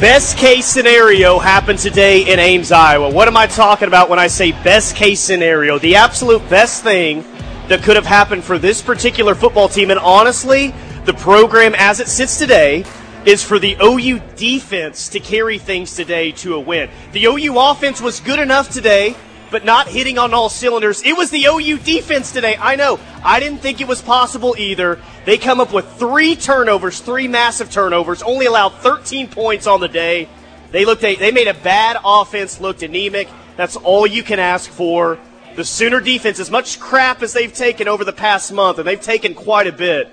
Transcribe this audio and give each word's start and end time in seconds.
Best 0.00 0.38
case 0.38 0.64
scenario 0.64 1.38
happened 1.38 1.78
today 1.78 2.32
in 2.32 2.38
Ames, 2.38 2.72
Iowa. 2.72 3.10
What 3.10 3.28
am 3.28 3.36
I 3.36 3.46
talking 3.46 3.86
about 3.86 4.08
when 4.08 4.18
I 4.18 4.28
say 4.28 4.52
best 4.52 4.96
case 4.96 5.20
scenario? 5.20 5.78
The 5.78 5.96
absolute 5.96 6.40
best 6.48 6.82
thing 6.82 7.22
that 7.68 7.82
could 7.82 7.96
have 7.96 8.06
happened 8.06 8.42
for 8.42 8.56
this 8.56 8.80
particular 8.80 9.34
football 9.34 9.68
team, 9.68 9.90
and 9.90 10.00
honestly, 10.00 10.72
the 11.04 11.12
program 11.12 11.74
as 11.76 12.00
it 12.00 12.08
sits 12.08 12.38
today 12.38 12.86
is 13.26 13.44
for 13.44 13.58
the 13.58 13.76
OU 13.82 14.20
defense 14.36 15.10
to 15.10 15.20
carry 15.20 15.58
things 15.58 15.94
today 15.94 16.32
to 16.32 16.54
a 16.54 16.60
win. 16.60 16.88
The 17.12 17.26
OU 17.26 17.58
offense 17.58 18.00
was 18.00 18.20
good 18.20 18.38
enough 18.38 18.70
today, 18.70 19.14
but 19.50 19.64
not 19.64 19.88
hitting 19.88 20.18
on 20.18 20.32
all 20.32 20.48
cylinders. 20.48 21.02
It 21.02 21.16
was 21.16 21.30
the 21.30 21.44
OU 21.44 21.78
defense 21.78 22.32
today. 22.32 22.56
I 22.58 22.76
know. 22.76 23.00
I 23.24 23.40
didn't 23.40 23.58
think 23.58 23.80
it 23.80 23.88
was 23.88 24.00
possible 24.00 24.54
either. 24.58 25.00
They 25.24 25.38
come 25.38 25.60
up 25.60 25.72
with 25.72 25.90
three 25.94 26.36
turnovers, 26.36 27.00
three 27.00 27.28
massive 27.28 27.70
turnovers, 27.70 28.22
only 28.22 28.46
allowed 28.46 28.74
13 28.74 29.28
points 29.28 29.66
on 29.66 29.80
the 29.80 29.88
day. 29.88 30.28
They 30.70 30.84
looked 30.84 31.02
they 31.02 31.32
made 31.32 31.48
a 31.48 31.54
bad 31.54 31.96
offense 32.04 32.60
looked 32.60 32.82
anemic. 32.82 33.28
That's 33.56 33.76
all 33.76 34.06
you 34.06 34.22
can 34.22 34.38
ask 34.38 34.70
for. 34.70 35.18
The 35.56 35.64
Sooner 35.64 36.00
defense, 36.00 36.38
as 36.38 36.50
much 36.50 36.78
crap 36.78 37.22
as 37.22 37.32
they've 37.32 37.52
taken 37.52 37.88
over 37.88 38.04
the 38.04 38.12
past 38.12 38.52
month, 38.52 38.78
and 38.78 38.86
they've 38.86 39.00
taken 39.00 39.34
quite 39.34 39.66
a 39.66 39.72
bit, 39.72 40.08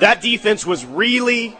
that 0.00 0.20
defense 0.20 0.66
was 0.66 0.84
really, 0.84 1.56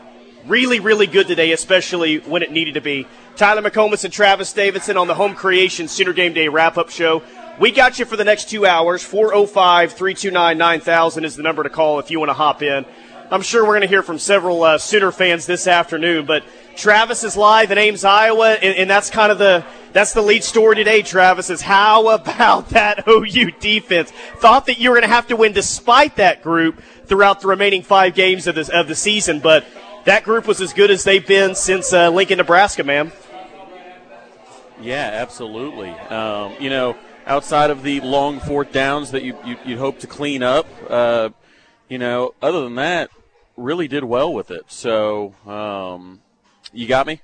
really, 0.47 0.81
really 0.81 1.07
good 1.07 1.27
today, 1.27 1.53
especially 1.53 2.19
when 2.19 2.43
it 2.43 2.51
needed 2.51 2.75
to 2.75 2.81
be. 2.81 3.07
Tyler 3.37 3.63
McComas 3.63 4.05
and 4.05 4.13
Travis 4.13 4.53
Davidson 4.53 4.97
on 4.97 5.07
the 5.07 5.15
Home 5.15 5.35
Creation 5.35 5.89
Sooner 5.89 6.13
Game 6.13 6.33
Day 6.33 6.49
wrap 6.49 6.77
up 6.77 6.91
show. 6.91 7.23
We 7.61 7.71
got 7.71 7.99
you 7.99 8.05
for 8.05 8.17
the 8.17 8.25
next 8.25 8.51
two 8.51 8.67
hours. 8.67 9.03
405 9.03 9.93
329 9.93 10.59
9000 10.59 11.25
is 11.25 11.37
the 11.37 11.43
number 11.43 11.63
to 11.63 11.71
call 11.71 11.99
if 11.99 12.11
you 12.11 12.19
want 12.19 12.31
to 12.31 12.35
hop 12.35 12.63
in. 12.63 12.85
I'm 13.31 13.41
sure 13.41 13.63
we're 13.63 13.71
going 13.71 13.83
to 13.83 13.89
hear 13.89 14.03
from 14.03 14.19
several 14.19 14.63
uh, 14.63 14.77
Sooner 14.77 15.11
fans 15.11 15.47
this 15.47 15.67
afternoon, 15.67 16.27
but 16.27 16.45
Travis 16.77 17.25
is 17.25 17.35
live 17.35 17.71
in 17.71 17.79
Ames, 17.79 18.05
Iowa, 18.05 18.53
and, 18.53 18.77
and, 18.77 18.91
that's 18.91 19.09
kind 19.09 19.33
of 19.33 19.39
the 19.39 19.65
that's 19.95 20.13
the 20.13 20.21
lead 20.21 20.45
story 20.45 20.77
today. 20.77 21.01
Travis 21.01 21.49
is 21.49 21.62
how 21.62 22.09
about 22.15 22.69
that 22.71 23.09
OU 23.09 23.53
defense? 23.53 24.11
Thought 24.37 24.67
that 24.67 24.79
you 24.79 24.91
were 24.91 24.97
going 24.97 25.09
to 25.09 25.15
have 25.15 25.29
to 25.29 25.37
win 25.37 25.53
despite 25.53 26.17
that 26.17 26.43
group 26.43 26.83
throughout 27.06 27.41
the 27.41 27.49
remaining 27.49 27.83
five 27.83 28.15
games 28.15 28.47
of 28.47 28.55
the 28.55 28.71
of 28.79 28.87
the 28.87 28.95
season, 28.95 29.41
but 29.41 29.65
that 30.05 30.25
group 30.25 30.47
was 30.47 30.61
as 30.61 30.72
good 30.72 30.91
as 30.91 31.05
they've 31.05 31.27
been 31.27 31.55
since 31.55 31.92
uh, 31.92 32.11
Lincoln, 32.11 32.39
Nebraska, 32.39 32.84
man. 32.84 33.12
Yeah, 34.81 35.11
absolutely. 35.12 35.91
Um, 35.91 36.55
you 36.61 36.70
know 36.70 36.97
outside 37.27 37.70
of 37.70 37.83
the 37.83 38.00
long 38.00 38.41
fourth 38.41 38.72
downs 38.72 39.11
that 39.12 39.22
you, 39.22 39.36
you 39.44 39.56
would 39.67 39.78
hope 39.78 39.98
to 40.00 40.06
clean 40.06 40.42
up. 40.42 40.67
Uh, 40.89 41.31
you 41.89 41.98
know, 41.98 42.34
other 42.41 42.62
than 42.64 42.77
that, 42.77 43.11
really 43.56 43.89
did 43.89 44.05
well 44.05 44.33
with 44.33 44.50
it. 44.50 44.64
So, 44.69 45.34
um, 45.47 46.20
you 46.72 46.87
got 46.87 47.06
me. 47.06 47.20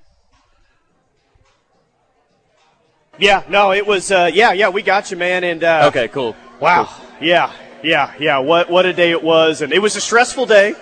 Yeah, 3.19 3.43
no, 3.49 3.73
it 3.73 3.87
was. 3.87 4.13
Uh, 4.13 4.31
yeah, 4.33 4.53
yeah, 4.53 4.69
we 4.69 4.83
got 4.83 5.11
you, 5.11 5.17
man. 5.17 5.43
And 5.43 5.65
uh, 5.65 5.87
okay, 5.89 6.07
cool. 6.09 6.37
Wow. 6.61 6.85
Cool. 6.85 7.27
Yeah, 7.27 7.53
yeah, 7.83 8.15
yeah. 8.21 8.39
What 8.39 8.71
what 8.71 8.87
a 8.87 8.93
day 8.93 9.11
it 9.11 9.23
was, 9.23 9.61
and 9.61 9.73
it 9.73 9.81
was 9.81 9.97
a 9.97 10.01
stressful 10.01 10.47
day. 10.47 10.75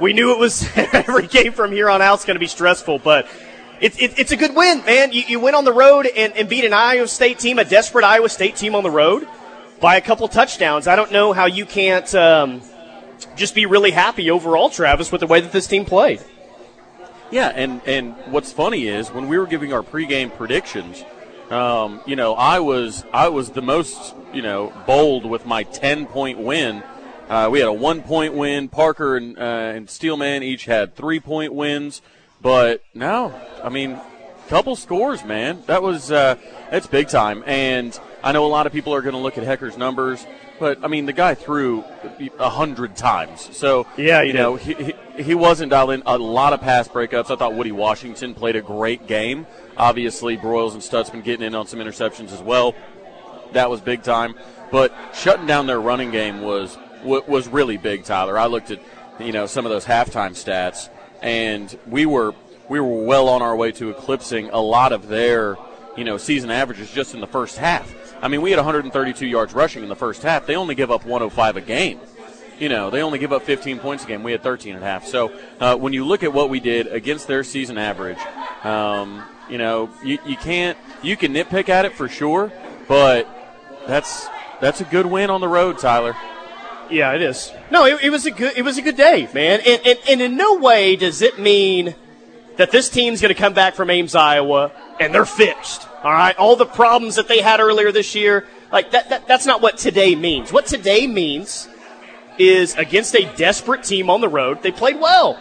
We 0.00 0.14
knew 0.14 0.32
it 0.32 0.38
was 0.38 0.66
every 0.76 1.26
game 1.26 1.52
from 1.52 1.72
here 1.72 1.90
on 1.90 2.00
out 2.00 2.18
is 2.18 2.24
going 2.24 2.36
to 2.36 2.40
be 2.40 2.46
stressful, 2.46 3.00
but 3.00 3.28
it, 3.80 4.00
it, 4.00 4.18
it's 4.18 4.32
a 4.32 4.36
good 4.36 4.56
win, 4.56 4.84
man. 4.84 5.12
You, 5.12 5.22
you 5.28 5.40
went 5.40 5.56
on 5.56 5.64
the 5.64 5.72
road 5.72 6.06
and, 6.06 6.32
and 6.34 6.48
beat 6.48 6.64
an 6.64 6.72
Iowa 6.72 7.06
State 7.06 7.38
team, 7.38 7.58
a 7.58 7.64
desperate 7.64 8.04
Iowa 8.04 8.28
State 8.30 8.56
team 8.56 8.74
on 8.74 8.82
the 8.82 8.90
road, 8.90 9.28
by 9.78 9.96
a 9.96 10.00
couple 10.00 10.26
touchdowns. 10.28 10.86
I 10.86 10.96
don't 10.96 11.12
know 11.12 11.32
how 11.34 11.46
you 11.46 11.66
can't 11.66 12.12
um, 12.14 12.62
just 13.36 13.54
be 13.54 13.66
really 13.66 13.90
happy 13.90 14.30
overall, 14.30 14.70
Travis, 14.70 15.12
with 15.12 15.20
the 15.20 15.26
way 15.26 15.40
that 15.40 15.52
this 15.52 15.66
team 15.66 15.84
played. 15.84 16.22
Yeah, 17.30 17.52
and, 17.54 17.80
and 17.86 18.14
what's 18.26 18.52
funny 18.52 18.88
is 18.88 19.10
when 19.10 19.28
we 19.28 19.38
were 19.38 19.46
giving 19.46 19.72
our 19.72 19.82
pregame 19.82 20.34
predictions, 20.34 21.04
um, 21.50 22.00
you 22.06 22.16
know, 22.16 22.34
I 22.34 22.60
was 22.60 23.04
I 23.12 23.28
was 23.28 23.50
the 23.50 23.62
most 23.62 24.14
you 24.32 24.40
know 24.40 24.72
bold 24.86 25.26
with 25.26 25.46
my 25.46 25.64
ten 25.64 26.06
point 26.06 26.38
win. 26.38 26.82
Uh, 27.30 27.48
we 27.48 27.60
had 27.60 27.68
a 27.68 27.72
one 27.72 28.02
point 28.02 28.34
win. 28.34 28.68
Parker 28.68 29.16
and, 29.16 29.38
uh, 29.38 29.40
and 29.40 29.88
Steelman 29.88 30.42
each 30.42 30.64
had 30.64 30.96
three 30.96 31.20
point 31.20 31.54
wins. 31.54 32.02
But 32.42 32.82
no, 32.92 33.32
I 33.62 33.68
mean, 33.68 34.00
couple 34.48 34.74
scores, 34.74 35.24
man. 35.24 35.62
That 35.66 35.80
was 35.80 36.10
uh, 36.10 36.34
that's 36.72 36.88
big 36.88 37.08
time. 37.08 37.44
And 37.46 37.98
I 38.24 38.32
know 38.32 38.44
a 38.44 38.48
lot 38.48 38.66
of 38.66 38.72
people 38.72 38.92
are 38.94 39.00
going 39.00 39.14
to 39.14 39.20
look 39.20 39.38
at 39.38 39.44
Hecker's 39.44 39.78
numbers, 39.78 40.26
but 40.58 40.82
I 40.82 40.88
mean, 40.88 41.06
the 41.06 41.12
guy 41.12 41.34
threw 41.34 41.84
a 42.36 42.50
hundred 42.50 42.96
times. 42.96 43.56
So 43.56 43.86
yeah, 43.96 44.22
you 44.22 44.32
know, 44.32 44.56
he, 44.56 44.74
he, 44.74 45.22
he 45.22 45.34
wasn't 45.36 45.70
dialing 45.70 46.02
a 46.06 46.18
lot 46.18 46.52
of 46.52 46.60
pass 46.60 46.88
breakups. 46.88 47.30
I 47.30 47.36
thought 47.36 47.54
Woody 47.54 47.70
Washington 47.70 48.34
played 48.34 48.56
a 48.56 48.60
great 48.60 49.06
game. 49.06 49.46
Obviously, 49.76 50.36
Broiles 50.36 50.72
and 50.72 50.82
Stutsman 50.82 51.22
getting 51.22 51.46
in 51.46 51.54
on 51.54 51.68
some 51.68 51.78
interceptions 51.78 52.32
as 52.32 52.42
well. 52.42 52.74
That 53.52 53.70
was 53.70 53.80
big 53.80 54.02
time. 54.02 54.34
But 54.72 54.92
shutting 55.14 55.46
down 55.46 55.68
their 55.68 55.80
running 55.80 56.10
game 56.10 56.42
was 56.42 56.76
was 57.04 57.48
really 57.48 57.76
big, 57.76 58.04
Tyler. 58.04 58.38
I 58.38 58.46
looked 58.46 58.70
at 58.70 58.80
you 59.18 59.32
know 59.32 59.46
some 59.46 59.66
of 59.66 59.70
those 59.70 59.84
halftime 59.84 60.32
stats 60.32 60.88
and 61.22 61.76
we 61.86 62.06
were 62.06 62.34
we 62.68 62.80
were 62.80 63.04
well 63.04 63.28
on 63.28 63.42
our 63.42 63.56
way 63.56 63.72
to 63.72 63.90
eclipsing 63.90 64.50
a 64.50 64.60
lot 64.60 64.92
of 64.92 65.08
their 65.08 65.56
you 65.96 66.04
know 66.04 66.16
season 66.16 66.50
averages 66.50 66.90
just 66.90 67.14
in 67.14 67.20
the 67.20 67.26
first 67.26 67.58
half. 67.58 67.94
I 68.22 68.28
mean, 68.28 68.42
we 68.42 68.50
had 68.50 68.58
132 68.58 69.26
yards 69.26 69.54
rushing 69.54 69.82
in 69.82 69.88
the 69.88 69.96
first 69.96 70.22
half. 70.22 70.46
They 70.46 70.56
only 70.56 70.74
give 70.74 70.90
up 70.90 71.04
105 71.04 71.56
a 71.56 71.60
game. 71.60 72.00
You 72.58 72.68
know, 72.68 72.90
they 72.90 73.02
only 73.02 73.18
give 73.18 73.32
up 73.32 73.42
15 73.42 73.78
points 73.78 74.04
a 74.04 74.06
game. 74.06 74.22
We 74.22 74.32
had 74.32 74.42
13 74.42 74.74
and 74.74 74.84
a 74.84 74.86
half. 74.86 75.06
So 75.06 75.32
uh, 75.58 75.76
when 75.76 75.94
you 75.94 76.04
look 76.04 76.22
at 76.22 76.30
what 76.30 76.50
we 76.50 76.60
did 76.60 76.86
against 76.88 77.26
their 77.26 77.42
season 77.42 77.78
average, 77.78 78.18
um, 78.62 79.24
you 79.48 79.56
know, 79.56 79.88
you, 80.04 80.18
you 80.26 80.36
can't 80.36 80.76
you 81.02 81.16
can 81.16 81.32
nitpick 81.32 81.68
at 81.70 81.86
it 81.86 81.94
for 81.94 82.08
sure, 82.08 82.52
but 82.86 83.26
that's 83.86 84.28
that's 84.60 84.82
a 84.82 84.84
good 84.84 85.06
win 85.06 85.30
on 85.30 85.40
the 85.40 85.48
road, 85.48 85.78
Tyler. 85.78 86.14
Yeah, 86.90 87.12
it 87.12 87.22
is. 87.22 87.52
No, 87.70 87.84
it, 87.84 88.02
it, 88.02 88.10
was 88.10 88.26
a 88.26 88.30
good 88.30 88.56
it 88.56 88.62
was 88.62 88.78
a 88.78 88.82
good 88.82 88.96
day, 88.96 89.28
man. 89.32 89.60
And, 89.64 89.86
and, 89.86 89.98
and 90.08 90.20
in 90.20 90.36
no 90.36 90.56
way 90.56 90.96
does 90.96 91.22
it 91.22 91.38
mean 91.38 91.94
that 92.56 92.70
this 92.70 92.88
team's 92.88 93.20
going 93.20 93.34
to 93.34 93.40
come 93.40 93.54
back 93.54 93.74
from 93.74 93.90
Ames, 93.90 94.14
Iowa, 94.14 94.72
and 94.98 95.14
they're 95.14 95.24
fixed. 95.24 95.86
All 96.02 96.12
right, 96.12 96.36
all 96.36 96.56
the 96.56 96.66
problems 96.66 97.16
that 97.16 97.28
they 97.28 97.40
had 97.40 97.60
earlier 97.60 97.92
this 97.92 98.14
year, 98.14 98.46
like 98.72 98.90
that, 98.90 99.10
that 99.10 99.28
that's 99.28 99.46
not 99.46 99.62
what 99.62 99.78
today 99.78 100.14
means. 100.14 100.52
What 100.52 100.66
today 100.66 101.06
means 101.06 101.68
is 102.38 102.74
against 102.76 103.14
a 103.14 103.24
desperate 103.36 103.84
team 103.84 104.10
on 104.10 104.20
the 104.20 104.28
road, 104.28 104.62
they 104.62 104.72
played 104.72 104.98
well. 105.00 105.38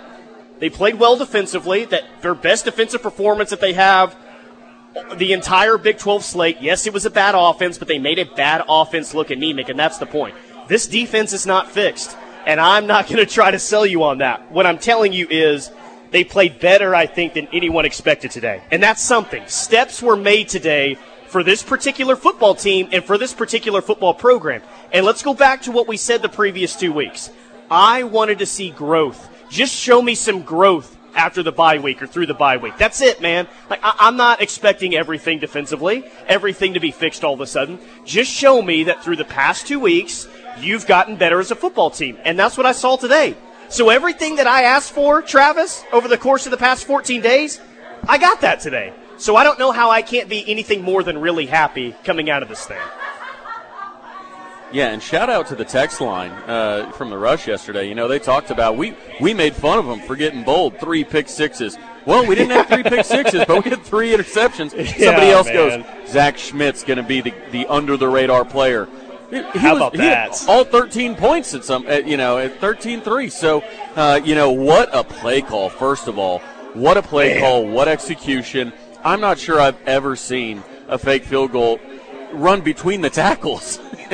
They 0.59 0.69
played 0.69 0.95
well 0.95 1.17
defensively. 1.17 1.85
That 1.85 2.03
their 2.21 2.35
best 2.35 2.65
defensive 2.65 3.01
performance 3.01 3.49
that 3.49 3.61
they 3.61 3.73
have 3.73 4.15
the 5.15 5.33
entire 5.33 5.77
Big 5.77 5.97
12 5.97 6.23
slate. 6.23 6.57
Yes, 6.61 6.85
it 6.87 6.93
was 6.93 7.05
a 7.05 7.09
bad 7.09 7.35
offense, 7.35 7.77
but 7.77 7.87
they 7.87 7.99
made 7.99 8.19
a 8.19 8.25
bad 8.25 8.63
offense 8.67 9.13
look 9.13 9.29
anemic, 9.29 9.69
and 9.69 9.79
that's 9.79 9.97
the 9.97 10.05
point. 10.05 10.35
This 10.69 10.85
defense 10.85 11.33
is 11.33 11.47
not 11.47 11.71
fixed, 11.71 12.15
and 12.45 12.61
I'm 12.61 12.85
not 12.85 13.07
going 13.07 13.17
to 13.17 13.25
try 13.25 13.49
to 13.49 13.57
sell 13.57 13.87
you 13.87 14.03
on 14.03 14.19
that. 14.19 14.51
What 14.51 14.67
I'm 14.67 14.77
telling 14.77 15.11
you 15.11 15.27
is 15.27 15.71
they 16.11 16.23
played 16.23 16.59
better, 16.59 16.93
I 16.93 17.07
think, 17.07 17.33
than 17.33 17.47
anyone 17.51 17.85
expected 17.85 18.29
today. 18.29 18.61
And 18.71 18.81
that's 18.81 19.01
something. 19.01 19.43
Steps 19.47 20.01
were 20.01 20.15
made 20.15 20.47
today 20.47 20.97
for 21.27 21.43
this 21.43 21.63
particular 21.63 22.15
football 22.15 22.53
team 22.53 22.87
and 22.91 23.03
for 23.03 23.17
this 23.17 23.33
particular 23.33 23.81
football 23.81 24.13
program. 24.13 24.61
And 24.93 25.05
let's 25.05 25.23
go 25.23 25.33
back 25.33 25.63
to 25.63 25.71
what 25.71 25.87
we 25.87 25.97
said 25.97 26.21
the 26.21 26.29
previous 26.29 26.75
two 26.75 26.93
weeks. 26.93 27.31
I 27.71 28.03
wanted 28.03 28.39
to 28.39 28.45
see 28.45 28.69
growth. 28.69 29.27
Just 29.49 29.73
show 29.73 30.01
me 30.01 30.13
some 30.13 30.43
growth 30.43 30.97
after 31.15 31.43
the 31.43 31.51
bye 31.51 31.79
week 31.79 32.01
or 32.01 32.07
through 32.07 32.27
the 32.27 32.33
bye 32.33 32.57
week. 32.57 32.77
That's 32.77 33.01
it, 33.01 33.21
man. 33.21 33.47
Like 33.69 33.79
I- 33.83 34.07
am 34.07 34.17
not 34.17 34.41
expecting 34.41 34.95
everything 34.95 35.39
defensively, 35.39 36.05
everything 36.27 36.73
to 36.75 36.79
be 36.79 36.91
fixed 36.91 37.23
all 37.23 37.33
of 37.33 37.41
a 37.41 37.47
sudden. 37.47 37.79
Just 38.05 38.31
show 38.31 38.61
me 38.61 38.83
that 38.83 39.03
through 39.03 39.17
the 39.17 39.25
past 39.25 39.67
two 39.67 39.79
weeks, 39.79 40.27
you've 40.61 40.87
gotten 40.87 41.15
better 41.15 41.39
as 41.39 41.51
a 41.51 41.55
football 41.55 41.89
team. 41.89 42.17
And 42.23 42.37
that's 42.37 42.57
what 42.57 42.65
I 42.65 42.71
saw 42.71 42.95
today. 42.97 43.35
So 43.69 43.89
everything 43.89 44.37
that 44.37 44.47
I 44.47 44.63
asked 44.63 44.91
for, 44.91 45.21
Travis, 45.21 45.83
over 45.91 46.07
the 46.07 46.17
course 46.17 46.45
of 46.45 46.51
the 46.51 46.57
past 46.57 46.85
14 46.85 47.21
days, 47.21 47.61
I 48.07 48.17
got 48.17 48.41
that 48.41 48.59
today. 48.61 48.93
So 49.17 49.35
I 49.35 49.43
don't 49.43 49.59
know 49.59 49.71
how 49.71 49.91
I 49.91 50.01
can't 50.01 50.29
be 50.29 50.49
anything 50.49 50.81
more 50.81 51.03
than 51.03 51.19
really 51.19 51.45
happy 51.45 51.93
coming 52.03 52.29
out 52.29 52.41
of 52.41 52.49
this 52.49 52.65
thing. 52.65 52.79
Yeah, 54.71 54.89
and 54.89 55.01
shout 55.01 55.29
out 55.31 55.47
to 55.47 55.55
the 55.55 55.65
text 55.65 55.99
line 55.99 56.31
uh, 56.47 56.91
from 56.91 57.09
the 57.09 57.17
rush 57.17 57.47
yesterday. 57.47 57.87
You 57.87 57.95
know, 57.95 58.07
they 58.07 58.19
talked 58.19 58.51
about 58.51 58.77
we 58.77 58.95
we 59.19 59.33
made 59.33 59.55
fun 59.55 59.79
of 59.79 59.87
them 59.87 59.99
for 60.01 60.15
getting 60.15 60.43
bold, 60.43 60.79
three 60.79 61.03
pick 61.03 61.27
sixes. 61.27 61.77
Well, 62.05 62.25
we 62.27 62.35
didn't 62.35 62.51
have 62.51 62.67
three 62.67 62.83
pick 62.83 63.03
sixes, 63.03 63.45
but 63.47 63.63
we 63.63 63.71
had 63.71 63.81
three 63.81 64.11
interceptions. 64.11 64.73
Yeah, 64.99 65.05
Somebody 65.07 65.29
else 65.31 65.47
man. 65.47 65.81
goes, 65.81 66.09
Zach 66.09 66.37
Schmit's 66.37 66.83
going 66.83 66.97
to 66.97 67.03
be 67.03 67.21
the, 67.21 67.33
the 67.51 67.65
under 67.67 67.97
the 67.97 68.07
radar 68.07 68.45
player. 68.45 68.87
He 69.29 69.37
How 69.59 69.73
was, 69.73 69.77
about 69.77 69.93
that? 69.93 70.45
all 70.47 70.63
13 70.63 71.15
points 71.15 71.53
at 71.53 71.63
some, 71.63 71.85
at, 71.87 72.07
you 72.07 72.17
know, 72.17 72.37
at 72.37 72.59
13-3. 72.59 73.31
So, 73.31 73.63
uh, 73.95 74.19
you 74.23 74.35
know, 74.35 74.51
what 74.51 74.89
a 74.91 75.03
play 75.03 75.41
call. 75.41 75.69
First 75.69 76.07
of 76.07 76.17
all, 76.17 76.39
what 76.73 76.97
a 76.97 77.01
play 77.01 77.33
Man. 77.33 77.41
call. 77.41 77.67
What 77.67 77.87
execution. 77.87 78.73
I'm 79.03 79.21
not 79.21 79.37
sure 79.37 79.59
I've 79.59 79.81
ever 79.87 80.15
seen 80.15 80.63
a 80.87 80.97
fake 80.97 81.23
field 81.23 81.51
goal 81.51 81.79
run 82.31 82.61
between 82.61 83.01
the 83.01 83.09
tackles. 83.09 83.79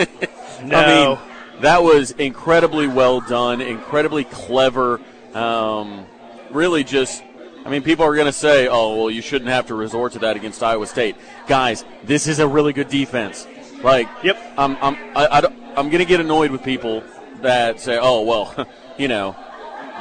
no. 0.63 0.77
I 0.77 0.87
mean, 0.87 1.17
that 1.61 1.81
was 1.81 2.11
incredibly 2.11 2.87
well 2.87 3.21
done, 3.21 3.61
incredibly 3.61 4.25
clever. 4.25 4.99
Um, 5.33 6.05
really, 6.51 6.83
just 6.83 7.23
I 7.65 7.69
mean, 7.69 7.81
people 7.81 8.05
are 8.05 8.13
going 8.13 8.27
to 8.27 8.31
say, 8.33 8.67
oh, 8.67 8.95
well, 8.95 9.09
you 9.09 9.23
shouldn't 9.23 9.49
have 9.49 9.67
to 9.67 9.75
resort 9.75 10.13
to 10.13 10.19
that 10.19 10.35
against 10.35 10.61
Iowa 10.61 10.85
State. 10.85 11.15
Guys, 11.47 11.83
this 12.03 12.27
is 12.27 12.37
a 12.37 12.47
really 12.47 12.73
good 12.73 12.89
defense. 12.89 13.47
Like, 13.85 14.09
yep. 14.23 14.35
I'm, 14.57 14.75
I'm, 14.81 14.95
I, 15.15 15.27
I 15.27 15.45
I'm 15.77 15.89
going 15.91 15.99
to 15.99 16.05
get 16.05 16.19
annoyed 16.19 16.49
with 16.49 16.63
people 16.63 17.03
that 17.43 17.79
say, 17.79 17.99
oh, 18.01 18.23
well, 18.23 18.67
you 18.97 19.07
know, 19.07 19.35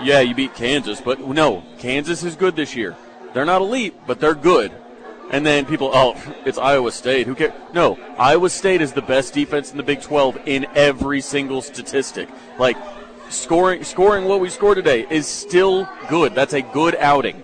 yeah, 0.02 0.20
you 0.20 0.34
beat 0.34 0.54
Kansas, 0.54 1.02
but 1.02 1.20
no, 1.20 1.62
Kansas 1.78 2.25
is 2.25 2.34
good 2.34 2.56
this 2.56 2.75
year. 2.75 2.96
They're 3.34 3.44
not 3.44 3.60
elite, 3.60 3.94
but 4.06 4.20
they're 4.20 4.34
good. 4.34 4.72
And 5.31 5.44
then 5.44 5.66
people, 5.66 5.90
oh, 5.92 6.16
it's 6.46 6.56
Iowa 6.56 6.92
State. 6.92 7.26
Who 7.26 7.34
cares? 7.34 7.52
No, 7.75 7.98
Iowa 8.16 8.48
State 8.48 8.81
is 8.81 8.94
the 8.94 9.02
best 9.02 9.34
defense 9.34 9.70
in 9.70 9.76
the 9.76 9.82
Big 9.82 10.00
12 10.00 10.38
in 10.46 10.66
every 10.75 11.20
single 11.20 11.60
statistic. 11.60 12.30
Like, 12.58 12.78
scoring 13.28 13.84
scoring 13.84 14.25
what 14.25 14.40
we 14.40 14.48
scored 14.48 14.76
today 14.76 15.06
is 15.10 15.26
still 15.26 15.87
good. 16.08 16.34
That's 16.34 16.54
a 16.54 16.62
good 16.62 16.94
outing. 16.96 17.42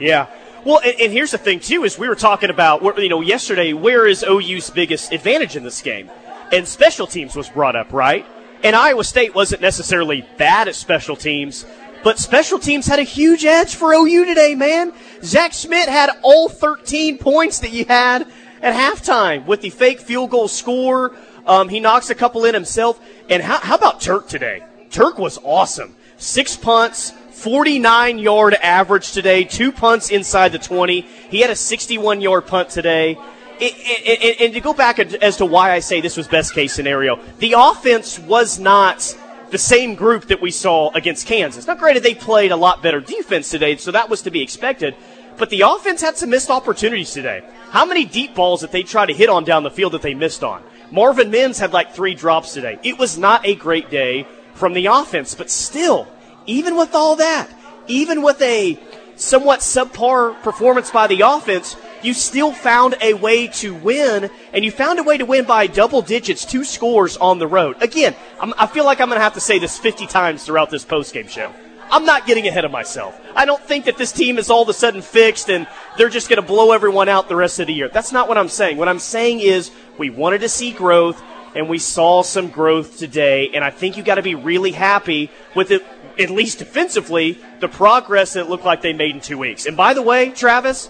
Yeah. 0.00 0.26
Well, 0.66 0.80
and, 0.84 1.00
and, 1.00 1.12
here's 1.12 1.30
the 1.30 1.38
thing 1.38 1.60
too: 1.60 1.84
is 1.84 1.96
we 1.96 2.08
were 2.08 2.16
talking 2.16 2.50
about 2.50 2.82
you 2.98 3.08
know 3.08 3.20
yesterday. 3.20 3.72
Where 3.72 4.04
is 4.04 4.24
OU's 4.24 4.68
biggest 4.68 5.12
advantage 5.12 5.54
in 5.54 5.62
this 5.62 5.80
game? 5.80 6.10
And 6.52 6.66
special 6.66 7.06
teams 7.06 7.36
was 7.36 7.48
brought 7.48 7.76
up, 7.76 7.92
right? 7.92 8.26
And 8.64 8.74
Iowa 8.74 9.04
State 9.04 9.32
wasn't 9.32 9.62
necessarily 9.62 10.26
bad 10.38 10.66
at 10.66 10.74
special 10.74 11.14
teams, 11.14 11.64
but 12.02 12.18
special 12.18 12.58
teams 12.58 12.88
had 12.88 12.98
a 12.98 13.04
huge 13.04 13.44
edge 13.44 13.76
for 13.76 13.94
OU 13.94 14.24
today, 14.24 14.56
man. 14.56 14.92
Zach 15.22 15.52
Schmit 15.52 15.86
had 15.86 16.10
all 16.22 16.48
13 16.48 17.18
points 17.18 17.60
that 17.60 17.70
you 17.70 17.84
had 17.84 18.26
at 18.60 18.74
halftime 18.74 19.46
with 19.46 19.60
the 19.60 19.70
fake 19.70 20.00
field 20.00 20.30
goal 20.30 20.48
score. 20.48 21.14
Um, 21.46 21.68
he 21.68 21.78
knocks 21.78 22.10
a 22.10 22.14
couple 22.16 22.44
in 22.44 22.54
himself. 22.54 23.00
And 23.30 23.40
how, 23.40 23.58
how 23.58 23.76
about 23.76 24.00
Turk 24.00 24.26
today? 24.26 24.64
Turk 24.90 25.16
was 25.16 25.38
awesome. 25.44 25.94
Six 26.16 26.56
punts, 26.56 27.12
49 27.36 28.18
yard 28.18 28.54
average 28.54 29.12
today, 29.12 29.44
two 29.44 29.70
punts 29.70 30.08
inside 30.10 30.52
the 30.52 30.58
20. 30.58 31.02
He 31.02 31.40
had 31.40 31.50
a 31.50 31.56
61 31.56 32.22
yard 32.22 32.46
punt 32.46 32.70
today. 32.70 33.18
and 33.60 34.54
to 34.54 34.60
go 34.60 34.72
back 34.72 34.98
as 34.98 35.36
to 35.36 35.44
why 35.44 35.72
I 35.72 35.80
say 35.80 36.00
this 36.00 36.16
was 36.16 36.26
best 36.26 36.54
case 36.54 36.72
scenario, 36.72 37.20
the 37.38 37.54
offense 37.58 38.18
was 38.18 38.58
not 38.58 39.14
the 39.50 39.58
same 39.58 39.94
group 39.94 40.28
that 40.28 40.40
we 40.40 40.50
saw 40.50 40.90
against 40.92 41.26
Kansas. 41.26 41.66
Now, 41.66 41.74
granted, 41.74 42.02
they 42.02 42.14
played 42.14 42.52
a 42.52 42.56
lot 42.56 42.82
better 42.82 43.00
defense 43.00 43.50
today, 43.50 43.76
so 43.76 43.92
that 43.92 44.08
was 44.08 44.22
to 44.22 44.30
be 44.30 44.42
expected. 44.42 44.96
But 45.36 45.50
the 45.50 45.60
offense 45.60 46.00
had 46.00 46.16
some 46.16 46.30
missed 46.30 46.48
opportunities 46.48 47.12
today. 47.12 47.44
How 47.70 47.84
many 47.84 48.06
deep 48.06 48.34
balls 48.34 48.62
that 48.62 48.72
they 48.72 48.82
tried 48.82 49.06
to 49.06 49.14
hit 49.14 49.28
on 49.28 49.44
down 49.44 49.62
the 49.62 49.70
field 49.70 49.92
that 49.92 50.00
they 50.00 50.14
missed 50.14 50.42
on? 50.42 50.62
Marvin 50.90 51.30
Mims 51.30 51.58
had 51.58 51.74
like 51.74 51.92
three 51.92 52.14
drops 52.14 52.54
today. 52.54 52.78
It 52.82 52.98
was 52.98 53.18
not 53.18 53.46
a 53.46 53.54
great 53.54 53.90
day 53.90 54.26
from 54.54 54.72
the 54.72 54.86
offense, 54.86 55.34
but 55.34 55.50
still, 55.50 56.08
even 56.46 56.76
with 56.76 56.94
all 56.94 57.16
that, 57.16 57.48
even 57.86 58.22
with 58.22 58.40
a 58.42 58.78
somewhat 59.16 59.60
subpar 59.60 60.40
performance 60.42 60.90
by 60.90 61.06
the 61.06 61.22
offense, 61.22 61.76
you 62.02 62.14
still 62.14 62.52
found 62.52 62.96
a 63.00 63.14
way 63.14 63.48
to 63.48 63.74
win, 63.74 64.30
and 64.52 64.64
you 64.64 64.70
found 64.70 64.98
a 64.98 65.02
way 65.02 65.16
to 65.16 65.24
win 65.24 65.44
by 65.44 65.66
double 65.66 66.02
digits, 66.02 66.44
two 66.44 66.64
scores 66.64 67.16
on 67.16 67.38
the 67.38 67.46
road. 67.46 67.82
Again, 67.82 68.14
I'm, 68.40 68.52
i 68.58 68.66
feel 68.66 68.84
like 68.84 69.00
I'm 69.00 69.08
going 69.08 69.18
to 69.18 69.24
have 69.24 69.34
to 69.34 69.40
say 69.40 69.58
this 69.58 69.78
50 69.78 70.06
times 70.06 70.44
throughout 70.44 70.70
this 70.70 70.84
postgame 70.84 71.28
show. 71.28 71.52
I'm 71.90 72.04
not 72.04 72.26
getting 72.26 72.46
ahead 72.48 72.64
of 72.64 72.70
myself. 72.70 73.18
I 73.34 73.44
don't 73.44 73.62
think 73.62 73.84
that 73.84 73.96
this 73.96 74.12
team 74.12 74.38
is 74.38 74.50
all 74.50 74.62
of 74.62 74.68
a 74.68 74.72
sudden 74.72 75.02
fixed 75.02 75.48
and 75.48 75.68
they're 75.96 76.08
just 76.08 76.28
going 76.28 76.40
to 76.40 76.46
blow 76.46 76.72
everyone 76.72 77.08
out 77.08 77.28
the 77.28 77.36
rest 77.36 77.60
of 77.60 77.68
the 77.68 77.74
year. 77.74 77.88
That's 77.88 78.12
not 78.12 78.28
what 78.28 78.38
I'm 78.38 78.48
saying. 78.48 78.76
What 78.76 78.88
I'm 78.88 78.98
saying 78.98 79.40
is 79.40 79.70
we 79.96 80.10
wanted 80.10 80.40
to 80.40 80.48
see 80.48 80.72
growth 80.72 81.22
and 81.54 81.68
we 81.68 81.78
saw 81.78 82.22
some 82.22 82.48
growth 82.48 82.98
today. 82.98 83.50
And 83.54 83.64
I 83.64 83.70
think 83.70 83.96
you 83.96 84.02
got 84.02 84.16
to 84.16 84.22
be 84.22 84.34
really 84.34 84.72
happy 84.72 85.30
with 85.54 85.70
it, 85.70 85.82
at 86.18 86.30
least 86.30 86.58
defensively, 86.58 87.38
the 87.60 87.68
progress 87.68 88.32
that 88.32 88.40
it 88.40 88.48
looked 88.48 88.64
like 88.64 88.82
they 88.82 88.92
made 88.92 89.14
in 89.14 89.20
two 89.20 89.38
weeks. 89.38 89.66
And 89.66 89.76
by 89.76 89.94
the 89.94 90.02
way, 90.02 90.30
Travis, 90.30 90.88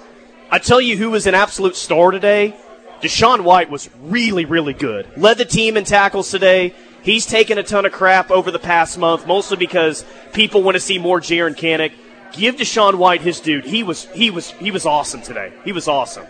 I 0.51 0.59
tell 0.59 0.81
you 0.81 0.97
who 0.97 1.11
was 1.11 1.27
an 1.27 1.35
absolute 1.35 1.77
star 1.77 2.11
today. 2.11 2.55
DaShaun 3.01 3.43
White 3.43 3.71
was 3.71 3.91
really, 4.01 4.45
really 4.45 4.73
good. 4.73 5.07
Led 5.17 5.39
the 5.39 5.45
team 5.45 5.77
in 5.77 5.85
tackles 5.85 6.31
today. 6.31 6.75
He's 7.03 7.27
taken 7.27 7.59
a 7.59 7.63
ton 7.63 7.87
of 7.87 7.93
crap 7.93 8.31
over 8.31 8.51
the 8.51 8.59
past 8.59 8.99
month, 8.99 9.27
mostly 9.27 9.57
because 9.57 10.05
people 10.33 10.63
want 10.63 10.77
to 10.77 10.81
see 10.81 10.99
more 10.99 11.21
Jaren 11.21 11.55
Kanak. 11.55 11.93
Give 12.33 12.57
DaShaun 12.57 12.97
White 12.97 13.21
his 13.21 13.41
dude. 13.41 13.65
He 13.65 13.83
was 13.83 14.07
he 14.07 14.31
was 14.31 14.51
he 14.53 14.71
was 14.71 14.87
awesome 14.87 15.23
today. 15.23 15.53
He 15.65 15.73
was 15.73 15.89
awesome. 15.89 16.27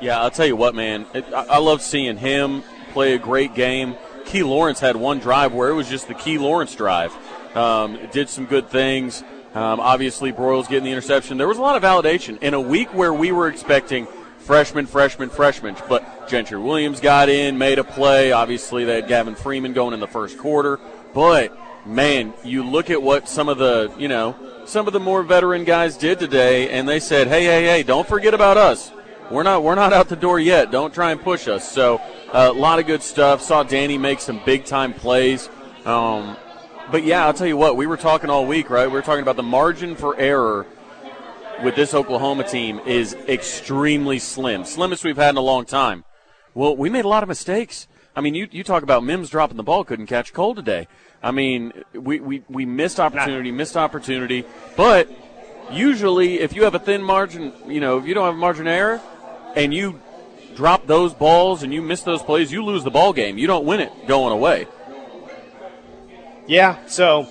Yeah, 0.00 0.20
I'll 0.20 0.30
tell 0.30 0.46
you 0.46 0.56
what, 0.56 0.74
man. 0.74 1.06
It, 1.14 1.24
I, 1.32 1.44
I 1.44 1.58
love 1.58 1.82
seeing 1.82 2.16
him 2.16 2.62
play 2.92 3.14
a 3.14 3.18
great 3.18 3.54
game. 3.54 3.96
Key 4.24 4.42
Lawrence 4.42 4.80
had 4.80 4.96
one 4.96 5.18
drive 5.18 5.52
where 5.52 5.68
it 5.68 5.74
was 5.74 5.88
just 5.88 6.08
the 6.08 6.14
Key 6.14 6.38
Lawrence 6.38 6.74
drive. 6.74 7.14
Um, 7.54 7.98
did 8.12 8.28
some 8.28 8.46
good 8.46 8.68
things. 8.68 9.22
Um, 9.54 9.78
obviously, 9.78 10.32
Broiles 10.32 10.68
getting 10.68 10.84
the 10.84 10.90
interception. 10.90 11.38
There 11.38 11.46
was 11.46 11.58
a 11.58 11.62
lot 11.62 11.76
of 11.76 11.82
validation 11.82 12.42
in 12.42 12.54
a 12.54 12.60
week 12.60 12.92
where 12.92 13.14
we 13.14 13.30
were 13.30 13.48
expecting 13.48 14.08
freshman, 14.38 14.86
freshman, 14.86 15.30
freshman. 15.30 15.76
But 15.88 16.28
Gentry 16.28 16.58
Williams 16.58 17.00
got 17.00 17.28
in, 17.28 17.56
made 17.56 17.78
a 17.78 17.84
play. 17.84 18.32
Obviously, 18.32 18.84
they 18.84 18.96
had 18.96 19.08
Gavin 19.08 19.36
Freeman 19.36 19.72
going 19.72 19.94
in 19.94 20.00
the 20.00 20.08
first 20.08 20.38
quarter. 20.38 20.80
But 21.12 21.56
man, 21.86 22.34
you 22.42 22.64
look 22.64 22.90
at 22.90 23.00
what 23.00 23.28
some 23.28 23.48
of 23.48 23.58
the 23.58 23.92
you 23.98 24.08
know 24.08 24.34
some 24.66 24.86
of 24.86 24.92
the 24.92 25.00
more 25.00 25.22
veteran 25.22 25.64
guys 25.64 25.96
did 25.96 26.18
today, 26.18 26.70
and 26.70 26.88
they 26.88 27.00
said, 27.00 27.28
"Hey, 27.28 27.44
hey, 27.44 27.64
hey, 27.64 27.82
don't 27.82 28.08
forget 28.08 28.34
about 28.34 28.56
us. 28.56 28.90
We're 29.30 29.42
not 29.42 29.62
we're 29.62 29.74
not 29.74 29.92
out 29.92 30.08
the 30.08 30.16
door 30.16 30.40
yet. 30.40 30.70
Don't 30.70 30.92
try 30.92 31.12
and 31.12 31.20
push 31.20 31.48
us." 31.48 31.70
So 31.70 32.00
a 32.32 32.52
lot 32.52 32.78
of 32.78 32.86
good 32.86 33.02
stuff. 33.02 33.40
Saw 33.40 33.62
Danny 33.62 33.98
make 33.98 34.20
some 34.20 34.40
big 34.44 34.64
time 34.64 34.92
plays. 34.92 35.48
Um, 35.84 36.36
but 36.90 37.04
yeah, 37.04 37.26
I'll 37.26 37.34
tell 37.34 37.46
you 37.46 37.56
what, 37.56 37.76
we 37.76 37.86
were 37.86 37.96
talking 37.96 38.30
all 38.30 38.46
week, 38.46 38.70
right? 38.70 38.86
We 38.86 38.92
were 38.92 39.02
talking 39.02 39.22
about 39.22 39.36
the 39.36 39.42
margin 39.42 39.96
for 39.96 40.16
error 40.16 40.66
with 41.62 41.76
this 41.76 41.94
Oklahoma 41.94 42.44
team 42.44 42.80
is 42.80 43.14
extremely 43.28 44.18
slim, 44.18 44.64
slimmest 44.64 45.04
we've 45.04 45.16
had 45.16 45.30
in 45.30 45.36
a 45.36 45.40
long 45.42 45.64
time. 45.64 46.04
Well, 46.54 46.76
we 46.76 46.90
made 46.90 47.04
a 47.04 47.08
lot 47.08 47.22
of 47.22 47.28
mistakes. 47.28 47.88
I 48.16 48.20
mean, 48.20 48.34
you, 48.34 48.48
you 48.50 48.62
talk 48.62 48.82
about 48.82 49.02
Mims 49.02 49.28
dropping 49.30 49.56
the 49.56 49.62
ball, 49.62 49.84
couldn't 49.84 50.06
catch 50.06 50.32
Cole 50.32 50.54
today. 50.54 50.86
I 51.22 51.30
mean, 51.30 51.72
we, 51.94 52.20
we, 52.20 52.42
we 52.48 52.64
missed 52.66 53.00
opportunity, 53.00 53.50
missed 53.50 53.76
opportunity. 53.76 54.44
But 54.76 55.08
usually, 55.72 56.40
if 56.40 56.54
you 56.54 56.64
have 56.64 56.74
a 56.74 56.78
thin 56.78 57.02
margin, 57.02 57.52
you 57.66 57.80
know, 57.80 57.98
if 57.98 58.06
you 58.06 58.14
don't 58.14 58.26
have 58.26 58.34
a 58.34 58.38
margin 58.38 58.68
error 58.68 59.00
and 59.56 59.72
you 59.74 60.00
drop 60.54 60.86
those 60.86 61.14
balls 61.14 61.62
and 61.62 61.72
you 61.72 61.82
miss 61.82 62.02
those 62.02 62.22
plays, 62.22 62.52
you 62.52 62.64
lose 62.64 62.84
the 62.84 62.90
ball 62.90 63.12
game. 63.12 63.38
You 63.38 63.46
don't 63.46 63.64
win 63.64 63.80
it 63.80 64.06
going 64.06 64.32
away. 64.32 64.66
Yeah. 66.46 66.84
So, 66.86 67.28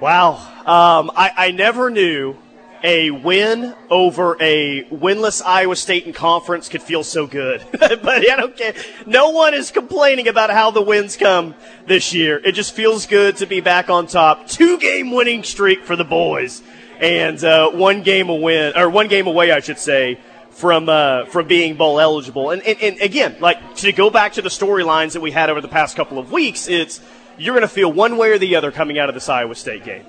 wow. 0.00 0.34
Um, 0.66 1.10
I, 1.16 1.30
I 1.36 1.50
never 1.50 1.90
knew 1.90 2.36
a 2.84 3.10
win 3.10 3.74
over 3.88 4.36
a 4.40 4.84
winless 4.84 5.42
Iowa 5.44 5.74
State 5.74 6.06
in 6.06 6.12
conference 6.12 6.68
could 6.68 6.82
feel 6.82 7.02
so 7.02 7.26
good. 7.26 7.64
but 7.72 8.04
I 8.06 8.36
don't 8.36 8.56
care. 8.56 8.74
No 9.06 9.30
one 9.30 9.54
is 9.54 9.70
complaining 9.70 10.28
about 10.28 10.50
how 10.50 10.70
the 10.70 10.82
wins 10.82 11.16
come 11.16 11.54
this 11.86 12.12
year. 12.12 12.38
It 12.44 12.52
just 12.52 12.74
feels 12.74 13.06
good 13.06 13.38
to 13.38 13.46
be 13.46 13.60
back 13.60 13.88
on 13.88 14.06
top. 14.06 14.46
Two 14.46 14.78
game 14.78 15.10
winning 15.10 15.42
streak 15.42 15.84
for 15.84 15.96
the 15.96 16.04
boys, 16.04 16.62
and 17.00 17.42
uh, 17.42 17.70
one 17.70 18.02
game 18.02 18.28
a 18.28 18.34
win 18.34 18.74
or 18.76 18.90
one 18.90 19.08
game 19.08 19.26
away, 19.26 19.50
I 19.50 19.60
should 19.60 19.78
say, 19.78 20.20
from 20.50 20.88
uh, 20.90 21.24
from 21.24 21.46
being 21.46 21.76
bowl 21.76 21.98
eligible. 21.98 22.50
And, 22.50 22.62
and, 22.62 22.80
and 22.82 23.00
again, 23.00 23.36
like 23.40 23.76
to 23.76 23.92
go 23.92 24.10
back 24.10 24.34
to 24.34 24.42
the 24.42 24.50
storylines 24.50 25.14
that 25.14 25.22
we 25.22 25.30
had 25.30 25.48
over 25.48 25.62
the 25.62 25.68
past 25.68 25.96
couple 25.96 26.18
of 26.18 26.30
weeks, 26.30 26.68
it's 26.68 27.00
you're 27.38 27.54
going 27.54 27.62
to 27.62 27.68
feel 27.68 27.92
one 27.92 28.16
way 28.16 28.30
or 28.30 28.38
the 28.38 28.56
other 28.56 28.70
coming 28.70 28.98
out 28.98 29.08
of 29.08 29.14
this 29.14 29.28
Iowa 29.28 29.54
State 29.54 29.84
game. 29.84 30.04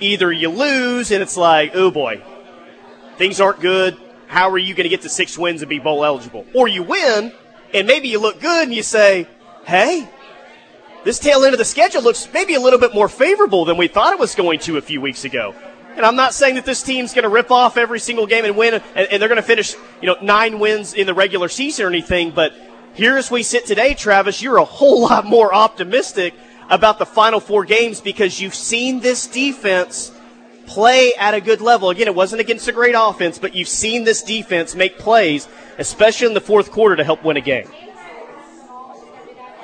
Either 0.00 0.32
you 0.32 0.48
lose 0.48 1.10
and 1.10 1.22
it's 1.22 1.36
like, 1.36 1.72
oh 1.74 1.90
boy, 1.90 2.22
things 3.16 3.40
aren't 3.40 3.60
good. 3.60 3.96
How 4.26 4.50
are 4.50 4.58
you 4.58 4.74
going 4.74 4.84
to 4.84 4.88
get 4.88 5.02
to 5.02 5.08
six 5.08 5.36
wins 5.36 5.62
and 5.62 5.68
be 5.68 5.78
bowl 5.78 6.04
eligible? 6.04 6.46
Or 6.54 6.68
you 6.68 6.82
win 6.82 7.32
and 7.74 7.86
maybe 7.86 8.08
you 8.08 8.18
look 8.18 8.40
good 8.40 8.64
and 8.64 8.74
you 8.74 8.82
say, 8.82 9.26
hey, 9.64 10.08
this 11.04 11.18
tail 11.18 11.44
end 11.44 11.54
of 11.54 11.58
the 11.58 11.64
schedule 11.64 12.02
looks 12.02 12.28
maybe 12.32 12.54
a 12.54 12.60
little 12.60 12.78
bit 12.78 12.94
more 12.94 13.08
favorable 13.08 13.64
than 13.64 13.76
we 13.76 13.88
thought 13.88 14.12
it 14.12 14.18
was 14.18 14.34
going 14.34 14.58
to 14.60 14.76
a 14.76 14.82
few 14.82 15.00
weeks 15.00 15.24
ago. 15.24 15.54
And 15.96 16.06
I'm 16.06 16.16
not 16.16 16.34
saying 16.34 16.54
that 16.54 16.64
this 16.64 16.82
team's 16.82 17.12
going 17.12 17.24
to 17.24 17.28
rip 17.28 17.50
off 17.50 17.76
every 17.76 17.98
single 17.98 18.26
game 18.26 18.44
and 18.44 18.56
win, 18.56 18.80
and, 18.94 19.08
they're 19.20 19.28
going 19.28 19.36
to 19.36 19.42
finish, 19.42 19.74
you 20.00 20.06
know, 20.06 20.16
nine 20.22 20.58
wins 20.58 20.94
in 20.94 21.06
the 21.06 21.14
regular 21.14 21.48
season 21.48 21.84
or 21.84 21.88
anything. 21.88 22.30
But 22.30 22.54
here 22.94 23.16
as 23.16 23.30
we 23.30 23.42
sit 23.42 23.66
today, 23.66 23.94
Travis, 23.94 24.40
you're 24.40 24.58
a 24.58 24.64
whole 24.64 25.00
lot 25.08 25.24
more 25.24 25.52
optimistic 25.52 26.34
about 26.70 26.98
the 26.98 27.06
final 27.06 27.40
four 27.40 27.64
games 27.64 28.00
because 28.00 28.40
you've 28.40 28.54
seen 28.54 29.00
this 29.00 29.26
defense 29.26 30.12
play 30.66 31.12
at 31.18 31.34
a 31.34 31.40
good 31.40 31.60
level. 31.60 31.90
Again, 31.90 32.06
it 32.06 32.14
wasn't 32.14 32.40
against 32.40 32.68
a 32.68 32.72
great 32.72 32.94
offense, 32.96 33.38
but 33.38 33.54
you've 33.54 33.68
seen 33.68 34.04
this 34.04 34.22
defense 34.22 34.74
make 34.76 34.98
plays, 34.98 35.48
especially 35.78 36.28
in 36.28 36.34
the 36.34 36.40
fourth 36.40 36.70
quarter, 36.70 36.96
to 36.96 37.04
help 37.04 37.24
win 37.24 37.36
a 37.36 37.40
game. 37.40 37.68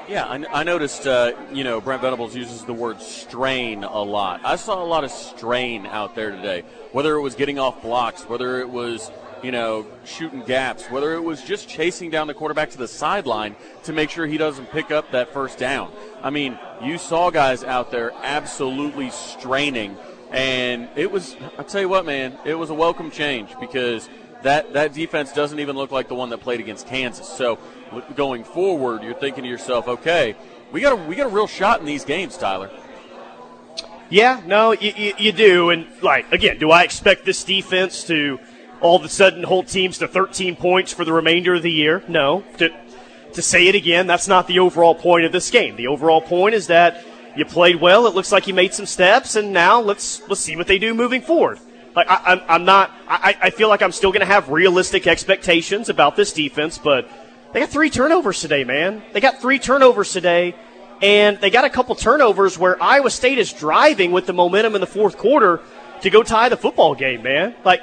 Yeah, 0.08 0.24
I, 0.24 0.44
I 0.60 0.62
noticed, 0.62 1.06
uh, 1.06 1.32
you 1.52 1.64
know, 1.64 1.80
Brent 1.80 2.00
Venables 2.00 2.34
uses 2.36 2.64
the 2.64 2.72
word 2.72 3.00
strain 3.00 3.82
a 3.82 4.02
lot. 4.02 4.40
I 4.44 4.54
saw 4.54 4.80
a 4.80 4.86
lot 4.86 5.02
of 5.02 5.10
strain 5.10 5.84
out 5.86 6.14
there 6.14 6.30
today, 6.30 6.62
whether 6.92 7.16
it 7.16 7.20
was 7.20 7.34
getting 7.34 7.58
off 7.58 7.82
blocks, 7.82 8.22
whether 8.28 8.60
it 8.60 8.68
was, 8.68 9.10
you 9.46 9.52
know, 9.52 9.86
shooting 10.04 10.42
gaps, 10.42 10.90
whether 10.90 11.14
it 11.14 11.22
was 11.22 11.40
just 11.40 11.68
chasing 11.68 12.10
down 12.10 12.26
the 12.26 12.34
quarterback 12.34 12.68
to 12.70 12.78
the 12.78 12.88
sideline 12.88 13.54
to 13.84 13.92
make 13.92 14.10
sure 14.10 14.26
he 14.26 14.36
doesn't 14.36 14.68
pick 14.72 14.90
up 14.90 15.12
that 15.12 15.32
first 15.32 15.56
down. 15.56 15.92
I 16.20 16.30
mean, 16.30 16.58
you 16.82 16.98
saw 16.98 17.30
guys 17.30 17.62
out 17.62 17.92
there 17.92 18.10
absolutely 18.24 19.10
straining 19.10 19.96
And 20.30 20.88
it 20.96 21.10
was, 21.10 21.36
I 21.58 21.62
tell 21.62 21.80
you 21.80 21.88
what, 21.88 22.04
man, 22.04 22.38
it 22.44 22.54
was 22.54 22.70
a 22.70 22.74
welcome 22.74 23.10
change 23.10 23.50
because 23.60 24.08
that, 24.42 24.72
that 24.72 24.92
defense 24.92 25.32
doesn't 25.32 25.58
even 25.60 25.76
look 25.76 25.92
like 25.92 26.08
the 26.08 26.14
one 26.14 26.30
that 26.30 26.38
played 26.38 26.60
against 26.60 26.86
Kansas. 26.88 27.28
So 27.28 27.58
going 28.16 28.44
forward, 28.44 29.02
you're 29.02 29.14
thinking 29.14 29.44
to 29.44 29.50
yourself, 29.50 29.86
okay, 29.86 30.34
we 30.72 30.80
got 30.80 30.92
a, 30.92 30.96
we 30.96 31.14
got 31.14 31.26
a 31.26 31.30
real 31.30 31.46
shot 31.46 31.80
in 31.80 31.86
these 31.86 32.04
games, 32.04 32.36
Tyler. 32.36 32.70
Yeah, 34.08 34.40
no, 34.46 34.72
you, 34.72 34.92
you, 34.96 35.12
you 35.18 35.32
do. 35.32 35.70
And, 35.70 35.86
like, 36.00 36.30
again, 36.32 36.58
do 36.58 36.70
I 36.70 36.82
expect 36.82 37.24
this 37.24 37.42
defense 37.42 38.04
to 38.04 38.38
all 38.80 38.96
of 38.96 39.04
a 39.04 39.08
sudden 39.08 39.42
hold 39.42 39.68
teams 39.68 39.98
to 39.98 40.08
13 40.08 40.56
points 40.56 40.92
for 40.92 41.04
the 41.04 41.12
remainder 41.12 41.54
of 41.54 41.62
the 41.62 41.70
year? 41.70 42.02
No. 42.08 42.44
To, 42.58 42.70
to 43.32 43.42
say 43.42 43.68
it 43.68 43.74
again, 43.74 44.06
that's 44.06 44.28
not 44.28 44.46
the 44.46 44.58
overall 44.58 44.94
point 44.94 45.24
of 45.24 45.32
this 45.32 45.50
game. 45.50 45.76
The 45.76 45.86
overall 45.88 46.20
point 46.20 46.54
is 46.54 46.68
that 46.68 47.04
you 47.36 47.44
played 47.44 47.76
well. 47.76 48.06
It 48.06 48.14
looks 48.14 48.32
like 48.32 48.46
you 48.46 48.54
made 48.54 48.72
some 48.72 48.86
steps, 48.86 49.36
and 49.36 49.52
now 49.52 49.80
let's 49.80 50.26
let's 50.28 50.40
see 50.40 50.56
what 50.56 50.66
they 50.66 50.78
do 50.78 50.94
moving 50.94 51.20
forward. 51.20 51.60
Like 51.94 52.08
I, 52.08 52.32
am 52.32 52.40
I'm 52.48 52.64
not. 52.64 52.90
I, 53.08 53.36
I 53.42 53.50
feel 53.50 53.68
like 53.68 53.82
I'm 53.82 53.92
still 53.92 54.10
going 54.10 54.20
to 54.20 54.26
have 54.26 54.48
realistic 54.48 55.06
expectations 55.06 55.88
about 55.88 56.16
this 56.16 56.32
defense, 56.32 56.78
but 56.78 57.08
they 57.52 57.60
got 57.60 57.70
three 57.70 57.90
turnovers 57.90 58.40
today, 58.40 58.64
man. 58.64 59.02
They 59.12 59.20
got 59.20 59.40
three 59.40 59.58
turnovers 59.58 60.12
today, 60.12 60.54
and 61.02 61.38
they 61.40 61.50
got 61.50 61.64
a 61.64 61.70
couple 61.70 61.94
turnovers 61.94 62.58
where 62.58 62.82
Iowa 62.82 63.10
State 63.10 63.38
is 63.38 63.52
driving 63.52 64.12
with 64.12 64.26
the 64.26 64.32
momentum 64.32 64.74
in 64.74 64.80
the 64.80 64.86
fourth 64.86 65.16
quarter 65.18 65.60
to 66.02 66.10
go 66.10 66.22
tie 66.22 66.48
the 66.48 66.56
football 66.56 66.94
game, 66.94 67.22
man. 67.22 67.54
Like 67.64 67.80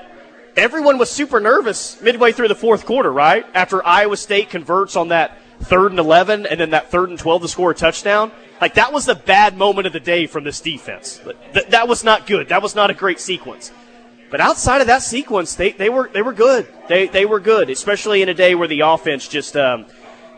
everyone 0.55 0.97
was 0.97 1.09
super 1.09 1.39
nervous 1.39 2.01
midway 2.01 2.31
through 2.31 2.47
the 2.47 2.55
fourth 2.55 2.85
quarter, 2.85 3.11
right? 3.11 3.45
After 3.53 3.85
Iowa 3.85 4.17
State 4.17 4.49
converts 4.49 4.95
on 4.95 5.09
that 5.09 5.37
third 5.61 5.91
and 5.91 5.99
11 5.99 6.45
and 6.45 6.59
then 6.59 6.71
that 6.71 6.91
third 6.91 7.09
and 7.09 7.17
12 7.17 7.43
to 7.43 7.47
score 7.47 7.71
a 7.71 7.75
touchdown. 7.75 8.31
Like 8.61 8.75
that 8.75 8.93
was 8.93 9.05
the 9.05 9.15
bad 9.15 9.57
moment 9.57 9.87
of 9.87 9.93
the 9.93 9.99
day 9.99 10.27
from 10.27 10.43
this 10.43 10.61
defense. 10.61 11.21
That, 11.53 11.71
that 11.71 11.87
was 11.87 12.03
not 12.03 12.27
good. 12.27 12.49
That 12.49 12.61
was 12.61 12.75
not 12.75 12.89
a 12.89 12.93
great 12.93 13.19
sequence. 13.19 13.71
But 14.29 14.41
outside 14.41 14.81
of 14.81 14.87
that 14.87 15.03
sequence, 15.03 15.55
they, 15.55 15.73
they 15.73 15.89
were 15.89 16.09
they 16.11 16.23
were 16.23 16.33
good. 16.33 16.67
They 16.89 17.07
they 17.07 17.25
were 17.25 17.39
good, 17.39 17.69
especially 17.69 18.23
in 18.23 18.29
a 18.29 18.33
day 18.33 18.55
where 18.55 18.67
the 18.67 18.79
offense 18.79 19.27
just 19.27 19.55
um, 19.55 19.85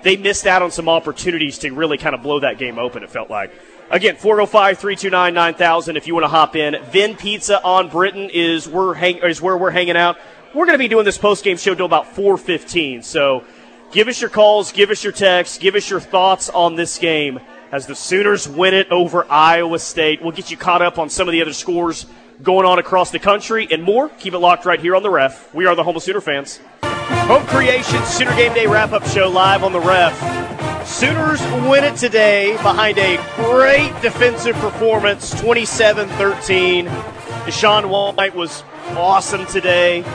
they 0.03 0.17
missed 0.17 0.45
out 0.45 0.61
on 0.61 0.71
some 0.71 0.89
opportunities 0.89 1.57
to 1.59 1.71
really 1.71 1.97
kind 1.97 2.13
of 2.13 2.21
blow 2.21 2.41
that 2.41 2.57
game 2.57 2.77
open. 2.77 3.03
It 3.03 3.09
felt 3.09 3.29
like. 3.29 3.53
Again, 3.91 4.15
405 4.15 4.79
329 4.79 5.33
9000 5.33 5.95
if 5.95 6.07
you 6.07 6.15
want 6.15 6.23
to 6.23 6.29
hop 6.29 6.55
in. 6.55 6.75
Vin 6.85 7.15
Pizza 7.15 7.63
on 7.63 7.89
Britain 7.89 8.31
is, 8.33 8.67
we're 8.67 8.95
hang, 8.95 9.17
is 9.17 9.41
where 9.41 9.55
we're 9.55 9.69
hanging 9.69 9.95
out. 9.95 10.17
We're 10.55 10.65
going 10.65 10.73
to 10.73 10.83
be 10.83 10.87
doing 10.87 11.05
this 11.05 11.19
post 11.19 11.43
game 11.43 11.57
show 11.57 11.75
till 11.75 11.85
about 11.85 12.15
415. 12.15 13.03
So 13.03 13.43
give 13.91 14.07
us 14.07 14.19
your 14.19 14.31
calls, 14.31 14.71
give 14.71 14.89
us 14.89 15.03
your 15.03 15.13
texts, 15.13 15.59
give 15.59 15.75
us 15.75 15.87
your 15.87 15.99
thoughts 15.99 16.49
on 16.49 16.75
this 16.75 16.97
game 16.97 17.39
as 17.71 17.85
the 17.85 17.95
Sooners 17.95 18.47
win 18.47 18.73
it 18.73 18.89
over 18.89 19.29
Iowa 19.29 19.77
State. 19.77 20.21
We'll 20.21 20.31
get 20.31 20.49
you 20.49 20.57
caught 20.57 20.81
up 20.81 20.97
on 20.97 21.09
some 21.09 21.27
of 21.27 21.33
the 21.33 21.41
other 21.41 21.53
scores 21.53 22.07
going 22.41 22.65
on 22.65 22.79
across 22.79 23.11
the 23.11 23.19
country 23.19 23.67
and 23.69 23.83
more. 23.83 24.09
Keep 24.09 24.33
it 24.33 24.39
locked 24.39 24.65
right 24.65 24.79
here 24.79 24.95
on 24.95 25.03
the 25.03 25.11
ref. 25.11 25.53
We 25.53 25.67
are 25.67 25.75
the 25.75 25.83
Home 25.83 25.95
of 25.95 26.01
Sooner 26.01 26.21
fans. 26.21 26.59
Home 26.83 27.45
Creation 27.47 28.03
Sooner 28.05 28.35
Game 28.35 28.53
Day 28.53 28.65
wrap 28.65 28.93
up 28.93 29.05
show 29.05 29.29
live 29.29 29.63
on 29.63 29.73
the 29.73 29.79
ref. 29.79 30.74
Sooners 30.95 31.41
win 31.69 31.83
it 31.83 31.97
today 31.97 32.53
behind 32.53 32.97
a 32.97 33.17
great 33.35 33.91
defensive 34.01 34.55
performance, 34.55 35.29
27 35.41 36.07
13. 36.07 36.85
DaShaun 36.85 38.15
White 38.15 38.33
was 38.33 38.63
awesome 38.91 39.45
today. 39.47 40.05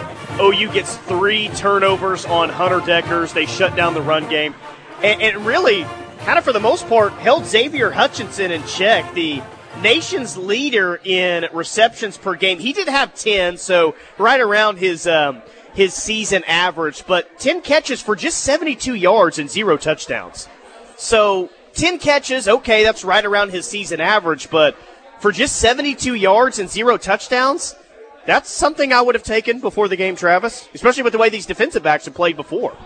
OU 0.40 0.72
gets 0.72 0.96
three 0.96 1.49
turnovers 1.49 2.25
on 2.25 2.49
Hunter 2.49 2.78
Dekkers. 2.78 3.34
They 3.34 3.44
shut 3.44 3.76
down 3.76 3.92
the 3.92 4.00
run 4.00 4.26
game. 4.30 4.54
And, 5.02 5.20
and 5.20 5.44
really, 5.44 5.82
kind 6.20 6.38
of 6.38 6.44
for 6.44 6.54
the 6.54 6.60
most 6.60 6.88
part, 6.88 7.12
held 7.12 7.44
Xavier 7.44 7.90
Hutchinson 7.90 8.50
in 8.50 8.64
check. 8.64 9.12
The 9.12 9.42
nation's 9.82 10.38
leader 10.38 10.99
in 11.04 11.46
receptions 11.52 12.16
per 12.16 12.37
game. 12.37 12.58
He 12.58 12.72
did 12.72 12.88
have 12.88 13.14
10, 13.14 13.58
so 13.58 13.96
right 14.16 14.40
around 14.40 14.78
his. 14.78 15.06
Um, 15.06 15.42
his 15.72 15.94
season 15.94 16.42
average, 16.49 17.06
but 17.06 17.38
10 17.38 17.62
catches 17.62 18.02
for 18.02 18.16
just 18.16 18.40
72 18.40 18.92
yards 18.92 19.38
and 19.38 19.49
zero 19.49 19.76
touchdowns. 19.76 20.49
So 21.00 21.49
10 21.73 21.99
catches, 21.99 22.47
okay, 22.47 22.85
that's 22.85 23.04
right 23.04 23.25
around 23.25 23.52
his 23.52 23.66
season 23.66 24.02
average, 24.02 24.50
but 24.50 24.76
for 25.19 25.33
just 25.33 25.57
72 25.57 26.14
yards 26.14 26.59
and 26.59 26.69
zero 26.69 26.99
touchdowns, 26.99 27.75
that's 28.26 28.50
something 28.50 28.92
I 28.92 29.00
would 29.00 29.14
have 29.14 29.25
taken 29.25 29.61
before 29.61 29.88
the 29.88 29.97
game, 29.97 30.14
Travis, 30.14 30.69
especially 30.75 31.02
with 31.02 31.14
the 31.14 31.19
way 31.19 31.30
these 31.30 31.47
defensive 31.47 31.83
backs 31.83 32.04
have 32.04 32.12
played 32.12 32.37
before. 32.37 32.76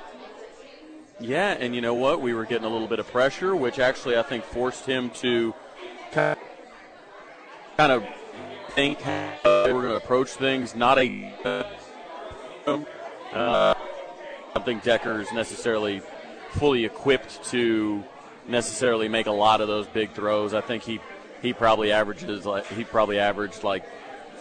Yeah, 1.18 1.56
and 1.58 1.74
you 1.74 1.80
know 1.80 1.94
what? 1.94 2.20
We 2.20 2.34
were 2.34 2.44
getting 2.44 2.64
a 2.64 2.68
little 2.68 2.86
bit 2.86 3.00
of 3.00 3.08
pressure, 3.08 3.56
which 3.56 3.80
actually 3.80 4.16
I 4.16 4.22
think 4.22 4.44
forced 4.44 4.86
him 4.86 5.10
to 5.10 5.52
kind 6.12 6.36
of 7.78 8.04
think 8.70 9.04
we're 9.04 9.72
going 9.72 9.88
to 9.88 9.96
approach 9.96 10.30
things. 10.30 10.76
Not 10.76 10.98
a. 10.98 11.32
Uh, 12.64 12.84
I 13.34 13.74
don't 14.54 14.64
think 14.64 14.84
Dekkers 14.84 15.32
necessarily 15.34 16.00
fully 16.58 16.84
equipped 16.84 17.44
to 17.50 18.02
necessarily 18.48 19.08
make 19.08 19.26
a 19.26 19.32
lot 19.32 19.60
of 19.60 19.68
those 19.68 19.86
big 19.86 20.12
throws. 20.12 20.54
I 20.54 20.60
think 20.60 20.82
he 20.82 21.00
he 21.42 21.52
probably 21.52 21.92
averages 21.92 22.46
like 22.46 22.66
he 22.68 22.84
probably 22.84 23.18
averaged 23.18 23.64
like 23.64 23.84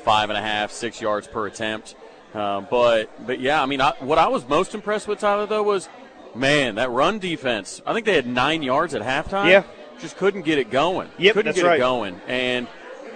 five 0.03 0.29
and 0.29 0.37
a 0.37 0.41
half, 0.41 0.71
six 0.71 1.01
yards 1.01 1.27
per 1.27 1.47
attempt. 1.47 1.95
Um, 2.33 2.67
but 2.69 3.09
but 3.25 3.39
yeah, 3.39 3.61
I 3.61 3.65
mean, 3.65 3.81
I, 3.81 3.93
what 3.99 4.17
I 4.17 4.27
was 4.27 4.47
most 4.47 4.73
impressed 4.73 5.07
with 5.07 5.19
Tyler 5.19 5.45
though 5.45 5.63
was 5.63 5.89
Man, 6.35 6.75
that 6.75 6.89
run 6.89 7.19
defense. 7.19 7.81
I 7.85 7.93
think 7.93 8.05
they 8.05 8.15
had 8.15 8.25
nine 8.25 8.63
yards 8.63 8.95
at 8.95 9.01
halftime. 9.01 9.49
Yeah. 9.49 9.63
Just 9.99 10.17
couldn't 10.17 10.41
get 10.41 10.57
it 10.57 10.71
going. 10.71 11.09
Yep, 11.19 11.33
couldn't 11.35 11.55
get 11.55 11.63
right. 11.63 11.75
it 11.75 11.79
going. 11.79 12.19
And 12.27 12.67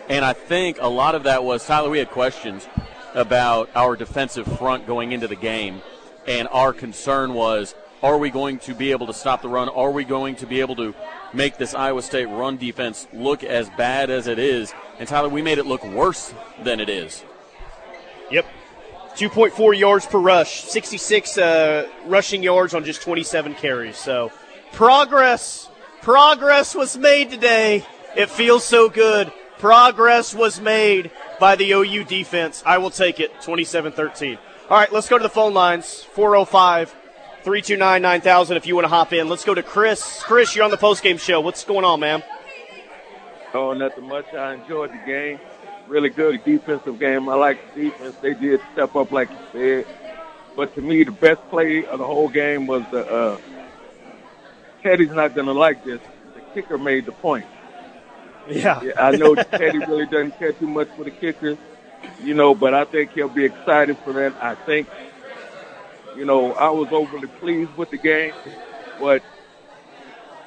and 0.08 0.24
I 0.24 0.34
think 0.34 0.78
a 0.80 0.88
lot 0.88 1.16
of 1.16 1.24
that 1.24 1.44
was 1.44 1.66
Tyler, 1.66 1.90
we 1.90 1.98
had 1.98 2.12
questions 2.12 2.68
about 3.14 3.70
our 3.76 3.96
defensive 3.96 4.46
front 4.58 4.86
going 4.86 5.12
into 5.12 5.28
the 5.28 5.36
game. 5.36 5.82
And 6.28 6.48
our 6.50 6.74
concern 6.74 7.34
was 7.34 7.74
are 8.04 8.18
we 8.18 8.30
going 8.30 8.60
to 8.60 8.76
be 8.76 8.92
able 8.92 9.08
to 9.08 9.14
stop 9.14 9.42
the 9.42 9.50
run? 9.50 9.70
Are 9.70 9.92
we 9.92 10.04
going 10.04 10.36
to 10.36 10.46
be 10.46 10.62
able 10.62 10.76
to 10.76 10.94
make 11.34 11.58
this 11.58 11.74
Iowa 11.74 12.02
State 12.02 12.26
run 12.26 12.58
defense 12.58 13.08
look 13.12 13.44
as 13.44 13.70
bad 13.72 14.10
as 14.10 14.28
it 14.28 14.38
is? 14.38 14.74
And 15.00 15.08
Tyler, 15.08 15.30
we 15.30 15.42
made 15.42 15.58
it 15.58 15.66
look 15.66 15.84
worse 15.84 16.34
than 16.64 16.80
it 16.80 16.90
is. 16.90 17.24
Yep. 18.32 18.46
2.4 19.16 19.78
yards 19.78 20.06
per 20.06 20.20
rush, 20.20 20.62
66 20.66 21.38
uh, 21.40 21.90
rushing 22.06 22.44
yards 22.44 22.76
on 22.76 22.84
just 22.86 23.02
27 23.02 23.56
carries. 23.56 23.98
So 23.98 24.32
progress, 24.74 25.70
progress 26.04 26.76
was 26.76 26.96
made 26.96 27.32
today. 27.32 27.84
It 28.16 28.30
feels 28.30 28.64
so 28.64 28.90
good. 28.90 29.32
Progress 29.58 30.36
was 30.36 30.62
made 30.62 31.10
by 31.40 31.56
the 31.56 31.72
OU 31.72 32.04
defense. 32.04 32.62
I 32.64 32.78
will 32.78 32.92
take 32.92 33.20
it, 33.20 33.34
27-13. 33.42 34.38
All 34.70 34.78
right, 34.78 34.92
let's 34.94 35.10
go 35.10 35.18
to 35.18 35.24
the 35.24 35.30
phone 35.30 35.56
lines, 35.56 36.04
405 36.14 36.96
329 37.48 38.02
9000 38.02 38.58
if 38.58 38.68
you 38.68 38.76
want 38.76 38.84
to 38.84 38.90
hop 38.90 39.14
in. 39.14 39.30
Let's 39.30 39.46
go 39.46 39.54
to 39.54 39.64
Chris. 39.64 40.22
Chris, 40.22 40.54
you're 40.54 40.66
on 40.66 40.72
the 40.72 40.78
postgame 40.78 41.18
show. 41.18 41.40
What's 41.40 41.64
going 41.64 41.86
on, 41.86 42.02
man? 42.02 42.22
Oh, 43.54 43.74
nothing 43.74 44.08
much. 44.08 44.34
I 44.34 44.56
enjoyed 44.56 44.92
the 44.92 45.02
game 45.06 45.40
really 45.88 46.10
good 46.10 46.44
defensive 46.44 47.00
game. 47.00 47.30
I 47.30 47.36
like 47.36 47.74
the 47.74 47.90
defense. 47.90 48.16
They 48.22 48.34
did 48.34 48.62
step 48.74 48.96
up, 48.96 49.12
like 49.12 49.30
you 49.30 49.38
said. 49.52 49.86
But 50.56 50.74
to 50.76 50.82
me, 50.82 51.04
the 51.04 51.12
best 51.12 51.48
play 51.50 51.86
of 51.86 52.00
the 52.00 52.06
whole 52.06 52.30
game 52.30 52.68
was 52.68 52.84
the. 52.92 53.06
Uh, 53.06 53.38
Teddy's 54.84 55.12
not 55.12 55.34
going 55.36 55.48
to 55.48 55.54
like 55.54 55.84
this. 55.84 56.02
The 56.36 56.42
kicker 56.54 56.78
made 56.78 57.06
the 57.06 57.12
point. 57.12 57.46
Yeah. 58.50 58.82
yeah 58.82 58.94
I 58.98 59.12
know 59.12 59.36
Teddy 59.36 59.80
really 59.80 60.06
doesn't 60.06 60.38
care 60.40 60.54
too 60.54 60.68
much 60.68 60.88
for 60.96 61.04
the 61.04 61.12
kickers, 61.12 61.58
you 62.24 62.34
know, 62.34 62.56
but 62.56 62.74
I 62.74 62.86
think 62.86 63.12
he'll 63.12 63.28
be 63.28 63.46
excited 63.46 63.98
for 64.00 64.14
that. 64.14 64.34
I 64.42 64.56
think, 64.56 64.88
you 66.18 66.26
know, 66.26 66.54
I 66.56 66.70
was 66.72 66.90
overly 66.92 67.30
pleased 67.30 67.76
with 67.78 67.92
the 67.92 68.00
game, 68.00 68.34
but, 69.00 69.24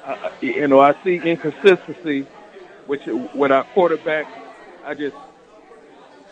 uh, 0.05 0.29
you 0.41 0.67
know, 0.67 0.81
I 0.81 0.93
see 1.03 1.17
inconsistency, 1.17 2.27
which 2.85 3.03
with 3.33 3.51
our 3.51 3.65
quarterback, 3.65 4.27
I 4.83 4.95
just 4.95 5.17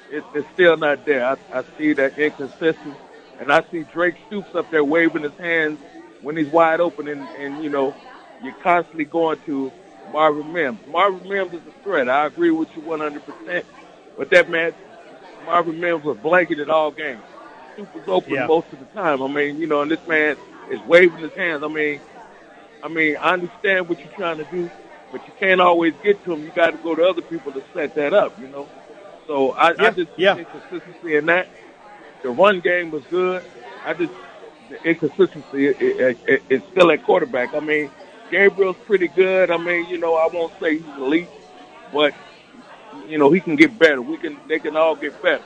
it, 0.10 0.26
it's 0.34 0.48
still 0.54 0.78
not 0.78 1.06
there. 1.06 1.26
I, 1.26 1.60
I 1.60 1.64
see 1.78 1.94
that 1.94 2.18
inconsistency, 2.20 2.98
and 3.40 3.52
I 3.52 3.64
see 3.72 3.84
Drake 3.84 4.16
Stoops 4.28 4.56
up 4.56 4.72
there 4.72 4.86
waving 4.86 5.24
his 5.24 5.38
hands 5.40 5.80
when 6.22 6.38
he's 6.38 6.50
wide 6.50 6.82
open, 6.82 7.08
and, 7.08 7.30
and 7.40 7.64
you 7.64 7.70
know, 7.70 7.96
you're 8.40 8.54
constantly 8.64 9.06
going 9.06 9.40
to 9.48 9.74
Marvin 10.12 10.52
Mims. 10.54 10.80
Marvin 10.88 11.28
Mims 11.28 11.54
is 11.54 11.68
a 11.68 11.74
threat. 11.84 12.10
I 12.10 12.28
agree 12.28 12.52
with 12.52 12.70
you 12.76 12.84
100%. 12.84 13.64
But 14.18 14.32
that 14.32 14.50
man, 14.50 14.74
Marvin 15.46 15.80
Mims 15.80 16.04
was 16.04 16.18
blanketed 16.18 16.70
all 16.70 16.92
game. 16.92 17.24
Stoops 17.80 18.08
was 18.08 18.08
open 18.08 18.34
yeah. 18.34 18.48
most 18.48 18.68
of 18.74 18.80
the 18.80 18.86
time. 18.88 19.22
I 19.22 19.28
mean, 19.28 19.58
you 19.58 19.68
know, 19.68 19.82
and 19.82 19.90
this 19.90 20.06
man 20.08 20.36
is 20.70 20.80
waving 20.82 21.20
his 21.20 21.34
hands. 21.34 21.64
I 21.64 21.68
mean, 21.68 22.00
I 22.84 22.88
mean, 22.88 23.16
I 23.18 23.34
understand 23.34 23.88
what 23.88 24.00
you're 24.00 24.14
trying 24.14 24.38
to 24.38 24.44
do, 24.46 24.70
but 25.12 25.26
you 25.26 25.34
can't 25.40 25.62
always 25.62 25.94
get 26.04 26.24
to 26.26 26.34
him. 26.34 26.44
You 26.44 26.52
got 26.52 26.72
to 26.72 26.78
go 26.78 26.96
to 26.96 27.08
other 27.08 27.22
people 27.22 27.52
to 27.54 27.64
set 27.74 27.96
that 27.96 28.14
up, 28.14 28.40
you 28.40 28.48
know. 28.48 28.68
So 29.28 29.52
I, 29.52 29.70
yeah, 29.72 29.76
I 29.80 29.92
just 29.92 30.12
yeah. 30.18 30.38
inconsistency 30.38 31.16
in 31.16 31.28
that. 31.28 31.48
The 32.22 32.30
run 32.30 32.60
game 32.60 32.92
was 32.92 33.04
good. 33.06 33.44
I 33.86 33.94
just 33.94 34.12
the 34.70 34.84
inconsistency 34.84 35.68
is 35.68 35.76
it, 35.80 36.18
it, 36.28 36.44
it, 36.50 36.64
still 36.72 36.92
at 36.92 37.04
quarterback. 37.04 37.54
I 37.54 37.60
mean, 37.60 37.90
Gabriel's 38.30 38.76
pretty 38.86 39.08
good. 39.08 39.52
I 39.52 39.58
mean, 39.58 39.88
you 39.88 39.98
know, 39.98 40.16
I 40.16 40.28
won't 40.28 40.54
say 40.60 40.80
he's 40.80 40.98
elite, 40.98 41.30
but 41.94 42.14
you 43.08 43.18
know, 43.18 43.32
he 43.32 43.40
can 43.40 43.56
get 43.56 43.80
better. 43.80 44.02
We 44.02 44.18
can, 44.18 44.38
they 44.48 44.60
can 44.60 44.76
all 44.76 44.96
get 44.96 45.22
better. 45.22 45.44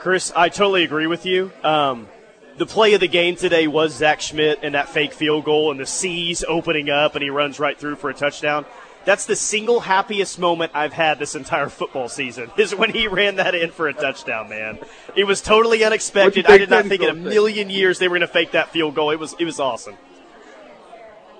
Chris, 0.00 0.32
I 0.34 0.48
totally 0.48 0.82
agree 0.82 1.06
with 1.06 1.26
you. 1.26 1.52
Um, 1.62 2.08
the 2.56 2.64
play 2.64 2.94
of 2.94 3.00
the 3.00 3.06
game 3.06 3.36
today 3.36 3.66
was 3.66 3.94
Zach 3.94 4.20
Schmit 4.20 4.60
and 4.62 4.74
that 4.74 4.88
fake 4.88 5.12
field 5.12 5.44
goal 5.44 5.70
and 5.70 5.78
the 5.78 5.84
C's 5.84 6.42
opening 6.42 6.88
up 6.88 7.16
and 7.16 7.22
he 7.22 7.28
runs 7.28 7.60
right 7.60 7.78
through 7.78 7.96
for 7.96 8.08
a 8.08 8.14
touchdown. 8.14 8.64
That's 9.04 9.26
the 9.26 9.36
single 9.36 9.80
happiest 9.80 10.38
moment 10.38 10.72
I've 10.74 10.94
had 10.94 11.18
this 11.18 11.34
entire 11.34 11.68
football 11.68 12.08
season 12.08 12.50
is 12.56 12.74
when 12.74 12.94
he 12.94 13.08
ran 13.08 13.36
that 13.36 13.54
in 13.54 13.72
for 13.72 13.88
a 13.88 13.92
touchdown, 13.92 14.48
man. 14.48 14.78
It 15.14 15.24
was 15.24 15.42
totally 15.42 15.84
unexpected. 15.84 16.46
I 16.46 16.56
did 16.56 16.70
not 16.70 16.86
think 16.86 17.02
in 17.02 17.10
a 17.10 17.14
million 17.14 17.68
years 17.68 17.98
they 17.98 18.08
were 18.08 18.16
going 18.16 18.26
to 18.26 18.32
fake 18.32 18.52
that 18.52 18.70
field 18.70 18.94
goal. 18.94 19.10
It 19.10 19.18
was 19.18 19.34
it 19.38 19.44
was 19.44 19.60
awesome. 19.60 19.96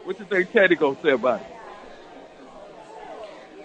What 0.04 0.18
think 0.18 0.52
Teddy 0.52 0.74
gonna 0.74 1.00
say 1.02 1.12
about 1.12 1.40
it? 1.40 1.46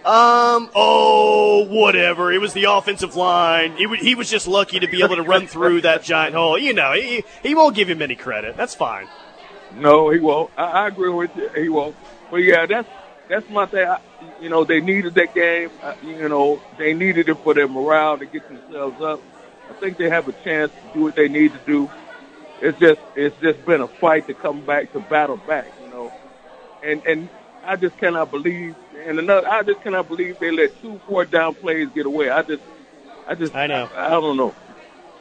Um. 0.05 0.69
Oh, 0.75 1.65
whatever. 1.65 2.31
It 2.31 2.39
was 2.39 2.53
the 2.53 2.65
offensive 2.65 3.15
line. 3.15 3.75
He, 3.75 3.87
he 3.97 4.15
was 4.15 4.29
just 4.29 4.47
lucky 4.47 4.79
to 4.79 4.87
be 4.87 5.03
able 5.03 5.15
to 5.15 5.23
run 5.23 5.47
through 5.47 5.81
that 5.81 6.03
giant 6.03 6.35
hole. 6.35 6.57
You 6.57 6.73
know, 6.73 6.93
he, 6.93 7.23
he 7.41 7.55
won't 7.55 7.75
give 7.75 7.89
him 7.89 8.01
any 8.01 8.15
credit. 8.15 8.55
That's 8.55 8.75
fine. 8.75 9.07
No, 9.75 10.09
he 10.09 10.19
won't. 10.19 10.51
I, 10.57 10.63
I 10.63 10.87
agree 10.87 11.09
with 11.09 11.35
you. 11.35 11.49
He 11.49 11.69
won't. 11.69 11.95
But 12.29 12.37
yeah, 12.37 12.65
that's 12.67 12.87
that's 13.27 13.49
my 13.49 13.65
thing. 13.65 13.87
I, 13.87 13.99
you 14.39 14.49
know, 14.49 14.63
they 14.63 14.79
needed 14.79 15.15
that 15.15 15.33
game. 15.33 15.71
Uh, 15.81 15.95
you 16.03 16.29
know, 16.29 16.61
they 16.77 16.93
needed 16.93 17.29
it 17.29 17.35
for 17.39 17.53
their 17.53 17.67
morale 17.67 18.17
to 18.17 18.25
get 18.25 18.47
themselves 18.47 19.01
up. 19.01 19.21
I 19.69 19.73
think 19.73 19.97
they 19.97 20.09
have 20.09 20.27
a 20.27 20.33
chance 20.43 20.71
to 20.71 20.93
do 20.93 21.03
what 21.05 21.15
they 21.15 21.27
need 21.27 21.51
to 21.53 21.59
do. 21.65 21.89
It's 22.61 22.79
just 22.79 22.99
it's 23.15 23.35
just 23.41 23.65
been 23.65 23.81
a 23.81 23.87
fight 23.87 24.27
to 24.27 24.33
come 24.33 24.65
back 24.65 24.93
to 24.93 24.99
battle 24.99 25.37
back. 25.37 25.67
You 25.83 25.89
know, 25.89 26.13
and 26.83 27.05
and 27.05 27.29
I 27.63 27.75
just 27.75 27.97
cannot 27.97 28.31
believe 28.31 28.75
and 29.05 29.19
another, 29.19 29.47
I 29.47 29.63
just 29.63 29.81
cannot 29.81 30.07
believe 30.07 30.39
they 30.39 30.51
let 30.51 30.81
two 30.81 30.99
four 31.07 31.25
down 31.25 31.55
plays 31.55 31.89
get 31.93 32.05
away. 32.05 32.29
I 32.29 32.41
just, 32.41 32.63
I 33.27 33.35
just, 33.35 33.55
I 33.55 33.67
know. 33.67 33.89
I, 33.95 34.07
I 34.07 34.09
don't 34.09 34.37
know. 34.37 34.55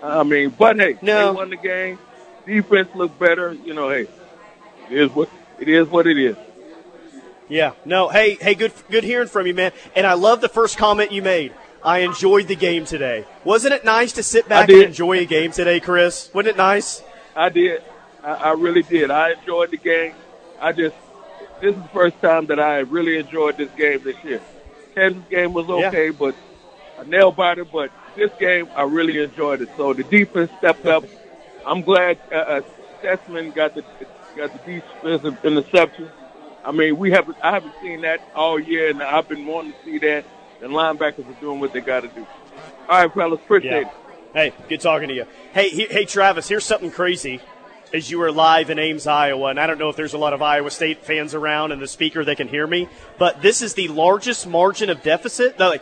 I 0.02 0.22
mean, 0.22 0.50
but 0.50 0.78
hey, 0.78 0.98
no. 1.00 1.32
they 1.32 1.36
won 1.36 1.50
the 1.50 1.56
game. 1.56 1.98
Defense 2.46 2.88
looked 2.94 3.18
better. 3.18 3.52
You 3.52 3.74
know, 3.74 3.88
hey, 3.88 4.06
it 4.90 4.98
is 4.98 5.10
what 5.10 5.30
it 5.58 5.68
is. 5.68 5.88
What 5.88 6.06
it 6.06 6.18
is. 6.18 6.36
Yeah. 7.48 7.72
No. 7.84 8.08
Hey. 8.08 8.34
Hey. 8.34 8.54
Good. 8.54 8.72
Good 8.90 9.04
hearing 9.04 9.28
from 9.28 9.46
you, 9.46 9.54
man. 9.54 9.72
And 9.96 10.06
I 10.06 10.14
love 10.14 10.40
the 10.40 10.48
first 10.48 10.76
comment 10.76 11.12
you 11.12 11.22
made. 11.22 11.52
I 11.82 11.98
enjoyed 11.98 12.48
the 12.48 12.56
game 12.56 12.86
today. 12.86 13.26
Wasn't 13.44 13.72
it 13.72 13.84
nice 13.84 14.12
to 14.12 14.22
sit 14.22 14.48
back 14.48 14.70
and 14.70 14.82
enjoy 14.82 15.18
a 15.18 15.24
game 15.26 15.52
today, 15.52 15.80
Chris? 15.80 16.30
Wasn't 16.32 16.48
it 16.48 16.56
nice? 16.56 17.02
I 17.36 17.50
did. 17.50 17.82
I, 18.22 18.32
I 18.32 18.52
really 18.52 18.82
did. 18.82 19.10
I 19.10 19.32
enjoyed 19.32 19.70
the 19.70 19.76
game. 19.76 20.14
I 20.60 20.72
just 20.72 20.96
this 21.61 21.75
is 21.75 21.82
the 21.82 21.88
first 21.88 22.20
time 22.20 22.46
that 22.46 22.61
I 22.61 22.80
really 22.80 23.18
enjoyed 23.18 23.56
this 23.56 23.70
game 23.76 24.02
this 24.02 24.23
year. 24.25 24.40
Kansas 24.94 25.23
game 25.28 25.52
was 25.52 25.68
okay, 25.68 26.06
yeah. 26.06 26.16
but 26.18 26.34
a 26.99 27.04
nail 27.04 27.32
biter. 27.32 27.64
But 27.64 27.90
this 28.16 28.30
game, 28.38 28.68
I 28.76 28.82
really 28.82 29.23
enjoyed 29.23 29.61
it. 29.62 29.68
So 29.76 29.92
the 29.92 30.04
defense 30.04 30.50
stepped 30.58 30.87
up. 30.87 31.04
I'm 31.66 31.82
glad 31.82 32.18
uh, 32.30 32.37
uh, 32.37 32.61
Stutsman 33.02 33.54
got 33.54 33.75
the 33.75 33.84
got 34.37 34.52
the 34.52 34.80
defensive 34.80 35.44
interception. 35.44 36.11
I 36.64 36.73
mean, 36.73 36.96
we 36.96 37.11
haven't 37.11 37.37
I 37.42 37.52
haven't 37.52 37.75
seen 37.82 38.02
that 38.02 38.20
all 38.34 38.58
year, 38.58 38.90
and 38.90 39.02
I've 39.02 39.28
been 39.28 39.46
wanting 39.46 39.73
to 39.73 39.78
see 39.84 39.99
that. 39.99 40.25
The 40.61 40.68
linebackers 40.68 41.28
are 41.28 41.40
doing 41.40 41.61
what 41.61 41.73
they 41.73 41.80
got 41.80 42.00
to 42.00 42.08
do. 42.08 42.26
All 42.88 43.02
right, 43.02 43.12
fellas, 43.12 43.40
appreciate 43.40 43.82
yeah. 43.82 43.88
it. 43.88 43.94
Hey, 44.32 44.52
good 44.68 44.80
talking 44.80 45.08
to 45.08 45.14
you. 45.14 45.26
Hey, 45.52 45.68
hey, 45.68 46.04
Travis. 46.04 46.49
Here's 46.49 46.64
something 46.64 46.90
crazy 46.90 47.40
as 47.94 48.10
you 48.10 48.18
were 48.18 48.32
live 48.32 48.70
in 48.70 48.78
Ames, 48.80 49.06
Iowa. 49.06 49.50
And 49.50 49.60
I 49.60 49.68
don't 49.68 49.78
know 49.78 49.88
if 49.88 49.94
there's 49.94 50.14
a 50.14 50.18
lot 50.18 50.32
of 50.32 50.42
Iowa 50.42 50.72
State 50.72 51.04
fans 51.04 51.32
around 51.32 51.70
and 51.70 51.80
the 51.80 51.86
speaker 51.86 52.24
that 52.24 52.36
can 52.36 52.48
hear 52.48 52.66
me, 52.66 52.88
but 53.18 53.40
this 53.40 53.62
is 53.62 53.74
the 53.74 53.86
largest 53.86 54.48
margin 54.48 54.90
of 54.90 55.00
deficit 55.04 55.58
that, 55.58 55.80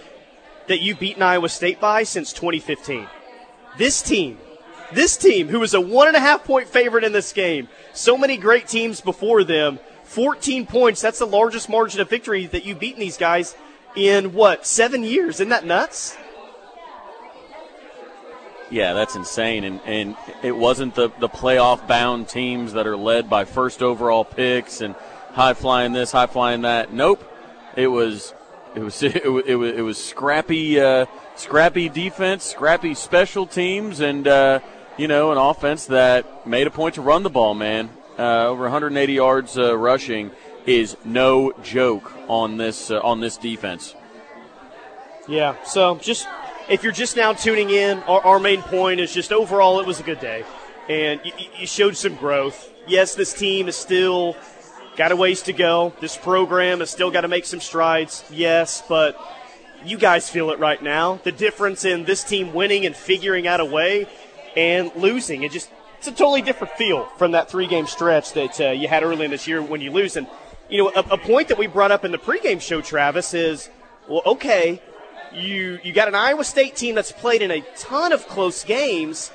that 0.69 0.83
you've 0.83 1.01
beaten 1.01 1.23
Iowa 1.23 1.49
State 1.49 1.81
by 1.81 2.03
since 2.03 2.35
2015. 2.35 3.09
This 3.79 4.03
team, 4.03 4.39
this 4.93 5.17
team, 5.17 5.49
who 5.49 5.59
was 5.59 5.73
a 5.73 5.81
one 5.81 6.07
and 6.07 6.15
a 6.15 6.21
half 6.21 6.45
point 6.45 6.69
favorite 6.69 7.03
in 7.03 7.13
this 7.13 7.33
game, 7.33 7.67
so 7.95 8.19
many 8.19 8.37
great 8.37 8.69
teams 8.69 9.01
before 9.01 9.43
them, 9.43 9.79
14 10.05 10.67
points. 10.67 11.01
That's 11.01 11.19
the 11.19 11.27
largest 11.27 11.71
margin 11.71 12.03
of 12.03 12.11
victory 12.11 12.45
that 12.45 12.67
you've 12.67 12.79
beaten 12.79 13.01
these 13.01 13.17
guys 13.17 13.57
in 13.97 14.35
what, 14.35 14.67
seven 14.67 15.03
years? 15.03 15.37
Isn't 15.37 15.49
that 15.49 15.65
nuts? 15.65 16.15
Yeah, 18.73 18.95
that's 18.95 19.17
insane. 19.17 19.65
And, 19.65 19.81
and 19.85 20.17
it 20.43 20.57
wasn't 20.57 20.95
the, 20.95 21.11
the 21.21 21.29
playoff 21.29 21.87
bound 21.87 22.27
teams 22.27 22.73
that 22.73 22.87
are 22.87 22.97
led 22.97 23.29
by 23.29 23.45
first 23.45 23.83
overall 23.83 24.25
picks 24.25 24.81
and 24.81 24.95
high 25.35 25.53
flying 25.53 25.93
this, 25.93 26.11
high 26.11 26.27
flying 26.27 26.63
that. 26.63 26.91
Nope. 26.91 27.23
It 27.77 27.89
was 27.89 28.33
it 28.75 28.81
was 28.81 29.03
it 29.03 29.31
was 29.31 29.45
it 29.47 29.55
was, 29.57 29.73
it 29.75 29.83
was 29.83 30.03
scrappy 30.03 30.81
uh, 30.81 31.05
scrappy 31.37 31.91
defense, 31.91 32.45
scrappy 32.45 32.95
special 32.95 33.47
teams, 33.47 34.01
and 34.01 34.27
uh, 34.27 34.61
you 34.97 35.07
know 35.07 35.33
an 35.33 35.39
offense 35.39 35.85
that 35.87 36.47
made 36.47 36.67
a 36.67 36.71
point 36.71 36.95
to 36.95 37.03
run 37.03 37.25
the 37.25 37.31
ball. 37.31 37.53
Man, 37.53 37.91
uh, 38.19 38.47
over 38.47 38.63
180 38.63 39.13
yards 39.13 39.59
uh, 39.59 39.77
rushing 39.77 40.31
is 40.65 40.97
no 41.05 41.53
joke 41.63 42.11
on 42.27 42.57
this 42.57 42.91
uh, 42.91 43.01
on 43.01 43.21
this 43.21 43.37
defense. 43.37 43.95
Yeah. 45.29 45.63
So 45.65 45.97
just 45.99 46.27
if 46.69 46.83
you're 46.83 46.93
just 46.93 47.17
now 47.17 47.33
tuning 47.33 47.71
in, 47.71 47.99
our, 48.05 48.21
our, 48.23 48.39
main 48.39 48.63
point 48.63 49.01
is 49.01 49.13
just 49.13 49.33
overall 49.33 49.81
it 49.81 49.87
was 49.87 50.01
a 50.01 50.03
good 50.03 50.21
day, 50.21 50.45
and 50.89 51.21
you, 51.25 51.33
you 51.59 51.67
showed 51.67 51.97
some 51.97 52.15
growth. 52.17 52.71
Yes, 52.87 53.15
this 53.15 53.33
team 53.33 53.69
is 53.69 53.77
still 53.77 54.37
got 54.97 55.13
a 55.13 55.17
ways 55.17 55.43
to 55.43 55.53
go. 55.53 55.93
This 56.01 56.17
program 56.17 56.81
has 56.81 56.91
still 56.91 57.11
got 57.11 57.23
to 57.23 57.29
make 57.29 57.45
some 57.45 57.61
strides. 57.61 58.25
Yes, 58.31 58.83
but 58.89 59.19
you 59.85 59.99
guys 59.99 60.29
feel 60.29 60.51
it 60.51 60.59
right 60.59 60.83
now. 60.83 61.21
The 61.25 61.33
difference 61.33 61.85
in 61.85 62.05
this 62.05 62.25
team 62.25 62.53
winning 62.53 62.87
and 62.87 62.95
figuring 62.95 63.47
out 63.47 63.61
a 63.61 63.65
way 63.65 64.07
and 64.57 64.91
losing. 64.97 65.43
It 65.43 65.53
just 65.53 65.71
it's 65.99 66.09
a 66.09 66.13
totally 66.13 66.43
different 66.43 66.75
feel 66.75 67.07
from 67.17 67.33
that 67.33 67.51
three 67.51 67.67
game 67.67 67.87
stretch 67.87 68.33
that 68.33 68.61
uh, 68.61 68.71
you 68.71 68.89
had 68.89 69.03
early 69.03 69.25
in 69.25 69.31
this 69.31 69.47
year 69.47 69.63
when 69.63 69.81
you 69.81 69.91
lose. 69.91 70.17
And 70.17 70.27
you 70.69 70.79
know, 70.79 70.93
a, 70.95 71.15
a 71.15 71.19
point 71.19 71.49
that 71.49 71.59
we 71.59 71.67
brought 71.67 71.93
up 71.93 72.05
in 72.05 72.13
the 72.13 72.19
pregame 72.19 72.61
show, 72.61 72.81
Travis, 72.81 73.35
is 73.35 73.71
well, 74.09 74.23
okay, 74.27 74.83
you 75.35 75.79
you 75.83 75.93
got 75.93 76.09
an 76.09 76.15
Iowa 76.15 76.45
State 76.45 76.77
team 76.77 76.95
that's 76.95 77.13
played 77.13 77.43
in 77.43 77.51
a 77.51 77.61
ton 77.77 78.13
of 78.13 78.27
close 78.29 78.65
games, 78.65 79.31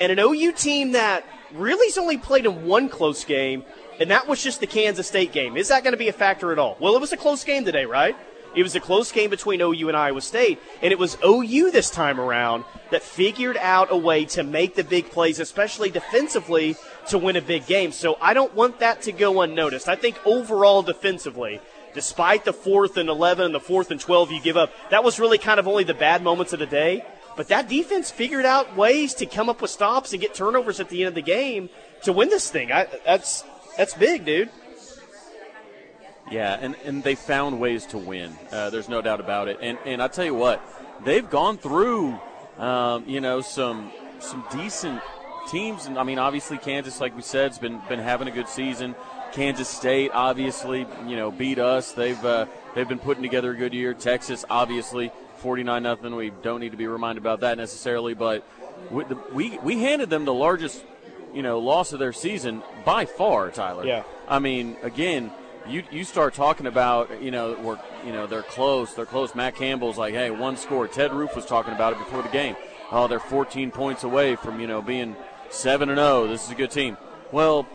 and 0.00 0.12
an 0.12 0.18
OU 0.18 0.52
team 0.52 0.92
that 0.92 1.24
really's 1.52 1.98
only 1.98 2.18
played 2.18 2.46
in 2.46 2.66
one 2.66 2.88
close 2.88 3.24
game, 3.24 3.64
and 4.00 4.10
that 4.10 4.28
was 4.28 4.42
just 4.42 4.60
the 4.60 4.66
Kansas 4.66 5.06
State 5.06 5.32
game. 5.32 5.56
Is 5.56 5.68
that 5.68 5.82
going 5.82 5.92
to 5.92 5.98
be 5.98 6.08
a 6.08 6.12
factor 6.12 6.52
at 6.52 6.58
all? 6.58 6.76
Well, 6.80 6.94
it 6.94 7.00
was 7.00 7.12
a 7.12 7.16
close 7.16 7.44
game 7.44 7.64
today, 7.64 7.84
right? 7.84 8.16
It 8.54 8.62
was 8.62 8.74
a 8.74 8.80
close 8.80 9.12
game 9.12 9.30
between 9.30 9.60
OU 9.60 9.88
and 9.88 9.96
Iowa 9.96 10.20
State, 10.20 10.58
and 10.82 10.90
it 10.90 10.98
was 10.98 11.18
OU 11.24 11.70
this 11.70 11.90
time 11.90 12.18
around 12.18 12.64
that 12.90 13.02
figured 13.02 13.58
out 13.58 13.92
a 13.92 13.96
way 13.96 14.24
to 14.26 14.42
make 14.42 14.74
the 14.74 14.84
big 14.84 15.10
plays, 15.10 15.38
especially 15.38 15.90
defensively, 15.90 16.76
to 17.08 17.18
win 17.18 17.36
a 17.36 17.42
big 17.42 17.66
game. 17.66 17.92
So 17.92 18.16
I 18.20 18.34
don't 18.34 18.54
want 18.54 18.80
that 18.80 19.02
to 19.02 19.12
go 19.12 19.42
unnoticed. 19.42 19.88
I 19.88 19.96
think 19.96 20.18
overall 20.24 20.82
defensively, 20.82 21.60
despite 21.94 22.44
the 22.44 22.52
fourth 22.52 22.96
and 22.96 23.08
11 23.08 23.46
and 23.46 23.54
the 23.54 23.60
fourth 23.60 23.90
and 23.90 24.00
12 24.00 24.32
you 24.32 24.40
give 24.40 24.56
up, 24.56 24.72
that 24.90 25.04
was 25.04 25.18
really 25.18 25.38
kind 25.38 25.58
of 25.60 25.66
only 25.68 25.84
the 25.84 25.94
bad 25.94 26.22
moments 26.22 26.52
of 26.52 26.58
the 26.58 26.66
day. 26.66 27.04
But 27.36 27.48
that 27.48 27.68
defense 27.68 28.10
figured 28.10 28.44
out 28.44 28.76
ways 28.76 29.14
to 29.14 29.26
come 29.26 29.48
up 29.48 29.62
with 29.62 29.70
stops 29.70 30.12
and 30.12 30.20
get 30.20 30.34
turnovers 30.34 30.80
at 30.80 30.88
the 30.88 31.02
end 31.02 31.08
of 31.08 31.14
the 31.14 31.22
game 31.22 31.70
to 32.02 32.12
win 32.12 32.28
this 32.30 32.50
thing. 32.50 32.72
I, 32.72 32.88
that's 33.04 33.44
that's 33.76 33.94
big, 33.94 34.24
dude. 34.24 34.50
Yeah, 36.30 36.58
and, 36.60 36.74
and 36.84 37.02
they 37.02 37.14
found 37.14 37.60
ways 37.60 37.86
to 37.86 37.98
win. 37.98 38.36
Uh, 38.50 38.70
there's 38.70 38.88
no 38.88 39.00
doubt 39.00 39.20
about 39.20 39.48
it. 39.48 39.58
And 39.62 39.78
and 39.84 40.02
I 40.02 40.08
tell 40.08 40.24
you 40.24 40.34
what, 40.34 40.60
they've 41.04 41.28
gone 41.28 41.58
through, 41.58 42.18
um, 42.58 43.04
you 43.08 43.20
know, 43.20 43.40
some 43.40 43.92
some 44.18 44.44
decent 44.50 45.00
teams. 45.48 45.86
And 45.86 45.98
I 45.98 46.02
mean, 46.02 46.18
obviously 46.18 46.58
Kansas, 46.58 47.00
like 47.00 47.14
we 47.14 47.22
said, 47.22 47.52
has 47.52 47.58
been 47.58 47.80
been 47.88 48.00
having 48.00 48.28
a 48.28 48.32
good 48.32 48.48
season. 48.48 48.94
Kansas 49.32 49.68
State 49.68 50.10
obviously, 50.12 50.86
you 51.06 51.16
know, 51.16 51.30
beat 51.30 51.58
us. 51.58 51.92
They've 51.92 52.22
uh, 52.24 52.46
they've 52.74 52.88
been 52.88 52.98
putting 52.98 53.22
together 53.22 53.52
a 53.52 53.56
good 53.56 53.74
year. 53.74 53.94
Texas 53.94 54.44
obviously 54.48 55.12
49 55.38 55.82
nothing. 55.82 56.14
We 56.16 56.30
don't 56.42 56.60
need 56.60 56.72
to 56.72 56.76
be 56.76 56.86
reminded 56.86 57.22
about 57.22 57.40
that 57.40 57.56
necessarily, 57.56 58.14
but 58.14 58.44
we 59.32 59.58
we 59.58 59.80
handed 59.80 60.10
them 60.10 60.24
the 60.24 60.34
largest, 60.34 60.84
you 61.34 61.42
know, 61.42 61.58
loss 61.58 61.92
of 61.92 61.98
their 61.98 62.12
season 62.12 62.62
by 62.84 63.04
far, 63.04 63.50
Tyler. 63.50 63.84
Yeah. 63.84 64.02
I 64.28 64.38
mean, 64.38 64.76
again, 64.82 65.30
you 65.68 65.82
you 65.90 66.04
start 66.04 66.34
talking 66.34 66.66
about, 66.66 67.22
you 67.22 67.30
know, 67.30 67.56
we're 67.62 67.78
you 68.04 68.12
know, 68.12 68.26
they're 68.26 68.42
close. 68.42 68.94
They're 68.94 69.06
close. 69.06 69.34
Matt 69.34 69.56
Campbell's 69.56 69.98
like, 69.98 70.14
"Hey, 70.14 70.30
one 70.30 70.56
score." 70.56 70.88
Ted 70.88 71.12
Roof 71.12 71.34
was 71.36 71.46
talking 71.46 71.74
about 71.74 71.92
it 71.92 71.98
before 71.98 72.22
the 72.22 72.28
game. 72.28 72.56
Oh, 72.90 73.06
they're 73.06 73.20
14 73.20 73.70
points 73.70 74.04
away 74.04 74.34
from, 74.36 74.60
you 74.60 74.66
know, 74.66 74.80
being 74.80 75.14
7 75.50 75.90
and 75.90 75.98
0. 75.98 76.26
This 76.28 76.44
is 76.44 76.50
a 76.50 76.54
good 76.54 76.70
team. 76.70 76.96
Well, 77.32 77.66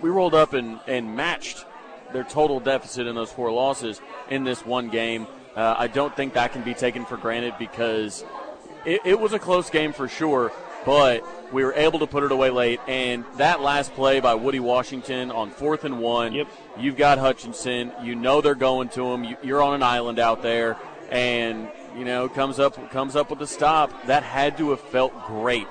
we 0.00 0.10
rolled 0.10 0.34
up 0.34 0.52
and, 0.52 0.80
and 0.86 1.16
matched 1.16 1.64
their 2.12 2.24
total 2.24 2.60
deficit 2.60 3.06
in 3.06 3.14
those 3.14 3.30
four 3.30 3.50
losses 3.50 4.00
in 4.30 4.44
this 4.44 4.64
one 4.64 4.88
game. 4.88 5.26
Uh, 5.56 5.74
I 5.76 5.88
don't 5.88 6.14
think 6.14 6.34
that 6.34 6.52
can 6.52 6.62
be 6.62 6.74
taken 6.74 7.04
for 7.04 7.16
granted 7.16 7.54
because 7.58 8.24
it, 8.84 9.00
it, 9.04 9.20
was 9.20 9.32
a 9.32 9.38
close 9.38 9.70
game 9.70 9.92
for 9.92 10.08
sure, 10.08 10.52
but 10.86 11.24
we 11.52 11.64
were 11.64 11.74
able 11.74 11.98
to 11.98 12.06
put 12.06 12.22
it 12.22 12.32
away 12.32 12.50
late. 12.50 12.80
And 12.86 13.24
that 13.36 13.60
last 13.60 13.92
play 13.94 14.20
by 14.20 14.34
Woody 14.34 14.60
Washington 14.60 15.30
on 15.30 15.50
fourth 15.50 15.84
and 15.84 16.00
one, 16.00 16.32
yep. 16.32 16.48
you've 16.78 16.96
got 16.96 17.18
Hutchinson. 17.18 17.92
You 18.02 18.14
know 18.14 18.40
they're 18.40 18.54
going 18.54 18.88
to 18.90 19.12
him. 19.12 19.24
You, 19.24 19.36
you're 19.42 19.62
on 19.62 19.74
an 19.74 19.82
island 19.82 20.18
out 20.18 20.42
there. 20.42 20.76
and 21.10 21.68
you 21.96 22.04
know 22.04 22.28
comes 22.28 22.58
up 22.58 22.90
comes 22.90 23.16
up 23.16 23.30
with 23.30 23.40
a 23.42 23.46
stop. 23.46 24.06
That 24.06 24.22
had 24.22 24.56
to 24.58 24.70
have 24.70 24.80
felt 24.80 25.26
great 25.26 25.66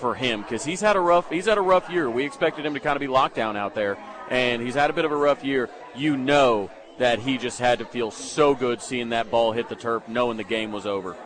for 0.00 0.14
him 0.14 0.42
because 0.42 0.64
he's 0.64 0.80
had 0.80 0.96
a 0.96 1.00
rough 1.00 1.28
he's 1.30 1.46
had 1.46 1.58
a 1.58 1.62
rough 1.62 1.88
year. 1.90 2.10
We 2.10 2.24
expected 2.24 2.66
him 2.66 2.74
to 2.74 2.80
kind 2.80 2.96
of 2.96 3.00
be 3.00 3.06
locked 3.06 3.36
down 3.36 3.56
out 3.56 3.74
there, 3.74 3.98
and 4.28 4.62
he's 4.62 4.74
had 4.74 4.90
a 4.90 4.92
bit 4.92 5.04
of 5.04 5.12
a 5.12 5.16
rough 5.16 5.44
year. 5.44 5.68
You 5.94 6.16
know 6.16 6.70
that 6.98 7.18
he 7.18 7.38
just 7.38 7.58
had 7.58 7.78
to 7.78 7.84
feel 7.84 8.10
so 8.10 8.54
good 8.54 8.82
seeing 8.82 9.10
that 9.10 9.30
ball 9.30 9.52
hit 9.52 9.68
the 9.68 9.76
turf, 9.76 10.06
knowing 10.08 10.36
the 10.36 10.44
game 10.44 10.72
was 10.72 10.86
over. 10.86 11.16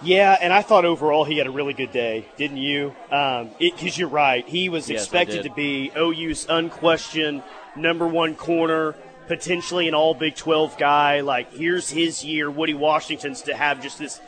Yeah, 0.00 0.36
and 0.40 0.52
I 0.52 0.62
thought 0.62 0.84
overall 0.84 1.24
he 1.24 1.38
had 1.38 1.48
a 1.48 1.50
really 1.50 1.74
good 1.74 1.90
day, 1.90 2.26
didn't 2.36 2.58
you? 2.58 2.94
Because 3.10 3.48
um, 3.48 4.00
you're 4.00 4.08
right, 4.08 4.46
he 4.46 4.68
was 4.68 4.88
Yes, 4.88 5.02
expected 5.02 5.42
to 5.42 5.50
be 5.50 5.90
OU's 5.96 6.46
unquestioned 6.48 7.42
number 7.74 8.06
one 8.06 8.36
corner, 8.36 8.94
potentially 9.26 9.88
an 9.88 9.94
All 9.94 10.14
Big 10.14 10.36
12 10.36 10.78
guy. 10.78 11.20
Like 11.20 11.52
here's 11.52 11.90
his 11.90 12.24
year, 12.24 12.48
Woody 12.48 12.74
Washington's 12.74 13.42
to 13.42 13.56
have 13.56 13.82
just 13.82 13.98
this, 13.98 14.20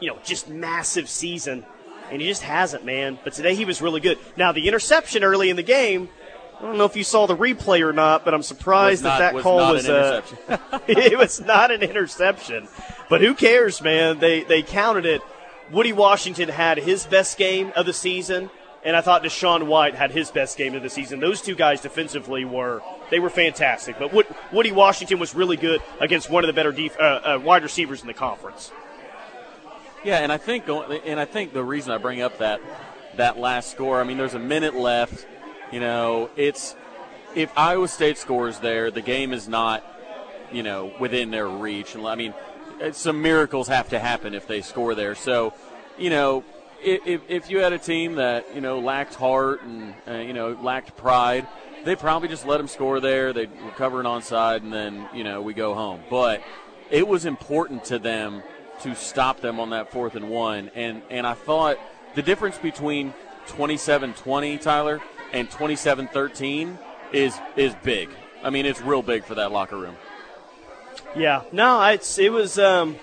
you 0.00 0.08
know, 0.08 0.18
just 0.24 0.48
massive 0.48 1.08
season, 1.08 1.64
and 2.10 2.20
he 2.20 2.28
just 2.28 2.42
hasn't, 2.42 2.84
man. 2.84 3.18
But 3.24 3.32
today 3.32 3.54
he 3.54 3.64
was 3.64 3.80
really 3.82 4.00
good. 4.00 4.18
Now 4.36 4.52
the 4.52 4.68
interception 4.68 5.24
early 5.24 5.50
in 5.50 5.56
the 5.56 5.62
game. 5.62 6.08
I 6.58 6.64
don't 6.66 6.78
know 6.78 6.84
if 6.84 6.94
you 6.94 7.02
saw 7.02 7.26
the 7.26 7.36
replay 7.36 7.80
or 7.80 7.92
not, 7.92 8.24
but 8.24 8.34
I'm 8.34 8.42
surprised 8.44 9.02
not- 9.02 9.18
that 9.18 9.32
that 9.32 9.34
was 9.34 9.42
call 9.42 9.72
was 9.72 9.88
an 9.88 9.94
uh, 9.96 10.22
it 10.86 11.18
was 11.18 11.40
not 11.40 11.72
an 11.72 11.82
interception. 11.82 12.68
But 13.08 13.20
who 13.20 13.34
cares, 13.34 13.82
man? 13.82 14.20
They 14.20 14.44
they 14.44 14.62
counted 14.62 15.04
it. 15.04 15.22
Woody 15.72 15.92
Washington 15.92 16.48
had 16.48 16.78
his 16.78 17.04
best 17.06 17.36
game 17.36 17.72
of 17.74 17.86
the 17.86 17.92
season, 17.92 18.50
and 18.84 18.94
I 18.94 19.00
thought 19.00 19.24
DaShaun 19.24 19.66
White 19.66 19.94
had 19.94 20.12
his 20.12 20.30
best 20.30 20.56
game 20.58 20.74
of 20.74 20.82
the 20.82 20.90
season. 20.90 21.18
Those 21.18 21.40
two 21.42 21.54
guys 21.54 21.80
defensively 21.80 22.44
were 22.44 22.80
they 23.10 23.18
were 23.18 23.30
fantastic. 23.30 23.98
But 23.98 24.12
Woody 24.52 24.70
Washington 24.70 25.18
was 25.18 25.34
really 25.34 25.56
good 25.56 25.82
against 26.00 26.30
one 26.30 26.44
of 26.44 26.46
the 26.48 26.52
better 26.52 26.72
def, 26.72 26.96
uh, 26.98 27.02
uh, 27.02 27.40
wide 27.42 27.62
receivers 27.64 28.02
in 28.02 28.06
the 28.06 28.14
conference. 28.14 28.70
Yeah, 30.04 30.18
and 30.18 30.32
I 30.32 30.36
think 30.36 30.68
and 30.68 31.20
I 31.20 31.24
think 31.24 31.52
the 31.52 31.62
reason 31.62 31.92
I 31.92 31.98
bring 31.98 32.22
up 32.22 32.38
that 32.38 32.60
that 33.16 33.38
last 33.38 33.70
score, 33.70 34.00
I 34.00 34.04
mean, 34.04 34.18
there's 34.18 34.34
a 34.34 34.38
minute 34.38 34.74
left. 34.74 35.26
You 35.70 35.80
know, 35.80 36.30
it's 36.36 36.74
if 37.34 37.56
Iowa 37.56 37.88
State 37.88 38.18
scores 38.18 38.58
there, 38.58 38.90
the 38.90 39.00
game 39.00 39.32
is 39.32 39.48
not, 39.48 39.84
you 40.50 40.62
know, 40.62 40.92
within 40.98 41.30
their 41.30 41.46
reach. 41.46 41.94
And 41.94 42.06
I 42.06 42.16
mean, 42.16 42.34
some 42.92 43.22
miracles 43.22 43.68
have 43.68 43.88
to 43.90 43.98
happen 43.98 44.34
if 44.34 44.46
they 44.46 44.60
score 44.60 44.94
there. 44.94 45.14
So, 45.14 45.54
you 45.96 46.10
know, 46.10 46.44
if, 46.82 47.22
if 47.28 47.50
you 47.50 47.58
had 47.58 47.72
a 47.72 47.78
team 47.78 48.16
that 48.16 48.54
you 48.54 48.60
know 48.60 48.80
lacked 48.80 49.14
heart 49.14 49.62
and 49.62 49.94
uh, 50.08 50.14
you 50.14 50.32
know 50.32 50.58
lacked 50.60 50.96
pride, 50.96 51.46
they 51.84 51.94
probably 51.94 52.28
just 52.28 52.44
let 52.44 52.58
them 52.58 52.68
score 52.68 52.98
there. 52.98 53.32
They 53.32 53.46
recover 53.46 54.00
an 54.00 54.06
onside, 54.06 54.62
and 54.62 54.72
then 54.72 55.08
you 55.14 55.22
know 55.22 55.42
we 55.42 55.54
go 55.54 55.74
home. 55.74 56.00
But 56.10 56.42
it 56.90 57.06
was 57.06 57.24
important 57.24 57.84
to 57.84 57.98
them 57.98 58.42
to 58.82 58.94
stop 58.94 59.40
them 59.40 59.60
on 59.60 59.70
that 59.70 59.90
fourth 59.90 60.14
and 60.14 60.28
one, 60.28 60.70
and 60.74 61.02
and 61.10 61.26
I 61.26 61.34
thought 61.34 61.78
the 62.14 62.22
difference 62.22 62.58
between 62.58 63.14
27-20, 63.48 64.60
Tyler, 64.60 65.00
and 65.32 65.50
27-13 65.50 66.78
is 67.12 67.38
is 67.56 67.74
big. 67.82 68.08
I 68.42 68.50
mean, 68.50 68.66
it's 68.66 68.80
real 68.80 69.02
big 69.02 69.24
for 69.24 69.36
that 69.36 69.52
locker 69.52 69.76
room. 69.76 69.96
Yeah, 71.14 71.42
no, 71.52 71.82
it's 71.84 72.18
it 72.18 72.32
was. 72.32 72.58
Um, 72.58 72.96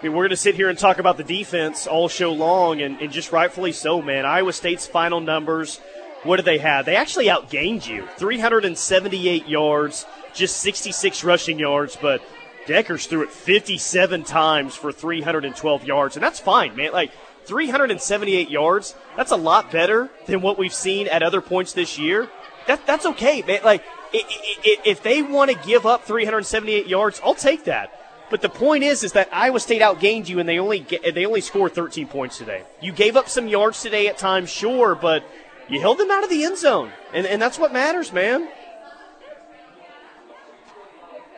I 0.00 0.08
mean, 0.08 0.12
we're 0.16 0.24
going 0.24 0.30
to 0.30 0.36
sit 0.36 0.54
here 0.54 0.68
and 0.68 0.78
talk 0.78 0.98
about 0.98 1.16
the 1.16 1.24
defense 1.24 1.86
all 1.86 2.08
show 2.08 2.32
long, 2.32 2.82
and, 2.82 3.00
and 3.00 3.10
just 3.10 3.32
rightfully 3.32 3.72
so, 3.72 4.02
man. 4.02 4.26
Iowa 4.26 4.52
State's 4.52 4.86
final 4.86 5.20
numbers. 5.20 5.80
What 6.24 6.36
did 6.36 6.46
they 6.46 6.58
have? 6.58 6.84
They 6.84 6.96
actually 6.96 7.26
outgained 7.26 7.86
you, 7.86 8.08
378 8.16 9.46
yards, 9.46 10.06
just 10.32 10.58
66 10.58 11.22
rushing 11.22 11.58
yards, 11.58 11.96
but 12.00 12.22
Dekkers 12.66 13.06
threw 13.06 13.22
it 13.22 13.30
57 13.30 14.24
times 14.24 14.74
for 14.74 14.92
312 14.92 15.84
yards, 15.84 16.16
and 16.16 16.22
that's 16.22 16.40
fine, 16.40 16.74
man. 16.76 16.92
Like 16.92 17.12
378 17.44 18.50
yards, 18.50 18.94
that's 19.16 19.32
a 19.32 19.36
lot 19.36 19.70
better 19.70 20.10
than 20.26 20.40
what 20.40 20.58
we've 20.58 20.74
seen 20.74 21.06
at 21.08 21.22
other 21.22 21.40
points 21.40 21.72
this 21.72 21.98
year. 21.98 22.28
That 22.66 22.86
that's 22.86 23.04
okay, 23.06 23.42
man. 23.42 23.60
Like 23.64 23.84
if 24.12 25.02
they 25.02 25.22
want 25.22 25.50
to 25.50 25.66
give 25.66 25.86
up 25.86 26.04
378 26.04 26.86
yards, 26.86 27.20
I'll 27.24 27.34
take 27.34 27.64
that. 27.64 28.00
But 28.30 28.40
the 28.40 28.48
point 28.48 28.84
is, 28.84 29.04
is 29.04 29.12
that 29.12 29.28
Iowa 29.32 29.60
State 29.60 29.82
outgained 29.82 30.28
you, 30.28 30.38
and 30.40 30.48
they 30.48 30.58
only 30.58 30.80
ga- 30.80 31.10
they 31.12 31.26
only 31.26 31.42
scored 31.42 31.74
13 31.74 32.08
points 32.08 32.38
today. 32.38 32.62
You 32.80 32.92
gave 32.92 33.16
up 33.16 33.28
some 33.28 33.48
yards 33.48 33.82
today 33.82 34.08
at 34.08 34.16
times, 34.16 34.50
sure, 34.50 34.94
but 34.94 35.24
you 35.68 35.80
held 35.80 35.98
them 35.98 36.10
out 36.10 36.24
of 36.24 36.30
the 36.30 36.44
end 36.44 36.56
zone, 36.56 36.90
and 37.12 37.26
and 37.26 37.40
that's 37.40 37.58
what 37.58 37.72
matters, 37.72 38.12
man. 38.12 38.48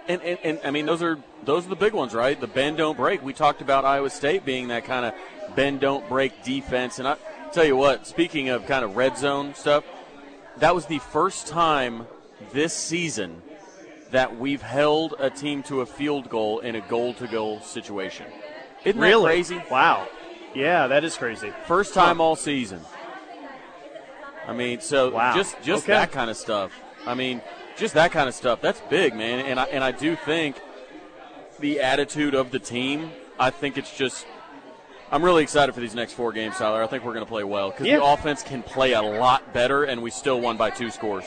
And, 0.08 0.22
and, 0.22 0.38
and 0.44 0.60
I 0.64 0.70
mean, 0.70 0.86
those 0.86 1.02
are 1.02 1.18
those 1.44 1.66
are 1.66 1.68
the 1.68 1.76
big 1.76 1.92
ones, 1.92 2.14
right? 2.14 2.40
The 2.40 2.46
bend 2.46 2.76
don't 2.76 2.96
break. 2.96 3.22
We 3.22 3.32
talked 3.32 3.60
about 3.60 3.84
Iowa 3.84 4.10
State 4.10 4.44
being 4.44 4.68
that 4.68 4.84
kind 4.84 5.04
of 5.04 5.14
bend 5.56 5.80
don't 5.80 6.08
break 6.08 6.44
defense, 6.44 6.98
and 6.98 7.08
I 7.08 7.16
tell 7.52 7.64
you 7.64 7.76
what. 7.76 8.06
Speaking 8.06 8.48
of 8.48 8.66
kind 8.66 8.84
of 8.84 8.96
red 8.96 9.18
zone 9.18 9.54
stuff, 9.54 9.84
that 10.58 10.74
was 10.74 10.86
the 10.86 10.98
first 11.00 11.48
time 11.48 12.06
this 12.52 12.72
season 12.72 13.42
that 14.12 14.38
we've 14.38 14.62
held 14.62 15.14
a 15.18 15.30
team 15.30 15.62
to 15.64 15.80
a 15.80 15.86
field 15.86 16.28
goal 16.28 16.60
in 16.60 16.76
a 16.76 16.80
goal 16.80 17.12
to 17.14 17.26
goal 17.26 17.60
situation. 17.60 18.26
Isn't 18.84 19.00
that 19.00 19.06
really 19.08 19.24
crazy? 19.24 19.60
Wow. 19.70 20.08
Yeah, 20.54 20.86
that 20.86 21.02
is 21.04 21.16
crazy. 21.16 21.52
First 21.66 21.92
time 21.94 22.20
all 22.20 22.36
season. 22.36 22.80
I 24.46 24.52
mean, 24.52 24.80
so 24.80 25.10
Wow. 25.10 25.34
just 25.34 25.60
just 25.62 25.84
Okay. 25.84 25.92
that 25.94 26.12
kind 26.12 26.30
of 26.30 26.36
stuff. 26.36 26.72
I 27.04 27.14
mean, 27.14 27.42
just 27.76 27.94
that 27.94 28.12
kind 28.12 28.28
of 28.28 28.34
stuff. 28.34 28.60
That's 28.60 28.80
big, 28.90 29.14
man. 29.14 29.44
And 29.46 29.60
I 29.60 29.64
and 29.64 29.82
I 29.84 29.92
do 29.92 30.16
think 30.16 30.56
the 31.60 31.80
attitude 31.80 32.34
of 32.34 32.50
the 32.50 32.58
team. 32.58 33.10
I 33.38 33.50
think 33.50 33.76
it's 33.78 33.94
just. 33.96 34.26
I'm 35.12 35.22
really 35.24 35.44
excited 35.44 35.72
for 35.72 35.80
these 35.80 35.94
next 35.94 36.14
four 36.14 36.32
games, 36.32 36.56
Tyler. 36.56 36.82
I 36.82 36.88
think 36.88 37.04
we're 37.04 37.12
going 37.12 37.24
to 37.24 37.30
play 37.30 37.44
well 37.44 37.70
because 37.70 37.86
Yeah. 37.86 37.98
the 37.98 38.04
offense 38.04 38.42
can 38.42 38.62
play 38.64 38.92
a 38.94 39.02
lot 39.02 39.52
better, 39.52 39.84
and 39.84 40.02
we 40.02 40.10
still 40.10 40.40
won 40.40 40.56
by 40.56 40.70
two 40.70 40.90
scores. 40.90 41.24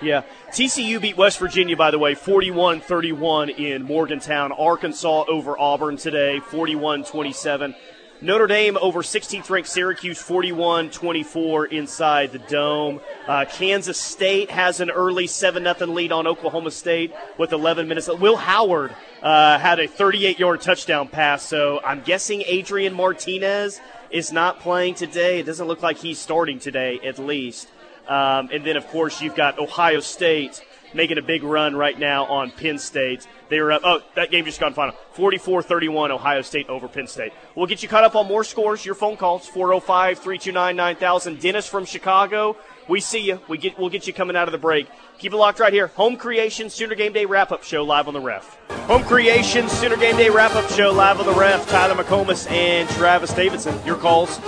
Yeah. 0.00 0.22
TCU 0.52 0.98
beat 1.00 1.16
West 1.16 1.38
Virginia, 1.38 1.76
by 1.76 1.90
the 1.90 1.98
way, 1.98 2.14
41 2.14 2.80
31 2.80 3.50
in 3.50 3.82
Morgantown. 3.82 4.52
Arkansas 4.52 5.24
over 5.28 5.58
Auburn 5.58 5.96
today, 5.98 6.40
41 6.40 7.04
27. 7.04 7.74
Notre 8.20 8.48
Dame 8.48 8.76
over 8.78 9.02
16th 9.02 9.48
ranked 9.48 9.68
Syracuse, 9.68 10.20
41 10.20 10.90
24 10.90 11.66
inside 11.66 12.32
the 12.32 12.40
Dome. 12.40 13.00
Uh, 13.28 13.44
Kansas 13.44 13.96
State 13.96 14.50
has 14.50 14.80
an 14.80 14.90
early 14.90 15.28
7 15.28 15.62
0 15.62 15.92
lead 15.92 16.10
on 16.10 16.26
Oklahoma 16.26 16.72
State 16.72 17.14
with 17.38 17.52
11 17.52 17.86
minutes. 17.86 18.08
Will 18.08 18.34
Howard 18.34 18.92
uh, 19.22 19.58
had 19.60 19.78
a 19.78 19.86
38 19.86 20.36
yard 20.40 20.60
touchdown 20.60 21.06
pass, 21.06 21.44
so 21.44 21.80
I'm 21.84 22.00
guessing 22.00 22.42
Adrian 22.46 22.92
Martinez 22.92 23.80
is 24.10 24.32
not 24.32 24.58
playing 24.58 24.96
today. 24.96 25.38
It 25.38 25.46
doesn't 25.46 25.68
look 25.68 25.84
like 25.84 25.98
he's 25.98 26.18
starting 26.18 26.58
today, 26.58 26.98
at 27.04 27.20
least. 27.20 27.68
Um, 28.08 28.48
and 28.52 28.66
then, 28.66 28.76
of 28.76 28.88
course, 28.88 29.20
you've 29.22 29.36
got 29.36 29.60
Ohio 29.60 30.00
State 30.00 30.64
making 30.94 31.18
a 31.18 31.22
big 31.22 31.42
run 31.42 31.76
right 31.76 31.98
now 31.98 32.24
on 32.26 32.50
Penn 32.50 32.78
State. 32.78 33.26
They 33.48 33.60
were 33.60 33.72
up. 33.72 33.82
Oh, 33.84 34.00
that 34.14 34.30
game 34.30 34.44
just 34.44 34.60
gone 34.60 34.74
final. 34.74 34.94
44 35.12 35.62
31, 35.62 36.12
Ohio 36.12 36.42
State 36.42 36.68
over 36.68 36.88
Penn 36.88 37.06
State. 37.06 37.32
We'll 37.54 37.66
get 37.66 37.82
you 37.82 37.88
caught 37.88 38.04
up 38.04 38.14
on 38.14 38.26
more 38.26 38.44
scores, 38.44 38.84
your 38.84 38.94
phone 38.94 39.16
calls, 39.16 39.46
405 39.46 40.18
329 40.18 40.76
9000. 40.76 41.40
Dennis 41.40 41.66
from 41.66 41.84
Chicago, 41.84 42.56
we 42.88 43.00
see 43.00 43.20
you. 43.20 43.40
We 43.48 43.58
get, 43.58 43.78
we'll 43.78 43.90
get 43.90 44.06
you 44.06 44.12
coming 44.12 44.36
out 44.36 44.48
of 44.48 44.52
the 44.52 44.58
break. 44.58 44.88
Keep 45.18 45.32
it 45.32 45.36
locked 45.36 45.60
right 45.60 45.72
here. 45.72 45.88
Home 45.88 46.16
Creation 46.16 46.70
Sooner 46.70 46.94
Game 46.94 47.12
Day 47.12 47.26
wrap 47.26 47.52
up 47.52 47.62
show 47.64 47.84
live 47.84 48.08
on 48.08 48.14
the 48.14 48.20
ref. 48.20 48.56
Home 48.86 49.02
Creation 49.02 49.68
Sooner 49.68 49.96
Game 49.96 50.16
Day 50.16 50.30
wrap 50.30 50.54
up 50.54 50.70
show 50.70 50.90
live 50.90 51.20
on 51.20 51.26
the 51.26 51.34
ref. 51.34 51.68
Tyler 51.68 52.02
McComas 52.02 52.50
and 52.50 52.88
Travis 52.90 53.32
Davidson. 53.32 53.78
Your 53.84 53.96
calls 53.96 54.38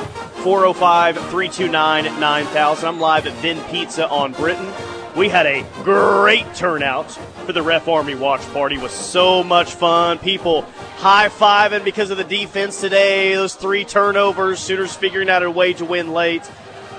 405 0.42 1.16
329 1.16 2.04
9000. 2.20 2.88
I'm 2.88 3.00
live 3.00 3.26
at 3.26 3.32
Vin 3.34 3.60
Pizza 3.64 4.08
on 4.08 4.32
Britain. 4.32 4.72
We 5.16 5.28
had 5.28 5.46
a 5.46 5.66
great 5.82 6.54
turnout 6.54 7.10
for 7.44 7.52
the 7.52 7.62
Ref 7.62 7.88
Army 7.88 8.14
watch 8.14 8.42
party. 8.52 8.76
It 8.76 8.82
was 8.82 8.92
so 8.92 9.42
much 9.42 9.74
fun. 9.74 10.18
People 10.18 10.62
high 10.98 11.28
fiving 11.28 11.84
because 11.84 12.10
of 12.10 12.16
the 12.16 12.24
defense 12.24 12.80
today. 12.80 13.34
Those 13.34 13.56
three 13.56 13.84
turnovers, 13.84 14.60
Sooners 14.60 14.94
figuring 14.94 15.28
out 15.28 15.42
a 15.42 15.50
way 15.50 15.72
to 15.74 15.84
win 15.84 16.12
late. 16.12 16.48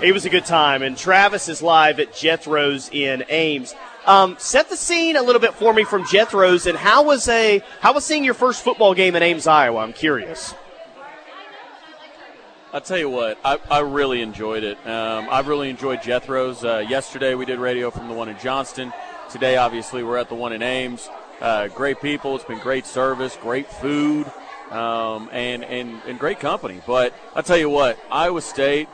It 0.01 0.11
was 0.11 0.25
a 0.25 0.29
good 0.29 0.45
time. 0.45 0.81
And 0.81 0.97
Travis 0.97 1.47
is 1.47 1.61
live 1.61 2.01
at 2.01 2.13
Jethro's 2.13 2.89
in 2.89 3.23
Ames. 3.29 3.73
Um, 4.05 4.35
set 4.39 4.67
the 4.67 4.77
scene 4.77 5.15
a 5.15 5.21
little 5.21 5.41
bit 5.41 5.53
for 5.53 5.73
me 5.73 5.85
from 5.85 6.05
Jethro's, 6.05 6.65
and 6.65 6.77
how 6.77 7.03
was 7.03 7.29
a 7.29 7.63
how 7.79 7.93
was 7.93 8.03
seeing 8.03 8.23
your 8.23 8.33
first 8.33 8.63
football 8.63 8.93
game 8.93 9.15
in 9.15 9.23
Ames, 9.23 9.47
Iowa? 9.47 9.79
I'm 9.79 9.93
curious. 9.93 10.53
I'll 12.73 12.81
tell 12.81 12.97
you 12.97 13.09
what, 13.09 13.37
I, 13.43 13.59
I 13.69 13.79
really 13.79 14.21
enjoyed 14.21 14.63
it. 14.63 14.77
Um, 14.87 15.27
I've 15.29 15.47
really 15.47 15.69
enjoyed 15.69 16.01
Jethro's. 16.01 16.63
Uh, 16.63 16.85
yesterday 16.87 17.35
we 17.35 17.45
did 17.45 17.59
radio 17.59 17.91
from 17.91 18.07
the 18.07 18.13
one 18.13 18.29
in 18.29 18.37
Johnston. 18.39 18.93
Today, 19.29 19.57
obviously, 19.57 20.03
we're 20.03 20.17
at 20.17 20.29
the 20.29 20.35
one 20.35 20.53
in 20.53 20.61
Ames. 20.61 21.09
Uh, 21.41 21.67
great 21.67 21.99
people. 22.01 22.35
It's 22.35 22.45
been 22.45 22.59
great 22.59 22.85
service, 22.85 23.37
great 23.41 23.69
food, 23.69 24.31
um, 24.69 25.29
and, 25.33 25.65
and 25.65 26.01
and 26.07 26.17
great 26.19 26.39
company. 26.39 26.81
But 26.87 27.13
I'll 27.35 27.43
tell 27.43 27.57
you 27.57 27.69
what, 27.69 27.97
Iowa 28.09 28.41
State. 28.41 28.87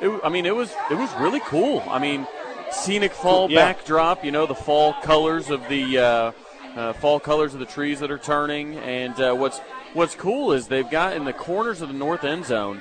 It, 0.00 0.20
I 0.24 0.28
mean, 0.28 0.44
it 0.46 0.54
was 0.56 0.72
it 0.90 0.94
was 0.94 1.12
really 1.20 1.40
cool. 1.40 1.84
I 1.88 1.98
mean, 2.00 2.26
scenic 2.72 3.12
fall 3.12 3.48
Yeah. 3.50 3.58
backdrop. 3.72 4.24
You 4.24 4.32
know, 4.32 4.46
the 4.46 4.54
fall 4.56 4.94
colors 5.02 5.50
of 5.50 5.68
the 5.68 5.98
uh, 5.98 6.32
uh, 6.74 6.92
fall 6.94 7.20
colors 7.20 7.52
of 7.54 7.60
the 7.60 7.66
trees 7.66 8.00
that 8.00 8.10
are 8.10 8.18
turning. 8.18 8.76
And 8.78 9.20
uh, 9.20 9.34
what's 9.34 9.58
what's 9.92 10.14
cool 10.16 10.52
is 10.52 10.66
they've 10.68 10.90
got 10.90 11.14
in 11.16 11.24
the 11.24 11.32
corners 11.32 11.80
of 11.80 11.88
the 11.88 11.94
north 11.94 12.24
end 12.24 12.44
zone. 12.44 12.80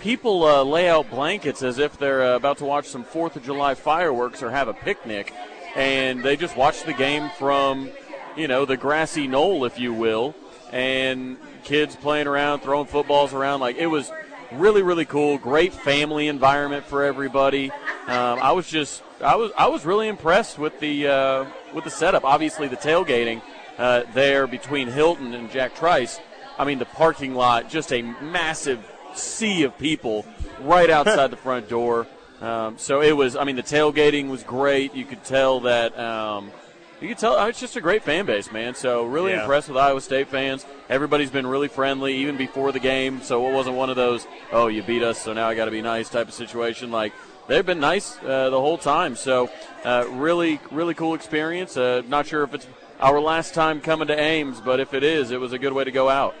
People 0.00 0.44
uh, 0.44 0.62
lay 0.62 0.88
out 0.88 1.10
blankets 1.10 1.62
as 1.62 1.78
if 1.78 1.98
they're 1.98 2.22
uh, 2.22 2.36
about 2.36 2.58
to 2.58 2.64
watch 2.64 2.86
some 2.86 3.02
Fourth 3.02 3.34
of 3.34 3.44
July 3.44 3.74
fireworks 3.74 4.42
or 4.42 4.50
have 4.50 4.68
a 4.68 4.74
picnic, 4.74 5.32
and 5.74 6.22
they 6.22 6.36
just 6.36 6.56
watch 6.56 6.84
the 6.84 6.92
game 6.92 7.30
from, 7.36 7.90
you 8.36 8.46
know, 8.46 8.64
the 8.64 8.76
grassy 8.76 9.26
knoll, 9.26 9.64
if 9.64 9.78
you 9.78 9.92
will, 9.92 10.36
and 10.72 11.36
kids 11.64 11.96
playing 11.96 12.28
around, 12.28 12.60
throwing 12.60 12.86
footballs 12.86 13.34
around. 13.34 13.58
Like 13.60 13.76
it 13.76 13.88
was 13.88 14.12
really, 14.52 14.82
really 14.82 15.04
cool. 15.04 15.36
Great 15.36 15.72
family 15.72 16.28
environment 16.28 16.84
for 16.86 17.02
everybody. 17.02 17.70
Um, 18.06 18.38
I 18.40 18.52
was 18.52 18.68
just, 18.68 19.02
I 19.20 19.34
was, 19.34 19.50
I 19.58 19.66
was 19.66 19.84
really 19.84 20.06
impressed 20.06 20.58
with 20.58 20.78
the 20.78 21.08
uh, 21.08 21.46
with 21.74 21.84
the 21.84 21.90
setup. 21.90 22.24
Obviously, 22.24 22.68
the 22.68 22.76
tailgating 22.76 23.42
uh, 23.78 24.04
there 24.14 24.46
between 24.46 24.88
Hilton 24.88 25.34
and 25.34 25.50
Jack 25.50 25.74
Trice. 25.74 26.20
I 26.56 26.64
mean, 26.64 26.78
the 26.78 26.86
parking 26.86 27.34
lot, 27.34 27.68
just 27.68 27.92
a 27.92 28.02
massive 28.02 28.84
sea 29.14 29.62
of 29.64 29.76
people 29.78 30.24
right 30.60 30.90
outside 30.90 31.30
the 31.30 31.36
front 31.36 31.68
door. 31.68 32.06
Um, 32.40 32.78
so 32.78 33.02
it 33.02 33.12
was. 33.12 33.34
I 33.36 33.44
mean, 33.44 33.56
the 33.56 33.62
tailgating 33.62 34.28
was 34.28 34.42
great. 34.42 34.94
You 34.94 35.04
could 35.04 35.24
tell 35.24 35.60
that. 35.60 35.98
Um, 35.98 36.52
you 37.00 37.08
could 37.08 37.18
tell 37.18 37.38
it's 37.46 37.60
just 37.60 37.76
a 37.76 37.80
great 37.80 38.02
fan 38.02 38.26
base, 38.26 38.50
man. 38.50 38.74
So 38.74 39.04
really 39.04 39.30
Yeah. 39.32 39.40
impressed 39.42 39.68
with 39.68 39.76
Iowa 39.76 40.00
State 40.00 40.28
fans. 40.28 40.66
Everybody's 40.88 41.30
been 41.30 41.46
really 41.46 41.68
friendly, 41.68 42.14
even 42.16 42.36
before 42.36 42.72
the 42.72 42.80
game. 42.80 43.20
So 43.22 43.48
it 43.48 43.52
wasn't 43.52 43.76
one 43.76 43.88
of 43.88 43.94
those, 43.96 44.26
oh, 44.52 44.66
you 44.66 44.82
beat 44.82 45.02
us, 45.04 45.20
so 45.20 45.32
now 45.32 45.48
I 45.48 45.54
got 45.54 45.66
to 45.66 45.70
be 45.70 45.80
nice 45.80 46.08
type 46.08 46.26
of 46.28 46.34
situation. 46.34 46.90
Like 46.90 47.12
they've 47.46 47.64
been 47.64 47.78
nice 47.80 48.18
uh, 48.24 48.50
the 48.50 48.60
whole 48.60 48.78
time. 48.78 49.14
So 49.14 49.48
uh, 49.84 50.06
really, 50.10 50.60
really 50.72 50.94
cool 50.94 51.14
experience. 51.14 51.76
Uh, 51.76 52.02
not 52.08 52.26
sure 52.26 52.42
if 52.42 52.52
it's 52.52 52.66
our 53.00 53.20
last 53.20 53.54
time 53.54 53.80
coming 53.80 54.08
to 54.08 54.18
Ames, 54.20 54.60
but 54.60 54.80
if 54.80 54.92
it 54.92 55.04
is, 55.04 55.30
it 55.30 55.38
was 55.40 55.52
a 55.52 55.58
good 55.58 55.72
way 55.72 55.84
to 55.84 55.92
go 55.92 56.08
out. 56.08 56.34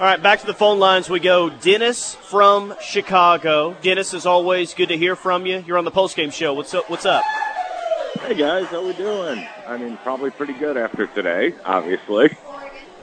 All 0.00 0.06
right, 0.06 0.22
back 0.22 0.40
to 0.40 0.46
the 0.46 0.54
phone 0.54 0.78
lines 0.78 1.10
we 1.10 1.20
go. 1.20 1.50
Dennis 1.50 2.14
from 2.14 2.74
Chicago. 2.80 3.76
Dennis, 3.82 4.14
as 4.14 4.24
always, 4.24 4.72
good 4.72 4.88
to 4.88 4.96
hear 4.96 5.14
from 5.14 5.44
you. 5.44 5.62
You're 5.66 5.76
on 5.76 5.84
the 5.84 5.90
postgame 5.90 6.32
show. 6.32 6.54
What's 6.54 6.72
up? 6.72 6.88
What's 6.88 7.04
up? 7.04 7.22
Hey 8.20 8.32
guys, 8.32 8.64
how 8.68 8.82
we 8.82 8.94
doing? 8.94 9.46
I 9.66 9.76
mean, 9.76 9.98
probably 9.98 10.30
pretty 10.30 10.54
good 10.54 10.78
after 10.78 11.06
today, 11.08 11.52
obviously. 11.66 12.34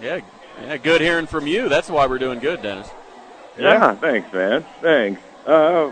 Yeah, 0.01 0.21
yeah, 0.63 0.77
good 0.77 1.01
hearing 1.01 1.27
from 1.27 1.45
you. 1.45 1.69
That's 1.69 1.87
why 1.87 2.07
we're 2.07 2.17
doing 2.17 2.39
good, 2.39 2.63
Dennis. 2.63 2.89
Yeah, 3.59 3.93
thanks, 3.93 4.33
man. 4.33 4.65
Thanks. 4.81 5.21
Uh, 5.45 5.91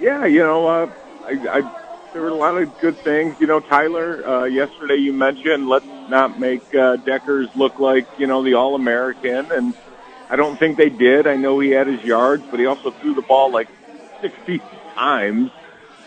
yeah, 0.00 0.24
you 0.24 0.38
know, 0.38 0.66
uh, 0.66 0.90
I, 1.26 1.32
I 1.50 1.82
there 2.14 2.22
were 2.22 2.30
a 2.30 2.34
lot 2.34 2.56
of 2.56 2.80
good 2.80 2.96
things. 2.96 3.38
You 3.40 3.46
know, 3.46 3.60
Tyler, 3.60 4.26
uh, 4.26 4.44
yesterday 4.44 4.96
you 4.96 5.12
mentioned 5.12 5.68
let's 5.68 5.84
not 6.08 6.40
make 6.40 6.62
uh, 6.74 6.96
Dekkers 6.96 7.54
look 7.56 7.78
like 7.78 8.06
you 8.16 8.26
know 8.26 8.42
the 8.42 8.54
All 8.54 8.74
American, 8.74 9.52
and 9.52 9.74
I 10.28 10.36
don't 10.36 10.58
think 10.58 10.76
they 10.76 10.90
did. 10.90 11.26
I 11.26 11.36
know 11.36 11.60
he 11.60 11.70
had 11.70 11.86
his 11.86 12.02
yards, 12.02 12.44
but 12.50 12.58
he 12.60 12.66
also 12.66 12.92
threw 13.00 13.14
the 13.14 13.22
ball 13.22 13.52
like 13.52 13.68
sixty 14.20 14.60
times. 14.94 15.50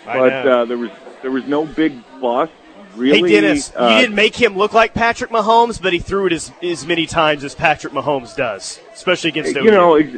I 0.05 0.17
but 0.17 0.29
know. 0.29 0.61
uh, 0.61 0.65
there 0.65 0.77
was 0.77 0.91
there 1.21 1.31
was 1.31 1.43
no 1.47 1.65
big 1.65 1.93
bust. 2.21 2.51
Really, 2.95 3.31
hey, 3.31 3.41
Dennis, 3.41 3.71
uh, 3.75 3.87
you 3.91 4.01
didn't 4.01 4.15
make 4.15 4.35
him 4.35 4.57
look 4.57 4.73
like 4.73 4.93
Patrick 4.93 5.31
Mahomes, 5.31 5.81
but 5.81 5.93
he 5.93 5.99
threw 5.99 6.27
it 6.27 6.33
as, 6.33 6.51
as 6.61 6.85
many 6.85 7.05
times 7.05 7.43
as 7.43 7.55
Patrick 7.55 7.93
Mahomes 7.93 8.35
does, 8.35 8.79
especially 8.93 9.29
against 9.29 9.55
you 9.55 9.65
OU. 9.65 9.71
know 9.71 9.95
ex- 9.95 10.17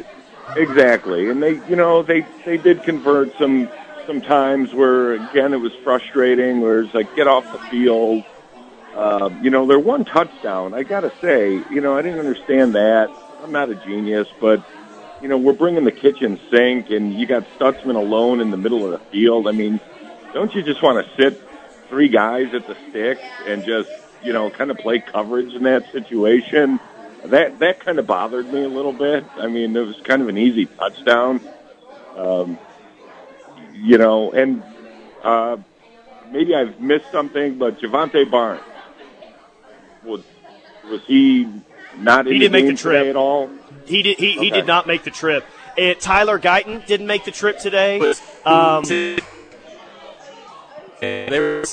exactly 0.56 1.28
and 1.30 1.42
they 1.42 1.60
you 1.68 1.76
know 1.76 2.02
they 2.02 2.26
they 2.44 2.56
did 2.56 2.82
convert 2.84 3.28
some 3.38 3.68
some 4.06 4.20
times 4.20 4.72
where 4.74 5.12
again 5.12 5.52
it 5.52 5.58
was 5.58 5.72
frustrating 5.84 6.60
where 6.60 6.80
it's 6.82 6.94
like 6.94 7.14
get 7.14 7.26
off 7.26 7.44
the 7.52 7.58
field 7.70 8.22
uh, 8.94 9.30
you 9.40 9.50
know 9.50 9.66
their 9.66 9.78
one 9.78 10.04
touchdown 10.04 10.74
i 10.74 10.82
gotta 10.82 11.12
say 11.22 11.62
you 11.70 11.80
know 11.80 11.96
i 11.96 12.02
didn't 12.02 12.18
understand 12.18 12.74
that 12.74 13.10
i'm 13.42 13.52
not 13.52 13.70
a 13.70 13.74
genius 13.74 14.28
but 14.40 14.64
you 15.20 15.28
know 15.28 15.38
we're 15.38 15.52
bringing 15.52 15.84
the 15.84 15.92
kitchen 15.92 16.38
sink 16.50 16.90
and 16.90 17.14
you 17.14 17.26
got 17.26 17.44
Stutsman 17.58 17.94
alone 17.94 18.40
in 18.40 18.50
the 18.50 18.56
middle 18.56 18.84
of 18.84 18.90
the 18.90 19.06
field. 19.10 19.46
I 19.46 19.52
mean 19.52 19.80
don't 20.32 20.54
you 20.54 20.62
just 20.62 20.82
want 20.82 21.04
to 21.04 21.22
sit 21.22 21.40
three 21.88 22.08
guys 22.08 22.54
at 22.54 22.66
the 22.66 22.76
sticks 22.88 23.22
and 23.46 23.64
just 23.64 23.90
you 24.22 24.32
know 24.32 24.50
kind 24.50 24.70
of 24.70 24.78
play 24.78 24.98
coverage 25.00 25.54
in 25.54 25.64
that 25.64 25.90
situation? 25.92 26.80
That 27.24 27.58
that 27.60 27.84
kind 27.84 27.98
of 27.98 28.06
bothered 28.06 28.52
me 28.52 28.64
a 28.64 28.68
little 28.68 28.92
bit. 28.92 29.24
I 29.36 29.46
mean, 29.46 29.76
it 29.76 29.86
was 29.86 30.00
kind 30.02 30.22
of 30.22 30.28
an 30.28 30.38
easy 30.38 30.66
touchdown, 30.66 31.40
um, 32.16 32.58
you 33.74 33.98
know, 33.98 34.32
and 34.32 34.62
uh, 35.22 35.56
maybe 36.32 36.54
I've 36.54 36.80
missed 36.80 37.12
something, 37.12 37.58
but 37.58 37.78
Javante 37.78 38.28
Barnes 38.28 38.62
was 40.04 40.22
was 40.90 41.00
he 41.06 41.46
not 41.98 42.26
He 42.26 42.32
the 42.32 42.38
didn't 42.40 42.52
make 42.52 42.66
the 42.66 42.74
trip. 42.74 43.06
at 43.06 43.16
all? 43.16 43.50
He 43.84 44.02
did. 44.02 44.18
He, 44.18 44.32
he 44.32 44.50
did 44.50 44.66
not 44.66 44.86
make 44.86 45.02
the 45.04 45.10
trip. 45.10 45.44
And 45.76 45.98
Tyler 45.98 46.38
Guyton 46.38 46.84
didn't 46.86 47.06
make 47.06 47.24
the 47.24 47.30
trip 47.30 47.58
today. 47.58 47.98
Um, 48.44 48.84
They 51.00 51.40
were 51.40 51.64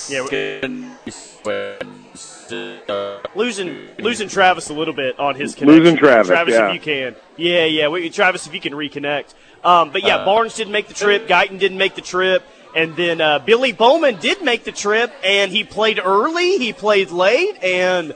losing 3.36 3.88
losing 4.00 4.28
Travis 4.28 4.70
a 4.70 4.74
little 4.74 4.94
bit 4.94 5.20
on 5.20 5.36
his 5.36 5.56
connection. 5.56 5.84
Losing 5.84 5.98
Travis, 5.98 6.28
Travis, 6.28 6.54
yeah. 6.56 6.68
if 6.70 6.74
you 6.74 6.80
can, 6.80 7.16
yeah, 7.38 7.66
yeah. 7.66 7.88
We, 7.90 8.10
Travis, 8.10 8.48
if 8.48 8.54
you 8.54 8.60
can 8.62 8.74
reconnect. 8.74 9.34
Um, 9.64 9.92
but 9.92 10.04
yeah, 10.04 10.18
Uh, 10.18 10.26
Barnes 10.26 10.56
didn't 10.56 10.74
make 10.74 10.88
the 10.88 10.94
trip. 10.94 11.28
Guyton 11.28 11.60
didn't 11.60 11.78
make 11.78 11.96
the 11.96 12.02
trip, 12.02 12.44
and 12.76 12.96
then 12.96 13.22
uh, 13.22 13.40
Billy 13.40 13.72
Bowman 13.72 14.18
did 14.20 14.42
make 14.42 14.64
the 14.64 14.72
trip, 14.72 15.12
and 15.24 15.52
he 15.52 15.64
played 15.64 16.00
early. 16.04 16.58
He 16.58 16.74
played 16.74 17.12
late, 17.12 17.62
and 17.64 18.16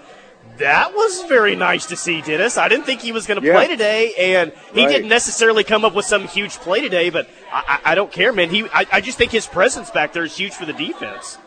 that 0.64 0.94
was 0.94 1.24
very 1.24 1.56
nice 1.56 1.86
to 1.88 1.96
see, 1.98 2.22
Dennis. 2.22 2.58
I 2.58 2.70
didn't 2.70 2.86
think 2.86 3.02
he 3.02 3.12
was 3.12 3.28
going 3.28 3.40
to 3.40 3.46
Yeah. 3.46 3.54
play 3.54 3.68
today, 3.68 4.14
and 4.18 4.54
he 4.74 4.82
Right. 4.82 4.90
didn't 4.90 5.10
necessarily 5.10 5.64
come 5.64 5.84
up 5.84 5.94
with 5.94 6.06
some 6.06 6.28
huge 6.28 6.58
play 6.60 6.80
today. 6.80 7.10
But 7.10 7.28
I, 7.52 7.80
I, 7.84 7.96
don't 7.96 8.12
care, 8.12 8.32
man. 8.32 8.50
He, 8.50 8.64
I, 8.74 8.86
I 8.92 9.02
just 9.02 9.18
think 9.18 9.32
his 9.32 9.46
presence 9.46 9.90
back 9.92 10.14
there 10.14 10.24
is 10.24 10.38
huge 10.38 10.54
for 10.54 10.66
the 10.66 10.74
defense. 10.74 11.38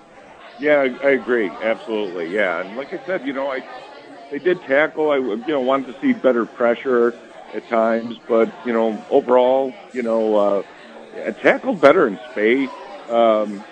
Yeah, 0.61 0.81
I, 0.81 1.07
I 1.07 1.11
agree. 1.13 1.49
Absolutely. 1.49 2.35
Yeah, 2.35 2.61
and 2.61 2.77
like 2.77 2.93
I 2.93 3.05
said, 3.07 3.27
you 3.27 3.33
know, 3.33 3.51
I 3.51 3.63
they 4.31 4.39
did 4.39 4.61
tackle. 4.63 5.11
I 5.11 5.17
you 5.17 5.37
know 5.49 5.61
wanted 5.61 5.95
to 5.95 6.01
see 6.01 6.13
better 6.13 6.45
pressure 6.47 7.15
at 7.55 7.67
times, 7.69 8.19
but 8.29 8.53
you 8.67 8.73
know 8.73 9.03
overall, 9.11 9.75
you 9.93 10.03
know, 10.03 10.37
uh, 10.37 10.63
tackled 11.43 11.81
better 11.81 12.07
in 12.07 12.19
space. 12.33 12.71
Um, 13.09 13.65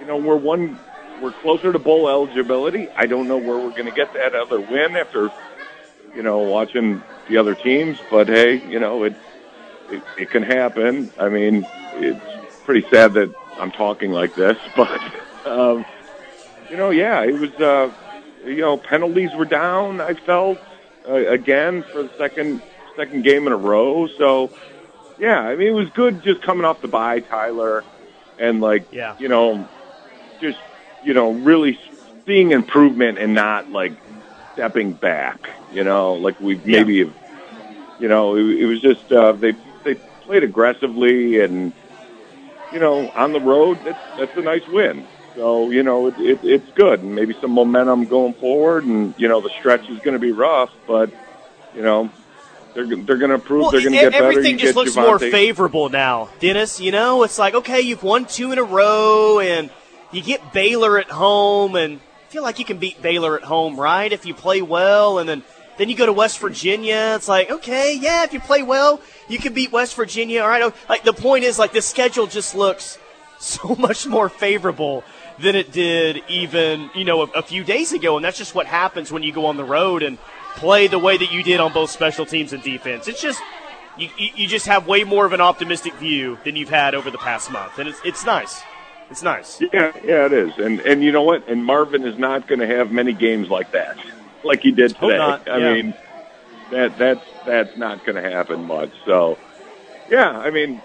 you 0.00 0.06
know, 0.06 0.16
we're 0.16 0.36
one, 0.36 0.78
we're 1.20 1.32
closer 1.42 1.72
to 1.72 1.78
bowl 1.78 2.08
eligibility. 2.08 2.88
I 2.96 3.06
don't 3.06 3.28
know 3.28 3.38
where 3.38 3.58
we're 3.58 3.70
going 3.70 3.86
to 3.86 3.92
get 3.92 4.12
that 4.14 4.34
other 4.34 4.60
win 4.60 4.96
after 4.96 5.30
you 6.14 6.22
know 6.22 6.38
watching 6.40 7.02
the 7.28 7.36
other 7.36 7.54
teams, 7.54 7.98
but 8.10 8.28
hey, 8.28 8.60
you 8.68 8.78
know 8.80 9.04
it 9.04 9.14
it, 9.90 10.02
it 10.18 10.30
can 10.30 10.42
happen. 10.42 11.10
I 11.18 11.28
mean, 11.28 11.66
it's 11.94 12.20
pretty 12.64 12.86
sad 12.90 13.14
that 13.14 13.34
I'm 13.58 13.70
talking 13.72 14.12
like 14.12 14.34
this, 14.34 14.56
but. 14.76 15.00
Um, 15.46 15.84
you 16.68 16.76
know, 16.76 16.90
yeah, 16.90 17.22
it 17.24 17.32
was. 17.32 17.50
Uh, 17.54 17.90
you 18.44 18.58
know, 18.60 18.76
penalties 18.76 19.34
were 19.34 19.44
down. 19.44 20.00
I 20.00 20.14
felt 20.14 20.58
uh, 21.08 21.14
again 21.14 21.82
for 21.92 22.02
the 22.04 22.10
second 22.18 22.62
second 22.96 23.24
game 23.24 23.46
in 23.46 23.52
a 23.52 23.56
row. 23.56 24.06
So, 24.18 24.50
yeah, 25.18 25.40
I 25.40 25.56
mean, 25.56 25.68
it 25.68 25.72
was 25.74 25.88
good 25.90 26.22
just 26.22 26.42
coming 26.42 26.64
off 26.64 26.80
the 26.80 26.88
bye, 26.88 27.20
Tyler, 27.20 27.84
and 28.38 28.60
like, 28.60 28.86
Yeah. 28.92 29.16
you 29.18 29.28
know, 29.28 29.66
just 30.40 30.58
you 31.02 31.14
know, 31.14 31.32
really 31.32 31.78
seeing 32.26 32.52
improvement 32.52 33.18
and 33.18 33.34
not 33.34 33.70
like 33.70 33.92
stepping 34.54 34.92
back. 34.92 35.48
You 35.72 35.84
know, 35.84 36.14
like 36.14 36.38
we 36.40 36.56
Yeah. 36.56 36.78
maybe, 36.78 37.12
you 37.98 38.08
know, 38.08 38.36
it, 38.36 38.42
it 38.60 38.66
was 38.66 38.80
just 38.80 39.10
uh, 39.12 39.32
they 39.32 39.52
they 39.84 39.94
played 40.24 40.44
aggressively 40.44 41.40
and 41.40 41.72
you 42.72 42.78
know, 42.78 43.10
on 43.16 43.32
the 43.32 43.40
road, 43.40 43.78
that's 43.84 43.98
that's 44.16 44.36
a 44.36 44.42
nice 44.42 44.66
win. 44.68 45.04
So 45.34 45.70
you 45.70 45.82
know, 45.82 46.06
it, 46.08 46.14
it, 46.18 46.40
it's 46.42 46.70
good, 46.74 47.00
and 47.00 47.14
maybe 47.14 47.36
some 47.40 47.50
momentum 47.52 48.06
going 48.06 48.34
forward. 48.34 48.84
And 48.84 49.14
you 49.16 49.28
know, 49.28 49.40
the 49.40 49.50
stretch 49.58 49.88
is 49.88 49.98
going 50.00 50.14
to 50.14 50.20
be 50.20 50.32
rough, 50.32 50.70
but 50.86 51.10
you 51.74 51.82
know, 51.82 52.10
they're 52.74 52.86
they're 52.86 53.16
going 53.16 53.30
to 53.30 53.38
prove 53.38 53.62
Well, 53.62 53.70
they're 53.70 53.80
going 53.80 53.92
to 53.92 53.98
get 53.98 54.12
better. 54.12 54.24
everything 54.30 54.58
just 54.58 54.76
looks 54.76 54.94
more 54.96 55.18
favorable 55.18 55.88
now, 55.88 56.28
Dennis. 56.38 56.80
You 56.80 56.92
know, 56.92 57.22
it's 57.24 57.38
like 57.38 57.54
okay, 57.54 57.80
you've 57.80 58.02
won 58.02 58.26
two 58.26 58.52
in 58.52 58.58
a 58.58 58.64
row, 58.64 59.40
and 59.40 59.70
you 60.12 60.22
get 60.22 60.52
Baylor 60.52 60.98
at 60.98 61.10
home, 61.10 61.76
and 61.76 62.00
feel 62.28 62.42
like 62.42 62.58
you 62.58 62.64
can 62.64 62.78
beat 62.78 63.02
Baylor 63.02 63.36
at 63.36 63.44
home, 63.44 63.78
right? 63.78 64.12
If 64.12 64.26
you 64.26 64.34
play 64.34 64.62
well, 64.62 65.18
and 65.18 65.28
then 65.28 65.42
then 65.78 65.88
you 65.88 65.96
go 65.96 66.06
to 66.06 66.12
West 66.12 66.38
Virginia. 66.40 67.14
It's 67.16 67.28
like 67.28 67.50
okay, 67.50 67.96
yeah, 68.00 68.24
if 68.24 68.32
you 68.32 68.40
play 68.40 68.62
well, 68.62 69.00
you 69.28 69.38
can 69.38 69.52
beat 69.52 69.72
West 69.72 69.94
Virginia. 69.96 70.42
All 70.42 70.48
right, 70.48 70.62
Oh, 70.62 70.72
like 70.88 71.04
the 71.04 71.12
point 71.12 71.44
is, 71.44 71.58
like 71.58 71.72
the 71.72 71.82
schedule 71.82 72.26
just 72.26 72.54
looks 72.54 72.98
so 73.38 73.74
much 73.76 74.06
more 74.06 74.28
favorable 74.28 75.02
than 75.38 75.56
it 75.56 75.72
did 75.72 76.22
even 76.28 76.90
you 76.94 77.04
know 77.04 77.22
a, 77.22 77.26
a 77.36 77.42
few 77.42 77.64
days 77.64 77.92
ago, 77.92 78.16
and 78.16 78.24
that's 78.24 78.38
just 78.38 78.54
what 78.54 78.66
happens 78.66 79.10
when 79.10 79.22
you 79.22 79.32
go 79.32 79.46
on 79.46 79.56
the 79.56 79.64
road 79.64 80.02
and 80.02 80.18
play 80.56 80.86
the 80.86 80.98
way 80.98 81.16
that 81.16 81.32
you 81.32 81.42
did 81.42 81.60
on 81.60 81.72
both 81.72 81.90
special 81.90 82.26
teams 82.26 82.52
and 82.52 82.62
defense. 82.62 83.08
It's 83.08 83.22
just 83.22 83.40
you, 83.96 84.08
you 84.18 84.28
you 84.34 84.46
just 84.46 84.66
have 84.66 84.86
way 84.86 85.04
more 85.04 85.24
of 85.24 85.32
an 85.32 85.40
optimistic 85.40 85.94
view 85.94 86.38
than 86.44 86.56
you've 86.56 86.68
had 86.68 86.94
over 86.94 87.10
the 87.10 87.18
past 87.18 87.50
month, 87.50 87.78
and 87.78 87.88
it's 87.88 88.00
it's 88.04 88.24
nice. 88.26 88.60
It's 89.10 89.22
nice. 89.22 89.60
Yeah, 89.60 89.92
yeah, 90.04 90.26
it 90.26 90.32
is. 90.32 90.56
And 90.58 90.80
and 90.80 91.02
you 91.02 91.12
know 91.12 91.22
what? 91.22 91.48
And 91.48 91.64
Marvin 91.64 92.06
is 92.06 92.18
not 92.18 92.46
going 92.46 92.60
to 92.60 92.66
have 92.66 92.90
many 92.92 93.12
games 93.12 93.48
like 93.48 93.72
that. 93.72 93.96
like 94.44 94.60
he 94.62 94.70
did 94.70 94.94
today. 94.94 95.18
not, 95.18 95.48
I 95.50 95.58
yeah. 95.58 95.74
mean, 95.74 95.94
that 96.70 96.96
that's 96.98 97.24
that's 97.44 97.76
not 97.76 98.04
going 98.04 98.22
to 98.22 98.30
happen 98.30 98.64
much. 98.66 98.90
So, 99.04 99.38
yeah, 100.08 100.30
I 100.30 100.50
mean, 100.50 100.80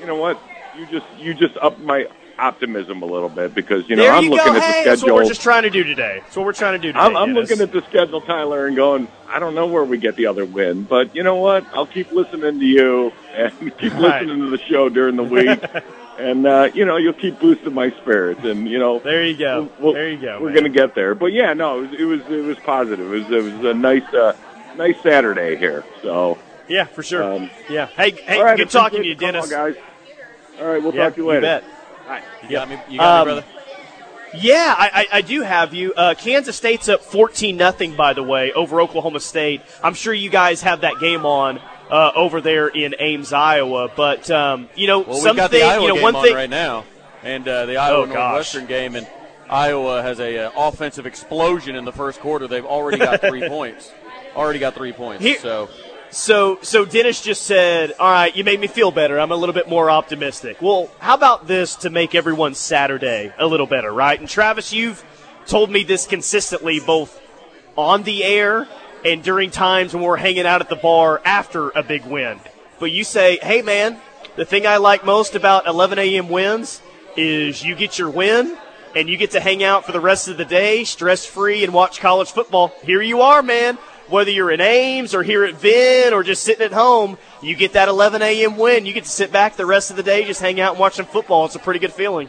you 0.00 0.06
know 0.06 0.16
what? 0.16 0.38
You 0.74 0.86
just 0.86 1.06
you 1.18 1.34
just 1.34 1.56
up 1.58 1.78
my 1.80 2.06
optimism 2.38 3.02
a 3.02 3.06
little 3.06 3.28
bit 3.28 3.54
because 3.54 3.88
you 3.88 3.96
know 3.96 4.08
I'm 4.08 4.28
looking 4.30 4.54
at 4.54 4.54
the 4.54 4.60
that's 4.84 5.02
what 5.02 5.12
we're 5.14 5.22
schedule. 5.22 5.28
just 5.28 5.42
trying 5.42 5.64
to 5.64 5.70
do 5.70 5.84
today. 5.84 6.20
That's 6.22 6.36
what 6.36 6.46
we're 6.46 6.52
trying 6.52 6.74
to 6.74 6.78
do 6.78 6.92
today. 6.92 7.00
I'm, 7.00 7.16
I'm 7.16 7.34
looking 7.34 7.60
at 7.60 7.72
the 7.72 7.82
schedule, 7.82 8.20
Tyler, 8.22 8.66
and 8.66 8.76
going, 8.76 9.08
I 9.28 9.38
don't 9.40 9.54
know 9.54 9.66
where 9.66 9.84
we 9.84 9.98
get 9.98 10.16
the 10.16 10.26
other 10.26 10.44
win, 10.44 10.84
but 10.84 11.14
you 11.14 11.22
know 11.22 11.36
what? 11.36 11.66
I'll 11.74 11.86
keep 11.86 12.12
listening 12.12 12.60
to 12.60 12.64
you 12.64 13.12
and 13.34 13.52
keep 13.78 13.92
Right. 13.94 14.22
listening 14.22 14.40
to 14.40 14.50
the 14.50 14.58
show 14.70 14.88
during 14.88 15.16
the 15.16 15.24
week, 15.24 15.60
and 16.18 16.46
uh, 16.46 16.70
you 16.74 16.84
know 16.84 16.96
you'll 16.96 17.12
keep 17.12 17.38
boosting 17.40 17.74
my 17.74 17.90
spirits, 17.90 18.44
and 18.44 18.68
you 18.68 18.78
know 18.78 18.98
There 18.98 19.24
you 19.24 19.36
go. 19.36 19.68
we'll- 19.78 19.92
there 19.94 20.08
you 20.08 20.18
go. 20.18 20.38
We're 20.40 20.46
man. 20.46 20.54
going 20.54 20.72
to 20.72 20.78
get 20.78 20.94
there, 20.94 21.14
but 21.14 21.26
yeah, 21.32 21.52
no, 21.54 21.78
it 21.84 21.90
was 21.90 22.00
it 22.00 22.04
was, 22.04 22.20
it 22.28 22.44
was 22.44 22.58
positive. 22.58 23.12
It 23.12 23.22
was 23.24 23.30
it 23.30 23.42
was 23.54 23.64
a 23.64 23.74
nice 23.74 24.14
uh, 24.14 24.34
nice 24.76 25.00
Saturday 25.02 25.56
here. 25.56 25.84
So 26.02 26.38
Yeah, 26.68 26.84
for 26.84 27.02
sure. 27.02 27.22
Um, 27.22 27.50
yeah. 27.70 27.86
Hey, 27.86 28.10
hey, 28.12 28.40
right, 28.42 28.56
good 28.56 28.70
talking 28.70 29.02
to 29.02 29.08
you, 29.08 29.14
Dennis. 29.14 29.50
guys. 29.50 29.76
All 30.60 30.66
right, 30.66 30.82
we'll 30.82 30.94
Yeah, 30.94 31.04
talk 31.04 31.14
to 31.14 31.20
you 31.22 31.26
later. 31.28 31.40
You 31.40 31.46
bet. 31.46 31.64
You 32.44 32.50
got 32.50 32.68
me, 32.68 32.78
you 32.88 32.98
got 32.98 33.20
Um, 33.22 33.28
me, 33.28 33.34
brother. 33.42 33.46
Yeah, 34.34 34.74
I, 34.76 34.90
I, 35.12 35.18
I 35.18 35.20
do 35.22 35.40
have 35.42 35.72
you. 35.72 35.94
Uh, 35.94 36.14
Kansas 36.14 36.54
State's 36.56 36.88
up 36.88 37.00
14 37.00 37.56
nothing, 37.56 37.96
by 37.96 38.12
the 38.12 38.22
way, 38.22 38.52
over 38.52 38.80
Oklahoma 38.82 39.20
State. 39.20 39.62
I'm 39.82 39.94
sure 39.94 40.12
you 40.12 40.28
guys 40.30 40.60
have 40.62 40.82
that 40.82 40.98
game 41.00 41.24
on 41.24 41.60
uh, 41.90 42.12
over 42.14 42.40
there 42.40 42.68
in 42.68 42.94
Ames, 42.98 43.32
Iowa. 43.32 43.90
But 43.94 44.30
um, 44.30 44.68
you 44.74 44.86
know, 44.86 45.00
Well, 45.00 45.08
we've 45.14 45.22
something. 45.22 45.36
got 45.36 45.50
the 45.50 45.62
Iowa 45.62 45.82
you 45.82 45.88
know, 45.88 45.94
game 45.94 46.02
one 46.02 46.16
on 46.16 46.24
thing. 46.24 46.34
right 46.34 46.50
now, 46.50 46.84
and 47.22 47.46
uh, 47.46 47.66
the 47.66 47.76
Iowa 47.76 48.02
Oh. 48.02 48.04
Northwestern 48.06 48.66
game, 48.66 48.94
and 48.96 49.06
Iowa 49.50 50.02
has 50.02 50.20
a 50.20 50.46
uh, 50.46 50.50
offensive 50.68 51.06
explosion 51.06 51.74
in 51.76 51.84
the 51.84 51.92
first 51.92 52.20
quarter. 52.20 52.46
They've 52.46 52.64
already 52.64 52.98
got 52.98 53.20
three 53.20 53.48
points. 53.48 53.92
Already 54.36 54.58
got 54.58 54.74
three 54.74 54.92
points. 54.92 55.24
Here- 55.24 55.38
so 55.38 55.68
So, 56.10 56.58
so 56.62 56.84
Dennis 56.86 57.20
just 57.22 57.42
said, 57.44 57.92
"All 57.98 58.10
right, 58.10 58.34
you 58.34 58.42
made 58.44 58.60
me 58.60 58.66
feel 58.66 58.90
better. 58.90 59.18
I'm 59.20 59.30
a 59.32 59.36
little 59.36 59.52
bit 59.54 59.68
more 59.68 59.90
optimistic." 59.90 60.60
Well, 60.62 60.90
how 61.00 61.14
about 61.14 61.46
this 61.46 61.76
to 61.76 61.90
make 61.90 62.14
everyone's 62.14 62.58
Saturday 62.58 63.32
a 63.38 63.46
little 63.46 63.66
better, 63.66 63.92
right? 63.92 64.18
And 64.18 64.28
Travis, 64.28 64.72
you've 64.72 65.04
told 65.46 65.70
me 65.70 65.82
this 65.84 66.06
consistently, 66.06 66.78
both 66.80 67.20
on 67.76 68.02
the 68.04 68.24
air 68.24 68.66
and 69.04 69.22
during 69.22 69.50
times 69.50 69.94
when 69.94 70.02
we're 70.02 70.16
hanging 70.16 70.46
out 70.46 70.60
at 70.60 70.68
the 70.68 70.76
bar 70.76 71.20
after 71.24 71.70
a 71.70 71.82
big 71.82 72.04
win. 72.04 72.40
But 72.78 72.92
you 72.92 73.04
say, 73.04 73.38
"Hey, 73.42 73.62
man, 73.62 73.98
the 74.36 74.44
thing 74.44 74.66
I 74.66 74.76
like 74.76 75.04
most 75.04 75.34
about 75.34 75.66
11 75.66 75.98
a.m. 75.98 76.28
wins 76.28 76.80
is 77.16 77.64
you 77.64 77.74
get 77.74 77.98
your 77.98 78.10
win." 78.10 78.56
And 78.96 79.06
you 79.06 79.18
get 79.18 79.32
to 79.32 79.40
hang 79.40 79.62
out 79.62 79.84
for 79.84 79.92
the 79.92 80.00
rest 80.00 80.28
of 80.28 80.38
the 80.38 80.46
day, 80.46 80.82
stress 80.82 81.26
free, 81.26 81.62
and 81.62 81.74
watch 81.74 82.00
college 82.00 82.30
football. 82.30 82.72
Here 82.82 83.02
you 83.02 83.20
are, 83.20 83.42
man 83.42 83.76
whether 84.08 84.30
you're 84.30 84.50
in 84.50 84.60
Ames 84.60 85.14
or 85.14 85.22
here 85.22 85.44
at 85.44 85.54
Vin 85.54 86.12
or 86.12 86.22
just 86.22 86.42
sitting 86.42 86.64
at 86.64 86.72
home, 86.72 87.18
you 87.42 87.54
get 87.54 87.74
that 87.74 87.88
11 87.88 88.22
a.m. 88.22 88.56
win. 88.56 88.86
You 88.86 88.92
get 88.92 89.04
to 89.04 89.10
sit 89.10 89.32
back 89.32 89.56
the 89.56 89.66
rest 89.66 89.90
of 89.90 89.96
the 89.96 90.02
day, 90.02 90.24
just 90.24 90.40
hang 90.40 90.60
out 90.60 90.72
and 90.72 90.80
watch 90.80 90.94
some 90.94 91.06
football. 91.06 91.44
It's 91.46 91.54
a 91.54 91.60
pretty 91.60 91.80
good 91.80 91.92
feeling. 91.92 92.28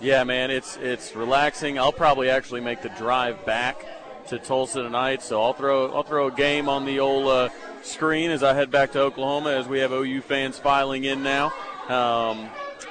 yeah, 0.00 0.24
man, 0.24 0.50
it's 0.50 0.76
it's 0.76 1.14
relaxing. 1.16 1.78
I'll 1.78 1.92
probably 1.92 2.28
actually 2.28 2.60
make 2.60 2.82
the 2.82 2.90
drive 2.90 3.44
back 3.46 3.84
to 4.28 4.38
Tulsa 4.38 4.82
tonight, 4.82 5.22
so 5.22 5.42
I'll 5.42 5.52
throw 5.52 5.92
I'll 5.92 6.02
throw 6.02 6.28
a 6.28 6.32
game 6.32 6.68
on 6.68 6.84
the 6.84 7.00
old 7.00 7.26
uh, 7.26 7.48
screen 7.82 8.30
as 8.30 8.42
I 8.42 8.54
head 8.54 8.70
back 8.70 8.92
to 8.92 9.00
Oklahoma 9.00 9.50
as 9.50 9.68
we 9.68 9.80
have 9.80 9.92
OU 9.92 10.22
fans 10.22 10.58
filing 10.58 11.04
in 11.04 11.22
now. 11.22 11.52
Um, 11.88 12.48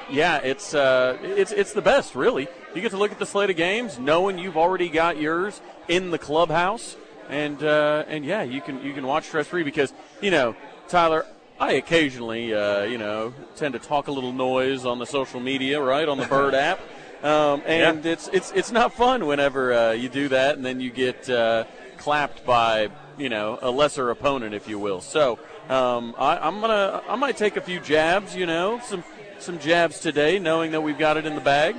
yeah, 0.10 0.38
it's 0.38 0.74
uh, 0.74 1.18
it's 1.22 1.52
it's 1.52 1.74
the 1.74 1.82
best, 1.82 2.16
really. 2.16 2.48
You 2.76 2.82
get 2.82 2.92
to 2.92 2.98
look 2.98 3.12
at 3.12 3.20
the 3.20 3.26
slate 3.26 3.50
of 3.50 3.56
games, 3.56 4.00
knowing 4.00 4.38
you've 4.38 4.58
already 4.58 4.90
got 4.90 5.18
yours 5.18 5.62
in 5.88 6.12
the 6.12 6.20
clubhouse, 6.20 6.96
and 7.30 7.62
uh, 7.64 8.06
and 8.08 8.26
yeah, 8.26 8.44
you 8.44 8.62
can 8.62 8.84
you 8.84 8.94
can 8.94 9.06
watch 9.06 9.26
stress 9.26 9.48
free 9.48 9.64
because 9.64 9.94
you 10.22 10.32
know 10.32 10.56
Tyler. 10.88 11.26
I 11.60 11.74
occasionally, 11.74 12.54
uh, 12.54 12.82
you 12.84 12.98
know, 12.98 13.32
tend 13.56 13.74
to 13.74 13.80
talk 13.80 14.08
a 14.08 14.12
little 14.12 14.34
noise 14.34 14.86
on 14.86 14.98
the 14.98 15.06
social 15.06 15.40
media, 15.40 15.80
right, 15.80 16.10
on 16.10 16.18
the 16.18 16.26
Bird 16.26 16.54
app, 16.56 16.80
um, 17.24 17.62
and 17.66 18.06
it's 18.06 18.30
it's 18.34 18.52
it's 18.52 18.72
not 18.72 18.94
fun 18.94 19.26
whenever 19.26 19.74
uh, 19.74 19.92
you 19.92 20.10
do 20.10 20.28
that, 20.30 20.56
and 20.56 20.66
then 20.66 20.80
you 20.80 20.92
get 20.92 21.30
uh, 21.30 21.64
clapped 21.98 22.46
by 22.46 22.90
you 23.18 23.30
know 23.30 23.58
a 23.62 23.72
lesser 23.72 24.10
opponent, 24.10 24.54
if 24.54 24.68
you 24.68 24.78
will. 24.78 25.02
So 25.02 25.40
um, 25.70 26.16
I, 26.18 26.38
I'm 26.38 26.60
gonna 26.62 27.02
I 27.08 27.16
might 27.16 27.38
take 27.38 27.56
a 27.56 27.62
few 27.62 27.80
jabs, 27.80 28.36
you 28.36 28.46
know, 28.46 28.80
some 28.84 29.04
some 29.40 29.58
jabs 29.60 30.00
today, 30.00 30.38
knowing 30.40 30.72
that 30.72 30.82
we've 30.82 30.98
got 30.98 31.18
it 31.18 31.26
in 31.26 31.36
the 31.36 31.42
bag. 31.42 31.76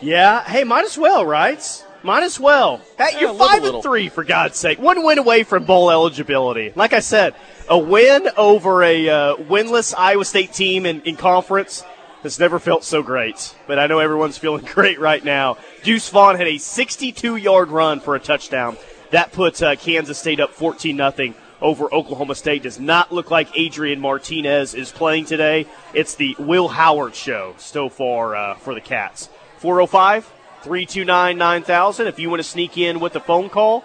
Yeah. 0.00 0.44
Hey, 0.44 0.64
might 0.64 0.84
as 0.84 0.98
well, 0.98 1.24
right? 1.24 1.82
Might 2.02 2.22
as 2.22 2.38
well. 2.38 2.80
Hey, 2.98 3.08
Yeah, 3.12 3.20
you're 3.20 3.28
a 3.30 3.32
little, 3.32 3.48
five 3.48 3.62
little. 3.62 3.76
and 3.80 3.82
three 3.82 4.08
for 4.08 4.22
God's 4.22 4.58
sake. 4.58 4.78
One 4.78 5.02
win 5.04 5.18
away 5.18 5.42
from 5.42 5.64
bowl 5.64 5.90
eligibility. 5.90 6.72
Like 6.76 6.92
I 6.92 7.00
said, 7.00 7.34
a 7.68 7.78
win 7.78 8.28
over 8.36 8.82
a 8.82 9.08
uh, 9.08 9.36
winless 9.36 9.94
Iowa 9.96 10.24
State 10.24 10.52
team 10.52 10.86
in, 10.86 11.00
in 11.02 11.16
conference 11.16 11.82
has 12.26 12.40
never 12.40 12.58
felt 12.58 12.84
so 12.84 13.02
great. 13.02 13.54
But 13.66 13.78
I 13.78 13.86
know 13.86 14.00
everyone's 14.00 14.36
feeling 14.36 14.64
great 14.74 15.00
right 15.00 15.24
now. 15.24 15.58
Deuce 15.82 16.08
Vaughn 16.10 16.36
had 16.36 16.46
a 16.46 16.56
62-yard 16.56 17.70
run 17.70 18.00
for 18.00 18.14
a 18.14 18.20
touchdown. 18.20 18.76
That 19.10 19.32
puts 19.32 19.62
uh, 19.62 19.76
Kansas 19.76 20.18
State 20.18 20.40
up 20.40 20.50
14 20.50 20.96
nothing 20.96 21.34
over 21.60 21.92
Oklahoma 21.92 22.34
State. 22.34 22.64
Does 22.64 22.80
not 22.80 23.12
look 23.12 23.30
like 23.30 23.48
Adrian 23.56 24.00
Martinez 24.00 24.74
is 24.74 24.90
playing 24.90 25.26
today. 25.26 25.66
It's 25.94 26.16
the 26.16 26.34
Will 26.38 26.68
Howard 26.68 27.14
show 27.14 27.54
so 27.58 27.88
far 27.88 28.34
uh, 28.34 28.54
for 28.56 28.74
the 28.74 28.80
Cats. 28.80 29.28
405 29.58 30.24
329 30.62 31.38
9000. 31.38 32.06
If 32.08 32.18
you 32.18 32.28
want 32.28 32.40
to 32.40 32.48
sneak 32.48 32.76
in 32.76 32.98
with 32.98 33.14
a 33.14 33.20
phone 33.20 33.48
call, 33.48 33.84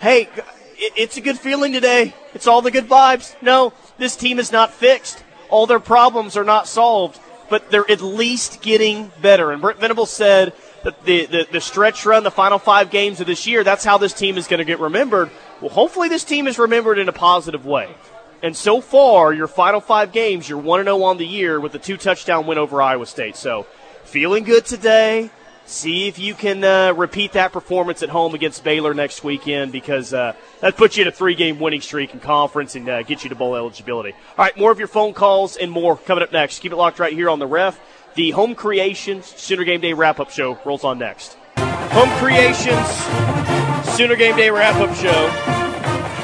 hey, 0.00 0.28
it's 0.76 1.16
a 1.16 1.20
good 1.20 1.38
feeling 1.38 1.72
today. 1.72 2.14
It's 2.34 2.46
all 2.46 2.62
the 2.62 2.70
good 2.70 2.88
vibes. 2.88 3.34
No, 3.42 3.72
this 3.96 4.14
team 4.14 4.38
is 4.38 4.52
not 4.52 4.72
fixed. 4.72 5.24
All 5.48 5.66
their 5.66 5.80
problems 5.80 6.36
are 6.36 6.44
not 6.44 6.68
solved, 6.68 7.18
but 7.48 7.70
they're 7.70 7.90
at 7.90 8.00
least 8.00 8.60
getting 8.62 9.10
better. 9.20 9.50
And 9.52 9.60
Brent 9.60 9.78
Venables 9.78 10.10
said 10.10 10.52
that 10.84 11.04
the, 11.04 11.26
the, 11.26 11.48
the 11.50 11.60
stretch 11.60 12.04
run, 12.06 12.24
the 12.24 12.30
final 12.30 12.58
five 12.58 12.90
games 12.90 13.20
of 13.20 13.26
this 13.26 13.46
year, 13.46 13.64
that's 13.64 13.84
how 13.84 13.98
this 13.98 14.12
team 14.12 14.38
is 14.38 14.46
going 14.46 14.58
to 14.58 14.64
get 14.64 14.80
remembered. 14.80 15.30
Well, 15.60 15.70
hopefully 15.70 16.08
this 16.08 16.24
team 16.24 16.46
is 16.46 16.58
remembered 16.58 16.98
in 16.98 17.08
a 17.08 17.12
positive 17.12 17.66
way. 17.66 17.94
And 18.42 18.56
so 18.56 18.80
far, 18.80 19.32
your 19.32 19.48
final 19.48 19.80
five 19.80 20.12
games, 20.12 20.48
you're 20.48 20.58
1 20.58 20.84
0 20.84 21.02
on 21.02 21.18
the 21.18 21.26
year 21.26 21.58
with 21.58 21.74
a 21.74 21.78
two 21.78 21.96
touchdown 21.96 22.46
win 22.46 22.58
over 22.58 22.80
Iowa 22.80 23.06
State. 23.06 23.34
So, 23.34 23.66
feeling 24.04 24.44
good 24.44 24.64
today. 24.64 25.30
See 25.68 26.08
if 26.08 26.18
you 26.18 26.32
can 26.32 26.64
uh, 26.64 26.94
repeat 26.94 27.32
that 27.32 27.52
performance 27.52 28.02
at 28.02 28.08
home 28.08 28.34
against 28.34 28.64
Baylor 28.64 28.94
next 28.94 29.22
weekend 29.22 29.70
because 29.70 30.14
uh, 30.14 30.32
that 30.60 30.78
puts 30.78 30.96
you 30.96 31.02
in 31.02 31.08
a 31.08 31.12
three 31.12 31.34
game 31.34 31.60
winning 31.60 31.82
streak 31.82 32.14
in 32.14 32.20
conference 32.20 32.74
and 32.74 32.88
uh, 32.88 33.02
get 33.02 33.22
you 33.22 33.28
to 33.28 33.36
bowl 33.36 33.54
eligibility. 33.54 34.12
All 34.12 34.46
right, 34.46 34.56
more 34.56 34.72
of 34.72 34.78
your 34.78 34.88
phone 34.88 35.12
calls 35.12 35.58
and 35.58 35.70
more 35.70 35.98
coming 35.98 36.24
up 36.24 36.32
next. 36.32 36.60
Keep 36.60 36.72
it 36.72 36.76
locked 36.76 36.98
right 36.98 37.12
here 37.12 37.28
on 37.28 37.38
the 37.38 37.46
ref. 37.46 37.78
The 38.14 38.30
Home 38.30 38.54
Creations 38.54 39.26
Sooner 39.26 39.64
Game 39.64 39.82
Day 39.82 39.92
wrap 39.92 40.20
up 40.20 40.30
show 40.30 40.58
rolls 40.64 40.84
on 40.84 40.98
next. 40.98 41.36
Home 41.58 42.08
Creations 42.18 43.94
Sooner 43.94 44.16
Game 44.16 44.36
Day 44.36 44.48
wrap 44.50 44.76
up 44.76 44.96
show. 44.96 45.58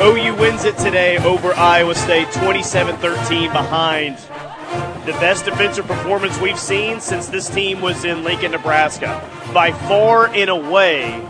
OU 0.03 0.37
wins 0.37 0.65
it 0.65 0.79
today 0.79 1.19
over 1.19 1.53
Iowa 1.53 1.95
State 1.95 2.33
27 2.33 2.97
13 2.97 3.53
behind 3.53 4.17
the 5.05 5.13
best 5.13 5.45
defensive 5.45 5.87
performance 5.87 6.41
we've 6.41 6.59
seen 6.59 6.99
since 6.99 7.27
this 7.27 7.51
team 7.51 7.83
was 7.83 8.05
in 8.05 8.25
Lincoln, 8.25 8.53
Nebraska. 8.53 9.23
By 9.53 9.73
far 9.73 10.29
and 10.29 10.49
away, 10.49 11.21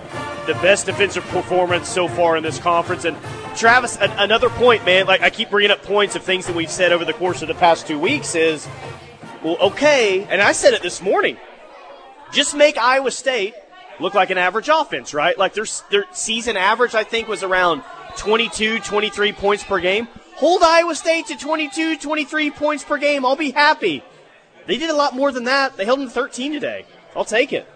the 0.46 0.54
best 0.54 0.86
defensive 0.86 1.24
performance 1.24 1.88
so 1.88 2.06
far 2.06 2.36
in 2.36 2.42
this 2.44 2.58
conference. 2.58 3.04
And 3.04 3.16
Travis, 3.56 3.98
another 4.00 4.48
point, 4.48 4.84
man, 4.84 5.06
like 5.06 5.22
I 5.22 5.30
keep 5.30 5.50
bringing 5.50 5.72
up 5.72 5.82
points 5.82 6.14
of 6.14 6.22
things 6.22 6.46
that 6.46 6.54
we've 6.54 6.70
said 6.70 6.92
over 6.92 7.04
the 7.04 7.14
course 7.14 7.42
of 7.42 7.48
the 7.48 7.54
past 7.54 7.86
two 7.86 7.98
weeks 7.98 8.36
is, 8.36 8.68
well, 9.42 9.56
okay, 9.60 10.24
and 10.24 10.40
I 10.40 10.52
said 10.52 10.74
it 10.74 10.82
this 10.82 11.02
morning, 11.02 11.36
just 12.32 12.54
make 12.54 12.78
Iowa 12.78 13.10
State 13.10 13.54
look 13.98 14.14
like 14.14 14.30
an 14.30 14.38
average 14.38 14.68
offense, 14.72 15.14
right? 15.14 15.36
Like 15.36 15.54
their, 15.54 15.66
their 15.90 16.04
season 16.12 16.56
average, 16.56 16.94
I 16.94 17.04
think, 17.04 17.26
was 17.26 17.42
around 17.42 17.82
22, 18.16 18.78
23 18.80 19.32
points 19.32 19.64
per 19.64 19.80
game. 19.80 20.08
Hold 20.36 20.62
Iowa 20.62 20.94
State 20.94 21.26
to 21.26 21.36
22, 21.36 21.98
23 21.98 22.50
points 22.50 22.84
per 22.84 22.98
game. 22.98 23.24
I'll 23.24 23.36
be 23.36 23.52
happy. 23.52 24.02
They 24.66 24.78
did 24.78 24.90
a 24.90 24.94
lot 24.94 25.14
more 25.14 25.30
than 25.30 25.44
that. 25.44 25.76
They 25.76 25.84
held 25.84 26.00
them 26.00 26.08
13 26.08 26.52
today. 26.52 26.86
I'll 27.14 27.24
take 27.24 27.52
it. 27.52 27.68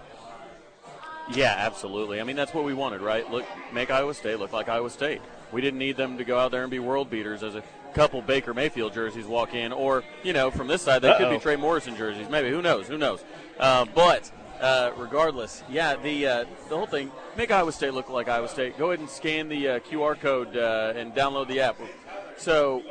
Yeah, 1.30 1.54
absolutely. 1.56 2.20
I 2.20 2.24
mean, 2.24 2.36
that's 2.36 2.54
what 2.54 2.64
we 2.64 2.74
wanted, 2.74 3.00
right? 3.00 3.30
Look, 3.30 3.44
make 3.72 3.90
Iowa 3.90 4.14
State 4.14 4.38
look 4.38 4.52
like 4.52 4.68
Iowa 4.68 4.90
State. 4.90 5.20
We 5.52 5.60
didn't 5.60 5.78
need 5.78 5.96
them 5.96 6.18
to 6.18 6.24
go 6.24 6.38
out 6.38 6.50
there 6.50 6.62
and 6.62 6.70
be 6.70 6.78
world 6.78 7.10
beaters 7.10 7.42
as 7.42 7.54
a 7.54 7.62
couple 7.94 8.22
Baker 8.22 8.54
Mayfield 8.54 8.92
jerseys 8.92 9.26
walk 9.26 9.54
in, 9.54 9.72
or 9.72 10.04
you 10.22 10.32
know, 10.32 10.50
from 10.50 10.66
this 10.66 10.82
side 10.82 11.02
they 11.02 11.14
could 11.16 11.30
be 11.30 11.38
Trey 11.38 11.56
Morrison 11.56 11.96
jerseys. 11.96 12.28
Maybe 12.28 12.50
who 12.50 12.62
knows? 12.62 12.86
Who 12.88 12.98
knows? 12.98 13.22
Uh, 13.58 13.86
but 13.94 14.30
uh, 14.60 14.92
regardless, 14.96 15.62
yeah, 15.68 15.96
the 15.96 16.26
uh, 16.26 16.44
the 16.68 16.76
whole 16.76 16.86
thing 16.86 17.10
make 17.36 17.50
Iowa 17.50 17.72
State 17.72 17.94
look 17.94 18.08
like 18.08 18.28
Iowa 18.28 18.48
State. 18.48 18.78
Go 18.78 18.88
ahead 18.88 19.00
and 19.00 19.08
scan 19.08 19.48
the 19.48 19.68
uh, 19.68 19.78
QR 19.80 20.18
code 20.18 20.56
uh, 20.56 20.92
and 20.96 21.14
download 21.14 21.48
the 21.48 21.60
app. 21.60 21.76
So, 22.38 22.82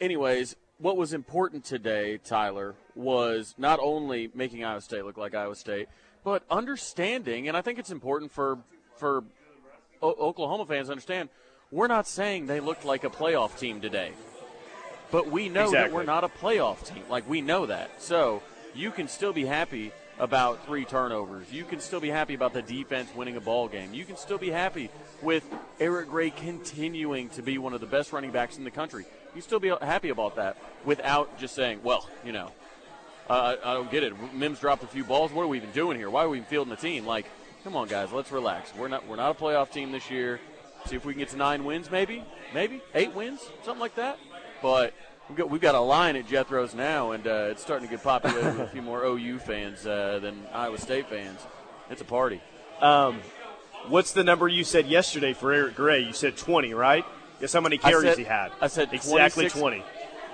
anyways, 0.00 0.56
what 0.78 0.96
was 0.96 1.12
important 1.12 1.64
today, 1.64 2.18
Tyler, 2.18 2.74
was 2.94 3.54
not 3.56 3.80
only 3.82 4.30
making 4.34 4.62
Iowa 4.62 4.80
State 4.80 5.04
look 5.04 5.16
like 5.16 5.34
Iowa 5.34 5.54
State, 5.56 5.88
but 6.22 6.42
understanding, 6.50 7.48
and 7.48 7.56
I 7.56 7.62
think 7.62 7.78
it's 7.78 7.90
important 7.90 8.30
for 8.30 8.58
for 8.96 9.24
o- 10.02 10.14
Oklahoma 10.28 10.66
fans 10.66 10.90
understand, 10.90 11.30
we're 11.70 11.86
not 11.86 12.06
saying 12.06 12.46
they 12.46 12.60
looked 12.60 12.84
like 12.84 13.04
a 13.04 13.10
playoff 13.10 13.58
team 13.58 13.80
today, 13.80 14.12
but 15.10 15.30
we 15.30 15.48
know 15.48 15.70
that 15.70 15.92
we're 15.92 16.02
not 16.02 16.22
a 16.24 16.28
playoff 16.28 16.86
team. 16.86 17.02
Like 17.08 17.28
we 17.28 17.40
know 17.40 17.66
that, 17.66 18.02
so 18.02 18.42
you 18.74 18.90
can 18.90 19.08
still 19.08 19.32
be 19.32 19.46
happy 19.46 19.92
about 20.20 20.66
three 20.66 20.84
turnovers. 20.84 21.50
You 21.50 21.64
can 21.64 21.80
still 21.80 21.98
be 21.98 22.10
happy 22.10 22.34
about 22.34 22.52
the 22.52 22.62
defense 22.62 23.10
winning 23.14 23.36
a 23.36 23.40
ball 23.40 23.68
game. 23.68 23.94
You 23.94 24.04
can 24.04 24.16
still 24.16 24.38
be 24.38 24.50
happy 24.50 24.90
with 25.22 25.44
Eric 25.80 26.10
Gray 26.10 26.30
continuing 26.30 27.30
to 27.30 27.42
be 27.42 27.56
one 27.56 27.72
of 27.72 27.80
the 27.80 27.86
best 27.86 28.12
running 28.12 28.30
backs 28.30 28.58
in 28.58 28.64
the 28.64 28.70
country. 28.70 29.06
You 29.34 29.40
still 29.40 29.60
be 29.60 29.72
happy 29.80 30.10
about 30.10 30.36
that 30.36 30.58
without 30.84 31.38
just 31.38 31.54
saying, 31.54 31.80
well, 31.82 32.08
you 32.24 32.32
know, 32.32 32.52
uh, 33.30 33.56
I 33.64 33.74
don't 33.74 33.90
get 33.90 34.02
it. 34.02 34.12
Mims 34.34 34.60
dropped 34.60 34.82
a 34.82 34.88
few 34.88 35.04
balls. 35.04 35.32
What 35.32 35.42
are 35.42 35.48
we 35.48 35.56
even 35.56 35.70
doing 35.70 35.96
here? 35.96 36.10
Why 36.10 36.24
are 36.24 36.28
we 36.28 36.38
even 36.38 36.48
fielding 36.48 36.70
the 36.70 36.80
team? 36.80 37.06
Like, 37.06 37.26
come 37.64 37.74
on, 37.74 37.88
guys, 37.88 38.12
let's 38.12 38.30
relax. 38.30 38.74
We're 38.76 38.88
not 38.88 39.06
we're 39.08 39.16
not 39.16 39.30
a 39.30 39.40
playoff 39.40 39.70
team 39.70 39.90
this 39.90 40.10
year. 40.10 40.38
See 40.86 40.96
if 40.96 41.04
we 41.04 41.14
can 41.14 41.20
get 41.20 41.28
to 41.30 41.36
nine 41.36 41.64
wins, 41.64 41.90
maybe, 41.90 42.24
maybe 42.52 42.82
eight 42.94 43.14
wins, 43.14 43.40
something 43.64 43.80
like 43.80 43.94
that. 43.94 44.18
But 44.60 44.94
we've 45.30 45.38
got 45.38 45.50
we've 45.50 45.60
got 45.60 45.74
a 45.74 45.80
line 45.80 46.16
at 46.16 46.26
Jethro's 46.26 46.74
now, 46.74 47.12
and 47.12 47.26
uh, 47.26 47.48
it's 47.50 47.62
starting 47.62 47.88
to 47.88 47.94
get 47.94 48.02
populated 48.02 48.58
with 48.58 48.60
a 48.60 48.66
few 48.68 48.82
more 48.82 49.04
OU 49.04 49.38
fans 49.38 49.86
uh, 49.86 50.18
than 50.20 50.42
Iowa 50.52 50.76
State 50.76 51.08
fans. 51.08 51.38
It's 51.88 52.00
a 52.00 52.04
party. 52.04 52.40
Um, 52.80 53.20
what's 53.88 54.12
the 54.12 54.24
number 54.24 54.48
you 54.48 54.64
said 54.64 54.86
yesterday 54.86 55.32
for 55.32 55.52
Eric 55.52 55.76
Gray? 55.76 56.00
You 56.00 56.12
said 56.12 56.36
20, 56.36 56.74
right? 56.74 57.04
Guess 57.40 57.52
how 57.52 57.60
many 57.60 57.78
carries 57.78 58.02
said- 58.02 58.18
he 58.18 58.24
had? 58.24 58.50
I 58.60 58.66
said 58.66 58.92
exactly 58.92 59.48
26 59.48 59.58
20. 59.58 59.84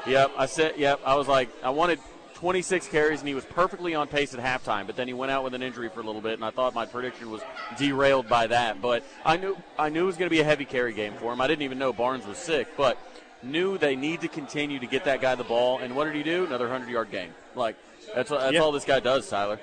Yep, 0.09 0.33
I 0.37 0.47
said. 0.47 0.75
Yep, 0.77 1.01
I 1.05 1.15
was 1.17 1.29
like, 1.29 1.51
I 1.63 1.71
wanted 1.71 1.99
26 2.35 2.89
carries, 2.89 3.21
and 3.21 3.29
he 3.29 3.35
was 3.35 3.45
perfectly 3.45 3.95
on 3.95 4.09
pace 4.09 4.35
at 4.35 4.41
halftime. 4.41 4.87
But 4.87 4.97
then 4.97 5.09
he 5.09 5.15
went 5.15 5.33
out 5.33 5.45
with 5.45 5.55
an 5.55 5.63
injury 5.63 5.89
for 5.89 6.01
a 6.01 6.05
little 6.05 6.21
bit, 6.21 6.35
and 6.35 6.45
I 6.45 6.51
thought 6.51 6.75
my 6.75 6.87
prediction 6.87 7.31
was 7.31 7.43
derailed 7.77 8.29
by 8.29 8.47
that. 8.47 8.81
But 8.81 9.05
I 9.25 9.37
knew 9.37 9.57
I 9.79 9.89
knew 9.89 10.05
it 10.05 10.07
was 10.07 10.17
going 10.17 10.27
to 10.29 10.35
be 10.35 10.41
a 10.41 10.45
heavy 10.45 10.65
carry 10.65 10.95
game 10.95 11.15
for 11.15 11.33
him. 11.33 11.41
I 11.41 11.47
didn't 11.47 11.63
even 11.63 11.79
know 11.79 11.93
Barnes 11.93 12.27
was 12.27 12.39
sick, 12.39 12.69
but 12.77 12.99
knew 13.43 13.79
they 13.79 13.97
need 13.97 14.21
to 14.23 14.29
continue 14.29 14.79
to 14.79 14.87
get 14.87 15.05
that 15.05 15.21
guy 15.21 15.35
the 15.35 15.45
ball. 15.45 15.79
And 15.79 15.95
what 15.95 16.05
did 16.05 16.15
he 16.15 16.23
do? 16.23 16.47
Another 16.47 16.69
100 16.69 16.91
yard 16.91 17.11
game. 17.11 17.33
Like 17.55 17.77
that's 18.15 18.31
that's 18.31 18.59
all 18.59 18.73
this 18.73 18.85
guy 18.85 19.01
does, 19.01 19.29
Tyler. 19.29 19.59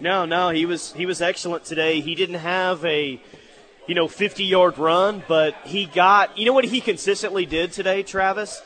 No, 0.00 0.24
no, 0.24 0.50
he 0.50 0.64
was 0.64 0.92
he 0.92 1.06
was 1.06 1.20
excellent 1.20 1.64
today. 1.64 2.00
He 2.00 2.14
didn't 2.14 2.36
have 2.36 2.84
a 2.84 3.20
you 3.86 3.94
know 3.94 4.06
50 4.06 4.44
yard 4.44 4.78
run, 4.78 5.22
but 5.26 5.54
he 5.64 5.86
got 5.86 6.38
you 6.38 6.46
know 6.46 6.52
what 6.52 6.64
he 6.64 6.80
consistently 6.80 7.46
did 7.46 7.72
today, 7.72 8.02
Travis, 8.02 8.62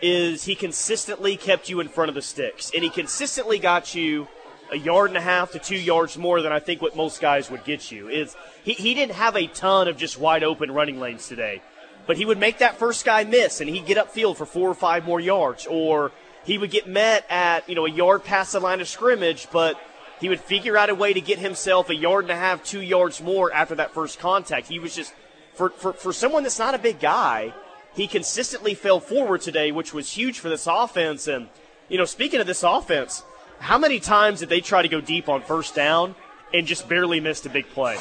is 0.00 0.44
he 0.44 0.54
consistently 0.54 1.36
kept 1.36 1.68
you 1.68 1.80
in 1.80 1.88
front 1.88 2.08
of 2.08 2.14
the 2.14 2.22
sticks, 2.22 2.70
and 2.74 2.84
he 2.84 2.90
consistently 2.90 3.58
got 3.58 3.94
you 3.94 4.28
a 4.70 4.76
yard 4.76 5.10
and 5.10 5.16
a 5.16 5.20
half 5.20 5.52
to 5.52 5.58
two 5.58 5.76
yards 5.76 6.18
more 6.18 6.42
than 6.42 6.52
I 6.52 6.58
think 6.58 6.82
what 6.82 6.96
most 6.96 7.20
guys 7.20 7.50
would 7.50 7.64
get 7.64 7.90
you. 7.90 8.08
Is 8.08 8.36
he, 8.64 8.72
he 8.72 8.94
didn't 8.94 9.14
have 9.14 9.36
a 9.36 9.46
ton 9.46 9.88
of 9.88 9.96
just 9.96 10.18
wide 10.18 10.42
open 10.42 10.70
running 10.70 10.98
lanes 11.00 11.28
today, 11.28 11.62
but 12.06 12.16
he 12.16 12.24
would 12.24 12.38
make 12.38 12.58
that 12.58 12.78
first 12.78 13.04
guy 13.04 13.24
miss, 13.24 13.60
and 13.60 13.68
he'd 13.68 13.86
get 13.86 13.96
upfield 13.96 14.36
for 14.36 14.46
four 14.46 14.68
or 14.68 14.74
five 14.74 15.04
more 15.04 15.20
yards, 15.20 15.66
or 15.66 16.12
he 16.44 16.58
would 16.58 16.70
get 16.70 16.86
met 16.86 17.26
at 17.28 17.68
you 17.68 17.74
know 17.74 17.86
a 17.86 17.90
yard 17.90 18.24
past 18.24 18.52
the 18.52 18.60
line 18.60 18.80
of 18.80 18.88
scrimmage, 18.88 19.48
but 19.52 19.80
he 20.20 20.28
would 20.28 20.40
figure 20.40 20.76
out 20.76 20.88
a 20.88 20.94
way 20.94 21.12
to 21.12 21.20
get 21.20 21.38
himself 21.38 21.90
a 21.90 21.94
yard 21.94 22.24
and 22.24 22.32
a 22.32 22.36
half, 22.36 22.64
two 22.64 22.80
yards 22.80 23.20
more 23.20 23.52
after 23.52 23.74
that 23.74 23.92
first 23.92 24.18
contact. 24.18 24.68
He 24.68 24.78
was 24.78 24.94
just 24.94 25.12
for 25.54 25.70
for, 25.70 25.92
for 25.92 26.12
someone 26.12 26.42
that's 26.42 26.58
not 26.58 26.74
a 26.74 26.78
big 26.78 27.00
guy, 27.00 27.52
he 27.94 28.06
consistently 28.06 28.74
fell 28.74 29.00
forward 29.00 29.40
today, 29.40 29.72
which 29.72 29.92
was 29.92 30.12
huge 30.12 30.38
for 30.38 30.48
this 30.48 30.66
offense. 30.66 31.26
And 31.26 31.48
you 31.88 31.98
know, 31.98 32.04
speaking 32.04 32.40
of 32.40 32.46
this 32.46 32.62
offense, 32.62 33.24
how 33.58 33.78
many 33.78 34.00
times 34.00 34.40
did 34.40 34.48
they 34.48 34.60
try 34.60 34.82
to 34.82 34.88
go 34.88 35.00
deep 35.00 35.28
on 35.28 35.42
first 35.42 35.74
down 35.74 36.14
and 36.54 36.66
just 36.66 36.88
barely 36.88 37.20
missed 37.20 37.46
a 37.46 37.50
big 37.50 37.68
play? 37.70 37.98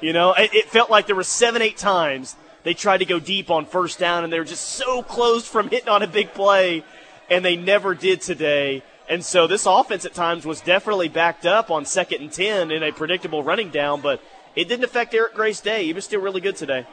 You 0.00 0.12
know, 0.12 0.32
it, 0.34 0.54
it 0.54 0.64
felt 0.66 0.90
like 0.90 1.06
there 1.06 1.16
were 1.16 1.24
seven, 1.24 1.62
eight 1.62 1.76
times 1.76 2.36
they 2.64 2.74
tried 2.74 2.98
to 2.98 3.04
go 3.04 3.18
deep 3.20 3.50
on 3.50 3.66
first 3.66 3.98
down, 3.98 4.24
and 4.24 4.32
they 4.32 4.38
were 4.38 4.44
just 4.44 4.64
so 4.64 5.02
close 5.02 5.46
from 5.46 5.68
hitting 5.68 5.88
on 5.88 6.02
a 6.02 6.06
big 6.06 6.32
play, 6.34 6.84
and 7.30 7.44
they 7.44 7.56
never 7.56 7.94
did 7.94 8.20
today. 8.20 8.82
And 9.08 9.24
so 9.24 9.46
this 9.46 9.64
offense 9.64 10.04
at 10.04 10.12
times 10.12 10.44
was 10.44 10.60
definitely 10.60 11.08
backed 11.08 11.46
up 11.46 11.70
on 11.70 11.84
second 11.84 12.20
and 12.20 12.32
ten 12.32 12.70
in 12.70 12.82
a 12.82 12.92
predictable 12.92 13.42
running 13.42 13.70
down, 13.70 14.00
but 14.00 14.22
it 14.54 14.68
didn't 14.68 14.84
affect 14.84 15.14
Eric 15.14 15.34
Gray's 15.34 15.60
day. 15.60 15.84
He 15.84 15.92
was 15.92 16.04
still 16.04 16.20
really 16.20 16.40
good 16.40 16.56
today. 16.56 16.86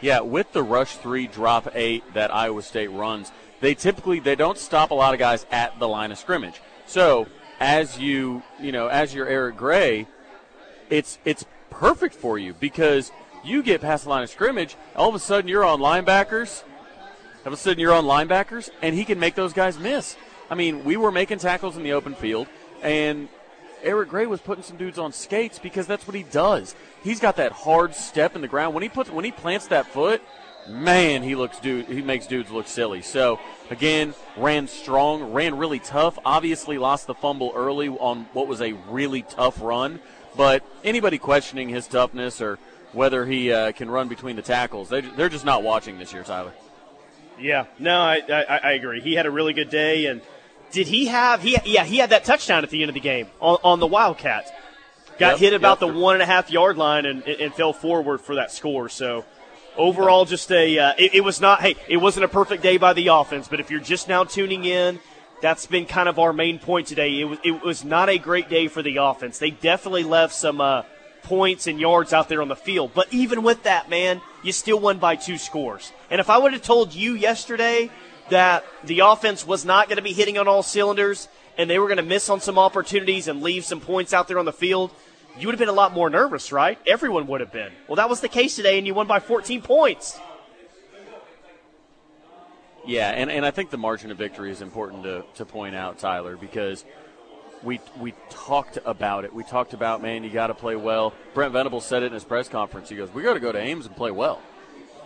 Yeah, 0.00 0.20
with 0.20 0.52
the 0.52 0.62
rush 0.62 0.96
three, 0.96 1.26
drop 1.26 1.68
eight 1.74 2.04
that 2.14 2.34
Iowa 2.34 2.62
State 2.62 2.88
runs, 2.88 3.32
they 3.60 3.74
typically 3.74 4.20
they 4.20 4.36
don't 4.36 4.58
stop 4.58 4.90
a 4.90 4.94
lot 4.94 5.14
of 5.14 5.18
guys 5.18 5.46
at 5.50 5.78
the 5.78 5.88
line 5.88 6.12
of 6.12 6.18
scrimmage. 6.18 6.60
So 6.86 7.26
as 7.60 7.98
you 7.98 8.42
you 8.60 8.72
know 8.72 8.88
as 8.88 9.14
you're 9.14 9.26
Eric 9.26 9.56
Gray, 9.56 10.06
it's 10.90 11.18
it's 11.24 11.44
perfect 11.70 12.14
for 12.14 12.38
you 12.38 12.54
because 12.54 13.10
you 13.46 13.62
get 13.62 13.80
past 13.80 14.04
the 14.04 14.10
line 14.10 14.22
of 14.22 14.30
scrimmage, 14.30 14.76
all 14.94 15.08
of 15.08 15.14
a 15.14 15.18
sudden 15.18 15.48
you're 15.48 15.64
on 15.64 15.80
linebackers. 15.80 16.62
All 17.44 17.48
of 17.48 17.52
a 17.52 17.56
sudden 17.56 17.78
you're 17.78 17.92
on 17.92 18.04
linebackers, 18.04 18.70
and 18.82 18.94
he 18.94 19.04
can 19.04 19.20
make 19.20 19.34
those 19.34 19.52
guys 19.52 19.78
miss. 19.78 20.16
I 20.50 20.54
mean, 20.54 20.84
we 20.84 20.96
were 20.96 21.12
making 21.12 21.38
tackles 21.38 21.76
in 21.76 21.82
the 21.82 21.92
open 21.92 22.14
field, 22.14 22.48
and 22.82 23.28
Eric 23.82 24.08
Gray 24.08 24.26
was 24.26 24.40
putting 24.40 24.64
some 24.64 24.76
dudes 24.76 24.98
on 24.98 25.12
skates 25.12 25.58
because 25.58 25.86
that's 25.86 26.06
what 26.06 26.16
he 26.16 26.24
does. 26.24 26.74
He's 27.02 27.20
got 27.20 27.36
that 27.36 27.52
hard 27.52 27.94
step 27.94 28.34
in 28.34 28.42
the 28.42 28.48
ground. 28.48 28.74
When 28.74 28.82
he 28.82 28.88
puts 28.88 29.10
when 29.10 29.24
he 29.24 29.30
plants 29.30 29.68
that 29.68 29.86
foot, 29.86 30.22
man, 30.68 31.22
he 31.22 31.36
looks 31.36 31.60
dude 31.60 31.86
he 31.86 32.02
makes 32.02 32.26
dudes 32.26 32.50
look 32.50 32.66
silly. 32.66 33.02
So 33.02 33.38
again, 33.70 34.14
ran 34.36 34.66
strong, 34.66 35.32
ran 35.32 35.56
really 35.56 35.78
tough. 35.78 36.18
Obviously 36.24 36.78
lost 36.78 37.06
the 37.06 37.14
fumble 37.14 37.52
early 37.54 37.88
on 37.88 38.26
what 38.32 38.48
was 38.48 38.60
a 38.60 38.72
really 38.88 39.22
tough 39.22 39.60
run. 39.60 40.00
But 40.36 40.64
anybody 40.84 41.18
questioning 41.18 41.68
his 41.68 41.86
toughness 41.86 42.40
or 42.40 42.58
whether 42.96 43.26
he 43.26 43.52
uh, 43.52 43.72
can 43.72 43.90
run 43.90 44.08
between 44.08 44.36
the 44.36 44.42
tackles, 44.42 44.88
they, 44.88 45.02
they're 45.02 45.28
just 45.28 45.44
not 45.44 45.62
watching 45.62 45.98
this 45.98 46.12
year, 46.12 46.24
Tyler. 46.24 46.52
Yeah, 47.38 47.66
no, 47.78 48.00
I, 48.00 48.22
I, 48.28 48.60
I 48.64 48.72
agree. 48.72 49.02
He 49.02 49.14
had 49.14 49.26
a 49.26 49.30
really 49.30 49.52
good 49.52 49.68
day, 49.68 50.06
and 50.06 50.22
did 50.72 50.86
he 50.86 51.06
have? 51.06 51.42
He 51.42 51.58
yeah, 51.66 51.84
he 51.84 51.98
had 51.98 52.10
that 52.10 52.24
touchdown 52.24 52.64
at 52.64 52.70
the 52.70 52.82
end 52.82 52.88
of 52.88 52.94
the 52.94 53.00
game 53.00 53.28
on, 53.40 53.58
on 53.62 53.80
the 53.80 53.86
Wildcat. 53.86 54.50
Got 55.18 55.32
Yep, 55.32 55.38
hit 55.38 55.52
about 55.52 55.80
yep. 55.80 55.92
the 55.92 55.98
one 55.98 56.14
and 56.14 56.22
a 56.22 56.26
half 56.26 56.50
yard 56.50 56.78
line 56.78 57.04
and, 57.04 57.22
and 57.22 57.52
fell 57.54 57.74
forward 57.74 58.22
for 58.22 58.36
that 58.36 58.50
score. 58.50 58.88
So 58.88 59.26
overall, 59.76 60.24
just 60.24 60.50
a 60.50 60.78
uh, 60.78 60.92
it, 60.98 61.16
it 61.16 61.20
was 61.20 61.40
not. 61.40 61.60
Hey, 61.60 61.76
it 61.88 61.98
wasn't 61.98 62.24
a 62.24 62.28
perfect 62.28 62.62
day 62.62 62.78
by 62.78 62.94
the 62.94 63.08
offense, 63.08 63.48
but 63.48 63.60
if 63.60 63.70
you're 63.70 63.80
just 63.80 64.08
now 64.08 64.24
tuning 64.24 64.64
in. 64.64 64.98
That's 65.42 65.66
been 65.66 65.84
kind 65.84 66.08
of 66.08 66.18
our 66.18 66.32
main 66.32 66.58
point 66.58 66.86
today. 66.86 67.20
It 67.20 67.24
was, 67.24 67.38
it 67.44 67.62
was 67.62 67.84
not 67.84 68.08
a 68.08 68.16
great 68.16 68.48
day 68.48 68.68
for 68.68 68.80
the 68.80 68.96
offense. 68.96 69.38
They 69.38 69.50
definitely 69.50 70.02
left 70.02 70.32
some 70.32 70.62
uh, 70.62 70.84
points 71.26 71.66
and 71.66 71.80
yards 71.80 72.12
out 72.12 72.28
there 72.28 72.40
on 72.40 72.48
the 72.48 72.56
field. 72.56 72.92
But 72.94 73.12
even 73.12 73.42
with 73.42 73.64
that, 73.64 73.90
man, 73.90 74.20
you 74.42 74.52
still 74.52 74.78
won 74.78 74.98
by 74.98 75.16
two 75.16 75.38
scores. 75.38 75.92
And 76.08 76.20
if 76.20 76.30
I 76.30 76.38
would 76.38 76.52
have 76.52 76.62
told 76.62 76.94
you 76.94 77.14
yesterday 77.14 77.90
that 78.30 78.64
the 78.84 79.00
offense 79.00 79.44
was 79.46 79.64
not 79.64 79.88
going 79.88 79.96
to 79.96 80.02
be 80.02 80.12
hitting 80.12 80.38
on 80.38 80.46
all 80.46 80.62
cylinders 80.62 81.28
and 81.58 81.68
they 81.68 81.80
were 81.80 81.86
going 81.86 81.96
to 81.96 82.04
miss 82.04 82.28
on 82.30 82.40
some 82.40 82.58
opportunities 82.58 83.26
and 83.26 83.42
leave 83.42 83.64
some 83.64 83.80
points 83.80 84.12
out 84.12 84.28
there 84.28 84.38
on 84.38 84.44
the 84.44 84.52
field, 84.52 84.92
you 85.38 85.48
would 85.48 85.54
have 85.54 85.58
been 85.58 85.68
a 85.68 85.72
lot 85.72 85.92
more 85.92 86.08
nervous, 86.08 86.52
right? 86.52 86.78
Everyone 86.86 87.26
would 87.26 87.40
have 87.40 87.52
been. 87.52 87.72
Well, 87.88 87.96
that 87.96 88.08
was 88.08 88.20
the 88.20 88.28
case 88.28 88.56
today, 88.56 88.78
and 88.78 88.86
you 88.86 88.94
won 88.94 89.06
by 89.06 89.20
14 89.20 89.62
points. 89.62 90.18
Yeah, 92.86 93.10
and, 93.10 93.30
and 93.30 93.44
I 93.44 93.50
think 93.50 93.70
the 93.70 93.78
margin 93.78 94.12
of 94.12 94.18
victory 94.18 94.52
is 94.52 94.62
important 94.62 95.02
to, 95.02 95.24
to 95.34 95.44
point 95.44 95.74
out, 95.74 95.98
Tyler, 95.98 96.36
because 96.36 96.84
we 97.62 97.80
we 97.98 98.14
talked 98.30 98.78
about 98.84 99.24
it. 99.24 99.34
We 99.34 99.42
talked 99.44 99.72
about, 99.72 100.02
man, 100.02 100.24
you 100.24 100.30
got 100.30 100.48
to 100.48 100.54
play 100.54 100.76
well. 100.76 101.14
Brent 101.34 101.52
Venables 101.52 101.84
said 101.84 102.02
it 102.02 102.06
in 102.06 102.12
his 102.12 102.24
press 102.24 102.48
conference. 102.48 102.88
He 102.88 102.96
goes, 102.96 103.12
we 103.12 103.22
got 103.22 103.34
to 103.34 103.40
go 103.40 103.52
to 103.52 103.58
Ames 103.58 103.86
and 103.86 103.96
play 103.96 104.10
well. 104.10 104.40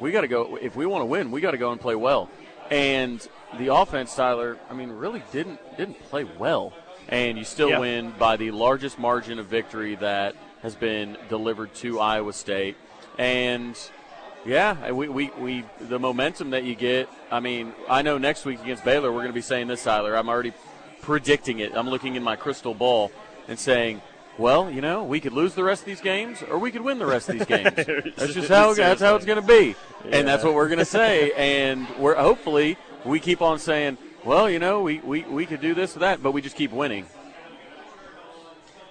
We 0.00 0.12
got 0.12 0.22
to 0.22 0.28
go 0.28 0.56
if 0.60 0.76
we 0.76 0.86
want 0.86 1.02
to 1.02 1.06
win. 1.06 1.30
We 1.30 1.40
got 1.40 1.50
to 1.52 1.58
go 1.58 1.72
and 1.72 1.80
play 1.80 1.94
well. 1.94 2.30
And 2.70 3.26
the 3.58 3.74
offense, 3.74 4.14
Tyler, 4.14 4.58
I 4.70 4.74
mean, 4.74 4.90
really 4.90 5.22
didn't 5.32 5.58
didn't 5.76 5.98
play 6.04 6.24
well, 6.24 6.72
and 7.08 7.36
you 7.36 7.44
still 7.44 7.70
Yeah. 7.70 7.78
win 7.80 8.12
by 8.18 8.36
the 8.36 8.50
largest 8.50 8.98
margin 8.98 9.38
of 9.38 9.46
victory 9.46 9.96
that 9.96 10.34
has 10.62 10.74
been 10.74 11.16
delivered 11.28 11.74
to 11.76 11.98
Iowa 12.00 12.32
State. 12.32 12.76
And 13.18 13.76
yeah, 14.46 14.90
we, 14.92 15.08
we, 15.08 15.30
we 15.38 15.64
the 15.80 15.98
momentum 15.98 16.50
that 16.50 16.64
you 16.64 16.74
get. 16.74 17.08
I 17.30 17.40
mean, 17.40 17.74
I 17.88 18.02
know 18.02 18.18
next 18.18 18.44
week 18.44 18.60
against 18.62 18.84
Baylor, 18.84 19.10
we're 19.10 19.18
going 19.18 19.28
to 19.28 19.32
be 19.34 19.40
saying 19.42 19.66
this, 19.68 19.82
Tyler. 19.84 20.16
I'm 20.16 20.28
already 20.28 20.52
predicting 21.10 21.58
it. 21.58 21.72
I'm 21.74 21.90
looking 21.90 22.14
in 22.14 22.22
my 22.22 22.36
crystal 22.36 22.72
ball 22.72 23.10
and 23.48 23.58
saying, 23.58 24.00
well, 24.38 24.70
you 24.70 24.80
know, 24.80 25.02
we 25.02 25.18
could 25.18 25.32
lose 25.32 25.54
the 25.54 25.64
rest 25.64 25.82
of 25.82 25.86
these 25.86 26.00
games, 26.00 26.40
or 26.40 26.56
we 26.56 26.70
could 26.70 26.82
win 26.82 27.00
the 27.00 27.06
rest 27.06 27.28
of 27.28 27.36
these 27.36 27.48
games. 27.48 27.74
that's 28.16 28.32
just 28.32 28.48
how 28.48 28.72
that's 28.74 29.00
how 29.00 29.16
it's 29.16 29.24
going 29.24 29.40
to 29.40 29.46
be, 29.46 29.74
and 30.08 30.28
that's 30.28 30.44
what 30.44 30.54
we're 30.54 30.68
going 30.68 30.78
to 30.78 30.84
say. 30.84 31.32
And 31.32 31.88
we're 31.98 32.14
hopefully 32.14 32.78
we 33.04 33.18
keep 33.18 33.42
on 33.42 33.58
saying, 33.58 33.98
well, 34.24 34.48
you 34.48 34.60
know, 34.60 34.82
we, 34.82 35.00
we, 35.00 35.22
we 35.22 35.46
could 35.46 35.60
do 35.60 35.74
this 35.74 35.96
or 35.96 35.98
that, 35.98 36.22
but 36.22 36.30
we 36.30 36.42
just 36.42 36.54
keep 36.54 36.70
winning. 36.70 37.06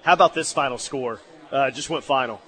How 0.02 0.12
about 0.12 0.34
this 0.34 0.52
final 0.52 0.76
score? 0.76 1.20
Uh, 1.50 1.70
just 1.70 1.88
went 1.88 2.04
final. 2.04 2.42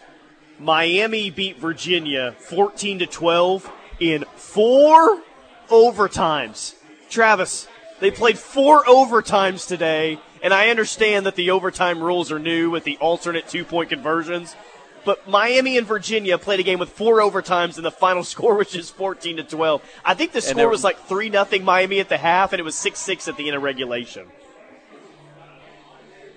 Miami 0.59 1.31
beat 1.31 1.59
Virginia 1.59 2.33
14 2.39 2.99
to 2.99 3.07
12 3.07 3.73
in 4.01 4.25
four 4.37 5.23
overtimes. 5.71 6.75
Travis, 7.09 7.69
they 8.03 8.11
played 8.11 8.37
four 8.37 8.83
overtimes 8.85 9.67
today, 9.67 10.19
and 10.43 10.53
I 10.53 10.71
understand 10.71 11.25
that 11.27 11.37
the 11.37 11.53
overtime 11.53 12.03
rules 12.03 12.33
are 12.33 12.39
new 12.41 12.69
with 12.69 12.83
the 12.83 12.97
alternate 12.97 13.47
two 13.47 13.65
point 13.65 13.91
conversions. 13.91 14.57
but 15.05 15.29
Miami 15.29 15.79
and 15.79 15.87
Virginia 15.87 16.37
played 16.37 16.59
a 16.59 16.65
game 16.65 16.81
with 16.81 16.89
four 16.89 17.19
overtimes, 17.19 17.77
and 17.77 17.85
the 17.85 17.93
final 17.93 18.25
score 18.33 18.57
was 18.57 18.71
just 18.71 18.97
14 18.97 19.37
to 19.37 19.45
12. 19.45 19.83
I 20.05 20.15
think 20.15 20.33
the 20.33 20.41
score 20.41 20.69
was 20.69 20.83
like 20.83 20.99
three 21.07 21.31
nothing 21.31 21.65
Miami 21.65 22.01
at 22.01 22.09
the 22.09 22.19
half, 22.19 22.53
and 22.53 22.59
it 22.59 22.65
was 22.65 22.75
six 22.75 22.99
six 22.99 23.29
at 23.29 23.37
the 23.37 23.47
end 23.47 23.57
of 23.57 23.63
regulation. 23.63 24.27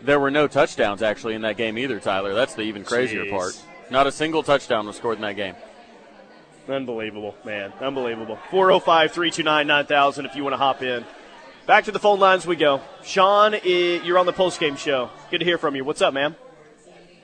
There 0.04 0.20
were 0.20 0.30
no 0.30 0.48
touchdowns 0.48 1.02
actually 1.02 1.34
in 1.34 1.42
that 1.42 1.58
game 1.58 1.80
either, 1.80 2.00
Tyler. 2.00 2.36
That's 2.36 2.54
the 2.54 2.62
even 2.62 2.84
crazier 2.84 3.26
Jeez. 3.26 3.32
part. 3.32 3.60
Not 3.90 4.06
a 4.06 4.12
single 4.12 4.44
touchdown 4.44 4.86
was 4.86 4.98
scored 4.98 5.16
in 5.16 5.24
that 5.24 5.36
game. 5.36 5.56
Unbelievable, 6.70 7.34
man. 7.44 7.74
Unbelievable. 7.82 8.38
405 8.52 9.12
329 9.12 9.66
9000 9.66 10.26
if 10.28 10.36
you 10.36 10.44
want 10.44 10.54
to 10.54 10.58
hop 10.58 10.84
in. 10.84 11.04
Back 11.66 11.86
to 11.86 11.92
the 11.92 12.00
phone 12.00 12.20
lines 12.20 12.46
we 12.46 12.56
go. 12.56 12.82
Sean, 13.04 13.56
you're 13.64 14.20
on 14.20 14.28
the 14.28 14.34
postgame 14.34 14.78
show. 14.78 15.10
Good 15.32 15.40
to 15.40 15.46
hear 15.46 15.58
from 15.58 15.76
you. 15.76 15.84
What's 15.84 16.02
up, 16.02 16.14
man? 16.14 16.36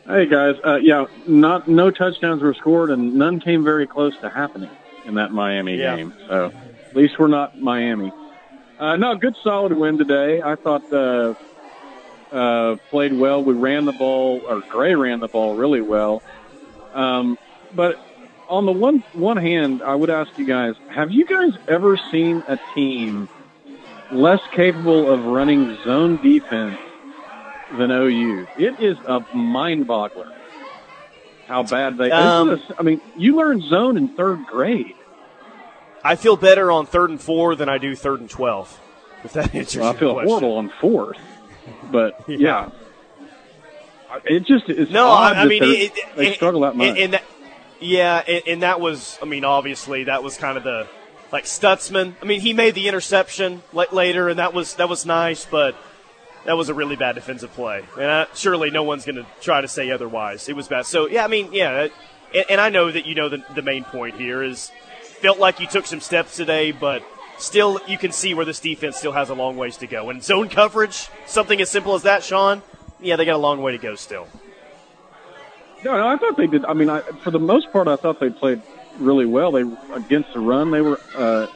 Hey 0.07 0.25
guys, 0.25 0.55
uh, 0.65 0.77
yeah, 0.77 1.05
not 1.27 1.67
no 1.67 1.91
touchdowns 1.91 2.41
were 2.41 2.55
scored, 2.55 2.89
and 2.89 3.13
none 3.15 3.39
came 3.39 3.63
very 3.63 3.85
close 3.85 4.13
to 4.21 4.29
happening 4.31 4.71
in 5.05 5.13
that 5.15 5.31
Miami 5.31 5.77
Yeah. 5.77 5.95
game. 5.95 6.13
So 6.27 6.45
at 6.89 6.95
least 6.95 7.19
we're 7.19 7.27
not 7.27 7.59
Miami. 7.61 8.11
Uh, 8.79 8.95
no, 8.95 9.13
good 9.15 9.35
solid 9.43 9.73
win 9.73 9.99
today. 9.99 10.41
I 10.41 10.55
thought 10.55 10.91
uh, 10.91 11.35
uh, 12.35 12.77
played 12.89 13.13
well. 13.13 13.43
We 13.43 13.53
ran 13.53 13.85
the 13.85 13.91
ball, 13.91 14.41
or 14.49 14.63
Gray 14.69 14.95
ran 14.95 15.19
the 15.19 15.27
ball 15.27 15.53
really 15.55 15.81
well. 15.81 16.23
Um, 16.95 17.37
but 17.75 17.97
on 18.49 18.65
the 18.65 18.71
one 18.71 19.03
one 19.13 19.37
hand, 19.37 19.83
I 19.83 19.93
would 19.93 20.09
ask 20.09 20.31
you 20.35 20.47
guys: 20.47 20.73
Have 20.89 21.11
you 21.11 21.27
guys 21.27 21.51
ever 21.67 21.95
seen 22.11 22.41
a 22.47 22.57
team 22.73 23.29
less 24.11 24.39
capable 24.53 25.09
of 25.11 25.23
running 25.25 25.77
zone 25.83 26.21
defense 26.21 26.77
than 27.77 27.91
OU. 27.91 28.47
It 28.57 28.79
is 28.79 28.97
a 29.07 29.21
mind 29.35 29.87
boggler 29.87 30.31
how 31.47 31.63
bad 31.63 31.97
they. 31.97 32.11
Um, 32.11 32.51
is- 32.51 32.61
I 32.77 32.83
mean, 32.83 33.01
you 33.17 33.35
learned 33.35 33.63
zone 33.63 33.97
in 33.97 34.09
third 34.15 34.45
grade. 34.45 34.95
I 36.03 36.15
feel 36.15 36.35
better 36.35 36.71
on 36.71 36.85
third 36.85 37.09
and 37.11 37.21
four 37.21 37.55
than 37.55 37.69
I 37.69 37.77
do 37.77 37.95
third 37.95 38.21
and 38.21 38.29
12. 38.29 38.79
If 39.23 39.33
that 39.33 39.53
answers 39.55 39.81
Well, 39.81 39.91
I 39.93 39.95
feel 39.97 40.13
question. 40.13 40.29
horrible 40.29 40.57
on 40.57 40.71
fourth, 40.81 41.17
but 41.91 42.23
Yeah. 42.27 42.69
yeah, 44.09 44.19
it 44.25 44.45
just 44.45 44.67
is. 44.69 44.89
No, 44.89 45.09
I, 45.09 45.41
I 45.41 45.45
mean, 45.45 45.61
it, 45.63 45.93
they 46.15 46.29
it- 46.29 46.35
struggle 46.35 46.61
that 46.61 46.75
much. 46.75 46.87
And, 46.89 46.97
and 46.97 47.13
that, 47.13 47.23
yeah, 47.79 48.23
and, 48.27 48.41
and 48.47 48.61
that 48.63 48.79
was, 48.79 49.19
I 49.21 49.25
mean, 49.25 49.43
obviously 49.45 50.05
that 50.05 50.23
was 50.23 50.37
kind 50.37 50.57
of 50.57 50.63
the 50.63 50.87
like 51.31 51.45
Stutsman. 51.45 52.13
I 52.21 52.25
mean, 52.25 52.41
he 52.41 52.53
made 52.53 52.75
the 52.75 52.87
interception 52.87 53.63
later, 53.73 54.29
and 54.29 54.39
that 54.39 54.53
was 54.53 54.75
that 54.75 54.89
was 54.89 55.05
nice, 55.05 55.45
but 55.45 55.75
that 56.45 56.57
was 56.57 56.69
a 56.69 56.73
really 56.73 56.95
bad 56.95 57.15
defensive 57.15 57.51
play. 57.53 57.83
And 57.95 58.03
uh, 58.05 58.25
surely 58.33 58.71
no 58.71 58.83
one's 58.83 59.05
going 59.05 59.15
to 59.17 59.25
try 59.41 59.61
to 59.61 59.67
say 59.67 59.91
otherwise. 59.91 60.49
It 60.49 60.55
was 60.55 60.67
bad. 60.67 60.85
So 60.85 61.07
yeah, 61.07 61.23
I 61.23 61.27
mean, 61.27 61.53
yeah, 61.53 61.81
it- 61.83 61.93
and, 62.33 62.45
and 62.51 62.61
I 62.61 62.69
know 62.69 62.89
that 62.91 63.05
you 63.05 63.13
know 63.15 63.27
the, 63.29 63.43
the 63.55 63.61
main 63.61 63.83
point 63.83 64.15
here 64.15 64.41
is 64.41 64.71
felt 65.21 65.37
like 65.37 65.59
you 65.59 65.67
took 65.67 65.85
some 65.85 65.99
steps 65.99 66.35
today, 66.37 66.71
but 66.71 67.03
still 67.37 67.79
you 67.87 67.97
can 67.97 68.11
see 68.11 68.33
where 68.33 68.45
this 68.45 68.59
defense 68.61 68.95
still 68.97 69.11
has 69.11 69.29
a 69.29 69.33
long 69.33 69.57
ways 69.57 69.77
to 69.77 69.87
go. 69.87 70.09
And 70.09 70.23
zone 70.23 70.47
coverage, 70.49 71.09
something 71.27 71.59
as 71.61 71.69
simple 71.69 71.93
as 71.93 72.03
that, 72.03 72.23
Sean. 72.23 72.61
Yeah, 73.01 73.17
they 73.17 73.25
got 73.25 73.35
a 73.35 73.37
long 73.37 73.61
way 73.61 73.71
to 73.73 73.77
go 73.77 73.95
still. 73.95 74.27
No, 75.83 75.97
no, 75.97 76.07
I 76.07 76.15
thought 76.17 76.37
they 76.37 76.47
did. 76.47 76.63
I 76.65 76.73
mean, 76.73 76.89
I, 76.89 77.01
for 77.23 77.31
the 77.31 77.39
most 77.39 77.71
part, 77.71 77.87
I 77.87 77.95
thought 77.95 78.19
they 78.19 78.29
played 78.29 78.61
really 78.97 79.25
well. 79.25 79.51
They 79.51 79.63
against 79.93 80.33
the 80.33 80.39
run, 80.39 80.71
they 80.71 80.81
were 80.81 80.99
uh, 81.15 81.47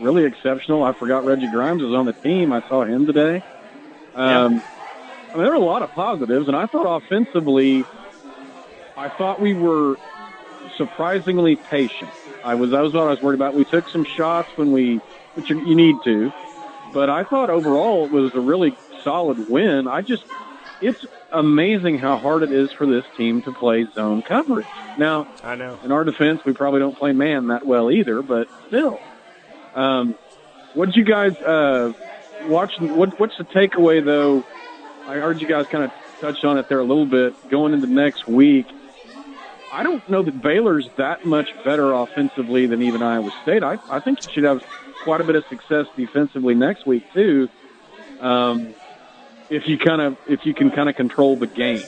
really 0.00 0.24
exceptional. 0.24 0.82
I 0.82 0.92
forgot 0.92 1.24
Reggie 1.24 1.50
Grimes 1.50 1.82
was 1.82 1.94
on 1.94 2.06
the 2.06 2.12
team. 2.12 2.52
I 2.52 2.66
saw 2.68 2.84
him 2.84 3.06
today. 3.06 3.42
Um, 4.14 4.62
I 5.30 5.34
mean, 5.34 5.44
there 5.44 5.50
were 5.50 5.56
a 5.56 5.60
lot 5.60 5.82
of 5.82 5.90
positives, 5.92 6.48
and 6.48 6.56
I 6.56 6.66
thought 6.66 7.02
offensively, 7.02 7.84
I 8.96 9.08
thought 9.08 9.40
we 9.40 9.54
were 9.54 9.96
surprisingly 10.76 11.56
patient. 11.56 12.10
I 12.44 12.54
was 12.54 12.70
that 12.70 12.82
was 12.82 12.92
what 12.92 13.04
I 13.06 13.10
was 13.10 13.22
worried 13.22 13.36
about. 13.36 13.54
We 13.54 13.64
took 13.64 13.88
some 13.88 14.04
shots 14.04 14.48
when 14.56 14.72
we, 14.72 14.96
which 15.34 15.48
you, 15.48 15.64
you 15.66 15.74
need 15.74 15.96
to, 16.04 16.32
but 16.92 17.08
I 17.08 17.24
thought 17.24 17.50
overall 17.50 18.04
it 18.04 18.10
was 18.10 18.34
a 18.34 18.40
really 18.40 18.76
solid 19.02 19.48
win. 19.48 19.88
I 19.88 20.02
just, 20.02 20.24
it's 20.80 21.04
amazing 21.32 21.98
how 21.98 22.16
hard 22.18 22.42
it 22.42 22.52
is 22.52 22.70
for 22.72 22.86
this 22.86 23.04
team 23.16 23.42
to 23.42 23.52
play 23.52 23.86
zone 23.94 24.22
coverage. 24.22 24.66
Now, 24.98 25.28
I 25.42 25.56
know. 25.56 25.78
in 25.84 25.92
our 25.92 26.04
defense, 26.04 26.44
we 26.44 26.52
probably 26.52 26.80
don't 26.80 26.96
play 26.96 27.12
man 27.12 27.48
that 27.48 27.66
well 27.66 27.90
either, 27.90 28.22
but 28.22 28.48
still. 28.68 29.00
Um, 29.74 30.14
what 30.74 30.86
did 30.86 30.96
you 30.96 31.04
guys 31.04 31.36
uh, 31.36 31.92
watch? 32.46 32.78
What, 32.78 33.18
what's 33.18 33.36
the 33.38 33.44
takeaway, 33.44 34.04
though? 34.04 34.44
I 35.06 35.16
heard 35.16 35.40
you 35.40 35.48
guys 35.48 35.66
kind 35.66 35.84
of 35.84 35.92
touch 36.20 36.44
on 36.44 36.58
it 36.58 36.68
there 36.68 36.78
a 36.78 36.84
little 36.84 37.06
bit. 37.06 37.50
Going 37.50 37.72
into 37.72 37.86
next 37.86 38.28
week, 38.28 38.66
I 39.72 39.82
don't 39.82 40.06
know 40.08 40.22
that 40.22 40.40
Baylor's 40.42 40.88
that 40.96 41.24
much 41.24 41.48
better 41.64 41.92
offensively 41.92 42.66
than 42.66 42.82
even 42.82 43.02
Iowa 43.02 43.32
State. 43.42 43.62
I, 43.62 43.78
I 43.90 44.00
think 44.00 44.24
you 44.24 44.32
should 44.32 44.44
have 44.44 44.64
quite 45.02 45.20
a 45.20 45.24
bit 45.24 45.34
of 45.34 45.44
success 45.48 45.86
defensively 45.96 46.54
next 46.54 46.86
week 46.86 47.10
too. 47.12 47.48
Um, 48.20 48.74
if 49.52 49.68
you 49.68 49.78
kind 49.78 50.00
of 50.00 50.16
if 50.26 50.46
you 50.46 50.54
can 50.54 50.70
kind 50.70 50.88
of 50.88 50.96
control 50.96 51.36
the 51.36 51.46
game 51.46 51.82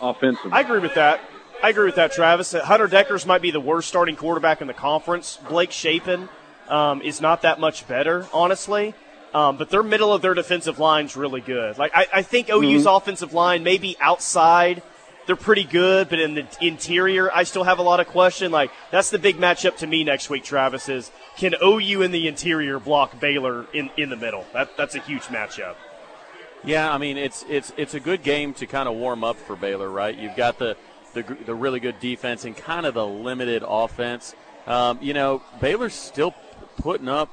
offensively. 0.00 0.52
I 0.52 0.60
agree 0.60 0.80
with 0.80 0.94
that. 0.94 1.20
I 1.62 1.68
agree 1.68 1.86
with 1.86 1.94
that, 1.94 2.12
Travis. 2.12 2.54
Uh, 2.54 2.64
Hunter 2.64 2.88
Dekkers 2.88 3.24
might 3.24 3.42
be 3.42 3.52
the 3.52 3.60
worst 3.60 3.86
starting 3.88 4.16
quarterback 4.16 4.60
in 4.60 4.66
the 4.66 4.74
conference. 4.74 5.38
Blake 5.48 5.70
Shapen 5.70 6.28
um, 6.68 7.02
is 7.02 7.20
not 7.20 7.42
that 7.42 7.60
much 7.60 7.86
better, 7.86 8.26
honestly. 8.32 8.94
Um, 9.32 9.56
but 9.56 9.70
their 9.70 9.82
middle 9.82 10.12
of 10.12 10.20
their 10.20 10.34
defensive 10.34 10.78
line's 10.78 11.16
really 11.16 11.40
good. 11.40 11.78
Like 11.78 11.92
I, 11.94 12.06
I 12.12 12.22
think 12.22 12.50
OU's 12.50 12.84
offensive 12.84 13.32
line, 13.32 13.62
maybe 13.62 13.96
outside, 13.98 14.82
they're 15.26 15.36
pretty 15.36 15.64
good, 15.64 16.08
but 16.10 16.18
in 16.18 16.34
the 16.34 16.46
interior, 16.60 17.30
I 17.32 17.44
still 17.44 17.64
have 17.64 17.78
a 17.78 17.82
lot 17.82 18.00
of 18.00 18.08
question. 18.08 18.50
Like 18.50 18.70
that's 18.90 19.10
the 19.10 19.18
big 19.18 19.36
matchup 19.36 19.76
to 19.78 19.86
me 19.86 20.04
next 20.04 20.28
week, 20.28 20.44
Travis. 20.44 20.88
Is 20.88 21.10
can 21.36 21.54
OU 21.62 22.02
in 22.02 22.10
the 22.10 22.28
interior 22.28 22.78
block 22.78 23.20
Baylor 23.20 23.66
in 23.72 23.90
in 23.96 24.10
the 24.10 24.16
middle? 24.16 24.44
That 24.52 24.76
that's 24.76 24.94
a 24.94 25.00
huge 25.00 25.22
matchup. 25.24 25.76
Yeah, 26.64 26.92
I 26.92 26.98
mean 26.98 27.16
it's 27.16 27.44
it's 27.48 27.72
it's 27.76 27.94
a 27.94 28.00
good 28.00 28.22
game 28.22 28.54
to 28.54 28.66
kind 28.66 28.88
of 28.88 28.94
warm 28.94 29.24
up 29.24 29.36
for 29.36 29.56
Baylor, 29.56 29.90
right? 29.90 30.16
You've 30.16 30.36
got 30.36 30.58
the 30.58 30.76
the, 31.14 31.22
the 31.44 31.54
really 31.54 31.80
good 31.80 31.98
defense 32.00 32.44
and 32.44 32.56
kind 32.56 32.86
of 32.86 32.94
the 32.94 33.06
limited 33.06 33.64
offense. 33.66 34.34
Um, 34.66 34.98
you 35.02 35.12
know, 35.12 35.42
Baylor's 35.60 35.92
still 35.92 36.34
putting 36.76 37.08
up, 37.08 37.28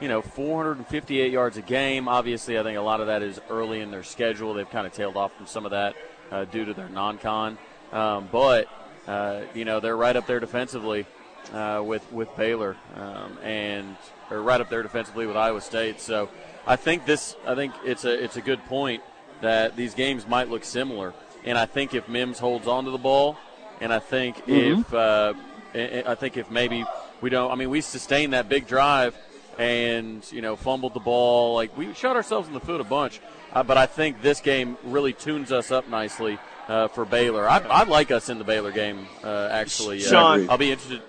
you 0.00 0.08
know, 0.08 0.20
458 0.20 1.32
yards 1.32 1.56
a 1.56 1.62
game. 1.62 2.08
Obviously, 2.08 2.58
I 2.58 2.62
think 2.62 2.76
a 2.76 2.82
lot 2.82 3.00
of 3.00 3.06
that 3.06 3.22
is 3.22 3.40
early 3.48 3.80
in 3.80 3.90
their 3.90 4.02
schedule. 4.02 4.54
They've 4.54 4.68
kind 4.68 4.86
of 4.86 4.92
tailed 4.92 5.16
off 5.16 5.34
from 5.36 5.46
some 5.46 5.64
of 5.64 5.70
that 5.70 5.94
uh, 6.30 6.44
due 6.44 6.64
to 6.64 6.74
their 6.74 6.88
non-con, 6.88 7.58
um, 7.92 8.28
but 8.30 8.68
uh, 9.06 9.42
you 9.54 9.64
know 9.64 9.80
they're 9.80 9.96
right 9.96 10.16
up 10.16 10.26
there 10.26 10.40
defensively 10.40 11.06
uh, 11.52 11.82
with 11.84 12.10
with 12.12 12.34
Baylor 12.36 12.76
um, 12.96 13.38
and 13.42 13.96
or 14.30 14.42
right 14.42 14.60
up 14.60 14.68
there 14.68 14.82
defensively 14.82 15.26
with 15.26 15.36
Iowa 15.36 15.60
State. 15.60 16.00
So 16.00 16.28
I 16.66 16.76
think 16.76 17.04
this 17.06 17.36
I 17.46 17.54
think 17.54 17.74
it's 17.84 18.04
a 18.04 18.22
it's 18.24 18.36
a 18.36 18.40
good 18.40 18.64
point 18.66 19.02
that 19.40 19.76
these 19.76 19.94
games 19.94 20.26
might 20.26 20.48
look 20.48 20.64
similar. 20.64 21.12
And 21.44 21.58
I 21.58 21.66
think 21.66 21.92
if 21.94 22.08
Mims 22.08 22.38
holds 22.38 22.66
on 22.66 22.84
to 22.86 22.90
the 22.90 22.98
ball, 22.98 23.36
and 23.80 23.92
I 23.92 23.98
think 23.98 24.42
if 24.46 24.94
uh, 24.94 25.34
I 25.74 26.02
I 26.06 26.14
think 26.14 26.36
if 26.36 26.50
maybe 26.50 26.84
we 27.20 27.28
don't, 27.30 27.50
I 27.50 27.54
mean, 27.54 27.68
we 27.70 27.80
sustained 27.82 28.32
that 28.32 28.48
big 28.48 28.66
drive 28.66 29.14
and 29.58 30.26
you 30.32 30.40
know 30.40 30.56
fumbled 30.56 30.94
the 30.94 31.00
ball, 31.00 31.54
like 31.54 31.76
we 31.76 31.92
shot 31.94 32.16
ourselves 32.16 32.48
in 32.48 32.54
the 32.54 32.60
foot 32.60 32.80
a 32.80 32.84
bunch. 32.84 33.20
Uh, 33.52 33.62
but 33.62 33.76
I 33.76 33.86
think 33.86 34.22
this 34.22 34.40
game 34.40 34.76
really 34.84 35.12
tunes 35.12 35.52
us 35.52 35.70
up 35.70 35.88
nicely 35.88 36.38
uh, 36.66 36.88
for 36.88 37.04
Baylor. 37.04 37.48
I, 37.48 37.58
I 37.58 37.84
like 37.84 38.10
us 38.10 38.28
in 38.28 38.38
the 38.38 38.44
Baylor 38.44 38.72
game. 38.72 39.06
Uh, 39.22 39.48
actually, 39.52 40.04
uh, 40.04 40.08
Sean. 40.08 40.50
I'll 40.50 40.58
be 40.58 40.72
interested. 40.72 41.02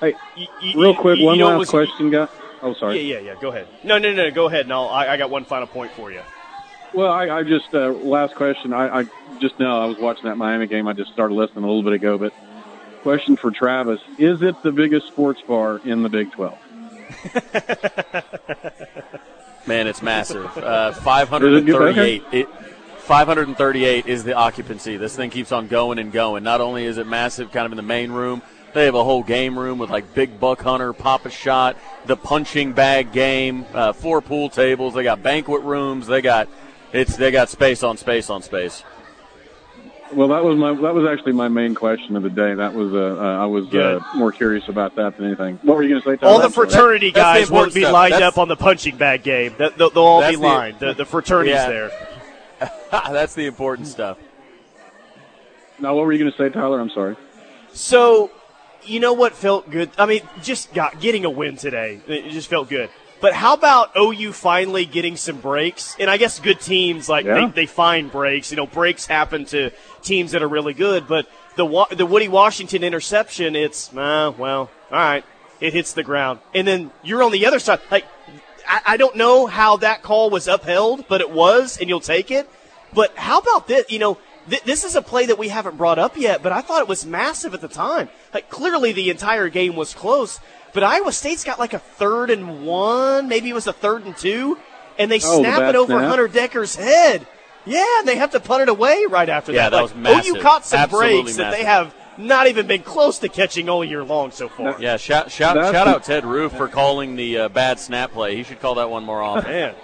Hey, 0.00 0.14
You- 0.36 0.46
you- 0.60 0.80
real 0.82 0.94
quick, 0.94 1.18
you 1.18 1.24
one 1.24 1.38
last 1.38 1.70
question, 1.70 2.10
guy. 2.10 2.28
Oh, 2.66 2.74
sorry. 2.74 3.00
Yeah, 3.00 3.20
yeah, 3.20 3.32
yeah. 3.32 3.40
Go 3.40 3.50
ahead. 3.50 3.68
No, 3.84 3.98
no, 3.98 4.12
no. 4.12 4.30
Go 4.32 4.46
ahead. 4.46 4.66
No, 4.66 4.86
I, 4.86 5.12
I 5.12 5.16
got 5.16 5.30
one 5.30 5.44
final 5.44 5.68
point 5.68 5.92
for 5.92 6.10
you. 6.10 6.22
Well, 6.92 7.12
I, 7.12 7.28
I 7.28 7.42
just 7.44 7.72
uh, 7.72 7.90
last 7.90 8.34
question. 8.34 8.72
I, 8.72 9.00
I 9.00 9.04
just 9.40 9.58
know 9.60 9.82
I 9.82 9.86
was 9.86 9.98
watching 9.98 10.24
that 10.24 10.36
Miami 10.36 10.66
game. 10.66 10.88
I 10.88 10.92
just 10.92 11.12
started 11.12 11.34
listening 11.34 11.62
a 11.64 11.68
little 11.68 11.82
bit 11.84 11.92
ago, 11.92 12.18
but 12.18 12.32
question 13.02 13.36
for 13.36 13.52
Travis: 13.52 14.00
Is 14.18 14.42
it 14.42 14.60
the 14.62 14.72
biggest 14.72 15.06
sports 15.06 15.40
bar 15.42 15.80
in 15.84 16.02
the 16.02 16.08
Big 16.08 16.32
Twelve? 16.32 16.58
Man, 19.66 19.86
it's 19.86 20.02
massive. 20.02 20.56
Uh, 20.56 20.92
538. 20.92 22.22
It, 22.32 22.48
538 22.98 24.06
is 24.06 24.24
the 24.24 24.34
occupancy. 24.34 24.96
This 24.96 25.14
thing 25.14 25.30
keeps 25.30 25.52
on 25.52 25.68
going 25.68 25.98
and 25.98 26.10
going. 26.10 26.42
Not 26.42 26.60
only 26.60 26.84
is 26.84 26.98
it 26.98 27.06
massive, 27.06 27.52
kind 27.52 27.66
of 27.66 27.72
in 27.72 27.76
the 27.76 27.82
main 27.82 28.10
room, 28.10 28.42
they 28.76 28.84
have 28.84 28.94
a 28.94 29.02
whole 29.02 29.22
game 29.22 29.58
room 29.58 29.78
with 29.78 29.88
like 29.88 30.12
Big 30.12 30.38
Buck 30.38 30.60
Hunter, 30.60 30.92
Pop-A-Shot, 30.92 31.78
the 32.04 32.14
punching 32.14 32.74
bag 32.74 33.10
game, 33.10 33.64
uh, 33.72 33.94
four 33.94 34.20
pool 34.20 34.50
tables. 34.50 34.92
They 34.92 35.02
got 35.02 35.22
banquet 35.22 35.62
rooms. 35.62 36.06
They 36.06 36.20
got 36.20 36.46
it's 36.92 37.16
they 37.16 37.30
got 37.30 37.48
space 37.48 37.82
on 37.82 37.96
space 37.96 38.28
on 38.28 38.42
space. 38.42 38.84
Well, 40.12 40.28
that 40.28 40.44
was 40.44 40.58
my 40.58 40.74
that 40.74 40.94
was 40.94 41.08
actually 41.08 41.32
my 41.32 41.48
main 41.48 41.74
question 41.74 42.16
of 42.16 42.22
the 42.22 42.28
day. 42.28 42.52
That 42.52 42.74
was 42.74 42.92
uh, 42.92 43.16
uh, 43.18 43.42
I 43.42 43.46
was 43.46 43.74
uh, 43.74 43.98
more 44.14 44.30
curious 44.30 44.68
about 44.68 44.94
that 44.96 45.16
than 45.16 45.24
anything. 45.26 45.58
What 45.62 45.78
were 45.78 45.82
you 45.82 45.88
going 45.88 46.02
to 46.02 46.08
say? 46.10 46.16
Tom? 46.16 46.28
All 46.28 46.40
the 46.42 46.50
fraternity 46.50 47.12
That- 47.12 47.20
guys 47.34 47.50
won't 47.50 47.72
be 47.72 47.86
lined 47.86 48.12
That's- 48.12 48.28
up 48.34 48.36
on 48.36 48.48
the 48.48 48.56
punching 48.56 48.98
bag 48.98 49.22
game. 49.22 49.54
That, 49.56 49.78
they'll, 49.78 49.88
they'll 49.88 50.02
all 50.02 50.20
be 50.20 50.26
That's 50.26 50.36
the- 50.36 50.42
lined. 50.46 50.78
The, 50.80 50.92
the 50.92 51.04
fraternity's 51.06 51.54
Yeah. 51.54 51.68
there. 51.68 51.90
That's 52.90 53.34
the 53.34 53.46
important 53.46 53.88
stuff. 53.88 54.18
Now, 55.78 55.94
what 55.94 56.04
were 56.04 56.12
you 56.12 56.18
going 56.18 56.30
to 56.30 56.36
say, 56.36 56.50
Tyler? 56.50 56.78
I'm 56.78 56.90
sorry. 56.90 57.16
So, 57.72 58.30
you 58.88 59.00
know 59.00 59.12
what 59.12 59.34
felt 59.34 59.70
good? 59.70 59.90
I 59.98 60.06
mean, 60.06 60.22
just 60.42 60.72
got 60.74 61.00
getting 61.00 61.24
a 61.24 61.30
win 61.30 61.56
today. 61.56 62.00
It 62.06 62.30
just 62.30 62.48
felt 62.48 62.68
good. 62.68 62.90
But 63.20 63.32
how 63.32 63.54
about 63.54 63.96
OU 63.96 64.32
finally 64.32 64.84
getting 64.84 65.16
some 65.16 65.40
breaks? 65.40 65.96
And 65.98 66.10
I 66.10 66.18
guess 66.18 66.38
good 66.38 66.60
teams 66.60 67.08
like 67.08 67.24
Yeah. 67.24 67.46
they, 67.46 67.62
they 67.62 67.66
find 67.66 68.12
breaks. 68.12 68.50
You 68.50 68.56
know, 68.58 68.66
breaks 68.66 69.06
happen 69.06 69.46
to 69.46 69.70
teams 70.02 70.32
that 70.32 70.42
are 70.42 70.48
really 70.48 70.74
good. 70.74 71.08
But 71.08 71.26
the 71.56 71.86
the 71.96 72.04
Woody 72.04 72.28
Washington 72.28 72.84
interception, 72.84 73.56
it's 73.56 73.94
uh, 73.96 74.32
well, 74.36 74.70
all 74.90 74.98
right, 74.98 75.24
it 75.60 75.72
hits 75.72 75.94
the 75.94 76.02
ground, 76.02 76.40
and 76.54 76.68
then 76.68 76.90
you're 77.02 77.22
on 77.22 77.32
the 77.32 77.46
other 77.46 77.58
side. 77.58 77.80
Like 77.90 78.04
I, 78.68 78.80
I 78.86 78.96
don't 78.98 79.16
know 79.16 79.46
how 79.46 79.78
that 79.78 80.02
call 80.02 80.28
was 80.28 80.46
upheld, 80.46 81.06
but 81.08 81.22
it 81.22 81.30
was, 81.30 81.78
and 81.78 81.88
you'll 81.88 82.00
take 82.00 82.30
it. 82.30 82.48
But 82.92 83.16
how 83.16 83.38
about 83.38 83.66
this? 83.66 83.90
You 83.90 83.98
know, 83.98 84.18
th- 84.48 84.62
this 84.64 84.84
is 84.84 84.96
a 84.96 85.02
play 85.02 85.26
that 85.26 85.38
we 85.38 85.48
haven't 85.48 85.76
brought 85.76 85.98
up 85.98 86.16
yet, 86.16 86.42
but 86.42 86.52
I 86.52 86.60
thought 86.60 86.80
it 86.82 86.88
was 86.88 87.04
massive 87.06 87.54
at 87.54 87.60
the 87.60 87.68
time. 87.68 88.08
Like 88.34 88.48
clearly 88.50 88.92
the 88.92 89.10
entire 89.10 89.48
game 89.48 89.76
was 89.76 89.94
close, 89.94 90.40
but 90.72 90.82
Iowa 90.82 91.12
State's 91.12 91.44
got 91.44 91.58
like 91.58 91.72
a 91.74 91.78
third 91.78 92.30
and 92.30 92.64
one, 92.66 93.28
maybe 93.28 93.48
it 93.50 93.54
was 93.54 93.66
a 93.66 93.72
third 93.72 94.04
and 94.04 94.16
two, 94.16 94.58
and 94.98 95.10
they 95.10 95.16
Oh, 95.24 95.40
snap 95.40 95.58
bad 95.60 95.68
it 95.74 95.78
over 95.78 95.92
snap? 95.92 96.08
Hunter 96.08 96.28
Dekkers' 96.28 96.76
head. 96.76 97.26
Yeah, 97.64 97.84
and 97.98 98.06
they 98.08 98.16
have 98.16 98.30
to 98.30 98.40
punt 98.40 98.62
it 98.62 98.68
away 98.68 99.04
right 99.08 99.28
after 99.28 99.50
Yeah, 99.52 99.64
that. 99.64 99.70
that 99.70 99.76
Like, 99.76 99.82
was 99.82 99.94
massive. 99.96 100.36
OU 100.36 100.40
caught 100.42 100.64
some 100.64 100.78
Absolutely 100.80 101.22
breaks 101.22 101.36
that 101.36 101.50
they 101.50 101.64
have 101.64 101.92
not 102.16 102.46
even 102.46 102.66
been 102.68 102.82
close 102.82 103.18
to 103.18 103.28
catching 103.28 103.68
all 103.68 103.84
year 103.84 104.04
long 104.04 104.30
so 104.30 104.48
far. 104.48 104.76
Yeah, 104.80 104.96
shout 104.96 105.30
shout, 105.32 105.56
That's- 105.56 105.72
shout 105.72 105.88
out 105.88 106.04
Ted 106.04 106.24
Roof 106.24 106.52
for 106.52 106.68
calling 106.68 107.16
the 107.16 107.38
uh, 107.38 107.48
bad 107.48 107.78
snap 107.80 108.12
play. 108.12 108.36
He 108.36 108.42
should 108.44 108.60
call 108.60 108.76
that 108.76 108.88
one 108.88 109.02
more 109.04 109.20
often. 109.20 109.50
Man. 109.50 109.74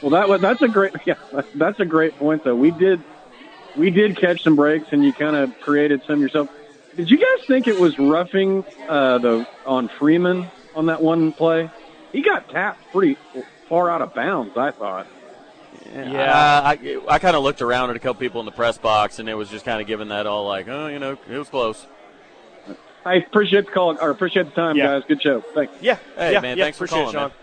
Well, 0.00 0.10
that 0.12 0.28
was 0.28 0.40
that's 0.40 0.62
a 0.62 0.68
great 0.68 0.92
yeah, 1.06 1.14
that's 1.54 1.78
a 1.80 1.84
great 1.84 2.16
point 2.18 2.44
though. 2.44 2.54
We 2.56 2.70
did 2.70 3.02
we 3.76 3.90
did 3.90 4.16
catch 4.16 4.42
some 4.42 4.56
breaks, 4.56 4.88
and 4.92 5.04
you 5.04 5.12
kind 5.12 5.36
of 5.36 5.58
created 5.60 6.02
some 6.06 6.20
yourself. 6.20 6.48
Did 6.96 7.10
you 7.10 7.16
guys 7.18 7.46
think 7.46 7.66
it 7.68 7.78
was 7.78 7.98
roughing 7.98 8.64
uh, 8.88 9.18
the 9.18 9.46
on 9.64 9.88
Freeman 9.88 10.50
on 10.74 10.86
that 10.86 11.02
one 11.02 11.32
play? 11.32 11.70
He 12.12 12.20
got 12.22 12.48
tapped 12.50 12.80
pretty 12.92 13.16
far 13.68 13.90
out 13.90 14.02
of 14.02 14.14
bounds. 14.14 14.56
I 14.56 14.70
thought. 14.72 15.06
Yeah, 15.94 16.60
I, 16.64 17.00
I 17.08 17.18
kind 17.18 17.34
of 17.36 17.42
looked 17.42 17.60
around 17.62 17.90
at 17.90 17.96
a 17.96 17.98
couple 17.98 18.20
people 18.20 18.40
in 18.40 18.46
the 18.46 18.52
press 18.52 18.78
box, 18.78 19.18
and 19.18 19.28
it 19.28 19.34
was 19.34 19.48
just 19.50 19.64
kind 19.64 19.80
of 19.80 19.86
giving 19.86 20.08
that 20.08 20.26
all 20.26 20.46
like, 20.46 20.68
oh, 20.68 20.86
you 20.86 20.98
know, 20.98 21.18
it 21.28 21.38
was 21.38 21.48
close. 21.48 21.86
I 23.04 23.14
appreciate 23.16 23.66
the 23.66 23.72
call 23.72 23.98
or 24.00 24.10
appreciate 24.10 24.44
the 24.44 24.52
time, 24.52 24.76
Yeah. 24.76 24.86
guys. 24.86 25.02
Good 25.08 25.22
show. 25.22 25.40
Thanks. 25.54 25.72
Yeah. 25.80 25.96
Hey, 26.16 26.32
yeah, 26.32 26.40
man, 26.40 26.56
yeah, 26.56 26.64
thanks 26.64 26.78
for 26.78 26.84
appreciate 26.84 27.08
it, 27.08 27.12
calling, 27.12 27.30
Sean. 27.30 27.38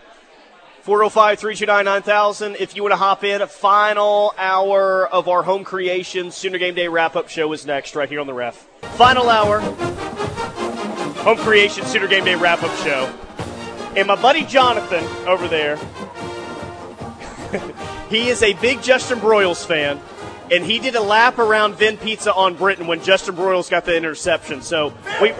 405 0.82 1.38
329 1.38 1.84
9000. 1.84 2.56
If 2.56 2.74
you 2.74 2.82
want 2.82 2.92
to 2.92 2.96
hop 2.96 3.22
in, 3.22 3.46
final 3.48 4.32
hour 4.38 5.06
of 5.06 5.28
our 5.28 5.42
home 5.42 5.62
creation 5.62 6.30
Sooner 6.30 6.56
Game 6.56 6.74
Day 6.74 6.88
wrap 6.88 7.16
up 7.16 7.28
show 7.28 7.52
is 7.52 7.66
next, 7.66 7.94
right 7.94 8.08
here 8.08 8.18
on 8.18 8.26
the 8.26 8.32
ref. 8.32 8.56
Final 8.96 9.28
hour, 9.28 9.60
home 11.20 11.36
creation 11.36 11.84
Sooner 11.84 12.06
Game 12.06 12.24
Day 12.24 12.34
wrap 12.34 12.62
up 12.62 12.74
show. 12.78 13.12
And 13.94 14.06
my 14.06 14.20
buddy 14.20 14.44
Jonathan 14.44 15.04
over 15.26 15.48
there, 15.48 15.76
he 18.08 18.28
is 18.28 18.42
a 18.42 18.54
big 18.54 18.82
Justin 18.82 19.18
Broiles 19.18 19.66
fan. 19.66 20.00
And 20.50 20.64
he 20.64 20.78
did 20.78 20.96
a 20.96 21.02
lap 21.02 21.38
around 21.38 21.76
Vin 21.76 21.98
Pizza 21.98 22.34
on 22.34 22.54
Britain 22.54 22.86
when 22.86 23.02
Justin 23.02 23.36
Broiles 23.36 23.70
got 23.70 23.84
the 23.84 23.96
interception. 23.96 24.62
So 24.62 24.94
we, 25.20 25.32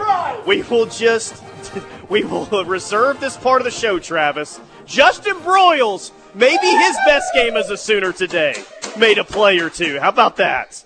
we 0.46 0.62
will 0.68 0.86
just 0.86 1.42
we 2.10 2.24
will 2.24 2.46
reserve 2.64 3.20
this 3.20 3.36
part 3.36 3.60
of 3.60 3.64
the 3.64 3.70
show, 3.70 3.98
Travis. 3.98 4.60
Justin 4.90 5.36
Broiles, 5.36 6.10
maybe 6.34 6.66
his 6.66 6.96
best 7.06 7.32
game 7.32 7.56
as 7.56 7.70
a 7.70 7.76
Sooner 7.76 8.12
today, 8.12 8.60
made 8.98 9.18
a 9.18 9.24
play 9.24 9.60
or 9.60 9.70
two. 9.70 10.00
How 10.00 10.08
about 10.08 10.36
that? 10.36 10.84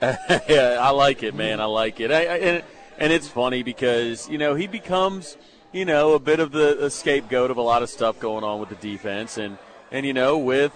yeah, 0.00 0.78
I 0.80 0.90
like 0.90 1.22
it, 1.22 1.34
man. 1.34 1.60
I 1.60 1.66
like 1.66 2.00
it. 2.00 2.10
I, 2.10 2.20
I, 2.20 2.36
and, 2.38 2.64
and 2.96 3.12
it's 3.12 3.28
funny 3.28 3.62
because, 3.62 4.26
you 4.30 4.38
know, 4.38 4.54
he 4.54 4.66
becomes, 4.66 5.36
you 5.70 5.84
know, 5.84 6.14
a 6.14 6.18
bit 6.18 6.40
of 6.40 6.52
the, 6.52 6.88
scapegoat 6.88 7.50
of 7.50 7.58
a 7.58 7.62
lot 7.62 7.82
of 7.82 7.90
stuff 7.90 8.18
going 8.18 8.44
on 8.44 8.60
with 8.60 8.70
the 8.70 8.76
defense. 8.76 9.36
And, 9.36 9.58
and 9.92 10.06
you 10.06 10.14
know, 10.14 10.38
with, 10.38 10.72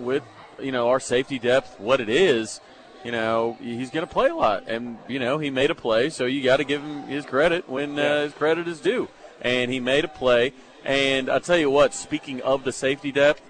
with, 0.00 0.24
you 0.60 0.72
know, 0.72 0.88
our 0.88 0.98
safety 0.98 1.38
depth, 1.38 1.78
what 1.78 2.00
it 2.00 2.08
is, 2.08 2.60
you 3.04 3.12
know, 3.12 3.56
he's 3.60 3.90
going 3.90 4.04
to 4.04 4.12
play 4.12 4.30
a 4.30 4.34
lot. 4.34 4.64
And, 4.66 4.98
you 5.06 5.20
know, 5.20 5.38
he 5.38 5.50
made 5.50 5.70
a 5.70 5.76
play, 5.76 6.10
so 6.10 6.24
you 6.24 6.42
got 6.42 6.56
to 6.56 6.64
give 6.64 6.82
him 6.82 7.04
his 7.04 7.24
credit 7.24 7.68
when 7.68 7.96
uh, 8.00 8.22
his 8.22 8.32
credit 8.32 8.66
is 8.66 8.80
due. 8.80 9.08
And 9.40 9.70
he 9.70 9.80
made 9.80 10.04
a 10.04 10.08
play. 10.08 10.52
And 10.84 11.30
I'll 11.30 11.40
tell 11.40 11.56
you 11.56 11.70
what, 11.70 11.94
speaking 11.94 12.42
of 12.42 12.64
the 12.64 12.72
safety 12.72 13.12
depth, 13.12 13.42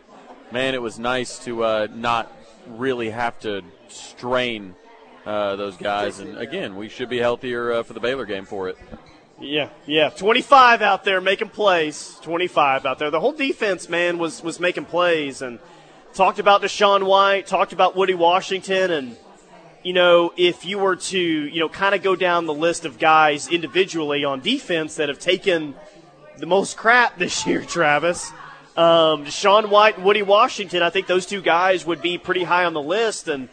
man, 0.52 0.74
it 0.74 0.82
was 0.82 0.98
nice 0.98 1.38
to 1.40 1.64
uh, 1.64 1.88
not 1.92 2.32
really 2.66 3.10
have 3.10 3.38
to 3.40 3.62
strain 3.88 4.74
uh, 5.26 5.56
those 5.56 5.76
guys. 5.76 6.20
And 6.20 6.38
again, 6.38 6.76
we 6.76 6.88
should 6.88 7.08
be 7.08 7.18
healthier 7.18 7.72
uh, 7.72 7.82
for 7.82 7.92
the 7.92 8.00
Baylor 8.00 8.24
game 8.24 8.44
for 8.44 8.68
it. 8.68 8.78
Yeah, 9.40 9.70
yeah. 9.86 10.10
25 10.10 10.80
out 10.80 11.04
there 11.04 11.20
making 11.20 11.48
plays. 11.48 12.18
25 12.22 12.86
out 12.86 12.98
there. 12.98 13.10
The 13.10 13.20
whole 13.20 13.32
defense, 13.32 13.88
man, 13.88 14.18
was, 14.18 14.42
was 14.42 14.60
making 14.60 14.84
plays 14.84 15.42
and 15.42 15.58
talked 16.12 16.38
about 16.38 16.62
DaShaun 16.62 17.04
White, 17.04 17.46
talked 17.46 17.72
about 17.72 17.96
Woody 17.96 18.14
Washington, 18.14 18.90
and, 18.92 19.16
you 19.84 19.92
know, 19.92 20.32
if 20.36 20.64
you 20.64 20.78
were 20.78 20.96
to, 20.96 21.18
you 21.18 21.60
know, 21.60 21.68
kind 21.68 21.94
of 21.94 22.02
go 22.02 22.16
down 22.16 22.46
the 22.46 22.54
list 22.54 22.86
of 22.86 22.98
guys 22.98 23.48
individually 23.48 24.24
on 24.24 24.40
defense 24.40 24.96
that 24.96 25.10
have 25.10 25.18
taken 25.18 25.74
the 26.38 26.46
most 26.46 26.76
crap 26.76 27.18
this 27.18 27.46
year, 27.46 27.60
Travis, 27.60 28.32
um, 28.76 29.26
DaShaun 29.26 29.68
White 29.68 29.96
and 29.96 30.04
Woody 30.04 30.22
Washington, 30.22 30.82
I 30.82 30.90
think 30.90 31.06
those 31.06 31.26
two 31.26 31.42
guys 31.42 31.86
would 31.86 32.00
be 32.00 32.16
pretty 32.16 32.44
high 32.44 32.64
on 32.64 32.72
the 32.72 32.82
list, 32.82 33.28
and 33.28 33.50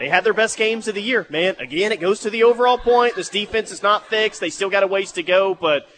they 0.00 0.08
had 0.08 0.24
their 0.24 0.34
best 0.34 0.58
games 0.58 0.88
of 0.88 0.96
the 0.96 1.00
year. 1.00 1.26
Man, 1.30 1.54
again, 1.60 1.92
it 1.92 2.00
goes 2.00 2.20
to 2.20 2.30
the 2.30 2.42
overall 2.42 2.76
point. 2.76 3.14
This 3.14 3.28
defense 3.28 3.70
is 3.70 3.82
not 3.82 4.08
fixed. 4.08 4.40
They 4.40 4.50
still 4.50 4.68
got 4.68 4.82
a 4.82 4.86
ways 4.86 5.12
to 5.12 5.22
go, 5.22 5.54
but 5.54 5.88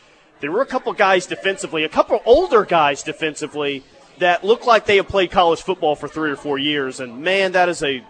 there 0.40 0.52
were 0.52 0.62
a 0.62 0.66
couple 0.66 0.92
guys 0.92 1.26
defensively, 1.26 1.84
a 1.84 1.88
couple 1.88 2.20
older 2.26 2.66
guys 2.66 3.02
defensively 3.02 3.82
that 4.18 4.44
looked 4.44 4.66
like 4.66 4.84
they 4.84 4.96
have 4.96 5.08
played 5.08 5.30
college 5.30 5.62
football 5.62 5.96
for 5.96 6.06
three 6.06 6.30
or 6.30 6.36
four 6.36 6.58
years. 6.58 7.00
And 7.00 7.22
man, 7.22 7.52
that 7.52 7.70
is 7.70 7.82
a 7.82 8.04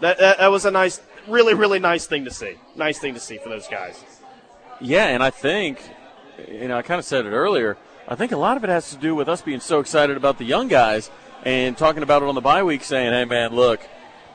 that, 0.00 0.18
that, 0.18 0.38
that 0.38 0.48
was 0.48 0.64
a 0.64 0.70
nice, 0.70 1.00
really, 1.28 1.54
really 1.54 1.78
nice 1.78 2.06
thing 2.06 2.24
to 2.24 2.30
see. 2.30 2.54
Nice 2.74 2.98
thing 2.98 3.14
to 3.14 3.20
see 3.20 3.38
for 3.38 3.48
those 3.48 3.68
guys. 3.68 4.02
Yeah, 4.80 5.06
and 5.06 5.22
I 5.22 5.30
think, 5.30 5.80
you 6.50 6.68
know, 6.68 6.76
I 6.76 6.82
kind 6.82 6.98
of 6.98 7.04
said 7.04 7.26
it 7.26 7.30
earlier. 7.30 7.76
I 8.08 8.14
think 8.14 8.32
a 8.32 8.36
lot 8.36 8.56
of 8.56 8.64
it 8.64 8.70
has 8.70 8.90
to 8.90 8.96
do 8.96 9.14
with 9.14 9.28
us 9.28 9.42
being 9.42 9.60
so 9.60 9.80
excited 9.80 10.16
about 10.16 10.38
the 10.38 10.44
young 10.44 10.68
guys 10.68 11.10
and 11.44 11.76
talking 11.76 12.02
about 12.02 12.22
it 12.22 12.28
on 12.28 12.34
the 12.34 12.40
bye 12.40 12.62
week, 12.62 12.84
saying, 12.84 13.12
"Hey, 13.12 13.24
man, 13.24 13.54
look, 13.54 13.80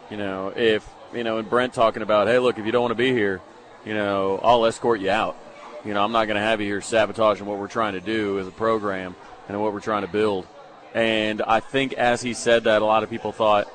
you 0.10 0.18
know, 0.18 0.52
if 0.56 0.88
you 1.14 1.24
know," 1.24 1.38
and 1.38 1.50
Brent 1.50 1.74
talking 1.74 2.02
about, 2.02 2.28
"Hey, 2.28 2.40
look, 2.40 2.58
if 2.58 2.66
you 2.66 2.72
don't 2.72 2.82
want 2.82 2.92
to 2.92 2.96
be 2.96 3.12
here, 3.12 3.40
you 3.86 3.94
know, 3.94 4.40
I'll 4.44 4.66
escort 4.66 5.00
you 5.00 5.10
out. 5.10 5.38
You 5.86 5.94
know, 5.94 6.04
I'm 6.04 6.12
not 6.12 6.26
going 6.26 6.36
to 6.36 6.42
have 6.42 6.60
you 6.60 6.68
here 6.68 6.82
sabotaging 6.82 7.46
what 7.46 7.60
we're 7.60 7.68
trying 7.68 7.94
to 7.94 8.02
do 8.02 8.40
as 8.40 8.48
a 8.48 8.52
program 8.52 9.16
and 9.48 9.62
what 9.62 9.74
we're 9.74 9.80
trying 9.80 10.02
to 10.02 10.08
build." 10.08 10.48
And 10.94 11.42
I 11.42 11.62
think 11.62 11.94
as 11.94 12.22
he 12.22 12.34
said 12.34 12.66
that, 12.66 12.82
a 12.82 12.86
lot 12.86 13.04
of 13.04 13.10
people 13.10 13.32
thought, 13.32 13.68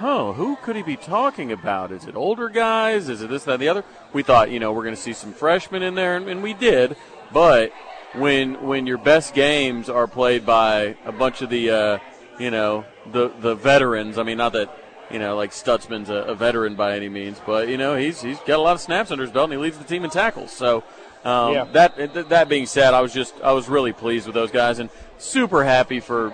oh, 0.00 0.32
who 0.32 0.56
could 0.56 0.76
he 0.76 0.82
be 0.82 0.96
talking 0.96 1.52
about? 1.52 1.92
Is 1.92 2.06
it 2.06 2.16
older 2.16 2.48
guys? 2.48 3.08
Is 3.08 3.22
it 3.22 3.30
this, 3.30 3.44
that, 3.44 3.54
and 3.54 3.62
the 3.62 3.68
other? 3.68 3.84
We 4.12 4.22
thought, 4.22 4.50
you 4.50 4.60
know, 4.60 4.72
we're 4.72 4.82
going 4.82 4.94
to 4.94 5.00
see 5.00 5.12
some 5.12 5.32
freshmen 5.32 5.82
in 5.82 5.94
there, 5.94 6.16
and, 6.16 6.28
and 6.28 6.42
we 6.42 6.54
did. 6.54 6.96
But 7.32 7.72
when 8.14 8.62
when 8.66 8.86
your 8.86 8.98
best 8.98 9.34
games 9.34 9.88
are 9.88 10.06
played 10.06 10.46
by 10.46 10.96
a 11.04 11.12
bunch 11.12 11.42
of 11.42 11.50
the, 11.50 11.70
uh, 11.70 11.98
you 12.38 12.50
know, 12.50 12.84
the 13.12 13.28
the 13.40 13.54
veterans. 13.54 14.18
I 14.18 14.22
mean, 14.22 14.38
not 14.38 14.52
that 14.52 14.70
you 15.10 15.18
know, 15.18 15.36
like 15.36 15.52
Stutsman's 15.52 16.10
a, 16.10 16.14
a 16.14 16.34
veteran 16.34 16.74
by 16.74 16.96
any 16.96 17.08
means, 17.08 17.40
but 17.44 17.68
you 17.68 17.76
know, 17.76 17.96
he's 17.96 18.22
he's 18.22 18.38
got 18.40 18.58
a 18.58 18.62
lot 18.62 18.74
of 18.74 18.80
snaps 18.80 19.10
under 19.10 19.22
his 19.24 19.32
belt, 19.32 19.44
and 19.44 19.52
he 19.52 19.58
leads 19.58 19.78
the 19.78 19.84
team 19.84 20.04
in 20.04 20.10
tackles. 20.10 20.52
So. 20.52 20.84
Um, 21.24 21.54
Yeah. 21.54 21.64
That 21.72 22.28
that 22.28 22.48
being 22.48 22.66
said, 22.66 22.94
I 22.94 23.00
was 23.00 23.12
just 23.12 23.34
I 23.42 23.50
was 23.50 23.68
really 23.68 23.92
pleased 23.92 24.26
with 24.26 24.34
those 24.34 24.52
guys 24.52 24.78
and 24.78 24.90
super 25.18 25.64
happy 25.64 25.98
for 25.98 26.32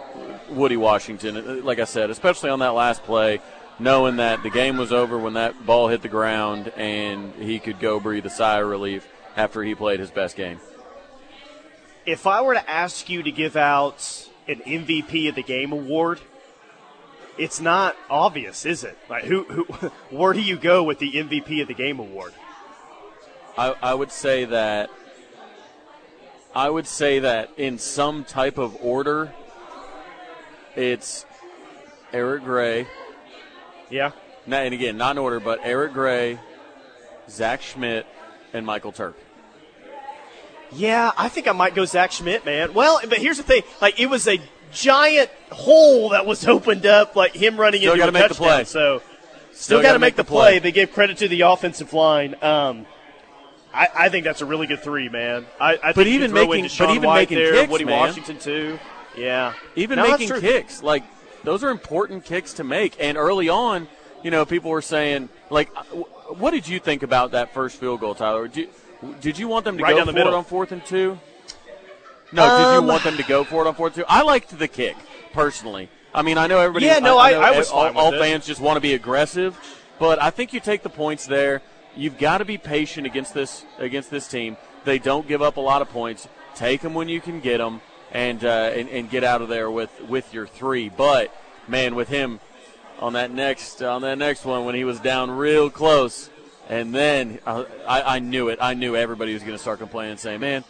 Woody 0.52 0.76
Washington. 0.76 1.64
Like 1.64 1.78
I 1.78 1.84
said, 1.84 2.10
especially 2.10 2.50
on 2.50 2.60
that 2.60 2.74
last 2.74 3.02
play, 3.02 3.40
knowing 3.78 4.16
that 4.16 4.42
the 4.42 4.50
game 4.50 4.76
was 4.76 4.92
over 4.92 5.18
when 5.18 5.34
that 5.34 5.66
ball 5.66 5.88
hit 5.88 6.02
the 6.02 6.08
ground 6.08 6.72
and 6.76 7.34
he 7.34 7.58
could 7.58 7.80
go 7.80 7.98
breathe 8.00 8.26
a 8.26 8.30
sigh 8.30 8.60
of 8.60 8.68
relief 8.68 9.06
after 9.36 9.62
he 9.62 9.74
played 9.74 10.00
his 10.00 10.10
best 10.10 10.36
game. 10.36 10.60
If 12.04 12.26
I 12.26 12.42
were 12.42 12.54
to 12.54 12.70
ask 12.70 13.08
you 13.08 13.22
to 13.22 13.30
give 13.30 13.56
out 13.56 14.28
an 14.48 14.60
MVP 14.60 15.28
of 15.28 15.34
the 15.34 15.42
game 15.42 15.72
award, 15.72 16.20
it's 17.38 17.60
not 17.60 17.96
obvious, 18.10 18.66
is 18.66 18.84
it? 18.84 18.98
Like 19.08 19.24
who, 19.24 19.44
who 19.44 19.88
where 20.10 20.32
do 20.32 20.42
you 20.42 20.56
go 20.56 20.82
with 20.82 20.98
the 20.98 21.12
MVP 21.12 21.62
of 21.62 21.68
the 21.68 21.74
game 21.74 21.98
award? 21.98 22.32
I, 23.56 23.74
I 23.82 23.94
would 23.94 24.10
say 24.10 24.44
that 24.46 24.90
I 26.54 26.68
would 26.68 26.86
say 26.86 27.20
that 27.20 27.50
in 27.56 27.78
some 27.78 28.24
type 28.24 28.58
of 28.58 28.76
order, 28.82 29.32
it's 30.76 31.26
Eric 32.12 32.44
Gray. 32.44 32.86
Yeah. 33.90 34.12
And 34.46 34.74
again, 34.74 34.96
not 34.96 35.12
in 35.12 35.18
order, 35.18 35.38
but 35.40 35.60
Eric 35.62 35.92
Gray, 35.92 36.38
Zach 37.28 37.60
Schmit, 37.60 38.04
and 38.52 38.66
Michael 38.66 38.92
Turk. 38.92 39.16
Yeah, 40.72 41.12
I 41.16 41.28
think 41.28 41.48
I 41.48 41.52
might 41.52 41.74
go 41.74 41.84
Zach 41.84 42.10
Schmit, 42.10 42.44
man. 42.44 42.72
Well, 42.74 43.00
but 43.08 43.18
here's 43.18 43.36
the 43.36 43.42
thing: 43.42 43.62
like 43.80 44.00
it 44.00 44.06
was 44.06 44.26
a 44.26 44.40
giant 44.72 45.30
hole 45.50 46.10
that 46.10 46.24
was 46.26 46.46
opened 46.46 46.86
up, 46.86 47.14
like 47.14 47.34
him 47.34 47.56
running 47.58 47.80
Still 47.80 47.92
into 47.92 48.08
a 48.08 48.12
make 48.12 48.22
the 48.22 48.28
touchdown. 48.28 48.46
play. 48.48 48.64
So, 48.64 49.02
Still, 49.52 49.78
got 49.78 49.82
to 49.82 49.88
gotta 49.88 49.98
make 49.98 50.16
the 50.16 50.24
play. 50.24 50.58
They 50.58 50.72
give 50.72 50.92
credit 50.92 51.18
to 51.18 51.28
the 51.28 51.42
offensive 51.42 51.92
line. 51.92 52.34
Um, 52.42 52.86
I, 53.74 53.88
I 53.94 54.08
think 54.08 54.24
that's 54.24 54.40
a 54.40 54.46
really 54.46 54.66
good 54.66 54.80
three, 54.82 55.08
man. 55.10 55.46
I, 55.60 55.78
I 55.82 55.92
think 55.92 56.08
you 56.08 56.14
even 56.14 56.32
making- 56.32 56.64
in 56.64 56.70
but 56.78 56.90
even 56.94 57.10
making 57.10 57.38
there, 57.38 57.52
kicks, 57.52 57.70
Woody 57.70 57.84
man. 57.84 58.00
Washington 58.00 58.38
too. 58.38 58.78
Yeah, 59.16 59.54
even 59.76 59.96
No, 59.96 60.10
making 60.10 60.40
kicks 60.40 60.82
like 60.82 61.02
those 61.44 61.62
are 61.64 61.70
important 61.70 62.24
kicks 62.24 62.54
to 62.54 62.64
make. 62.64 62.96
And 63.00 63.16
early 63.18 63.48
on 63.48 63.88
you 64.22 64.30
know 64.30 64.44
people 64.46 64.70
were 64.70 64.82
saying 64.82 65.28
like 65.50 65.68
uh, 65.76 65.82
what 66.34 66.52
did 66.52 66.66
you 66.68 66.78
think 66.80 67.02
about 67.02 67.32
that 67.32 67.52
first 67.52 67.76
field 67.78 68.00
goal 68.00 68.14
tyler? 68.14 68.48
Did 68.48 68.56
you, 69.02 69.14
did 69.20 69.38
you 69.38 69.48
want 69.48 69.64
them 69.64 69.76
to 69.78 69.82
Right 69.84 69.90
go 69.90 69.98
down 69.98 70.06
the 70.06 70.12
for 70.12 70.18
it 70.18 70.24
middle. 70.24 70.38
on 70.38 70.44
fourth 70.44 70.72
and 70.72 70.84
two? 70.86 71.18
No 72.32 72.42
did 72.44 72.64
Um, 72.66 72.84
you 72.84 72.88
want 72.90 73.04
them 73.04 73.16
to 73.18 73.22
go 73.24 73.44
for 73.44 73.64
it 73.64 73.68
on 73.68 73.74
fourth 73.74 73.96
and 73.96 74.04
two? 74.06 74.08
I 74.08 74.22
liked 74.22 74.56
the 74.58 74.68
kick 74.68 74.96
personally. 75.32 75.88
I 76.14 76.22
mean 76.22 76.38
i 76.38 76.46
know 76.46 76.58
everybody 76.58 76.86
Yeah, 76.86 76.98
no, 76.98 77.18
I- 77.18 77.32
know 77.32 77.40
I 77.40 77.56
was 77.56 77.70
all, 77.70 77.96
all 77.98 78.12
it. 78.14 78.18
fans 78.18 78.46
just 78.46 78.60
want 78.60 78.76
to 78.76 78.80
be 78.80 78.92
aggressive 78.94 79.58
but 79.98 80.20
i 80.20 80.30
think 80.30 80.52
you 80.52 80.60
take 80.60 80.82
the 80.82 80.90
points 80.90 81.26
there. 81.26 81.62
You've 81.94 82.16
got 82.18 82.38
to 82.38 82.44
be 82.46 82.56
patient 82.56 83.06
against 83.06 83.34
this 83.34 83.64
against 83.78 84.10
this 84.10 84.26
team. 84.26 84.56
They 84.84 84.98
don't 84.98 85.28
give 85.28 85.42
up 85.42 85.58
a 85.58 85.60
lot 85.60 85.82
of 85.82 85.90
points. 85.90 86.26
Take 86.54 86.80
them 86.80 86.94
when 86.94 87.08
you 87.08 87.20
can 87.20 87.40
get 87.40 87.58
them 87.58 87.80
and, 88.12 88.44
uh, 88.44 88.70
and 88.74 88.88
and 88.88 89.10
get 89.10 89.24
out 89.24 89.42
of 89.42 89.48
there 89.48 89.70
with 89.70 89.90
with 90.08 90.32
your 90.32 90.46
three. 90.46 90.88
But 90.88 91.34
man, 91.66 91.94
with 91.94 92.08
him 92.08 92.40
on 93.00 93.14
that 93.14 93.30
next 93.30 93.82
on 93.82 94.02
that 94.02 94.18
next 94.18 94.44
one 94.44 94.64
when 94.64 94.74
he 94.74 94.84
was 94.84 95.00
down 95.00 95.30
real 95.30 95.70
close, 95.70 96.30
and 96.68 96.94
then 96.94 97.38
uh, 97.46 97.64
I, 97.86 98.16
I 98.16 98.18
knew 98.20 98.48
it. 98.48 98.58
I 98.60 98.74
knew 98.74 98.94
everybody 98.94 99.34
was 99.34 99.42
going 99.42 99.56
to 99.56 99.62
start 99.62 99.78
complaining, 99.78 100.18
saying, 100.18 100.40
"Man, 100.40 100.64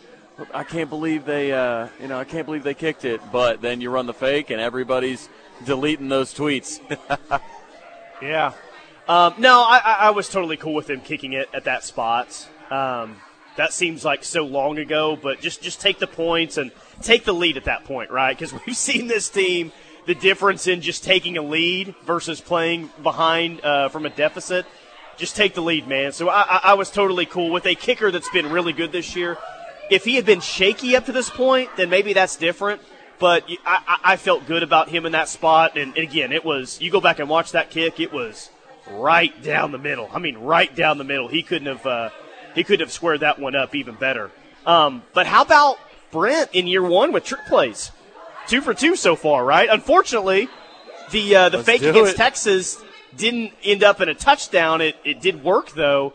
I 0.54 0.64
can't 0.64 0.88
believe 0.88 1.24
they 1.24 1.52
uh, 1.52 1.88
you 2.00 2.08
know 2.08 2.18
I 2.18 2.24
can't 2.24 2.46
believe 2.46 2.62
they 2.62 2.74
kicked 2.74 3.04
it." 3.04 3.20
But 3.30 3.60
then 3.60 3.80
you 3.80 3.90
run 3.90 4.06
the 4.06 4.14
fake, 4.14 4.50
and 4.50 4.60
everybody's 4.60 5.28
deleting 5.64 6.08
those 6.08 6.32
tweets. 6.32 6.80
Yeah. 8.22 8.52
Um, 9.08 9.34
no, 9.38 9.62
I, 9.62 9.96
I 10.00 10.10
was 10.10 10.28
totally 10.28 10.56
cool 10.56 10.74
with 10.74 10.88
him 10.88 11.00
kicking 11.00 11.32
it 11.32 11.48
at 11.52 11.64
that 11.64 11.82
spot. 11.82 12.48
Um, 12.70 13.16
that 13.56 13.72
seems 13.72 14.04
like 14.04 14.24
so 14.24 14.44
long 14.44 14.78
ago, 14.78 15.16
but 15.20 15.40
just 15.40 15.62
just 15.62 15.80
take 15.80 15.98
the 15.98 16.06
points 16.06 16.56
and 16.56 16.70
take 17.00 17.24
the 17.24 17.32
lead 17.32 17.56
at 17.56 17.64
that 17.64 17.84
point, 17.84 18.10
right? 18.10 18.36
Because 18.36 18.52
we've 18.66 18.76
seen 18.76 19.06
this 19.06 19.28
team 19.28 19.72
the 20.06 20.14
difference 20.14 20.66
in 20.66 20.80
just 20.80 21.04
taking 21.04 21.36
a 21.36 21.42
lead 21.42 21.94
versus 22.04 22.40
playing 22.40 22.90
behind 23.02 23.60
uh, 23.64 23.88
from 23.88 24.06
a 24.06 24.10
deficit. 24.10 24.66
Just 25.16 25.36
take 25.36 25.54
the 25.54 25.60
lead, 25.60 25.86
man. 25.86 26.12
So 26.12 26.28
I, 26.28 26.60
I, 26.62 26.74
was 26.74 26.90
totally 26.90 27.26
cool 27.26 27.50
with 27.50 27.66
a 27.66 27.74
kicker 27.74 28.10
that's 28.10 28.30
been 28.30 28.50
really 28.50 28.72
good 28.72 28.90
this 28.90 29.14
year. 29.14 29.38
If 29.90 30.04
he 30.04 30.16
had 30.16 30.24
been 30.24 30.40
shaky 30.40 30.96
up 30.96 31.06
to 31.06 31.12
this 31.12 31.30
point, 31.30 31.70
then 31.76 31.90
maybe 31.90 32.14
that's 32.14 32.36
different. 32.36 32.80
But 33.18 33.44
I, 33.64 33.98
I 34.02 34.16
felt 34.16 34.46
good 34.46 34.64
about 34.64 34.88
him 34.88 35.06
in 35.06 35.12
that 35.12 35.28
spot. 35.28 35.76
And 35.76 35.96
again, 35.96 36.32
it 36.32 36.44
was 36.44 36.80
you 36.80 36.90
go 36.90 37.00
back 37.00 37.20
and 37.20 37.28
watch 37.28 37.52
that 37.52 37.70
kick. 37.70 38.00
It 38.00 38.12
was 38.12 38.50
right 38.90 39.40
down 39.42 39.70
the 39.70 39.78
middle. 39.78 40.08
I 40.12 40.18
mean, 40.18 40.38
right 40.38 40.74
down 40.74 40.98
the 40.98 41.04
middle. 41.04 41.28
He 41.28 41.42
couldn't 41.42 41.68
have 41.68 41.86
uh, 41.86 42.10
he 42.54 42.64
couldn't 42.64 42.80
have 42.86 42.92
squared 42.92 43.20
that 43.20 43.38
one 43.38 43.54
up 43.54 43.74
even 43.74 43.94
better. 43.94 44.30
Um, 44.66 45.02
but 45.12 45.26
how 45.26 45.42
about 45.42 45.78
Brent 46.10 46.50
in 46.52 46.66
year 46.66 46.82
one 46.82 47.12
with 47.12 47.24
trick 47.24 47.46
plays? 47.46 47.90
Two 48.46 48.60
for 48.60 48.74
two 48.74 48.96
so 48.96 49.16
far, 49.16 49.44
right? 49.44 49.68
Unfortunately, 49.70 50.48
the 51.10 51.36
uh, 51.36 51.48
the 51.48 51.58
Let's 51.58 51.66
fake 51.66 51.82
against 51.82 52.14
it. 52.14 52.16
Texas 52.16 52.82
didn't 53.16 53.52
end 53.62 53.84
up 53.84 54.00
in 54.00 54.08
a 54.08 54.14
touchdown. 54.14 54.80
It 54.80 54.96
it 55.04 55.20
did 55.20 55.42
work 55.44 55.72
though. 55.72 56.14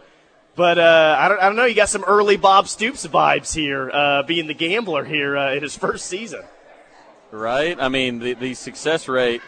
But 0.56 0.80
uh, 0.80 1.16
I 1.20 1.30
don't 1.30 1.40
I 1.40 1.44
don't 1.46 1.56
know. 1.56 1.66
You 1.66 1.76
got 1.76 1.90
some 1.90 2.04
early 2.04 2.36
Bob 2.36 2.68
Stoops 2.68 3.06
vibes 3.06 3.54
here, 3.54 3.92
uh, 3.94 4.24
being 4.24 4.48
the 4.48 4.56
gambler 4.56 5.04
here 5.06 5.38
uh, 5.38 5.54
in 5.54 5.62
his 5.62 5.78
first 5.78 6.08
season. 6.08 6.44
right? 7.32 7.78
I 7.80 7.90
mean, 7.90 8.20
the, 8.20 8.34
the 8.34 8.54
success 8.56 9.08
rate, 9.08 9.42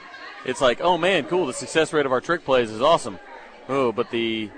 it's 0.45 0.61
like, 0.61 0.81
oh 0.81 0.97
man, 0.97 1.25
cool. 1.25 1.47
The 1.47 1.53
success 1.53 1.93
rate 1.93 2.05
of 2.05 2.11
our 2.11 2.21
trick 2.21 2.45
plays 2.45 2.69
is 2.69 2.81
awesome. 2.81 3.17
Oh, 3.67 3.91
but 3.91 4.11
the 4.11 4.51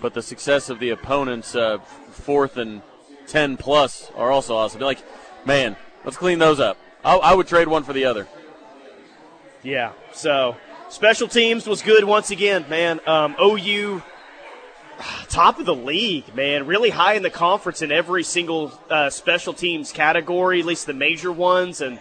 but 0.00 0.14
the 0.14 0.22
success 0.22 0.70
of 0.70 0.78
the 0.78 0.90
opponent's 0.90 1.54
uh, 1.54 1.78
fourth 2.10 2.56
and 2.56 2.82
ten 3.26 3.56
plus 3.56 4.10
are 4.16 4.30
also 4.30 4.56
awesome. 4.56 4.80
Like, 4.80 5.02
man, 5.44 5.76
let's 6.04 6.16
clean 6.16 6.38
those 6.38 6.60
up. 6.60 6.78
I, 7.04 7.16
I 7.16 7.34
would 7.34 7.46
trade 7.46 7.68
one 7.68 7.84
for 7.84 7.92
the 7.92 8.04
other. 8.04 8.26
Yeah. 9.62 9.92
So 10.12 10.56
special 10.88 11.28
teams 11.28 11.66
was 11.66 11.82
good 11.82 12.04
once 12.04 12.30
again, 12.30 12.66
man. 12.68 13.00
Um, 13.06 13.36
OU 13.40 14.02
top 15.28 15.58
of 15.58 15.66
the 15.66 15.74
league, 15.74 16.34
man. 16.34 16.66
Really 16.66 16.90
high 16.90 17.14
in 17.14 17.22
the 17.22 17.30
conference 17.30 17.82
in 17.82 17.92
every 17.92 18.22
single 18.22 18.78
uh, 18.90 19.10
special 19.10 19.52
teams 19.52 19.92
category, 19.92 20.60
at 20.60 20.66
least 20.66 20.86
the 20.86 20.94
major 20.94 21.32
ones, 21.32 21.80
and 21.80 21.98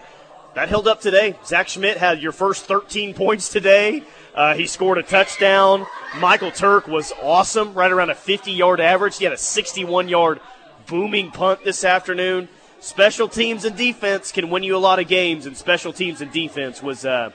that 0.54 0.70
held 0.70 0.88
up 0.88 1.02
today. 1.02 1.36
Zach 1.46 1.68
Schmit 1.68 1.98
had 1.98 2.22
your 2.22 2.32
first 2.32 2.66
13 2.66 3.14
points 3.14 3.50
today. 3.50 4.04
Uh, 4.36 4.54
he 4.54 4.68
scored 4.68 4.98
a 4.98 5.04
touchdown. 5.04 5.86
Michael 6.20 6.52
Turk 6.52 6.88
was 6.88 7.14
awesome, 7.22 7.74
right 7.74 7.92
around 7.92 8.10
a 8.10 8.16
50 8.16 8.52
yard 8.52 8.82
average. 8.82 9.18
He 9.18 9.24
had 9.24 9.34
a 9.34 9.38
61 9.38 10.10
yard 10.10 10.42
booming 10.88 11.32
punt 11.32 11.64
this 11.64 11.86
afternoon. 11.86 12.50
Special 12.82 13.30
teams 13.30 13.66
and 13.66 13.76
defense 13.76 14.32
can 14.32 14.50
win 14.50 14.62
you 14.62 14.76
a 14.76 14.78
lot 14.78 15.00
of 15.00 15.08
games, 15.08 15.46
and 15.46 15.56
special 15.56 15.94
teams 15.94 16.22
and 16.22 16.32
defense 16.32 16.84
was 16.84 17.06
uh, 17.06 17.32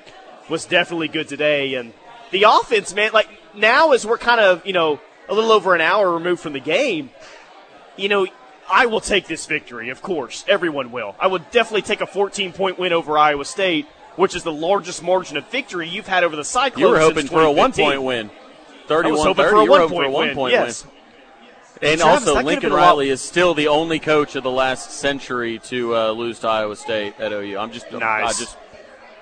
was 0.49 0.67
definitely 0.67 1.09
good 1.09 1.27
today. 1.27 1.75
And 1.75 1.93
the 2.31 2.45
offense, 2.45 2.95
man, 2.95 3.13
like 3.13 3.29
now 3.55 3.93
as 3.93 4.07
we're 4.07 4.19
kind 4.19 4.41
of 4.41 4.65
you 4.67 4.75
know 4.75 5.01
a 5.29 5.35
little 5.35 5.53
over 5.53 5.75
an 5.75 5.81
hour 5.81 6.13
removed 6.13 6.43
from 6.43 6.53
the 6.53 6.61
game, 6.61 7.11
you 7.97 8.09
know, 8.09 8.27
I 8.71 8.87
will 8.87 9.01
take 9.01 9.27
this 9.27 9.47
victory, 9.47 9.89
of 9.89 10.03
course. 10.03 10.45
Everyone 10.47 10.93
will. 10.93 11.17
I 11.19 11.27
would 11.27 11.51
definitely 11.51 11.83
take 11.83 12.01
a 12.01 12.07
14 12.07 12.53
point 12.53 12.79
win 12.79 12.93
over 12.93 13.17
Iowa 13.17 13.45
State, 13.45 13.87
which 14.17 14.35
is 14.35 14.43
the 14.43 14.53
largest 14.53 15.03
margin 15.03 15.37
of 15.37 15.47
victory 15.51 15.89
you've 15.89 16.07
had 16.09 16.25
over 16.25 16.37
the 16.37 16.45
Cyclones. 16.45 16.81
You 16.81 16.89
were 16.89 16.99
hoping 17.01 17.27
for 17.27 17.43
a 17.43 17.51
one 17.53 17.73
point 17.73 18.03
win. 18.03 18.31
I 18.31 18.89
31 18.89 19.13
was 19.13 19.23
hoping 19.25 19.45
30. 19.45 19.51
for 19.51 19.57
a 19.61 19.65
You 19.65 19.71
were 19.71 19.71
one 19.71 19.81
hoping 19.81 19.97
for 19.97 20.03
a 20.03 20.07
point 20.07 20.13
one 20.15 20.27
win. 20.29 20.35
point 20.37 20.53
yes. 20.53 20.85
win. 20.85 20.95
And 21.83 22.01
Travis, 22.01 22.29
also, 22.29 22.43
Lincoln 22.43 22.73
Riley 22.75 23.09
is 23.09 23.23
still 23.23 23.55
the 23.55 23.69
only 23.69 23.99
coach 24.01 24.37
of 24.37 24.43
the 24.43 24.51
last 24.51 24.91
century 24.91 25.59
to 25.61 25.97
uh, 25.97 26.11
lose 26.11 26.39
to 26.41 26.49
Iowa 26.49 26.77
State 26.77 27.19
at 27.19 27.33
OU. 27.33 27.57
I'm 27.59 27.73
just, 27.73 27.87
I 27.95 27.99
Nice. 27.99 28.39
just, 28.39 28.59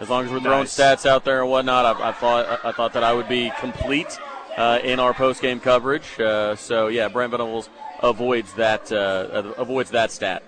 as 0.01 0.09
long 0.11 0.25
as 0.25 0.33
we're 0.33 0.41
throwing 0.41 0.61
Nice. 0.63 0.77
stats 0.77 1.07
out 1.07 1.25
there 1.25 1.43
and 1.43 1.51
whatnot, 1.51 1.85
I, 2.01 2.09
I 2.09 2.13
thought, 2.13 2.61
I 2.65 2.73
thought 2.73 2.95
that 2.95 3.05
I 3.05 3.13
would 3.13 3.29
be 3.29 3.53
complete 3.61 4.19
uh, 4.57 4.81
in 4.83 4.99
our 4.99 5.15
post 5.15 5.41
game 5.41 5.61
coverage. 5.61 6.19
Uh, 6.19 6.57
so 6.57 6.89
yeah, 6.89 7.07
Brent 7.07 7.31
Venables 7.31 7.69
avoids 8.03 8.53
that, 8.55 8.91
uh, 8.91 9.53
avoids 9.57 9.91
that 9.91 10.11
stat. 10.11 10.43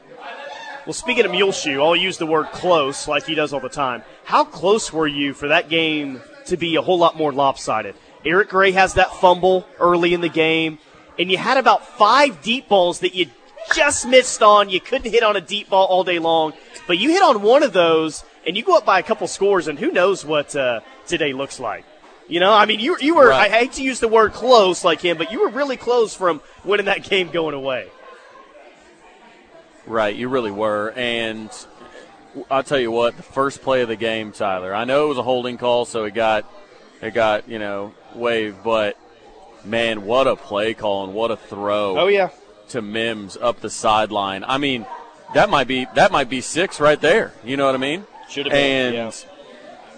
Well, 0.87 0.95
speaking 0.95 1.27
of 1.27 1.33
Muleshoe, 1.33 1.83
I'll 1.83 1.95
use 1.95 2.17
the 2.17 2.27
word 2.27 2.47
close 2.53 3.07
like 3.07 3.27
he 3.27 3.35
does 3.35 3.53
all 3.53 3.61
the 3.61 3.69
time. 3.69 4.03
How 4.25 4.45
close 4.45 4.93
were 4.93 5.07
you 5.07 5.35
for 5.35 5.49
that 5.49 5.69
game 5.69 6.23
to 6.47 6.57
be 6.57 6.77
a 6.77 6.83
whole 6.83 6.99
lot 6.99 7.17
more 7.17 7.33
lopsided? 7.33 7.95
Eric 8.25 8.49
Gray 8.49 8.73
has 8.73 8.95
that 8.95 9.13
fumble 9.15 9.67
early 9.79 10.15
in 10.15 10.21
the 10.21 10.29
game, 10.29 10.79
and 11.19 11.31
you 11.31 11.37
had 11.37 11.59
about 11.59 11.87
five 11.87 12.41
deep 12.43 12.69
balls 12.69 13.01
that 13.01 13.15
you 13.15 13.27
just 13.75 14.09
missed 14.09 14.43
on. 14.43 14.71
You 14.71 14.81
couldn't 14.81 15.11
hit 15.11 15.23
on 15.23 15.37
a 15.37 15.41
deep 15.41 15.69
ball 15.69 15.87
all 15.87 16.03
day 16.03 16.19
long, 16.19 16.55
but 16.87 16.99
you 16.99 17.11
hit 17.11 17.23
on 17.23 17.43
one 17.43 17.63
of 17.63 17.73
those, 17.75 18.25
and 18.47 18.57
you 18.57 18.63
go 18.63 18.77
up 18.77 18.87
by 18.87 18.99
a 18.99 19.03
couple 19.03 19.27
scores, 19.27 19.69
and 19.69 19.79
who 19.79 19.91
knows 19.91 20.25
what 20.25 20.57
uh, 20.57 20.81
today 21.07 21.33
looks 21.35 21.61
like. 21.61 21.85
You 22.27 22.41
know, 22.41 22.53
I 22.53 22.65
mean, 22.65 22.81
you, 22.81 22.97
you 23.01 23.17
were, 23.17 23.29
Right. 23.29 23.51
I 23.51 23.55
hate 23.55 23.73
to 23.73 23.83
use 23.83 24.01
the 24.01 24.09
word 24.09 24.33
close 24.33 24.83
like 24.85 25.01
him, 25.01 25.19
but 25.19 25.31
you 25.33 25.43
were 25.43 25.51
really 25.51 25.77
close 25.77 26.15
from 26.15 26.41
winning 26.65 26.87
that 26.87 27.03
game 27.03 27.31
going 27.31 27.55
away. 27.55 27.89
Right, 29.91 30.15
you 30.15 30.29
really 30.29 30.53
were. 30.53 30.93
And 30.95 31.51
I'll 32.51 32.63
tell 32.63 32.79
you 32.79 32.91
what, 32.93 33.17
the 33.17 33.25
first 33.25 33.61
play 33.61 33.83
of 33.83 33.89
the 33.89 33.97
game, 33.97 34.31
Tyler. 34.31 34.73
I 34.73 34.85
know 34.85 35.07
it 35.07 35.09
was 35.09 35.19
a 35.19 35.23
holding 35.23 35.59
call, 35.59 35.85
so 35.85 36.05
it 36.05 36.15
got 36.15 36.51
it 37.03 37.13
got 37.13 37.49
you 37.49 37.59
know 37.59 37.93
waved, 38.15 38.63
but 38.63 38.97
man, 39.65 40.05
what 40.05 40.27
a 40.29 40.37
play 40.37 40.75
call 40.75 41.05
and 41.05 41.13
what 41.15 41.31
a 41.33 41.37
throw 41.37 41.99
Oh, 41.99 42.07
yeah. 42.07 42.31
to 42.69 42.81
Mims 42.81 43.37
up 43.37 43.61
the 43.61 43.69
sideline. 43.71 44.45
I 44.45 44.59
mean, 44.59 44.87
that 45.35 45.51
might 45.51 45.67
be 45.67 45.87
that 45.97 46.13
might 46.13 46.29
be 46.31 46.41
six 46.41 46.79
right 46.79 47.01
there. 47.01 47.33
You 47.45 47.57
know 47.57 47.67
what 47.67 47.75
I 47.75 47.79
mean? 47.79 48.07
Should 48.29 48.47
have 48.47 48.53
been, 48.53 48.95
And 48.95 48.95
yeah. 48.95 49.11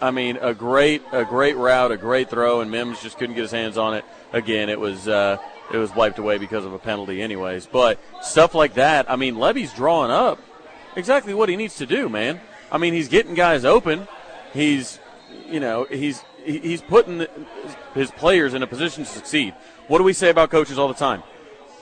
I 0.01 0.11
mean, 0.11 0.38
a 0.40 0.55
great 0.55 1.03
a 1.12 1.24
great 1.26 1.57
route, 1.57 1.93
a 1.93 1.99
great 1.99 2.30
throw, 2.30 2.61
and 2.62 2.70
Mims 2.70 3.03
just 3.03 3.18
couldn't 3.18 3.34
get 3.34 3.43
his 3.43 3.51
hands 3.53 3.76
on 3.76 3.93
it. 3.95 4.05
Again, 4.32 4.70
it 4.70 4.80
was 4.80 5.07
uh, 5.07 5.36
it 5.72 5.78
was 5.78 5.94
wiped 5.94 6.18
away 6.18 6.38
because 6.38 6.64
of 6.64 6.72
a 6.72 6.78
penalty, 6.78 7.22
anyways. 7.22 7.66
But 7.66 7.98
stuff 8.22 8.54
like 8.54 8.74
that, 8.74 9.10
I 9.10 9.16
mean, 9.16 9.36
Lebby's 9.36 9.72
drawing 9.72 10.10
up 10.10 10.38
exactly 10.96 11.34
what 11.34 11.48
he 11.48 11.56
needs 11.56 11.76
to 11.76 11.86
do, 11.86 12.08
man. 12.08 12.40
I 12.70 12.78
mean, 12.78 12.94
he's 12.94 13.08
getting 13.08 13.34
guys 13.34 13.64
open. 13.64 14.06
He's 14.52 14.98
you 15.48 15.60
know 15.60 15.86
he's 15.90 16.22
he's 16.44 16.82
putting 16.82 17.26
his 17.94 18.10
players 18.10 18.54
in 18.54 18.62
a 18.62 18.66
position 18.66 19.04
to 19.04 19.10
succeed. 19.10 19.54
What 19.88 19.98
do 19.98 20.04
we 20.04 20.12
say 20.12 20.30
about 20.30 20.50
coaches 20.50 20.78
all 20.78 20.88
the 20.88 20.94
time? 20.94 21.22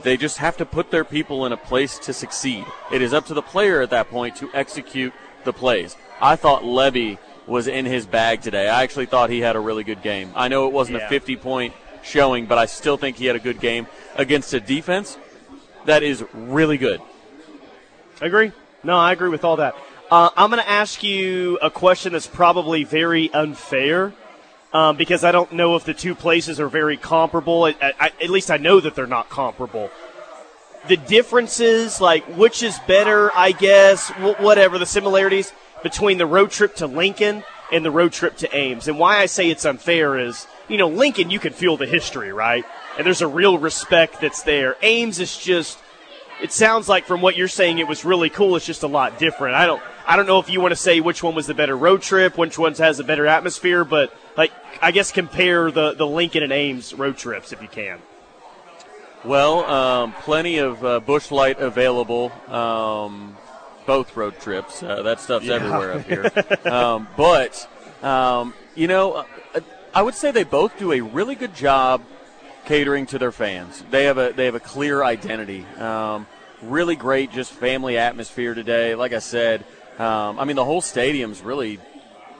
They 0.03 0.17
just 0.17 0.39
have 0.39 0.57
to 0.59 0.65
put 0.67 0.91
their 0.91 1.05
people 1.05 1.45
in 1.47 1.53
a 1.53 1.57
place 1.57 1.99
to 2.01 2.13
succeed. 2.13 2.65
It 2.91 3.03
is 3.03 3.13
up 3.13 3.27
to 3.27 3.35
the 3.35 3.43
player 3.43 3.83
at 3.83 3.91
that 3.91 4.09
point 4.09 4.37
to 4.37 4.49
execute 4.55 5.13
the 5.45 5.53
plays. 5.53 5.97
I 6.21 6.37
thought 6.37 6.65
Levy 6.65 7.19
was 7.47 7.67
in 7.67 7.85
his 7.85 8.07
bag 8.07 8.41
today. 8.41 8.69
I 8.69 8.83
actually 8.83 9.07
thought 9.07 9.29
he 9.31 9.41
had 9.41 9.57
a 9.57 9.61
really 9.61 9.85
good 9.85 10.03
game. 10.03 10.31
I 10.35 10.49
know 10.49 10.67
it 10.67 10.73
wasn't 10.73 10.99
Yeah. 10.99 11.07
a 11.07 11.09
50 11.09 11.37
point 11.37 11.75
showing, 12.03 12.47
but 12.47 12.59
I 12.59 12.67
still 12.67 12.97
think 12.97 13.17
he 13.17 13.27
had 13.27 13.37
a 13.37 13.41
good 13.41 13.61
game 13.61 13.87
against 14.17 14.53
a 14.55 14.61
defense 14.61 15.19
that 15.87 16.03
is 16.03 16.25
really 16.33 16.79
good. 16.79 17.01
Agree? 18.21 18.53
No, 18.83 18.97
I 18.97 19.13
agree 19.13 19.29
with 19.29 19.45
all 19.45 19.57
that. 19.57 19.75
Uh, 20.11 20.31
I'm 20.37 20.51
going 20.51 20.63
to 20.63 20.69
ask 20.69 21.03
you 21.03 21.59
a 21.63 21.71
question 21.71 22.13
that's 22.13 22.27
probably 22.27 22.85
very 22.85 23.33
unfair, 23.33 24.13
um, 24.73 24.97
because 24.97 25.25
I 25.25 25.33
don't 25.33 25.53
know 25.53 25.77
if 25.77 25.85
the 25.85 25.95
two 25.95 26.15
places 26.15 26.59
are 26.61 26.69
very 26.69 26.97
comparable. 26.97 27.65
I, 27.65 27.75
I, 27.81 28.11
at 28.23 28.31
least 28.31 28.51
I 28.51 28.57
know 28.57 28.81
that 28.81 28.95
they're 28.95 29.07
not 29.07 29.29
comparable. 29.29 29.91
The 30.89 30.97
differences, 30.97 32.01
like 32.01 32.25
which 32.37 32.63
is 32.63 32.79
better, 32.87 33.31
I 33.37 33.53
guess, 33.53 34.09
whatever 34.11 34.79
the 34.79 34.87
similarities 34.87 35.53
between 35.83 36.19
the 36.19 36.27
road 36.27 36.51
trip 36.51 36.75
to 36.77 36.87
Lincoln 36.87 37.45
and 37.71 37.85
the 37.85 37.91
road 37.91 38.13
trip 38.13 38.37
to 38.39 38.57
Ames. 38.57 38.89
And 38.89 38.99
why 38.99 39.19
I 39.19 39.27
say 39.27 39.49
it's 39.49 39.65
unfair 39.65 40.19
is, 40.19 40.47
you 40.71 40.79
know, 40.79 40.89
Lincoln, 40.89 41.31
you 41.31 41.41
can 41.41 41.53
feel 41.53 41.77
the 41.77 41.87
history, 41.87 42.33
right? 42.33 42.65
And 42.97 43.05
there's 43.05 43.23
a 43.23 43.29
real 43.29 43.59
respect 43.59 44.21
that's 44.21 44.43
there. 44.43 44.77
Ames 44.83 45.19
is 45.19 45.37
just, 45.37 45.79
it 46.41 46.53
sounds 46.53 46.89
like 46.89 47.07
from 47.07 47.21
what 47.21 47.37
you're 47.37 47.49
saying, 47.49 47.79
it 47.79 47.89
was 47.89 48.05
really 48.05 48.31
cool. 48.31 48.55
It's 48.55 48.67
just 48.67 48.85
a 48.85 48.89
lot 48.89 49.19
different. 49.19 49.57
I 49.57 49.67
don't, 49.67 49.83
I 50.07 50.17
don't 50.17 50.27
know 50.27 50.39
if 50.39 50.49
you 50.49 50.61
want 50.61 50.73
to 50.73 50.77
say 50.77 51.01
which 51.01 51.23
one 51.23 51.35
was 51.35 51.49
the 51.49 51.55
better 51.55 51.77
road 51.77 52.03
trip, 52.03 52.39
which 52.39 52.57
one 52.57 52.73
has 52.75 53.01
a 53.01 53.05
better 53.05 53.27
atmosphere, 53.27 53.85
but 53.85 54.15
like, 54.37 54.53
I 54.81 54.93
guess 54.93 55.11
compare 55.11 55.73
the, 55.73 55.95
the 55.95 56.07
Lincoln 56.07 56.45
and 56.45 56.53
Ames 56.53 56.95
road 56.95 57.17
trips 57.17 57.53
if 57.53 57.61
you 57.61 57.69
can. 57.69 57.99
Well, 59.25 59.65
um, 59.65 60.13
plenty 60.13 60.59
of 60.59 60.85
uh, 60.85 61.01
Busch 61.01 61.31
Light 61.33 61.59
available. 61.59 62.33
Um, 62.49 63.37
both 63.87 64.17
road 64.17 64.39
trips. 64.39 64.83
Uh, 64.83 65.03
that 65.03 65.21
stuff's 65.21 65.47
yeah. 65.47 65.55
everywhere 65.55 65.93
up 65.95 66.07
here. 66.07 66.31
um, 66.73 67.09
but 67.17 67.69
um, 68.03 68.55
you 68.75 68.87
know, 68.87 69.27
I 69.93 70.03
would 70.03 70.15
say 70.15 70.31
they 70.31 70.45
both 70.45 70.79
do 70.79 70.93
a 70.93 71.01
really 71.01 71.35
good 71.35 71.55
job 71.55 72.03
catering 72.65 73.07
to 73.07 73.19
their 73.19 73.33
fans. 73.33 73.83
They 73.91 74.05
have 74.05 74.19
a 74.19 74.33
they 74.33 74.45
have 74.45 74.55
a 74.55 74.61
clear 74.61 75.03
identity. 75.03 75.67
Um, 75.79 76.29
really 76.63 76.95
great, 76.95 77.33
just 77.33 77.51
family 77.53 77.99
atmosphere 77.99 78.55
today. 78.55 78.95
Like 78.95 79.13
I 79.13 79.19
said, 79.19 79.65
um, 79.99 80.39
I 80.39 80.45
mean 80.45 80.57
the 80.57 80.65
whole 80.65 80.81
stadium's 80.81 81.43
really. 81.43 81.79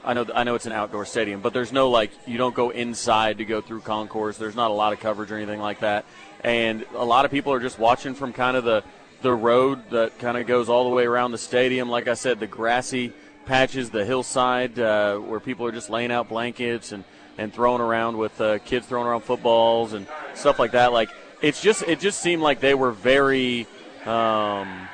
I 0.05 0.15
know 0.15 0.27
I 0.33 0.45
know 0.45 0.55
it's 0.55 0.67
an 0.67 0.73
outdoor 0.73 1.05
stadium, 1.05 1.41
but 1.41 1.53
there's 1.53 1.73
no 1.73 1.91
like 1.91 2.13
you 2.25 2.39
don't 2.39 2.55
go 2.55 2.71
inside 2.71 3.39
to 3.39 3.45
go 3.45 3.61
through 3.61 3.81
concourse. 3.81 4.39
There's 4.39 4.55
not 4.55 4.71
a 4.71 4.75
lot 4.75 4.93
of 4.93 5.01
coverage 5.01 5.33
or 5.33 5.37
anything 5.37 5.61
like 5.61 5.81
that, 5.81 6.05
and 6.43 6.87
a 6.95 7.05
lot 7.05 7.25
of 7.25 7.33
people 7.33 7.53
are 7.53 7.61
just 7.61 7.79
watching 7.81 8.15
from 8.15 8.33
kind 8.33 8.57
of 8.57 8.65
the 8.65 8.85
the 9.23 9.35
road 9.35 9.91
that 9.91 10.19
kind 10.21 10.39
of 10.39 10.47
goes 10.47 10.69
all 10.69 10.89
the 10.89 10.95
way 10.95 11.05
around 11.05 11.33
the 11.33 11.39
stadium. 11.39 11.91
Like 11.91 12.07
I 12.07 12.15
said, 12.15 12.39
the 12.41 12.47
grassy 12.47 13.13
patches, 13.47 13.91
the 13.91 14.05
hillside 14.05 14.79
uh, 14.79 15.17
where 15.19 15.41
people 15.41 15.67
are 15.67 15.73
just 15.73 15.91
laying 15.91 16.13
out 16.13 16.29
blankets 16.29 16.93
and, 16.93 17.05
and 17.39 17.53
throwing 17.53 17.81
around 17.81 18.17
with 18.17 18.41
uh, 18.41 18.59
kids 18.59 18.87
throwing 18.87 19.07
around 19.07 19.23
footballs 19.23 19.93
and 19.93 20.07
stuff 20.35 20.59
like 20.59 20.73
that. 20.73 20.93
Like 20.93 21.11
it's 21.43 21.63
just 21.63 21.83
it 21.83 22.01
just 22.01 22.21
seemed 22.21 22.43
like 22.43 22.61
they 22.61 22.75
were 22.75 22.93
very 22.93 23.67
um, 24.07 24.89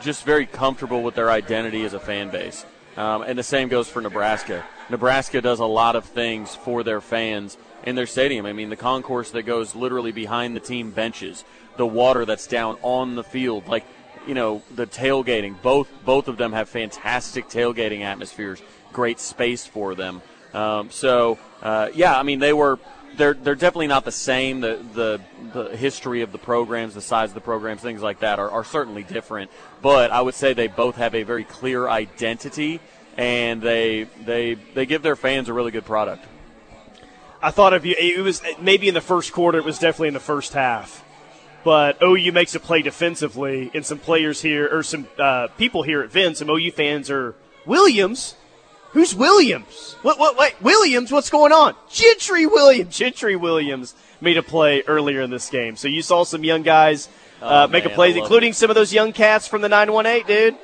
just 0.00 0.24
very 0.24 0.46
comfortable 0.46 1.02
with 1.02 1.14
their 1.14 1.30
identity 1.30 1.84
as 1.84 1.94
a 1.94 2.00
fan 2.00 2.30
base. 2.30 2.64
Um, 2.96 3.22
and 3.22 3.38
the 3.38 3.44
same 3.44 3.68
goes 3.68 3.88
for 3.88 4.02
Nebraska. 4.02 4.64
Nebraska 4.90 5.40
does 5.40 5.60
a 5.60 5.66
lot 5.66 5.94
of 5.94 6.04
things 6.04 6.56
for 6.56 6.82
their 6.82 7.00
fans 7.00 7.56
in 7.84 7.94
their 7.94 8.06
stadium. 8.06 8.44
I 8.44 8.52
mean, 8.52 8.70
the 8.70 8.76
concourse 8.76 9.30
that 9.32 9.42
goes 9.42 9.76
literally 9.76 10.10
behind 10.10 10.56
the 10.56 10.60
team 10.60 10.90
benches 10.90 11.44
the 11.76 11.86
water 11.86 12.26
that's 12.26 12.46
down 12.46 12.76
on 12.82 13.14
the 13.14 13.24
field, 13.24 13.68
like 13.68 13.84
you 14.28 14.34
know 14.34 14.62
the 14.74 14.86
tailgating. 14.86 15.60
Both 15.62 15.90
both 16.04 16.28
of 16.28 16.36
them 16.36 16.52
have 16.52 16.68
fantastic 16.68 17.48
tailgating 17.48 18.02
atmospheres, 18.02 18.62
great 18.92 19.18
space 19.18 19.66
for 19.66 19.94
them. 19.94 20.22
Um, 20.52 20.90
so 20.90 21.38
uh, 21.62 21.88
yeah, 21.94 22.16
I 22.16 22.22
mean 22.22 22.38
they 22.38 22.52
were 22.52 22.78
they're 23.16 23.34
they're 23.34 23.54
definitely 23.54 23.86
not 23.86 24.04
the 24.04 24.12
same. 24.12 24.60
The 24.60 24.84
the 24.94 25.20
the 25.52 25.76
history 25.76 26.20
of 26.20 26.30
the 26.30 26.38
programs, 26.38 26.94
the 26.94 27.00
size 27.00 27.30
of 27.30 27.34
the 27.34 27.40
programs, 27.40 27.80
things 27.80 28.02
like 28.02 28.20
that 28.20 28.38
are, 28.38 28.50
are 28.50 28.64
certainly 28.64 29.02
different. 29.02 29.50
But 29.80 30.10
I 30.10 30.20
would 30.20 30.34
say 30.34 30.52
they 30.52 30.68
both 30.68 30.96
have 30.96 31.14
a 31.14 31.22
very 31.22 31.44
clear 31.44 31.88
identity, 31.88 32.80
and 33.16 33.62
they 33.62 34.04
they 34.24 34.54
they 34.54 34.84
give 34.84 35.02
their 35.02 35.16
fans 35.16 35.48
a 35.48 35.54
really 35.54 35.70
good 35.70 35.86
product. 35.86 36.24
I 37.40 37.50
thought 37.50 37.72
of 37.72 37.86
you. 37.86 37.94
It 37.98 38.20
was 38.20 38.42
maybe 38.60 38.88
in 38.88 38.94
the 38.94 39.00
first 39.00 39.32
quarter. 39.32 39.58
It 39.58 39.64
was 39.64 39.78
definitely 39.78 40.08
in 40.08 40.14
the 40.14 40.20
first 40.20 40.52
half 40.52 41.04
but 41.68 41.98
OU 42.02 42.32
makes 42.32 42.54
a 42.54 42.60
play 42.60 42.80
defensively, 42.80 43.70
and 43.74 43.84
some 43.84 43.98
players 43.98 44.40
here, 44.40 44.74
or 44.74 44.82
some 44.82 45.06
uh, 45.18 45.48
people 45.58 45.82
here 45.82 46.00
at 46.00 46.10
Vince, 46.10 46.38
some 46.38 46.48
OU 46.48 46.70
fans 46.70 47.10
are 47.10 47.34
Williams. 47.66 48.36
Who's 48.92 49.14
Williams? 49.14 49.94
What? 50.00 50.18
What? 50.18 50.38
Wait, 50.38 50.54
Williams? 50.62 51.12
What's 51.12 51.28
going 51.28 51.52
on? 51.52 51.74
Gentry 51.90 52.46
Williams. 52.46 52.96
Gentry 52.96 53.36
Williams 53.36 53.94
made 54.22 54.38
a 54.38 54.42
play 54.42 54.82
earlier 54.86 55.20
in 55.20 55.28
this 55.28 55.50
game. 55.50 55.76
So 55.76 55.88
you 55.88 56.00
saw 56.00 56.24
some 56.24 56.42
young 56.42 56.62
guys 56.62 57.10
uh, 57.42 57.66
oh, 57.68 57.70
make 57.70 57.84
man, 57.84 57.92
a 57.92 57.94
play, 57.94 58.16
including 58.16 58.52
it. 58.52 58.56
some 58.56 58.70
of 58.70 58.74
those 58.74 58.94
young 58.94 59.12
cats 59.12 59.46
from 59.46 59.60
the 59.60 59.68
918, 59.68 60.26
dude. 60.26 60.56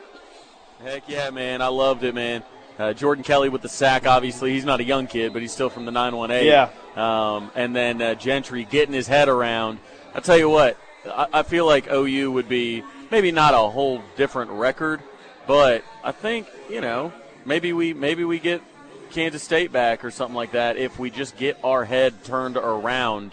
Heck 0.82 1.07
yeah, 1.07 1.28
man! 1.28 1.61
I 1.61 1.68
loved 1.68 2.02
it, 2.02 2.14
man. 2.14 2.42
Uh, 2.78 2.94
Jordan 2.94 3.24
Kelley 3.24 3.50
with 3.50 3.61
the 3.61 3.68
sack. 3.68 4.07
Obviously, 4.07 4.55
he's 4.55 4.64
not 4.64 4.80
a 4.80 4.84
young 4.84 5.07
kid, 5.07 5.34
but 5.34 5.42
he's 5.42 5.52
still 5.52 5.68
from 5.68 5.84
the 5.84 5.92
918. 5.92 6.46
Yeah. 6.48 6.70
Um, 6.96 7.50
and 7.55 7.76
then 7.76 8.00
uh, 8.00 8.14
Gentry 8.14 8.64
getting 8.64 8.94
his 8.94 9.07
head 9.07 9.28
around. 9.28 9.80
I 10.14 10.20
tell 10.20 10.38
you 10.38 10.48
what, 10.48 10.78
I, 11.07 11.42
feel 11.42 11.66
like 11.66 11.90
OU 11.90 12.32
would 12.32 12.48
be 12.48 12.82
maybe 13.11 13.30
not 13.30 13.55
a 13.55 13.59
whole 13.59 14.02
different 14.16 14.50
record, 14.50 15.00
but 15.46 15.84
I 16.02 16.12
think 16.12 16.48
you 16.70 16.80
know 16.80 17.12
maybe 17.44 17.72
we 17.72 17.92
maybe 17.92 18.24
we 18.24 18.38
get 18.38 18.62
Kansas 19.11 19.42
State 19.42 19.72
back 19.72 20.05
or 20.05 20.11
something 20.11 20.34
like 20.34 20.52
that 20.52 20.76
if 20.76 20.98
we 20.98 21.11
just 21.11 21.36
get 21.36 21.59
our 21.62 21.84
head 21.84 22.24
turned 22.24 22.57
around 22.57 23.32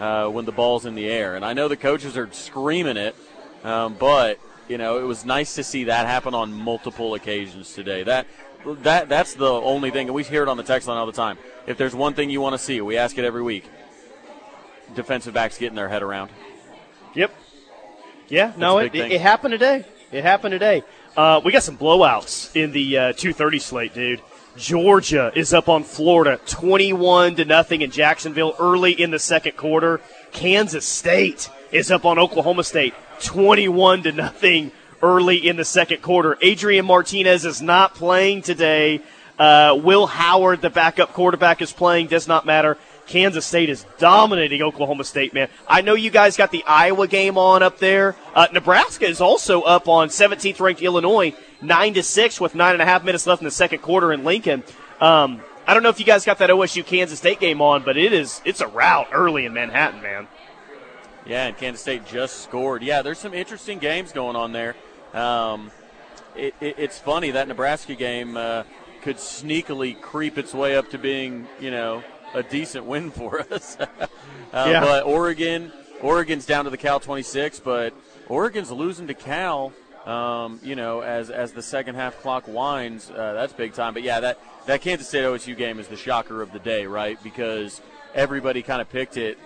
uh, 0.00 0.28
when 0.28 0.44
the 0.44 0.52
ball's 0.52 0.86
in 0.86 0.94
the 0.94 1.06
air. 1.06 1.36
And 1.36 1.44
I 1.44 1.52
know 1.52 1.68
the 1.68 1.76
coaches 1.76 2.16
are 2.16 2.30
screaming 2.32 2.96
it, 2.96 3.14
um, 3.64 3.96
but 3.98 4.40
you 4.68 4.78
know 4.78 4.98
it 4.98 5.04
was 5.04 5.24
nice 5.24 5.54
to 5.56 5.64
see 5.64 5.84
that 5.84 6.06
happen 6.06 6.34
on 6.34 6.52
multiple 6.52 7.14
occasions 7.14 7.74
today. 7.74 8.02
That 8.02 8.26
that 8.64 9.08
that's 9.08 9.34
the 9.34 9.50
only 9.50 9.90
thing, 9.90 10.08
and 10.08 10.14
we 10.14 10.24
hear 10.24 10.42
it 10.42 10.48
on 10.48 10.56
the 10.56 10.62
text 10.62 10.88
line 10.88 10.98
all 10.98 11.06
the 11.06 11.12
time. 11.12 11.38
If 11.66 11.76
there's 11.76 11.94
one 11.94 12.14
thing 12.14 12.30
you 12.30 12.40
want 12.40 12.54
to 12.54 12.58
see, 12.58 12.80
we 12.80 12.96
ask 12.96 13.16
it 13.18 13.24
every 13.24 13.42
week. 13.42 13.64
Defensive 14.94 15.34
backs 15.34 15.58
getting 15.58 15.76
their 15.76 15.88
head 15.88 16.02
around. 16.02 16.30
Yep. 17.14 17.34
Yeah, 18.28 18.52
no, 18.56 18.78
it, 18.78 18.94
it, 18.94 19.20
happened 19.20 19.52
today. 19.52 19.84
It 20.12 20.22
happened 20.22 20.52
today. 20.52 20.84
Uh, 21.16 21.40
we 21.44 21.50
got 21.50 21.64
some 21.64 21.76
blowouts 21.76 22.54
in 22.54 22.70
the 22.70 22.96
uh, 22.96 23.12
2:30 23.12 23.60
slate, 23.60 23.94
dude. 23.94 24.22
Georgia 24.56 25.32
is 25.34 25.52
up 25.52 25.68
on 25.68 25.82
Florida, 25.82 26.38
21 26.46 27.36
to 27.36 27.44
nothing 27.44 27.82
in 27.82 27.90
Jacksonville 27.90 28.54
early 28.58 28.92
in 28.92 29.10
the 29.10 29.18
second 29.18 29.56
quarter. 29.56 30.00
Kansas 30.32 30.86
State 30.86 31.48
is 31.72 31.90
up 31.90 32.04
on 32.04 32.18
Oklahoma 32.18 32.62
State, 32.62 32.94
21 33.22 34.04
to 34.04 34.12
nothing 34.12 34.70
early 35.02 35.36
in 35.48 35.56
the 35.56 35.64
second 35.64 36.02
quarter. 36.02 36.36
Adrian 36.42 36.84
Martinez 36.84 37.44
is 37.44 37.62
not 37.62 37.94
playing 37.94 38.42
today. 38.42 39.00
Uh, 39.38 39.78
Will 39.82 40.06
Howard, 40.06 40.60
the 40.60 40.70
backup 40.70 41.14
quarterback, 41.14 41.62
is 41.62 41.72
playing. 41.72 42.08
Does 42.08 42.28
not 42.28 42.44
matter. 42.44 42.76
Kansas 43.10 43.44
State 43.44 43.68
is 43.68 43.84
dominating 43.98 44.62
Oklahoma 44.62 45.02
State, 45.02 45.34
man. 45.34 45.48
I 45.66 45.80
know 45.80 45.94
you 45.94 46.10
guys 46.10 46.36
got 46.36 46.52
the 46.52 46.62
Iowa 46.64 47.08
game 47.08 47.36
on 47.36 47.60
up 47.60 47.78
there. 47.78 48.14
Uh, 48.36 48.46
Nebraska 48.52 49.04
is 49.04 49.20
also 49.20 49.62
up 49.62 49.88
on 49.88 50.08
17th 50.08 50.60
ranked 50.60 50.80
Illinois, 50.80 51.34
nine 51.60 51.92
to 51.94 52.04
six 52.04 52.40
with 52.40 52.54
nine 52.54 52.74
and 52.74 52.80
a 52.80 52.84
half 52.84 53.02
minutes 53.02 53.26
left 53.26 53.42
in 53.42 53.46
the 53.46 53.50
second 53.50 53.80
quarter 53.80 54.12
in 54.12 54.22
Lincoln. 54.22 54.62
Um, 55.00 55.42
I 55.66 55.74
don't 55.74 55.82
know 55.82 55.88
if 55.88 55.98
you 55.98 56.06
guys 56.06 56.24
got 56.24 56.38
that 56.38 56.50
OSU 56.50 56.86
Kansas 56.86 57.18
State 57.18 57.40
game 57.40 57.60
on, 57.60 57.82
but 57.82 57.96
it 57.96 58.12
is 58.12 58.40
it's 58.44 58.60
a 58.60 58.68
rout 58.68 59.08
early 59.12 59.44
in 59.44 59.52
Manhattan, 59.52 60.00
man. 60.02 60.28
Yeah, 61.26 61.48
and 61.48 61.56
Kansas 61.56 61.82
State 61.82 62.06
just 62.06 62.42
scored. 62.42 62.82
Yeah, 62.84 63.02
there's 63.02 63.18
some 63.18 63.34
interesting 63.34 63.80
games 63.80 64.12
going 64.12 64.36
on 64.36 64.52
there. 64.52 64.76
Um, 65.12 65.72
it, 66.36 66.54
it, 66.60 66.76
it's 66.78 66.98
funny 67.00 67.32
that 67.32 67.48
Nebraska 67.48 67.96
game 67.96 68.36
uh, 68.36 68.62
could 69.02 69.16
sneakily 69.16 70.00
creep 70.00 70.38
its 70.38 70.54
way 70.54 70.76
up 70.76 70.90
to 70.90 70.98
being, 70.98 71.48
you 71.60 71.72
know, 71.72 72.04
a 72.34 72.42
decent 72.42 72.84
win 72.84 73.10
for 73.10 73.40
us. 73.52 73.76
uh, 73.78 73.86
yeah. 74.52 74.80
But 74.80 75.04
Oregon, 75.04 75.72
Oregon's 76.02 76.46
down 76.46 76.64
to 76.64 76.70
the 76.70 76.76
Cal 76.76 77.00
26, 77.00 77.60
but 77.60 77.94
Oregon's 78.28 78.70
losing 78.70 79.06
to 79.08 79.14
Cal. 79.14 79.72
Um, 80.06 80.60
you 80.62 80.76
know, 80.76 81.02
as 81.02 81.28
as 81.28 81.52
the 81.52 81.62
second 81.62 81.94
half 81.96 82.20
clock 82.22 82.48
winds, 82.48 83.10
uh, 83.10 83.34
that's 83.34 83.52
big 83.52 83.74
time. 83.74 83.92
But 83.92 84.02
yeah, 84.02 84.20
that 84.20 84.38
that 84.66 84.80
Kansas 84.80 85.06
State 85.06 85.24
OSU 85.24 85.54
game 85.56 85.78
is 85.78 85.88
the 85.88 85.96
shocker 85.96 86.40
of 86.40 86.52
the 86.52 86.58
day, 86.58 86.86
right? 86.86 87.22
Because 87.22 87.82
everybody 88.14 88.62
kind 88.62 88.80
of 88.80 88.88
picked 88.88 89.18
it 89.18 89.38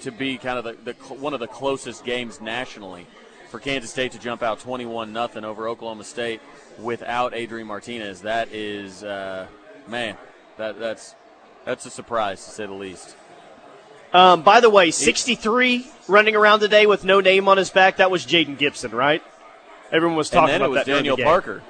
to 0.00 0.10
be 0.10 0.38
kind 0.38 0.58
of 0.58 0.64
the, 0.64 0.92
the 0.92 1.14
one 1.14 1.34
of 1.34 1.40
the 1.40 1.46
closest 1.46 2.04
games 2.04 2.40
nationally 2.40 3.06
for 3.50 3.58
Kansas 3.58 3.90
State 3.90 4.12
to 4.12 4.18
jump 4.18 4.42
out 4.42 4.60
21 4.60 5.12
nothing 5.12 5.44
over 5.44 5.68
Oklahoma 5.68 6.04
State 6.04 6.40
without 6.78 7.34
Adrian 7.34 7.66
Martinez. 7.66 8.22
That 8.22 8.52
is, 8.52 9.04
uh, 9.04 9.46
man, 9.86 10.16
that 10.56 10.78
that's 10.78 11.14
that's 11.64 11.86
a 11.86 11.90
surprise 11.90 12.44
to 12.44 12.50
say 12.50 12.66
the 12.66 12.72
least. 12.72 13.16
Um, 14.12 14.42
by 14.42 14.60
the 14.60 14.70
way, 14.70 14.90
63 14.90 15.86
running 16.08 16.34
around 16.34 16.60
today 16.60 16.86
with 16.86 17.04
no 17.04 17.20
name 17.20 17.48
on 17.48 17.56
his 17.56 17.70
back. 17.70 17.98
That 17.98 18.10
was 18.10 18.26
Jayden 18.26 18.58
Gibson, 18.58 18.90
right? 18.90 19.22
Everyone 19.92 20.16
was 20.16 20.30
talking 20.30 20.54
and 20.54 20.62
then 20.62 20.70
about 20.70 20.86
it 20.86 20.90
was 20.90 20.96
Daniel 20.96 21.16
Parker. 21.16 21.62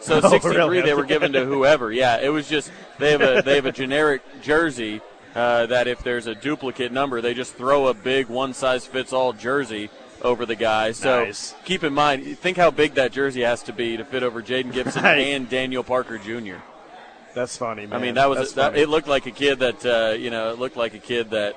So 0.00 0.20
oh, 0.22 0.28
63 0.28 0.56
really? 0.56 0.80
they 0.82 0.94
were 0.94 1.04
given 1.04 1.32
to 1.32 1.44
whoever. 1.44 1.92
Yeah, 1.92 2.18
it 2.18 2.28
was 2.28 2.48
just 2.48 2.70
they 2.98 3.10
have 3.12 3.20
a 3.20 3.42
they 3.42 3.56
have 3.56 3.66
a 3.66 3.72
generic 3.72 4.22
jersey 4.42 5.00
uh, 5.34 5.66
that 5.66 5.88
if 5.88 6.02
there's 6.02 6.26
a 6.26 6.34
duplicate 6.34 6.92
number, 6.92 7.20
they 7.20 7.34
just 7.34 7.54
throw 7.54 7.88
a 7.88 7.94
big 7.94 8.28
one 8.28 8.54
size 8.54 8.86
fits 8.86 9.12
all 9.12 9.32
jersey 9.32 9.90
over 10.22 10.46
the 10.46 10.56
guy. 10.56 10.92
So 10.92 11.24
nice. 11.24 11.54
keep 11.64 11.84
in 11.84 11.94
mind, 11.94 12.38
think 12.38 12.56
how 12.56 12.70
big 12.70 12.94
that 12.94 13.12
jersey 13.12 13.42
has 13.42 13.62
to 13.64 13.72
be 13.72 13.96
to 13.96 14.04
fit 14.04 14.22
over 14.22 14.42
Jayden 14.42 14.72
Gibson 14.72 15.02
right. 15.04 15.18
and 15.18 15.48
Daniel 15.48 15.82
Parker 15.82 16.18
Jr. 16.18 16.56
That's 17.38 17.56
funny, 17.56 17.86
man. 17.86 17.98
I 18.00 18.02
mean, 18.02 18.14
that 18.14 18.28
was 18.28 18.54
that, 18.54 18.76
it. 18.76 18.88
Looked 18.88 19.06
like 19.06 19.26
a 19.26 19.30
kid 19.30 19.60
that 19.60 19.86
uh, 19.86 20.14
you 20.14 20.30
know. 20.30 20.50
It 20.50 20.58
looked 20.58 20.76
like 20.76 20.94
a 20.94 20.98
kid 20.98 21.30
that 21.30 21.56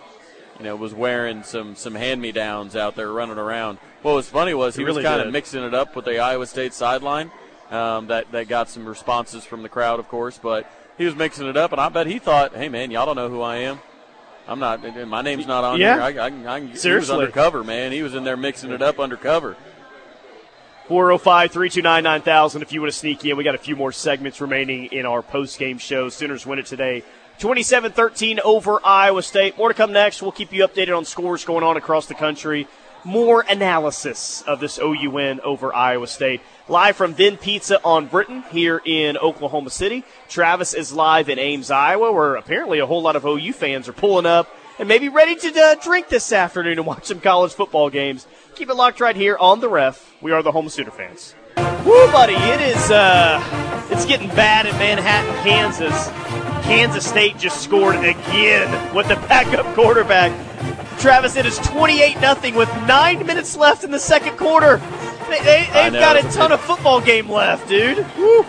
you 0.59 0.63
know 0.65 0.75
was 0.75 0.93
wearing 0.93 1.41
some 1.41 1.75
some 1.75 1.95
hand 1.95 2.21
me 2.21 2.31
downs 2.31 2.75
out 2.75 2.95
there 2.95 3.11
running 3.11 3.39
around. 3.39 3.79
What 4.03 4.13
was 4.13 4.29
funny 4.29 4.53
was 4.53 4.75
he, 4.75 4.81
He 4.81 4.85
really 4.85 4.97
was 5.03 5.05
kind 5.05 5.21
of 5.21 5.33
mixing 5.33 5.63
it 5.63 5.73
up 5.73 5.95
with 5.95 6.05
the 6.05 6.19
Iowa 6.19 6.45
State 6.45 6.73
sideline. 6.75 7.31
Um, 7.71 8.07
that 8.07 8.31
that 8.31 8.47
got 8.47 8.69
some 8.69 8.85
responses 8.85 9.43
from 9.43 9.63
the 9.63 9.69
crowd, 9.69 9.99
of 9.99 10.07
course, 10.07 10.37
but 10.37 10.71
he 10.99 11.05
was 11.05 11.15
mixing 11.15 11.47
it 11.47 11.57
up, 11.57 11.71
and 11.71 11.81
I 11.81 11.89
bet 11.89 12.05
he 12.05 12.19
thought, 12.19 12.53
"Hey, 12.55 12.69
man, 12.69 12.91
y'all 12.91 13.07
don't 13.07 13.15
know 13.15 13.29
who 13.29 13.41
I 13.41 13.57
am. 13.57 13.79
I'm 14.47 14.59
not. 14.59 14.83
My 15.07 15.23
name's 15.23 15.47
not 15.47 15.63
on 15.63 15.79
Yeah. 15.79 15.93
here. 16.11 16.21
I, 16.21 16.25
I, 16.25 16.29
can- 16.29 16.45
I, 16.47 16.59
can- 16.59 16.67
He 16.67 16.73
was 16.73 16.81
Seriously. 16.81 17.15
undercover, 17.15 17.63
man. 17.63 17.91
He 17.91 18.03
was 18.03 18.13
in 18.13 18.23
there 18.23 18.37
mixing 18.37 18.71
it 18.71 18.81
up 18.83 18.99
undercover. 18.99 19.55
405 20.87 21.51
329 21.51 22.03
9000 22.03 22.61
if 22.61 22.73
you 22.73 22.81
want 22.81 22.91
to 22.91 22.97
sneak 22.97 23.23
in. 23.23 23.37
We 23.37 23.43
got 23.43 23.55
a 23.55 23.59
few 23.59 23.75
more 23.75 23.91
segments 23.91 24.41
remaining 24.41 24.85
in 24.85 25.05
our 25.05 25.21
post 25.21 25.59
game 25.59 25.77
show. 25.77 26.09
Sooners 26.09 26.45
win 26.45 26.59
it 26.59 26.65
today 26.65 27.03
27 27.39 27.91
13 27.91 28.39
over 28.43 28.79
Iowa 28.83 29.23
State. 29.23 29.57
More 29.57 29.69
to 29.69 29.73
come 29.73 29.93
next. 29.93 30.21
We'll 30.21 30.31
keep 30.31 30.51
you 30.53 30.67
updated 30.67 30.97
on 30.97 31.05
scores 31.05 31.45
going 31.45 31.63
on 31.63 31.77
across 31.77 32.07
the 32.07 32.13
country. 32.13 32.67
More 33.03 33.43
analysis 33.49 34.43
of 34.43 34.59
this 34.59 34.77
OU 34.77 35.09
win 35.09 35.39
over 35.41 35.73
Iowa 35.73 36.05
State. 36.05 36.41
Live 36.67 36.95
from 36.95 37.15
Vin 37.15 37.37
Pizza 37.37 37.79
on 37.83 38.05
Britain 38.05 38.43
here 38.51 38.79
in 38.85 39.17
Oklahoma 39.17 39.71
City. 39.71 40.03
Travis 40.29 40.75
is 40.75 40.93
live 40.93 41.29
in 41.29 41.39
Ames, 41.39 41.71
Iowa, 41.71 42.11
where 42.11 42.35
apparently 42.35 42.77
a 42.77 42.85
whole 42.85 43.01
lot 43.01 43.15
of 43.15 43.25
OU 43.25 43.53
fans 43.53 43.87
are 43.87 43.93
pulling 43.93 44.27
up 44.27 44.55
and 44.77 44.87
maybe 44.87 45.09
ready 45.09 45.35
to 45.35 45.59
uh, 45.59 45.75
drink 45.75 46.09
this 46.09 46.31
afternoon 46.31 46.77
and 46.77 46.85
watch 46.85 47.05
some 47.05 47.19
college 47.19 47.53
football 47.53 47.89
games. 47.89 48.27
Keep 48.55 48.69
it 48.69 48.75
locked 48.75 48.99
right 48.99 49.15
here 49.15 49.37
on 49.37 49.61
the 49.61 49.69
ref. 49.69 50.10
We 50.21 50.31
are 50.31 50.43
the 50.43 50.51
home 50.51 50.69
Sooner 50.69 50.91
fans. 50.91 51.33
Woo, 51.57 52.11
buddy! 52.11 52.35
It 52.35 52.61
is 52.61 52.91
uh, 52.91 53.87
it's 53.89 54.05
getting 54.05 54.29
bad 54.29 54.67
in 54.67 54.77
Manhattan, 54.77 55.33
Kansas. 55.43 56.09
Kansas 56.63 57.05
State 57.05 57.37
just 57.39 57.63
scored 57.63 57.95
again 57.95 58.95
with 58.95 59.07
the 59.07 59.15
backup 59.27 59.65
quarterback. 59.73 60.31
Travis, 60.99 61.35
it 61.35 61.47
is 61.47 61.57
28 61.59 62.21
nothing 62.21 62.53
with 62.53 62.69
nine 62.85 63.25
minutes 63.25 63.57
left 63.57 63.83
in 63.83 63.89
the 63.89 63.99
second 63.99 64.37
quarter. 64.37 64.77
They, 65.27 65.39
they, 65.39 65.69
they've 65.73 65.93
got 65.93 66.23
a 66.23 66.29
ton 66.29 66.51
of 66.51 66.61
football 66.61 67.01
game 67.01 67.27
left, 67.27 67.67
dude. 67.67 67.97
Woo. 68.15 68.45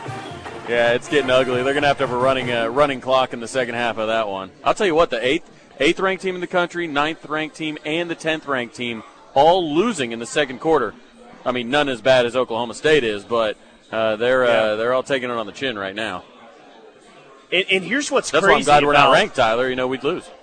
Yeah, 0.69 0.93
it's 0.93 1.09
getting 1.09 1.31
ugly. 1.31 1.63
They're 1.63 1.73
going 1.73 1.83
to 1.83 1.89
have 1.89 1.99
to 1.99 2.07
have 2.07 2.15
a 2.15 2.21
running 2.21 2.53
uh, 2.53 2.69
running 2.69 3.01
clock 3.01 3.33
in 3.33 3.41
the 3.41 3.49
second 3.49 3.77
half 3.77 3.97
of 3.97 4.09
that 4.09 4.29
one. 4.29 4.51
I'll 4.63 4.75
tell 4.75 4.87
you 4.87 4.95
what, 4.95 5.09
the 5.09 5.27
eighth 5.27 5.51
eighth 5.81 6.01
ranked 6.01 6.23
team 6.23 6.35
in 6.35 6.43
the 6.43 6.47
country, 6.47 6.87
ninth 6.87 7.25
ranked 7.25 7.57
team, 7.57 7.79
and 7.87 8.11
the 8.11 8.15
tenth 8.15 8.47
ranked 8.47 8.77
team 8.77 9.03
all 9.35 9.75
losing 9.75 10.13
in 10.13 10.19
the 10.19 10.27
second 10.27 10.59
quarter. 10.59 10.95
I 11.45 11.53
mean, 11.53 11.71
none 11.71 11.89
as 11.89 12.01
bad 12.01 12.27
as 12.27 12.37
Oklahoma 12.37 12.75
State 12.75 13.05
is, 13.05 13.25
but 13.25 13.57
uh, 13.91 14.17
they're 14.17 14.45
Yeah. 14.45 14.51
uh, 14.51 14.77
they're 14.77 14.93
all 14.93 15.03
taking 15.03 15.31
it 15.31 15.37
on 15.37 15.47
the 15.47 15.53
chin 15.53 15.79
right 15.79 15.95
now. 15.95 16.25
And, 17.53 17.65
and 17.71 17.85
here's 17.85 18.11
what's 18.11 18.31
That's 18.31 18.43
why 18.43 18.55
crazy 18.55 18.61
I'm 18.61 18.81
glad 18.81 18.85
we're 18.87 18.93
not 18.95 19.13
ranked, 19.13 19.37
Tyler. 19.37 19.69
You 19.69 19.77
know, 19.77 19.87
we'd 19.89 20.05
lose. 20.05 20.29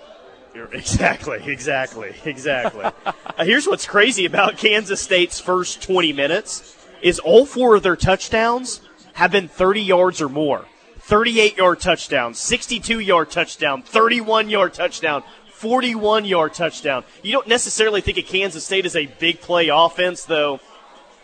Exactly, 0.73 1.39
exactly, 1.45 2.13
exactly. 2.25 2.83
uh, 3.05 3.13
here's 3.45 3.65
what's 3.65 3.85
crazy 3.85 4.25
about 4.25 4.57
Kansas 4.57 4.99
State's 4.99 5.39
first 5.39 5.81
20 5.81 6.11
minutes 6.11 6.75
is 7.01 7.17
all 7.19 7.45
four 7.45 7.75
of 7.75 7.83
their 7.83 7.95
touchdowns 7.95 8.81
have 9.13 9.31
been 9.31 9.47
30 9.47 9.81
yards 9.81 10.21
or 10.21 10.27
more. 10.27 10.65
38 10.99 11.55
yard 11.55 11.79
touchdown, 11.79 12.33
62 12.33 12.99
yard 12.99 13.29
touchdown, 13.31 13.83
31 13.83 14.49
yard 14.49 14.73
touchdown, 14.73 15.23
41 15.51 16.25
yard 16.25 16.53
touchdown. 16.53 17.03
You 17.23 17.31
don't 17.31 17.47
necessarily 17.47 18.01
think 18.01 18.17
of 18.17 18.25
Kansas 18.25 18.65
State 18.65 18.85
as 18.85 18.95
a 18.95 19.05
big 19.05 19.39
play 19.39 19.69
offense, 19.69 20.25
though. 20.25 20.59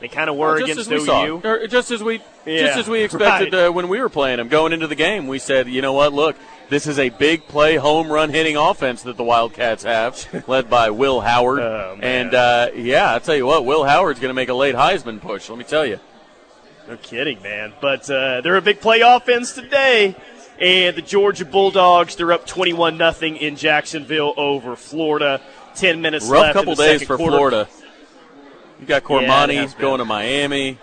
They 0.06 0.10
kind 0.10 0.30
of 0.30 0.36
were 0.36 0.60
just 0.60 0.88
against 0.88 1.10
OU. 1.10 1.42
or 1.44 1.66
just 1.66 1.90
as 1.90 2.04
we 2.04 2.22
Yeah, 2.46 2.68
just 2.68 2.78
as 2.78 2.88
we 2.88 3.02
expected 3.04 3.54
right. 3.56 3.66
uh, 3.66 3.72
when 3.72 3.88
we 3.88 4.00
were 4.00 4.08
playing 4.08 4.38
them 4.38 4.50
going 4.50 4.72
into 4.72 4.86
the 4.86 4.94
game. 4.94 5.26
We 5.26 5.40
said, 5.40 5.68
you 5.68 5.82
know 5.82 5.94
what? 5.94 6.14
Look, 6.14 6.36
this 6.70 6.86
is 6.86 7.00
a 7.00 7.10
big 7.10 7.48
play, 7.48 7.78
home 7.78 8.12
run 8.12 8.30
hitting 8.30 8.56
offense 8.56 9.02
that 9.02 9.18
the 9.18 9.24
Wildcats 9.24 9.82
have, 9.82 10.44
led 10.48 10.70
by 10.70 10.92
Will 10.92 11.22
Howard. 11.22 11.60
Oh, 11.60 11.98
and 12.00 12.36
uh, 12.36 12.70
yeah, 12.76 13.16
I 13.16 13.18
tell 13.18 13.36
you 13.36 13.48
what, 13.48 13.66
Will 13.66 13.84
Howard's 13.84 14.20
going 14.20 14.30
to 14.30 14.36
make 14.36 14.50
a 14.50 14.54
late 14.54 14.76
Heisman 14.76 15.20
push. 15.20 15.50
Let 15.50 15.58
me 15.58 15.64
tell 15.64 15.88
you. 15.88 16.00
No 16.88 16.98
kidding, 16.98 17.42
man. 17.42 17.74
But 17.82 18.08
uh, 18.08 18.42
they're 18.42 18.58
a 18.58 18.62
big 18.62 18.82
play 18.82 19.02
offense 19.02 19.54
today. 19.54 20.16
And 20.62 20.96
the 20.96 21.02
Georgia 21.02 21.46
Bulldogs, 21.46 22.16
they're 22.16 22.32
up 22.32 22.46
21 22.46 22.96
nothing 22.96 23.38
in 23.38 23.56
Jacksonville 23.56 24.36
over 24.38 24.76
Florida. 24.76 25.42
10 25.74 26.00
minutes 26.00 26.28
Rough 26.28 26.42
left. 26.44 26.54
couple 26.54 26.74
in 26.74 26.78
the 26.78 26.84
days 26.84 27.04
for 27.04 27.18
quarter. 27.18 27.38
Florida. 27.38 27.68
You 28.86 28.90
got 28.90 29.10
Yeah, 29.10 29.48
Cormani 29.48 29.72
been. 29.72 29.82
going 29.82 29.98
to 29.98 30.06
Miami. 30.06 30.78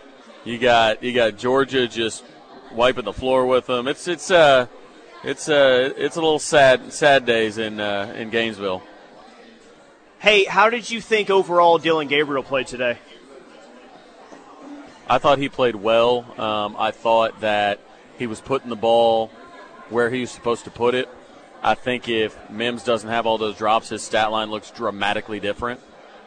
You 0.45 0.59
got 0.59 1.05
you 1.05 1.13
got 1.13 1.39
Georgia 1.39 1.87
just 1.87 2.25
wiping 2.73 3.05
the 3.05 3.13
floor 3.13 3.47
with 3.47 3.67
them. 3.67 3.87
It's 3.87 4.09
it's 4.09 4.29
uh 4.29 4.67
it's 5.23 5.49
uh 5.49 5.93
it's 5.97 6.17
a 6.17 6.21
little 6.21 6.41
sad 6.41 6.93
sad 6.93 7.25
days 7.25 7.59
in 7.59 7.79
uh, 7.79 8.13
in 8.17 8.31
Gainesville. 8.31 8.83
Hey, 10.19 10.43
how 10.43 10.69
did 10.69 10.91
you 10.91 11.01
think 11.01 11.31
overall 11.31 11.79
Dillon 11.79 12.09
Gabriel 12.09 12.43
played 12.43 12.67
today? 12.67 12.99
I 15.09 15.19
thought 15.19 15.39
he 15.39 15.49
played 15.49 15.77
well. 15.77 16.27
Um, 16.41 16.75
I 16.77 16.91
thought 16.91 17.41
that 17.41 17.79
he 18.19 18.27
was 18.27 18.41
putting 18.41 18.69
the 18.69 18.75
ball 18.75 19.29
where 19.91 20.11
he 20.11 20.23
was 20.23 20.33
supposed 20.33 20.65
to 20.65 20.73
put 20.73 20.97
it. 20.97 21.09
I 21.63 21.77
think 21.77 22.09
if 22.09 22.37
Mims 22.51 22.83
doesn't 22.83 23.09
have 23.09 23.27
all 23.27 23.39
those 23.39 23.57
drops, 23.57 23.91
his 23.91 24.03
stat 24.03 24.33
line 24.33 24.51
looks 24.51 24.73
dramatically 24.73 25.39
different. 25.39 25.79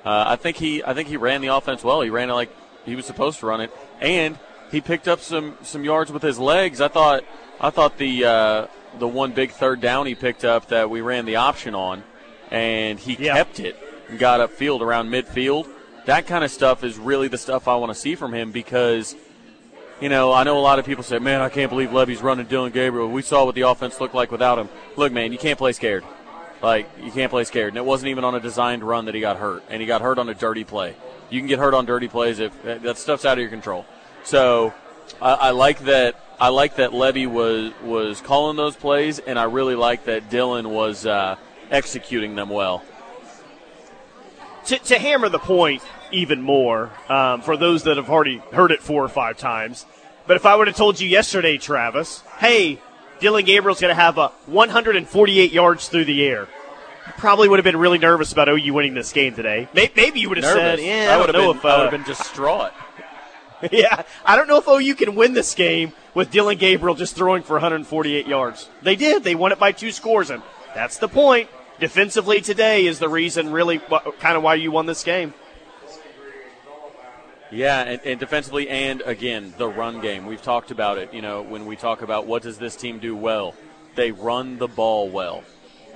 Uh, 0.06 0.24
I 0.28 0.36
think 0.36 0.58
he 0.58 0.84
I 0.84 0.94
think 0.94 1.08
he 1.10 1.18
ran 1.18 1.42
the 1.42 1.48
offense 1.48 1.84
well. 1.84 2.02
He 2.02 2.10
ran 2.10 2.30
it 2.30 2.34
like 2.34 2.50
he 2.86 2.96
was 2.96 3.06
supposed 3.06 3.40
to 3.40 3.48
run 3.48 3.60
it, 3.62 3.72
and 4.00 4.38
he 4.72 4.80
picked 4.82 5.08
up 5.08 5.20
some 5.20 5.58
some 5.64 5.84
yards 5.84 6.12
with 6.12 6.22
his 6.22 6.38
legs. 6.38 6.80
I 6.80 6.88
thought 6.88 7.24
I 7.60 7.72
thought 7.72 7.98
the 7.98 8.26
uh, 8.26 8.68
the 9.00 9.08
one 9.08 9.32
big 9.32 9.52
third 9.52 9.82
down 9.82 10.06
he 10.06 10.14
picked 10.16 10.46
up 10.46 10.68
that 10.68 10.90
we 10.90 11.02
ran 11.02 11.26
the 11.26 11.38
option 11.38 11.74
on, 11.74 12.04
and 12.52 13.00
he 13.00 13.16
Yeah. 13.16 13.34
kept 13.34 13.60
it 13.60 13.76
and 14.08 14.20
got 14.20 14.48
upfield 14.48 14.82
around 14.82 15.10
midfield. 15.10 15.68
That 16.06 16.28
kind 16.28 16.44
of 16.44 16.52
stuff 16.52 16.84
is 16.84 17.00
really 17.00 17.28
the 17.28 17.40
stuff 17.40 17.68
I 17.68 17.76
want 17.78 17.92
to 17.92 18.00
see 18.00 18.14
from 18.14 18.32
him 18.34 18.52
because 18.52 19.16
you 20.02 20.10
know, 20.10 20.34
I 20.34 20.44
know 20.44 20.58
a 20.58 20.60
lot 20.60 20.78
of 20.78 20.86
people 20.86 21.04
say, 21.06 21.20
man, 21.20 21.40
I 21.40 21.48
can't 21.48 21.70
believe 21.70 21.90
Lebby's 21.94 22.22
running 22.22 22.46
Dillon 22.48 22.74
Gabriel. 22.74 23.10
We 23.10 23.22
saw 23.22 23.46
what 23.46 23.56
the 23.56 23.62
offense 23.62 24.02
looked 24.02 24.14
like 24.14 24.30
without 24.30 24.60
him. 24.60 24.68
Look, 24.98 25.14
man, 25.14 25.32
you 25.32 25.38
can't 25.38 25.58
play 25.58 25.72
scared. 25.72 26.04
Like, 26.62 26.90
you 27.02 27.12
can't 27.12 27.30
play 27.30 27.44
scared. 27.44 27.70
And 27.70 27.78
it 27.78 27.86
wasn't 27.86 28.10
even 28.10 28.24
on 28.24 28.36
a 28.36 28.40
designed 28.40 28.84
run 28.84 29.06
that 29.06 29.16
he 29.16 29.22
got 29.22 29.38
hurt. 29.38 29.64
And 29.70 29.82
he 29.82 29.88
got 29.88 30.02
hurt 30.02 30.18
on 30.18 30.30
a 30.30 30.34
dirty 30.34 30.64
play. 30.64 30.96
You 31.30 31.40
can 31.40 31.48
get 31.48 31.60
hurt 31.60 31.74
on 31.74 31.86
dirty 31.86 32.08
plays 32.08 32.40
if 32.40 32.64
that 32.64 32.98
stuff's 32.98 33.26
out 33.26 33.34
of 33.34 33.40
your 33.40 33.50
control. 33.50 33.86
So, 34.24 34.74
I, 35.22 35.34
I 35.34 35.50
like 35.52 35.80
that. 35.82 36.20
I 36.40 36.50
like 36.50 36.76
that 36.78 36.92
Lebby 36.92 37.28
was 37.28 37.72
was 37.84 38.22
calling 38.22 38.58
those 38.58 38.76
plays, 38.76 39.20
and 39.20 39.40
I 39.40 39.44
really 39.44 39.76
like 39.76 40.06
that 40.06 40.30
Dillon 40.30 40.70
was 40.70 41.06
uh, 41.06 41.38
executing 41.72 42.36
them 42.36 42.50
well. 42.50 42.84
to, 44.66 44.78
to 44.78 45.00
hammer 45.00 45.30
the 45.30 45.40
point 45.40 45.82
even 46.12 46.42
more, 46.42 46.92
um, 47.10 47.42
for 47.42 47.58
those 47.58 47.84
that 47.84 47.98
have 47.98 48.10
already 48.10 48.38
heard 48.52 48.72
it 48.72 48.82
four 48.82 49.04
or 49.04 49.10
five 49.10 49.38
times, 49.38 49.86
but 50.28 50.36
if 50.36 50.46
I 50.46 50.56
would 50.56 50.68
have 50.68 50.76
told 50.76 51.00
you 51.00 51.08
yesterday, 51.08 51.58
Travis, 51.58 52.22
hey, 52.38 52.80
Dillon 53.20 53.46
Gabriel's 53.46 53.80
going 53.82 53.92
to 53.96 54.02
have 54.02 54.18
a 54.18 54.30
148 54.48 55.52
yards 55.52 55.88
through 55.90 56.06
the 56.06 56.24
air, 56.26 56.48
probably 57.18 57.48
would 57.48 57.60
have 57.60 57.64
been 57.64 57.78
really 57.78 57.98
nervous 57.98 58.32
about 58.34 58.50
OU 58.50 58.74
winning 58.74 58.94
this 58.94 59.12
game 59.14 59.34
today. 59.36 59.68
May- 59.74 59.92
Maybe 59.96 60.20
you 60.20 60.30
would 60.30 60.38
have 60.38 60.46
said, 60.54 60.80
yeah, 60.80 61.08
I 61.10 61.14
I 61.14 61.18
would 61.18 61.28
don't 61.28 61.36
have 61.36 61.44
know 61.44 61.54
been. 61.54 61.60
if 61.60 61.66
I 61.66 61.70
uh, 61.70 61.78
would 61.78 61.84
have 61.84 61.92
been 61.92 62.04
distraught. 62.16 62.72
yeah, 63.72 64.04
I 64.26 64.36
don't 64.36 64.48
know 64.48 64.58
if 64.58 64.68
OU 64.68 64.96
can 64.96 65.16
win 65.16 65.34
this 65.34 65.56
game 65.56 65.94
with 66.14 66.30
Dillon 66.32 66.58
Gabriel 66.58 66.96
just 66.96 67.16
throwing 67.16 67.42
for 67.42 67.54
148 67.54 68.28
yards. 68.28 68.70
They 68.82 68.96
did. 68.96 69.24
They 69.24 69.34
won 69.36 69.52
it 69.52 69.60
by 69.60 69.72
two 69.72 69.92
scores, 69.92 70.30
and 70.30 70.44
that's 70.74 70.98
the 70.98 71.08
point. 71.08 71.50
Defensively 71.80 72.42
today 72.42 72.86
is 72.86 73.00
the 73.00 73.10
reason, 73.10 73.52
really, 73.52 73.80
kind 74.20 74.38
of 74.38 74.44
why 74.44 74.56
you 74.56 74.72
won 74.72 74.86
this 74.86 75.04
game. 75.04 75.34
Yeah, 77.56 77.84
and, 77.84 78.02
and 78.04 78.20
defensively, 78.20 78.68
and 78.68 79.02
again, 79.06 79.54
the 79.58 79.70
run 79.70 80.02
game. 80.02 80.26
We've 80.26 80.42
talked 80.42 80.72
about 80.72 80.98
it. 80.98 81.14
You 81.14 81.22
know, 81.22 81.42
when 81.42 81.66
we 81.66 81.78
talk 81.78 82.02
about 82.02 82.28
what 82.28 82.44
does 82.44 82.58
this 82.58 82.76
team 82.76 83.00
do 83.00 83.16
well, 83.16 83.56
they 83.96 84.12
run 84.12 84.58
the 84.58 84.68
ball 84.68 85.08
well, 85.08 85.42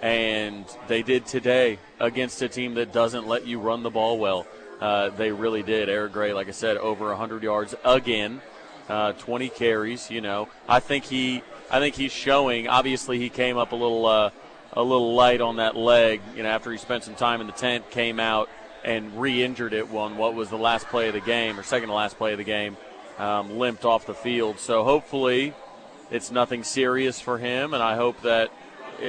and 0.02 0.64
they 0.88 1.02
did 1.02 1.26
today 1.26 1.78
against 2.00 2.42
a 2.42 2.48
team 2.48 2.76
that 2.76 2.94
doesn't 2.94 3.28
let 3.28 3.46
you 3.46 3.60
run 3.60 3.84
the 3.84 3.90
ball 3.90 4.18
well. 4.18 4.48
Uh, 4.80 5.10
they 5.10 5.34
really 5.34 5.62
did. 5.62 5.90
Eric 5.90 6.14
Gray, 6.14 6.32
like 6.32 6.48
I 6.48 6.52
said, 6.52 6.78
over 6.78 7.10
100 7.10 7.44
yards 7.44 7.76
again, 7.84 8.42
uh, 8.88 9.12
20 9.12 9.50
carries. 9.50 10.10
You 10.10 10.22
know, 10.22 10.48
I 10.66 10.80
think 10.80 11.04
he, 11.04 11.44
I 11.70 11.80
think 11.80 11.94
he's 11.94 12.14
showing. 12.14 12.70
Obviously, 12.70 13.20
he 13.20 13.28
came 13.28 13.58
up 13.58 13.74
a 13.74 13.76
little, 13.76 14.06
uh, 14.06 14.30
a 14.72 14.82
little 14.82 15.14
light 15.14 15.42
on 15.42 15.58
that 15.58 15.76
leg. 15.76 16.22
You 16.38 16.44
know, 16.44 16.50
after 16.50 16.72
he 16.72 16.78
spent 16.78 17.04
some 17.04 17.16
time 17.16 17.42
in 17.42 17.48
the 17.48 17.54
tent, 17.54 17.92
came 17.92 18.18
out 18.18 18.50
and 18.84 19.20
re-injured 19.20 19.74
it 19.74 19.92
on 19.94 20.18
what 20.18 20.36
was 20.36 20.50
the 20.50 20.58
last 20.58 20.88
play 20.88 21.08
of 21.08 21.14
the 21.14 21.22
game 21.22 21.60
or 21.60 21.64
second 21.64 21.90
to 21.90 21.96
last 21.96 22.18
play 22.18 22.32
of 22.32 22.38
the 22.38 22.44
game, 22.44 22.78
um, 23.18 23.58
limped 23.58 23.86
off 23.86 24.06
the 24.06 24.14
field. 24.14 24.60
So 24.60 24.84
hopefully, 24.84 25.54
it's 26.12 26.32
nothing 26.32 26.64
serious 26.64 27.20
for 27.20 27.38
him, 27.38 27.74
and 27.74 27.84
I 27.84 27.96
hope 27.96 28.22
that. 28.22 28.52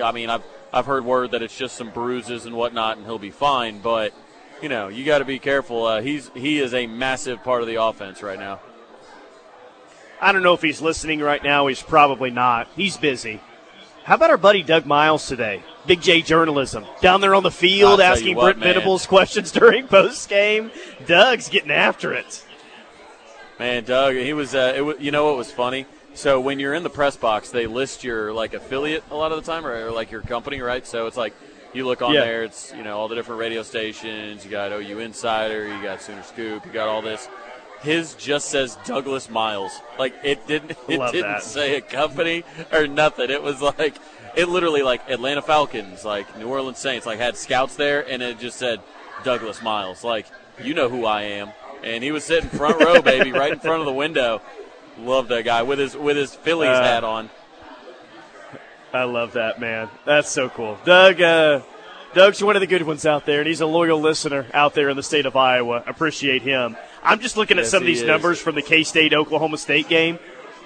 I 0.03 0.13
mean, 0.13 0.31
I've 0.31 0.45
I've 0.73 0.87
heard 0.87 1.05
word 1.05 1.33
that 1.33 1.43
it's 1.43 1.57
just 1.57 1.77
some 1.77 1.91
bruises 1.91 2.47
and 2.47 2.55
whatnot, 2.55 2.97
and 2.97 3.07
he'll 3.07 3.19
be 3.19 3.31
fine. 3.31 3.81
But 3.81 4.13
you 4.63 4.69
know, 4.69 4.89
you 4.89 5.05
got 5.05 5.19
to 5.19 5.25
be 5.25 5.39
careful. 5.39 5.85
Uh, 5.85 6.01
he's 6.01 6.31
he 6.35 6.59
is 6.59 6.75
a 6.75 6.87
massive 6.87 7.43
part 7.43 7.63
of 7.63 7.69
the 7.69 7.83
offense 7.83 8.23
right 8.23 8.39
now. 8.39 8.61
I 10.21 10.33
don't 10.33 10.43
know 10.43 10.53
if 10.53 10.63
he's 10.63 10.83
listening 10.83 11.21
right 11.21 11.43
now. 11.43 11.67
He's 11.67 11.83
probably 11.83 12.31
not. 12.31 12.69
He's 12.77 12.97
busy. 12.99 13.41
How 14.05 14.15
about 14.17 14.31
our 14.31 14.39
buddy 14.39 14.63
Doug 14.63 14.87
Miles 14.87 15.27
today? 15.29 15.63
Big 15.87 16.01
J 16.01 16.23
journalism 16.23 16.85
down 17.01 17.21
there 17.21 17.35
on 17.35 17.43
the 17.43 17.51
field 17.51 18.01
asking 18.01 18.37
what, 18.37 18.43
Brent 18.45 18.59
man. 18.59 18.75
Venables 18.75 19.07
questions 19.09 19.53
during 19.53 19.87
post 19.87 20.29
game. 20.29 20.71
Doug's 21.07 21.49
getting 21.49 21.71
after 21.71 22.13
it. 22.13 22.45
Man, 23.59 23.85
Doug, 23.85 24.15
he 24.15 24.33
was. 24.33 24.55
Uh, 24.55 24.73
it 24.75 24.81
was 24.81 24.97
you 25.01 25.11
know 25.11 25.27
what 25.27 25.37
was 25.37 25.53
funny? 25.53 25.87
So 26.15 26.41
when 26.41 26.59
you're 26.59 26.75
in 26.75 26.83
the 26.83 26.91
press 26.91 27.17
box, 27.17 27.51
they 27.51 27.67
list 27.67 28.03
your 28.03 28.33
like 28.33 28.55
affiliate 28.55 29.05
a 29.11 29.15
lot 29.17 29.33
of 29.33 29.45
the 29.45 29.51
time, 29.51 29.67
or, 29.67 29.87
or 29.87 29.91
like 29.91 30.11
your 30.11 30.23
company, 30.23 30.61
right? 30.61 30.87
So 30.87 31.07
it's 31.07 31.17
like 31.17 31.35
you 31.73 31.87
look 31.87 32.03
on 32.03 32.15
Yeah. 32.15 32.21
there. 32.23 32.43
It's 32.43 32.73
you 32.75 32.83
know 32.83 32.99
all 32.99 33.07
the 33.07 33.15
different 33.15 33.39
radio 33.39 33.63
stations. 33.63 34.45
You 34.45 34.51
got 34.51 34.73
OU 34.73 34.99
Insider. 35.01 35.69
You 35.69 35.83
got 35.83 36.01
Sooner 36.03 36.23
Scoop. 36.23 36.65
You 36.67 36.73
got 36.73 36.89
all 36.89 37.03
this. 37.03 37.29
His 37.83 38.15
just 38.15 38.49
says 38.51 38.77
Douglas 38.85 39.31
Miles. 39.31 39.73
Like 39.99 40.15
it 40.23 40.47
didn't. 40.47 40.73
It 40.89 40.99
Love 40.99 41.13
didn't 41.13 41.31
that. 41.33 41.43
say 41.43 41.77
a 41.77 41.81
company 41.81 42.45
or 42.73 42.87
nothing. 42.87 43.31
It 43.31 43.43
was 43.43 43.63
like 43.63 43.97
it 44.37 44.49
literally 44.49 44.83
like 44.83 45.09
Atlanta 45.09 45.41
Falcons, 45.43 46.05
like 46.05 46.39
New 46.39 46.47
Orleans 46.49 46.79
Saints, 46.79 47.07
like 47.07 47.19
had 47.19 47.37
scouts 47.37 47.77
there, 47.77 48.07
and 48.09 48.23
it 48.23 48.39
just 48.39 48.59
said 48.59 48.81
Douglas 49.25 49.63
Miles. 49.63 50.05
Like 50.05 50.27
you 50.63 50.75
know 50.75 50.89
who 50.89 51.07
I 51.07 51.23
am. 51.23 51.51
And 51.83 52.05
he 52.05 52.13
was 52.13 52.25
sitting 52.25 52.51
front 52.51 52.79
row, 52.85 53.01
baby, 53.03 53.33
right 53.33 53.53
in 53.53 53.61
front 53.61 53.81
of 53.81 53.87
the 53.87 53.93
window. 53.95 54.43
Love 54.99 55.29
that 55.29 55.47
guy 55.47 55.63
with 55.63 55.79
his 55.79 55.97
with 55.97 56.17
his 56.19 56.35
Phillies 56.35 56.69
Uh, 56.69 56.83
hat 56.83 57.05
on. 57.05 57.31
I 58.93 59.05
love 59.05 59.33
that, 59.35 59.61
man. 59.61 59.89
That's 60.05 60.29
so 60.29 60.49
cool. 60.49 60.77
Doug, 60.85 61.21
uh, 61.23 61.61
Doug's 62.13 62.43
one 62.43 62.57
of 62.57 62.61
the 62.61 62.67
good 62.67 62.83
ones 62.83 63.07
out 63.07 63.25
there, 63.25 63.39
and 63.39 63.47
he's 63.49 63.61
a 63.61 63.67
loyal 63.67 64.01
listener 64.01 64.47
out 64.53 64.75
there 64.75 64.89
in 64.89 64.97
the 64.97 65.03
state 65.03 65.27
of 65.27 65.37
Iowa. 65.37 65.85
Appreciate 65.87 66.43
him. 66.43 66.77
I'm 67.03 67.21
just 67.21 67.37
looking 67.37 67.59
at 67.59 67.67
some 67.67 67.83
of 67.83 67.87
these 67.87 68.03
is. 68.03 68.07
numbers 68.07 68.41
from 68.41 68.55
the 68.55 68.63
K 68.63 68.83
State 68.83 69.15
Oklahoma 69.15 69.59
State 69.59 69.89
game. 69.89 70.19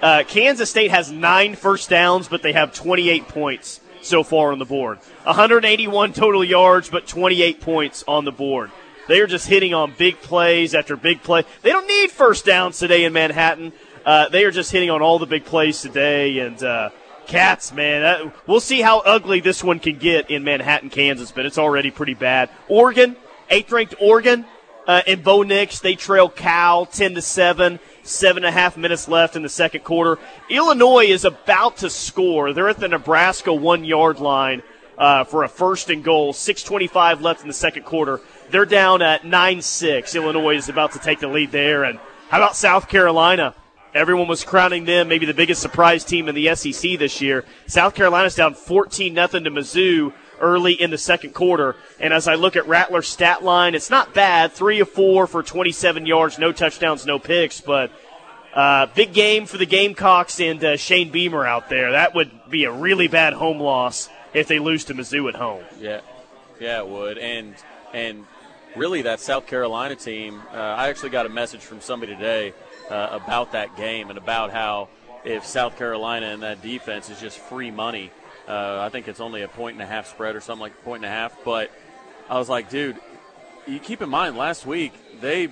Uh, 0.03 0.25
Kansas 0.27 0.69
State 0.69 0.91
has 0.91 1.11
nine 1.11 1.55
first 1.55 1.89
downs, 1.89 2.29
but 2.29 2.43
they 2.43 2.53
have 2.53 2.75
28 2.75 3.29
points 3.29 3.81
so 4.03 4.23
far 4.23 4.53
on 4.53 4.59
the 4.59 4.65
board. 4.65 4.99
181 5.25 6.13
total 6.13 6.45
yards, 6.45 6.91
but 6.91 7.07
28 7.07 7.61
points 7.61 8.05
on 8.07 8.25
the 8.25 8.33
board. 8.33 8.71
They 9.09 9.21
are 9.21 9.27
just 9.27 9.47
hitting 9.47 9.75
on 9.75 9.95
big 9.97 10.21
plays 10.21 10.75
after 10.75 10.97
big 10.97 11.23
play. 11.23 11.45
They 11.63 11.71
don't 11.71 11.87
need 11.87 12.11
first 12.11 12.45
downs 12.45 12.79
today 12.79 13.05
in 13.05 13.13
Manhattan. 13.13 13.73
Uh, 14.05 14.29
they 14.29 14.45
are 14.45 14.51
just 14.51 14.71
hitting 14.71 14.91
on 14.91 15.03
all 15.03 15.19
the 15.19 15.27
big 15.27 15.45
plays 15.45 15.81
today, 15.81 16.39
and 16.41 16.63
uh, 16.63 16.91
Cats, 17.27 17.73
man, 17.73 18.03
that, 18.03 18.47
we'll 18.47 18.61
see 18.61 18.81
how 18.81 19.01
ugly 19.01 19.41
this 19.41 19.65
one 19.65 19.79
can 19.79 19.99
get 19.99 20.31
in 20.31 20.45
Manhattan, 20.45 20.91
Kansas, 20.91 21.33
but 21.33 21.47
it's 21.47 21.59
already 21.59 21.91
pretty 21.91 22.15
bad. 22.15 22.51
Oregon, 22.69 23.17
eighth-ranked 23.49 23.95
Oregon, 24.01 24.45
uh, 24.87 25.03
and 25.07 25.23
Bo 25.23 25.43
Nix, 25.43 25.81
they 25.81 25.95
trail 25.95 26.29
Cal 26.29 26.87
ten 26.87 27.15
to 27.15 27.23
seven. 27.23 27.81
Seven 28.03 28.45
and 28.45 28.51
a 28.51 28.53
half 28.53 28.77
minutes 28.77 29.09
left 29.09 29.35
in 29.35 29.43
the 29.43 29.49
second 29.49 29.83
quarter. 29.83 30.19
Illinois 30.51 31.07
is 31.07 31.25
about 31.25 31.79
to 31.79 31.89
score. 31.89 32.53
They're 32.53 32.69
at 32.69 32.79
the 32.79 32.89
Nebraska 32.89 33.51
one-yard 33.55 34.21
line 34.21 34.63
uh, 34.99 35.25
for 35.25 35.43
a 35.43 35.49
first 35.49 35.89
and 35.89 36.05
goal. 36.05 36.35
Six 36.35 36.63
twenty-five 36.63 37.23
left 37.23 37.41
in 37.41 37.49
the 37.49 37.55
second 37.55 37.85
quarter. 37.85 38.21
They're 38.51 38.67
down 38.67 39.01
at 39.01 39.25
nine-six. 39.25 40.15
Illinois 40.15 40.57
is 40.57 40.69
about 40.69 40.93
to 40.93 40.99
take 40.99 41.21
the 41.21 41.29
lead 41.29 41.51
there. 41.51 41.85
And 41.85 41.99
how 42.29 42.37
about 42.37 42.57
South 42.57 42.89
Carolina? 42.89 43.55
Everyone 43.95 44.27
was 44.27 44.43
crowning 44.43 44.85
them 44.87 45.09
maybe 45.09 45.25
the 45.25 45.33
biggest 45.33 45.63
surprise 45.63 46.05
team 46.05 46.29
in 46.29 46.35
the 46.35 46.55
SEC 46.57 46.99
this 46.99 47.21
year. 47.21 47.45
South 47.69 47.95
Carolina's 47.95 48.35
down 48.35 48.55
14 48.55 49.15
nothing 49.15 49.45
to 49.45 49.51
Mizzou 49.53 50.13
early 50.41 50.73
in 50.73 50.91
the 50.91 50.99
second 50.99 51.35
quarter. 51.35 51.77
And 51.99 52.13
as 52.13 52.29
I 52.29 52.35
look 52.35 52.57
at 52.57 52.67
Rattler's 52.67 53.09
stat 53.09 53.43
line, 53.43 53.75
it's 53.75 53.91
not 53.91 54.15
bad. 54.15 54.53
Three 54.53 54.81
of 54.81 54.89
four 54.89 55.27
for 55.27 55.43
27 55.43 56.07
yards, 56.07 56.39
no 56.39 56.53
touchdowns, 56.53 57.07
no 57.07 57.19
picks, 57.19 57.61
but 57.61 57.91
uh, 58.55 58.87
big 58.95 59.13
game 59.13 59.47
for 59.47 59.59
the 59.59 59.67
Gamecocks 59.67 60.41
and 60.41 60.63
uh, 60.63 60.77
Shane 60.77 61.11
Beamer 61.11 61.45
out 61.45 61.69
there. 61.69 61.93
That 61.93 62.15
would 62.15 62.31
be 62.49 62.65
a 62.65 62.73
really 62.73 63.09
bad 63.09 63.33
home 63.33 63.59
loss 63.59 64.09
if 64.33 64.47
they 64.47 64.59
lose 64.59 64.85
to 64.85 64.95
Mizzou 64.95 65.29
at 65.29 65.35
home. 65.35 65.65
Yeah, 65.81 66.01
yeah, 66.61 66.79
it 66.79 66.89
would. 66.89 67.19
And 67.19 67.55
and 67.93 68.25
really, 68.77 69.03
that 69.03 69.21
South 69.21 69.47
Carolina 69.47 69.97
team. 69.97 70.41
Uh, 70.53 70.57
I 70.57 70.89
actually 70.89 71.11
got 71.11 71.27
a 71.27 71.31
message 71.31 71.63
from 71.63 71.81
somebody 71.81 72.15
today 72.15 72.55
uh, 72.91 73.09
about 73.11 73.53
that 73.53 73.77
game 73.77 74.09
and 74.11 74.19
about 74.19 74.53
how 74.53 74.89
if 75.25 75.45
South 75.45 75.77
Carolina 75.77 76.27
and 76.27 76.43
that 76.43 76.63
defense 76.63 77.11
is 77.11 77.21
just 77.21 77.39
free 77.39 77.71
money. 77.71 78.13
Uh, 78.47 78.81
I 78.81 78.89
think 78.91 79.09
it's 79.09 79.21
only 79.21 79.43
a 79.43 79.49
point 79.49 79.75
and 79.75 79.83
a 79.83 79.87
half 79.87 80.07
spread 80.07 80.37
or 80.37 80.41
something 80.41 80.63
like 80.63 80.73
a 80.73 80.85
point 80.85 81.05
and 81.05 81.13
a 81.13 81.17
half. 81.17 81.37
But 81.45 81.71
I 82.29 82.39
was 82.39 82.49
like, 82.49 82.69
dude, 82.69 82.99
you 83.67 83.79
keep 83.79 84.03
in 84.03 84.09
mind 84.09 84.37
last 84.37 84.67
week 84.67 84.93
they 85.21 85.49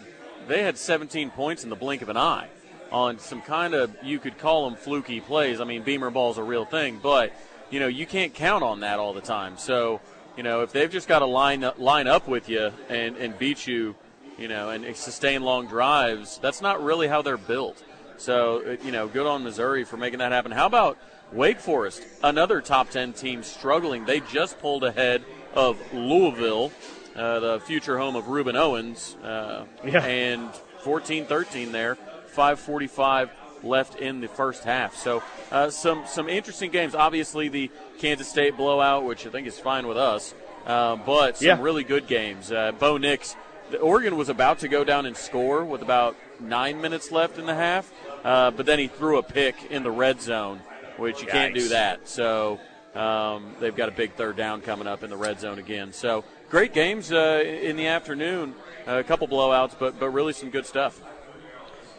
they 0.48 0.62
had 0.62 0.76
17 0.76 1.30
points 1.30 1.64
in 1.64 1.70
the 1.70 1.76
blink 1.76 2.02
of 2.02 2.08
an 2.08 2.16
eye 2.16 2.48
on 2.90 3.18
some 3.18 3.40
kind 3.40 3.74
of 3.74 3.96
you 4.02 4.18
could 4.18 4.38
call 4.38 4.68
them 4.68 4.78
fluky 4.78 5.20
plays. 5.20 5.60
I 5.60 5.64
mean, 5.64 5.82
Beamer 5.82 6.10
ball's 6.10 6.38
a 6.38 6.42
real 6.42 6.64
thing, 6.64 7.00
but 7.02 7.32
you 7.70 7.80
know 7.80 7.88
you 7.88 8.06
can't 8.06 8.34
count 8.34 8.62
on 8.62 8.80
that 8.80 8.98
all 8.98 9.14
the 9.14 9.20
time. 9.20 9.56
So 9.56 10.00
you 10.36 10.42
know 10.42 10.60
if 10.60 10.72
they've 10.72 10.90
just 10.90 11.08
got 11.08 11.20
to 11.20 11.26
line 11.26 11.64
up, 11.64 11.78
line 11.78 12.06
up 12.06 12.28
with 12.28 12.48
you 12.48 12.72
and 12.88 13.16
and 13.16 13.38
beat 13.38 13.66
you, 13.66 13.96
you 14.38 14.48
know, 14.48 14.70
and 14.70 14.94
sustain 14.94 15.42
long 15.42 15.66
drives, 15.66 16.38
that's 16.38 16.60
not 16.60 16.82
really 16.82 17.08
how 17.08 17.22
they're 17.22 17.38
built. 17.38 17.82
So 18.18 18.62
uh, 18.66 18.76
you 18.84 18.92
know, 18.92 19.08
good 19.08 19.26
on 19.26 19.42
Missouri 19.42 19.84
for 19.84 19.96
making 19.96 20.18
that 20.18 20.32
happen. 20.32 20.52
How 20.52 20.66
about 20.66 20.98
Wake 21.32 21.60
Forest, 21.60 22.02
another 22.22 22.60
top 22.60 22.90
10 22.90 23.12
team 23.14 23.42
struggling. 23.42 24.04
They 24.04 24.20
just 24.20 24.58
pulled 24.60 24.84
ahead 24.84 25.24
of 25.54 25.78
Louisville, 25.92 26.72
uh, 27.16 27.40
the 27.40 27.60
future 27.60 27.98
home 27.98 28.16
of 28.16 28.28
Reuben 28.28 28.56
Owens, 28.56 29.16
uh, 29.24 29.64
Yeah. 29.84 30.04
and 30.04 30.50
14 30.82 31.24
13 31.26 31.72
there. 31.72 31.96
545 32.28 33.30
left 33.62 33.96
in 34.00 34.20
the 34.20 34.28
first 34.28 34.64
half. 34.64 34.96
So 34.96 35.22
uh, 35.50 35.70
some 35.70 36.04
some 36.06 36.28
interesting 36.28 36.70
games. 36.70 36.94
Obviously, 36.94 37.48
the 37.48 37.70
Kansas 37.98 38.28
State 38.28 38.56
blowout, 38.56 39.04
which 39.04 39.26
I 39.26 39.30
think 39.30 39.46
is 39.46 39.58
fine 39.58 39.86
with 39.86 39.98
us, 39.98 40.34
uh, 40.66 40.96
but 40.96 41.36
some 41.38 41.46
Yeah. 41.46 41.58
really 41.60 41.84
good 41.84 42.06
games. 42.06 42.50
Uh, 42.50 42.72
Bo 42.78 42.96
Nix, 42.96 43.36
the 43.70 43.78
Oregon 43.78 44.16
was 44.16 44.28
about 44.28 44.58
to 44.60 44.68
go 44.68 44.82
down 44.84 45.06
and 45.06 45.16
score 45.16 45.64
with 45.64 45.82
about 45.82 46.16
nine 46.40 46.80
minutes 46.80 47.12
left 47.12 47.38
in 47.38 47.46
the 47.46 47.54
half, 47.54 47.90
uh, 48.24 48.50
but 48.50 48.66
then 48.66 48.78
he 48.78 48.88
threw 48.88 49.18
a 49.18 49.22
pick 49.22 49.54
in 49.70 49.82
the 49.82 49.90
red 49.90 50.20
zone, 50.20 50.60
which 51.02 51.20
you 51.20 51.26
can't 51.26 51.54
do 51.54 51.68
that. 51.68 52.08
So 52.08 52.60
um, 52.94 53.54
they've 53.60 53.74
got 53.74 53.88
a 53.88 53.92
big 53.92 54.14
third 54.14 54.36
down 54.36 54.62
coming 54.62 54.86
up 54.86 55.02
in 55.02 55.10
the 55.10 55.16
red 55.16 55.40
zone 55.40 55.58
again. 55.58 55.92
So 55.92 56.24
great 56.48 56.72
games 56.72 57.12
uh, 57.12 57.42
in 57.44 57.76
the 57.76 57.88
afternoon. 57.88 58.54
Uh, 58.86 58.92
a 58.92 59.04
couple 59.04 59.28
blowouts, 59.28 59.74
but 59.78 59.98
but 59.98 60.10
really 60.10 60.32
some 60.32 60.50
good 60.50 60.64
stuff. 60.64 61.00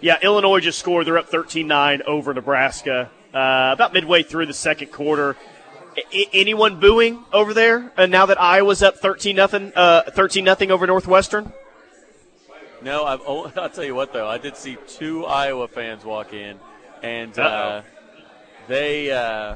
Yeah, 0.02 0.18
Illinois 0.22 0.60
just 0.60 0.80
scored. 0.80 1.08
They're 1.08 1.18
up 1.18 1.30
13-9 1.30 2.02
over 2.02 2.34
Nebraska. 2.34 3.10
Uh, 3.34 3.72
about 3.74 3.94
midway 3.94 4.22
through 4.24 4.48
the 4.48 4.54
second 4.54 4.92
quarter. 4.92 5.38
I- 5.96 6.28
anyone 6.34 6.80
booing 6.80 7.24
over 7.32 7.54
there? 7.54 7.92
Uh, 7.96 8.06
now 8.06 8.26
that 8.26 8.40
Iowa's 8.42 8.84
up 8.84 8.98
13 8.98 9.36
nothing, 9.36 9.72
uh, 9.76 10.04
13 10.12 10.44
nothing 10.44 10.72
over 10.72 10.86
Northwestern. 10.86 11.54
No, 12.82 13.06
I've, 13.06 13.22
I'll 13.58 13.70
tell 13.70 13.86
you 13.86 13.96
what 13.96 14.12
though. 14.12 14.28
I 14.28 14.38
did 14.38 14.58
see 14.58 14.78
two 14.88 15.26
Iowa 15.26 15.68
fans 15.68 16.04
walk 16.04 16.34
in, 16.34 16.60
and 17.02 17.38
uh. 17.40 17.82
They 18.68 19.12
uh, 19.12 19.56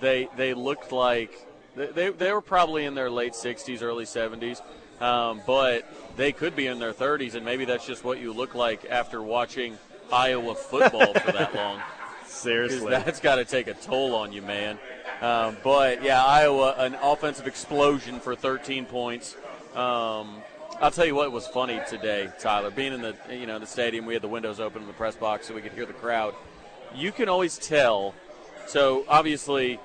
they 0.00 0.28
they 0.36 0.54
looked 0.54 0.92
like 0.92 1.46
they, 1.74 2.10
they 2.10 2.32
were 2.32 2.42
probably 2.42 2.84
in 2.84 2.94
their 2.94 3.10
late 3.10 3.32
60s, 3.32 3.82
early 3.82 4.04
70s, 4.04 4.60
um, 5.02 5.40
but 5.46 5.90
they 6.16 6.32
could 6.32 6.54
be 6.54 6.66
in 6.66 6.78
their 6.78 6.92
30s, 6.92 7.34
and 7.34 7.44
maybe 7.44 7.64
that's 7.64 7.86
just 7.86 8.04
what 8.04 8.20
you 8.20 8.32
look 8.32 8.54
like 8.54 8.84
after 8.90 9.22
watching 9.22 9.78
Iowa 10.12 10.54
football 10.54 11.14
for 11.14 11.32
that 11.32 11.54
long. 11.56 11.80
Seriously. 12.26 12.90
that's 12.90 13.20
got 13.20 13.36
to 13.36 13.44
take 13.44 13.68
a 13.68 13.74
toll 13.74 14.14
on 14.14 14.32
you, 14.32 14.42
man. 14.42 14.78
Um, 15.20 15.56
but 15.62 16.02
yeah, 16.02 16.24
Iowa, 16.24 16.74
an 16.78 16.94
offensive 17.00 17.46
explosion 17.46 18.20
for 18.20 18.34
13 18.34 18.86
points. 18.86 19.36
Um, 19.74 20.42
I'll 20.80 20.90
tell 20.90 21.06
you 21.06 21.14
what 21.14 21.30
was 21.30 21.46
funny 21.46 21.80
today, 21.88 22.30
Tyler. 22.40 22.70
Being 22.70 22.92
in 22.92 23.02
the 23.02 23.14
you 23.30 23.46
know 23.46 23.58
the 23.58 23.66
stadium, 23.66 24.04
we 24.04 24.14
had 24.14 24.22
the 24.22 24.28
windows 24.28 24.60
open 24.60 24.82
in 24.82 24.88
the 24.88 24.94
press 24.94 25.14
box 25.14 25.46
so 25.46 25.54
we 25.54 25.62
could 25.62 25.72
hear 25.72 25.86
the 25.86 25.92
crowd. 25.92 26.34
You 26.94 27.12
can 27.12 27.28
always 27.28 27.58
tell. 27.58 28.14
So 28.66 29.04
obviously, 29.08 29.80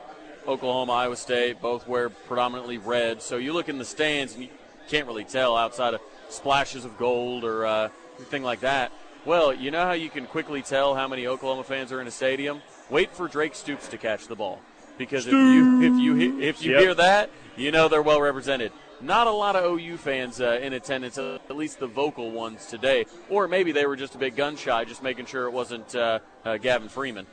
Oklahoma, 0.48 0.94
Iowa 0.94 1.16
State 1.16 1.62
both 1.62 1.88
wear 1.88 2.10
predominantly 2.10 2.78
red. 2.78 3.22
So 3.22 3.38
you 3.38 3.54
look 3.54 3.70
in 3.70 3.78
the 3.78 3.86
stands 3.86 4.34
and 4.34 4.44
you 4.44 4.50
can't 4.88 5.08
really 5.08 5.26
tell 5.26 5.58
outside 5.58 5.94
of 5.94 6.02
splashes 6.30 6.86
of 6.86 6.98
gold 6.98 7.44
or 7.44 7.66
uh, 7.66 7.90
anything 8.18 8.44
like 8.44 8.62
that. 8.62 8.92
Well, 9.26 9.54
you 9.54 9.72
know 9.72 9.84
how 9.84 9.92
you 9.92 10.10
can 10.10 10.26
quickly 10.26 10.62
tell 10.62 10.96
how 10.96 11.08
many 11.08 11.28
Oklahoma 11.28 11.64
fans 11.64 11.92
are 11.92 12.00
in 12.00 12.08
a 12.08 12.12
stadium? 12.12 12.62
Wait 12.90 13.14
for 13.14 13.28
Drake 13.28 13.56
Stoops 13.56 13.90
to 13.90 13.98
catch 13.98 14.28
the 14.28 14.36
ball, 14.36 14.62
because 14.98 15.28
if 15.28 15.34
you 15.34 15.82
if 15.82 15.94
you 16.00 16.40
if 16.40 16.62
you 16.64 16.72
Yep. 16.72 16.82
hear 16.82 16.94
that, 16.94 17.30
you 17.58 17.72
know 17.72 17.90
they're 17.90 18.02
well 18.02 18.22
represented. 18.22 18.72
Not 18.99 19.28
a 19.28 19.32
lot 19.32 19.56
of 19.56 19.64
OU 19.80 19.98
fans 19.98 20.41
uh, 20.41 20.60
in 20.61 20.74
attendance, 20.74 21.18
at 21.18 21.56
least 21.56 21.80
the 21.80 21.88
vocal 21.88 22.32
ones 22.32 22.65
today, 22.65 23.06
or 23.30 23.48
maybe 23.48 23.72
they 23.72 23.86
were 23.86 23.95
just 23.95 24.15
a 24.15 24.18
bit 24.18 24.36
gun 24.36 24.56
shy, 24.56 24.86
just 24.86 25.03
making 25.03 25.28
sure 25.28 25.45
it 25.45 25.52
wasn't 25.53 25.95
uh, 25.95 26.19
uh, 26.44 26.57
Gavin 26.57 26.90
Freeman. 26.90 27.28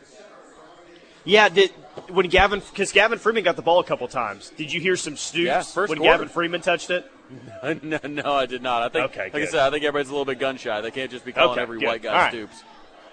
Yeah, 1.25 1.49
did 1.49 1.71
when 2.11 2.29
Gavin 2.29 2.61
because 2.61 2.93
Gavin 2.93 3.19
Freeman 3.19 3.45
got 3.45 3.57
the 3.57 3.63
ball 3.63 3.81
a 3.81 3.85
couple 3.85 4.07
times. 4.09 4.51
Did 4.59 4.73
you 4.73 4.81
hear 4.81 4.95
some 4.95 5.17
stoops 5.17 5.47
Yeah, 5.47 5.63
first 5.63 5.89
when 5.89 5.99
quarter. 5.99 6.13
Gavin 6.13 6.29
Freeman 6.29 6.61
touched 6.61 6.91
it? 6.91 7.11
no, 7.83 7.99
no, 8.07 8.35
I 8.35 8.45
did 8.45 8.63
not. 8.63 8.83
I 8.83 8.89
think, 8.91 9.11
Okay, 9.13 9.31
like 9.33 9.43
I 9.43 9.47
said, 9.47 9.61
I 9.61 9.71
think 9.71 9.85
everybody's 9.85 10.11
a 10.11 10.13
little 10.13 10.27
bit 10.27 10.39
gun 10.39 10.59
shy. 10.59 10.83
They 10.83 10.91
can't 10.91 11.11
just 11.11 11.25
be 11.25 11.33
calling 11.33 11.53
Okay, 11.53 11.63
every 11.63 11.79
good. 11.81 11.87
white 11.87 12.03
guy 12.03 12.11
All 12.11 12.15
right. 12.17 12.31
Stoops. 12.31 12.63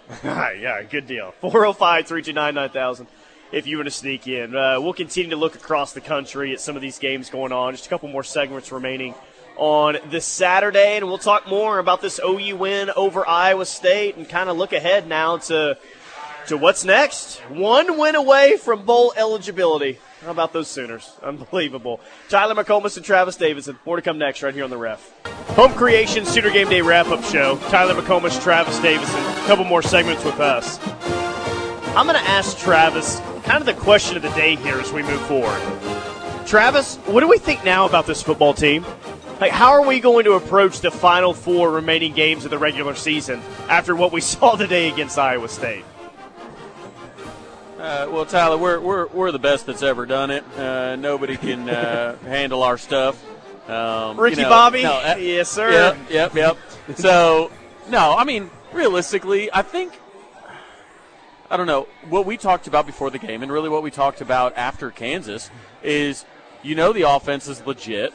yeah, 0.26 0.84
good 0.84 1.08
deal. 1.08 1.34
405 1.40 2.06
329 2.06 2.54
9000 2.54 3.08
if 3.52 3.68
you 3.68 3.78
want 3.78 3.88
to 3.88 3.92
sneak 3.92 4.28
in. 4.28 4.56
Uh, 4.56 4.80
we'll 4.80 4.94
continue 4.94 5.32
to 5.32 5.36
look 5.36 5.56
across 5.56 5.94
the 5.94 6.02
country 6.02 6.54
at 6.54 6.62
some 6.62 6.76
of 6.76 6.82
these 6.82 7.00
games 7.00 7.30
going 7.30 7.52
on. 7.52 7.74
Just 7.74 7.86
a 7.86 7.90
couple 7.90 8.10
more 8.10 8.24
segments 8.24 8.72
remaining 8.72 9.14
on 9.58 9.98
this 10.10 10.26
Saturday, 10.26 10.98
and 10.98 11.08
we'll 11.08 11.18
talk 11.18 11.48
more 11.48 11.80
about 11.80 12.02
this 12.02 12.20
OU 12.24 12.56
win 12.56 12.92
over 12.96 13.28
Iowa 13.28 13.66
State 13.66 14.16
and 14.16 14.28
kind 14.28 14.50
of 14.50 14.58
look 14.58 14.74
ahead 14.74 15.08
now 15.08 15.38
to 15.38 15.78
to 16.48 16.58
what's 16.58 16.84
next. 16.84 17.38
One 17.50 18.00
win 18.00 18.16
away 18.16 18.58
from 18.58 18.84
bowl 18.84 19.14
eligibility. 19.16 20.00
How 20.24 20.32
about 20.32 20.54
those 20.54 20.68
Sooners? 20.68 21.12
Unbelievable. 21.24 22.00
Tyler 22.30 22.56
McComas 22.56 22.98
and 22.98 23.06
Travis 23.06 23.36
Davidson. 23.36 23.78
More 23.86 23.96
to 23.96 24.02
come 24.02 24.18
next 24.18 24.42
right 24.42 24.54
here 24.54 24.64
on 24.64 24.70
the 24.70 24.78
ref. 24.78 25.14
Home 25.56 25.74
Creation 25.74 26.26
Sooner 26.26 26.50
Game 26.50 26.70
Day 26.70 26.82
wrap 26.82 27.08
up 27.08 27.24
show. 27.26 27.58
Tyler 27.70 28.00
McComas, 28.00 28.42
Travis 28.42 28.80
Davidson. 28.80 29.22
A 29.22 29.48
couple 29.48 29.66
more 29.66 29.82
segments 29.82 30.24
with 30.24 30.40
us. 30.40 30.80
I'm 31.94 32.08
going 32.08 32.18
to 32.18 32.30
ask 32.30 32.58
Travis 32.58 33.20
kind 33.44 33.58
of 33.58 33.66
the 33.66 33.74
question 33.74 34.16
of 34.16 34.24
the 34.24 34.30
day 34.30 34.56
here 34.56 34.80
as 34.80 34.94
we 34.94 35.04
move 35.04 35.20
forward. 35.28 35.60
Travis, 36.48 36.96
what 37.06 37.20
do 37.20 37.28
we 37.28 37.38
think 37.38 37.66
now 37.66 37.86
about 37.86 38.08
this 38.08 38.24
football 38.24 38.54
team? 38.54 38.86
Like, 39.42 39.52
how 39.52 39.72
are 39.72 39.86
we 39.86 40.00
going 40.00 40.24
to 40.24 40.34
approach 40.34 40.80
the 40.80 40.90
final 40.90 41.34
four 41.34 41.70
remaining 41.70 42.14
games 42.14 42.46
of 42.46 42.52
the 42.52 42.58
regular 42.58 42.96
season 42.96 43.42
after 43.68 43.94
what 43.94 44.14
we 44.14 44.22
saw 44.22 44.56
today 44.56 44.88
against 44.90 45.20
Iowa 45.20 45.50
State? 45.50 45.84
Uh, 47.78 48.08
well, 48.10 48.26
Tyler, 48.26 48.58
we're, 48.58 48.80
we're, 48.80 49.08
we're 49.08 49.32
the 49.34 49.40
best 49.40 49.66
that's 49.66 49.84
ever 49.84 50.06
done 50.06 50.32
it. 50.32 50.46
Uh, 50.58 50.96
nobody 50.96 51.36
can 51.36 51.68
uh, 51.68 52.16
handle 52.24 52.64
our 52.64 52.78
stuff. 52.78 53.22
Um, 53.70 54.18
Ricky 54.18 54.38
you 54.38 54.44
know, 54.44 54.50
Bobby? 54.50 54.84
No, 54.84 54.94
uh, 54.94 55.16
yes, 55.20 55.50
sir. 55.50 55.70
Yep, 55.70 55.98
yep, 56.10 56.36
yep. 56.36 56.58
so, 56.96 57.52
no, 57.90 58.16
I 58.16 58.24
mean, 58.24 58.50
realistically, 58.72 59.50
I 59.52 59.62
think, 59.62 59.92
I 61.52 61.58
don't 61.58 61.68
know, 61.68 61.90
what 62.08 62.26
we 62.26 62.38
talked 62.38 62.68
about 62.68 62.86
before 62.86 63.10
the 63.10 63.20
game 63.20 63.44
and 63.44 63.52
really 63.52 63.68
what 63.68 63.84
we 63.84 63.92
talked 63.92 64.22
about 64.22 64.56
after 64.56 64.90
Kansas 64.90 65.52
is 65.84 66.24
you 66.64 66.76
know 66.76 66.94
the 66.94 67.02
offense 67.02 67.50
is 67.50 67.66
legit. 67.68 68.14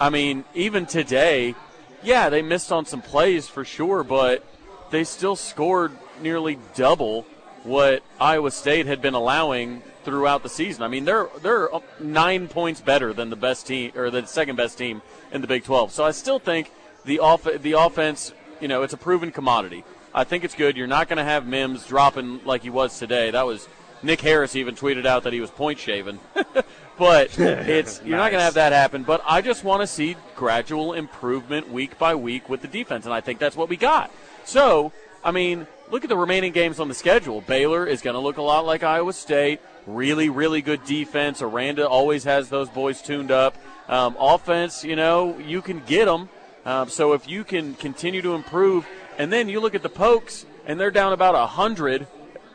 I 0.00 0.10
mean, 0.10 0.44
even 0.52 0.86
today, 0.86 1.54
yeah, 2.02 2.28
they 2.28 2.42
missed 2.42 2.72
on 2.72 2.84
some 2.84 3.00
plays 3.00 3.46
for 3.46 3.64
sure, 3.64 4.02
but 4.02 4.44
they 4.90 5.04
still 5.04 5.36
scored 5.36 5.92
nearly 6.20 6.58
double 6.74 7.22
what 7.62 8.02
Iowa 8.20 8.50
State 8.50 8.86
had 8.86 9.00
been 9.00 9.14
allowing 9.14 9.82
throughout 10.02 10.42
the 10.42 10.48
season. 10.48 10.82
I 10.82 10.88
mean, 10.88 11.04
they're 11.04 11.28
they're 11.40 11.68
nine 12.00 12.48
points 12.48 12.80
better 12.80 13.12
than 13.12 13.30
the 13.30 13.36
best 13.36 13.64
team 13.64 13.92
or 13.94 14.10
the 14.10 14.26
second 14.26 14.56
best 14.56 14.76
team 14.76 15.02
in 15.30 15.40
the 15.40 15.46
Big 15.46 15.62
12. 15.62 15.92
So 15.92 16.04
I 16.04 16.10
still 16.10 16.40
think 16.40 16.72
the 17.04 17.20
off 17.20 17.44
the 17.44 17.72
offense, 17.78 18.32
you 18.60 18.66
know, 18.66 18.82
it's 18.82 18.92
a 18.92 18.98
proven 18.98 19.30
commodity. 19.30 19.84
I 20.14 20.24
think 20.24 20.44
it's 20.44 20.54
good. 20.54 20.76
You're 20.76 20.86
not 20.86 21.08
going 21.08 21.16
to 21.16 21.24
have 21.24 21.46
Mims 21.46 21.86
dropping 21.86 22.44
like 22.44 22.62
he 22.62 22.70
was 22.70 22.98
today. 22.98 23.30
That 23.30 23.46
was 23.46 23.68
Nick 24.02 24.20
Harris 24.20 24.56
even 24.56 24.74
tweeted 24.74 25.06
out 25.06 25.22
that 25.22 25.32
he 25.32 25.40
was 25.40 25.50
point 25.50 25.78
shaving. 25.78 26.20
but 26.98 27.38
it's 27.38 28.00
you're 28.02 28.16
nice. 28.16 28.24
not 28.24 28.30
going 28.30 28.40
to 28.40 28.44
have 28.44 28.54
that 28.54 28.72
happen. 28.72 29.04
But 29.04 29.22
I 29.26 29.40
just 29.40 29.64
want 29.64 29.80
to 29.80 29.86
see 29.86 30.16
gradual 30.36 30.92
improvement 30.92 31.70
week 31.70 31.98
by 31.98 32.14
week 32.14 32.48
with 32.48 32.62
the 32.62 32.68
defense, 32.68 33.04
and 33.04 33.14
I 33.14 33.20
think 33.20 33.38
that's 33.38 33.56
what 33.56 33.68
we 33.68 33.76
got. 33.76 34.10
So, 34.44 34.92
I 35.24 35.30
mean, 35.30 35.66
look 35.90 36.02
at 36.02 36.08
the 36.08 36.16
remaining 36.16 36.52
games 36.52 36.78
on 36.80 36.88
the 36.88 36.94
schedule. 36.94 37.40
Baylor 37.40 37.86
is 37.86 38.02
going 38.02 38.14
to 38.14 38.20
look 38.20 38.36
a 38.36 38.42
lot 38.42 38.66
like 38.66 38.82
Iowa 38.82 39.12
State. 39.12 39.60
Really, 39.86 40.28
really 40.28 40.62
good 40.62 40.84
defense. 40.84 41.42
Aranda 41.42 41.88
always 41.88 42.24
has 42.24 42.48
those 42.48 42.68
boys 42.68 43.00
tuned 43.02 43.30
up. 43.30 43.56
Um, 43.88 44.16
offense, 44.18 44.84
you 44.84 44.94
know, 44.94 45.38
you 45.38 45.62
can 45.62 45.80
get 45.80 46.04
them. 46.04 46.28
Um, 46.64 46.88
so 46.88 47.12
if 47.12 47.28
you 47.28 47.42
can 47.42 47.74
continue 47.74 48.22
to 48.22 48.34
improve, 48.34 48.86
and 49.18 49.32
then 49.32 49.48
you 49.48 49.60
look 49.60 49.74
at 49.74 49.82
the 49.82 49.88
Pokes, 49.88 50.46
and 50.66 50.78
they're 50.78 50.90
down 50.90 51.12
about 51.12 51.34
a 51.34 51.46
hundred, 51.46 52.06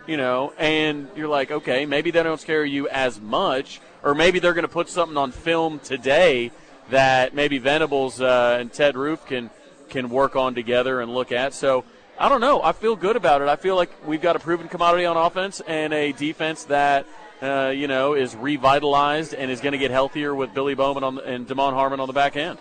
you 0.05 0.17
know, 0.17 0.53
and 0.57 1.09
you're 1.15 1.27
like, 1.27 1.51
okay, 1.51 1.85
maybe 1.85 2.11
they 2.11 2.23
don't 2.23 2.39
scare 2.39 2.65
you 2.65 2.88
as 2.89 3.19
much, 3.19 3.81
or 4.03 4.15
maybe 4.15 4.39
they're 4.39 4.53
going 4.53 4.63
to 4.63 4.69
put 4.69 4.89
something 4.89 5.17
on 5.17 5.31
film 5.31 5.79
today 5.79 6.51
that 6.89 7.35
maybe 7.35 7.57
Venables 7.57 8.21
uh, 8.21 8.57
and 8.59 8.71
Ted 8.71 8.95
Roof 8.95 9.25
can 9.25 9.49
can 9.89 10.09
work 10.09 10.35
on 10.35 10.53
together 10.53 10.99
and 11.01 11.13
look 11.13 11.31
at. 11.31 11.53
So 11.53 11.85
I 12.19 12.29
don't 12.29 12.41
know. 12.41 12.61
I 12.61 12.71
feel 12.71 12.95
good 12.95 13.15
about 13.15 13.41
it. 13.41 13.47
I 13.47 13.55
feel 13.55 13.75
like 13.75 13.89
we've 14.05 14.21
got 14.21 14.35
a 14.35 14.39
proven 14.39 14.67
commodity 14.67 15.05
on 15.05 15.17
offense 15.17 15.61
and 15.65 15.93
a 15.93 16.11
defense 16.11 16.65
that 16.65 17.05
uh, 17.41 17.71
you 17.75 17.88
know 17.88 18.13
is 18.13 18.35
revitalized 18.35 19.34
and 19.34 19.51
is 19.51 19.61
going 19.61 19.73
to 19.73 19.77
get 19.77 19.91
healthier 19.91 20.34
with 20.34 20.53
Billy 20.53 20.73
Bowman 20.73 21.03
on 21.03 21.15
the, 21.15 21.21
and 21.23 21.47
Damon 21.47 21.73
Harmon 21.73 21.99
on 21.99 22.07
the 22.07 22.13
back 22.13 22.35
end. 22.35 22.57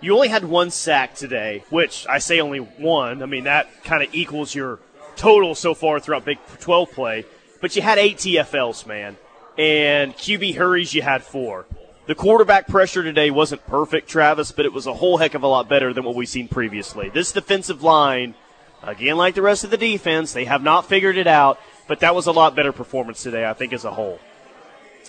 You 0.00 0.14
only 0.14 0.28
had 0.28 0.44
one 0.44 0.70
sack 0.70 1.14
today, 1.14 1.64
which 1.70 2.06
I 2.08 2.18
say 2.18 2.40
only 2.40 2.58
one. 2.58 3.22
I 3.22 3.26
mean 3.26 3.44
that 3.44 3.84
kind 3.84 4.02
of 4.02 4.14
equals 4.14 4.54
your 4.54 4.78
total 5.16 5.54
so 5.54 5.74
far 5.74 5.98
throughout 6.00 6.24
Big 6.24 6.38
12 6.60 6.92
play. 6.92 7.24
But 7.60 7.74
you 7.74 7.82
had 7.82 7.98
eight 7.98 8.18
TFLs, 8.18 8.86
man, 8.86 9.16
and 9.56 10.14
QB 10.14 10.56
hurries 10.56 10.94
you 10.94 11.02
had 11.02 11.22
four. 11.22 11.66
The 12.06 12.14
quarterback 12.14 12.68
pressure 12.68 13.02
today 13.02 13.30
wasn't 13.30 13.66
perfect, 13.66 14.08
Travis, 14.08 14.52
but 14.52 14.64
it 14.64 14.72
was 14.72 14.86
a 14.86 14.94
whole 14.94 15.16
heck 15.16 15.34
of 15.34 15.42
a 15.42 15.48
lot 15.48 15.68
better 15.68 15.92
than 15.92 16.04
what 16.04 16.14
we've 16.14 16.28
seen 16.28 16.46
previously. 16.46 17.08
This 17.08 17.32
defensive 17.32 17.82
line, 17.82 18.34
again, 18.82 19.16
like 19.16 19.34
the 19.34 19.42
rest 19.42 19.64
of 19.64 19.70
the 19.70 19.76
defense, 19.76 20.32
they 20.32 20.44
have 20.44 20.62
not 20.62 20.86
figured 20.86 21.16
it 21.16 21.26
out, 21.26 21.58
but 21.88 22.00
that 22.00 22.14
was 22.14 22.26
a 22.26 22.32
lot 22.32 22.54
better 22.54 22.70
performance 22.70 23.22
today, 23.22 23.44
I 23.44 23.54
think, 23.54 23.72
as 23.72 23.84
a 23.84 23.90
whole. 23.90 24.20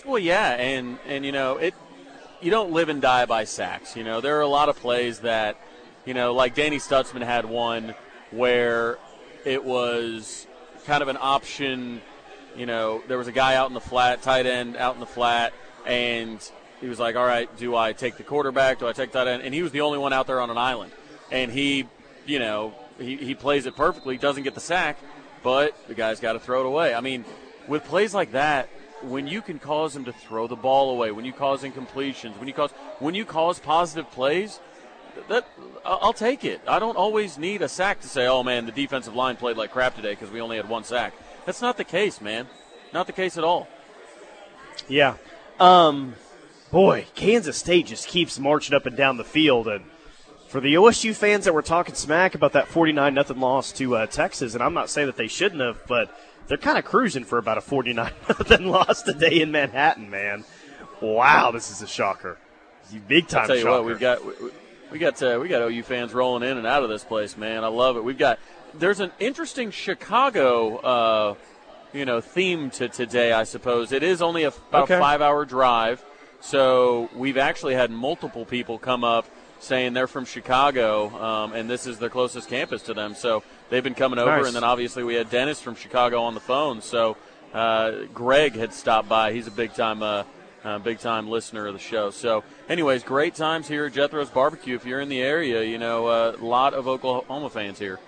Well, 0.04 0.18
yeah, 0.18 0.54
and 0.54 0.98
and 1.06 1.24
you 1.24 1.32
know 1.32 1.58
it. 1.58 1.74
You 2.40 2.50
don't 2.52 2.72
live 2.72 2.88
and 2.88 3.02
die 3.02 3.26
by 3.26 3.44
sacks. 3.44 3.96
You 3.96 4.04
know 4.04 4.20
there 4.20 4.38
are 4.38 4.42
a 4.42 4.48
lot 4.48 4.68
of 4.68 4.76
plays 4.76 5.20
that, 5.20 5.60
you 6.04 6.14
know, 6.14 6.34
like 6.34 6.54
Danny 6.54 6.78
Stutsman 6.78 7.22
had 7.22 7.44
one 7.44 7.94
where 8.30 8.98
it 9.44 9.64
was 9.64 10.46
kind 10.86 11.02
of 11.02 11.08
an 11.08 11.18
option. 11.20 12.00
You 12.56 12.66
know, 12.66 13.02
there 13.08 13.18
was 13.18 13.26
a 13.26 13.32
guy 13.32 13.56
out 13.56 13.68
in 13.68 13.74
the 13.74 13.80
flat, 13.80 14.22
tight 14.22 14.46
end 14.46 14.76
out 14.76 14.94
in 14.94 15.00
the 15.00 15.06
flat, 15.06 15.52
and 15.86 16.38
he 16.80 16.88
was 16.88 16.98
like, 17.00 17.16
all 17.16 17.26
right, 17.26 17.54
do 17.56 17.74
I 17.74 17.92
take 17.92 18.16
the 18.16 18.22
quarterback? 18.22 18.78
Do 18.78 18.86
I 18.86 18.92
take 18.92 19.12
that 19.12 19.26
end? 19.26 19.42
And 19.42 19.52
he 19.52 19.62
was 19.62 19.72
the 19.72 19.80
only 19.80 19.98
one 19.98 20.12
out 20.12 20.26
there 20.26 20.40
on 20.40 20.50
an 20.50 20.58
island. 20.58 20.92
And 21.30 21.50
he, 21.50 21.86
you 22.24 22.38
know, 22.38 22.74
he, 22.98 23.16
he 23.16 23.34
plays 23.34 23.66
it 23.66 23.76
perfectly, 23.76 24.16
doesn't 24.16 24.44
get 24.44 24.54
the 24.54 24.60
sack, 24.60 24.98
but 25.42 25.76
the 25.88 25.94
guy's 25.94 26.20
got 26.20 26.34
to 26.34 26.40
throw 26.40 26.60
it 26.60 26.66
away. 26.66 26.94
I 26.94 27.00
mean, 27.00 27.24
with 27.66 27.84
plays 27.84 28.14
like 28.14 28.32
that, 28.32 28.68
when 29.02 29.26
you 29.26 29.42
can 29.42 29.58
cause 29.58 29.94
him 29.94 30.04
to 30.04 30.12
throw 30.12 30.46
the 30.46 30.56
ball 30.56 30.90
away, 30.90 31.10
when 31.10 31.24
you 31.24 31.32
cause 31.32 31.62
incompletions, 31.62 32.38
when 32.38 32.48
you 32.48 32.54
cause 32.54 32.70
when 32.98 33.14
you 33.14 33.24
cause 33.24 33.58
positive 33.58 34.10
plays, 34.10 34.60
that 35.28 35.46
I'll 35.84 36.12
take 36.12 36.44
it. 36.44 36.60
I 36.66 36.78
don't 36.78 36.96
always 36.96 37.38
need 37.38 37.62
a 37.62 37.68
sack 37.68 38.00
to 38.00 38.08
say, 38.08 38.26
"Oh 38.26 38.42
man, 38.42 38.66
the 38.66 38.72
defensive 38.72 39.14
line 39.14 39.36
played 39.36 39.56
like 39.56 39.70
crap 39.70 39.96
today 39.96 40.10
because 40.10 40.30
we 40.30 40.40
only 40.40 40.56
had 40.56 40.68
one 40.68 40.84
sack." 40.84 41.14
That's 41.46 41.62
not 41.62 41.76
the 41.76 41.84
case, 41.84 42.20
man. 42.20 42.46
Not 42.92 43.06
the 43.06 43.12
case 43.12 43.36
at 43.36 43.44
all. 43.44 43.68
Yeah. 44.88 45.16
Um, 45.58 46.14
boy, 46.70 47.06
Kansas 47.14 47.56
State 47.56 47.86
just 47.86 48.08
keeps 48.08 48.38
marching 48.38 48.74
up 48.74 48.86
and 48.86 48.96
down 48.96 49.16
the 49.16 49.24
field. 49.24 49.66
And 49.68 49.84
for 50.46 50.60
the 50.60 50.74
OSU 50.74 51.14
fans 51.14 51.44
that 51.44 51.54
were 51.54 51.62
talking 51.62 51.94
smack 51.94 52.34
about 52.34 52.52
that 52.52 52.68
49 52.68 53.12
nothing 53.12 53.40
loss 53.40 53.72
to 53.72 53.96
uh, 53.96 54.06
Texas, 54.06 54.54
and 54.54 54.62
I'm 54.62 54.74
not 54.74 54.90
saying 54.90 55.06
that 55.06 55.16
they 55.16 55.28
shouldn't 55.28 55.60
have, 55.60 55.86
but 55.86 56.14
they're 56.48 56.58
kind 56.58 56.78
of 56.78 56.84
cruising 56.84 57.24
for 57.24 57.38
about 57.38 57.58
a 57.58 57.60
49 57.60 58.10
nothing 58.28 58.66
loss 58.66 59.02
today 59.02 59.40
in 59.40 59.52
Manhattan, 59.52 60.10
man. 60.10 60.44
Wow, 61.00 61.52
this 61.52 61.70
is 61.70 61.82
a 61.82 61.86
shocker. 61.86 62.38
Big 63.06 63.28
time 63.28 63.42
I'll 63.42 63.46
tell 63.46 63.56
you 63.56 63.62
shocker. 63.62 63.72
what, 63.72 63.84
we've 63.84 64.00
got. 64.00 64.24
We, 64.24 64.50
we 64.90 64.98
got 64.98 65.22
uh, 65.22 65.38
we 65.40 65.48
got 65.48 65.60
OU 65.60 65.82
fans 65.82 66.14
rolling 66.14 66.48
in 66.48 66.56
and 66.56 66.66
out 66.66 66.82
of 66.82 66.88
this 66.88 67.04
place, 67.04 67.36
man. 67.36 67.62
I 67.62 67.68
love 67.68 67.98
it. 67.98 68.04
We've 68.04 68.18
got 68.18 68.38
there's 68.74 69.00
an 69.00 69.12
interesting 69.18 69.70
Chicago 69.70 70.76
uh, 70.78 71.34
you 71.92 72.06
know 72.06 72.22
theme 72.22 72.70
to 72.70 72.88
today. 72.88 73.32
I 73.32 73.44
suppose 73.44 73.92
it 73.92 74.02
is 74.02 74.22
only 74.22 74.44
a, 74.44 74.48
about 74.48 74.84
okay. 74.84 74.96
a 74.96 74.98
five 74.98 75.20
hour 75.20 75.44
drive. 75.44 76.02
So 76.40 77.10
we've 77.14 77.36
actually 77.36 77.74
had 77.74 77.90
multiple 77.90 78.46
people 78.46 78.78
come 78.78 79.04
up 79.04 79.26
saying 79.60 79.92
they're 79.92 80.06
from 80.06 80.24
Chicago, 80.24 81.08
um, 81.20 81.52
and 81.52 81.68
this 81.68 81.86
is 81.86 81.98
their 81.98 82.10
closest 82.10 82.48
campus 82.48 82.82
to 82.82 82.94
them. 82.94 83.14
So 83.14 83.42
they've 83.70 83.84
been 83.84 83.94
coming 83.94 84.18
over, 84.18 84.38
nice. 84.38 84.46
and 84.46 84.56
then 84.56 84.64
obviously 84.64 85.04
we 85.04 85.14
had 85.14 85.30
Dennis 85.30 85.60
from 85.60 85.74
Chicago 85.74 86.22
on 86.22 86.34
the 86.34 86.40
phone. 86.40 86.80
So 86.80 87.16
uh, 87.52 88.04
Greg 88.14 88.54
had 88.54 88.72
stopped 88.72 89.08
by. 89.08 89.32
He's 89.32 89.46
a 89.46 89.50
big 89.50 89.74
time, 89.74 90.02
uh, 90.02 90.24
uh, 90.64 90.78
big 90.78 90.98
time 90.98 91.28
listener 91.28 91.66
of 91.66 91.74
the 91.74 91.80
show. 91.80 92.10
So, 92.10 92.44
anyways, 92.68 93.02
great 93.02 93.34
times 93.34 93.68
here 93.68 93.86
at 93.86 93.92
Jethro's 93.92 94.30
Barbecue. 94.30 94.74
If 94.74 94.84
you're 94.84 95.00
in 95.00 95.08
the 95.08 95.20
area, 95.20 95.62
you 95.62 95.78
know 95.78 96.08
a 96.08 96.36
lot 96.36 96.74
of 96.74 96.86
Oklahoma 96.86 97.50
fans 97.50 97.78
here. 97.78 97.98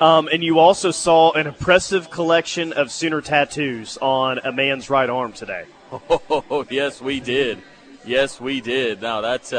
Um, 0.00 0.28
and 0.32 0.42
you 0.42 0.58
also 0.58 0.92
saw 0.92 1.32
an 1.32 1.46
impressive 1.46 2.10
collection 2.10 2.72
of 2.72 2.90
Sooner 2.90 3.20
tattoos 3.20 3.98
on 4.00 4.38
a 4.38 4.50
man's 4.50 4.88
right 4.88 5.10
arm 5.10 5.32
today. 5.32 5.64
Oh, 5.92 6.64
yes, 6.70 7.00
we 7.00 7.18
did. 7.18 7.60
Yes, 8.04 8.40
we 8.40 8.60
did. 8.60 9.02
Now 9.02 9.20
that's 9.22 9.52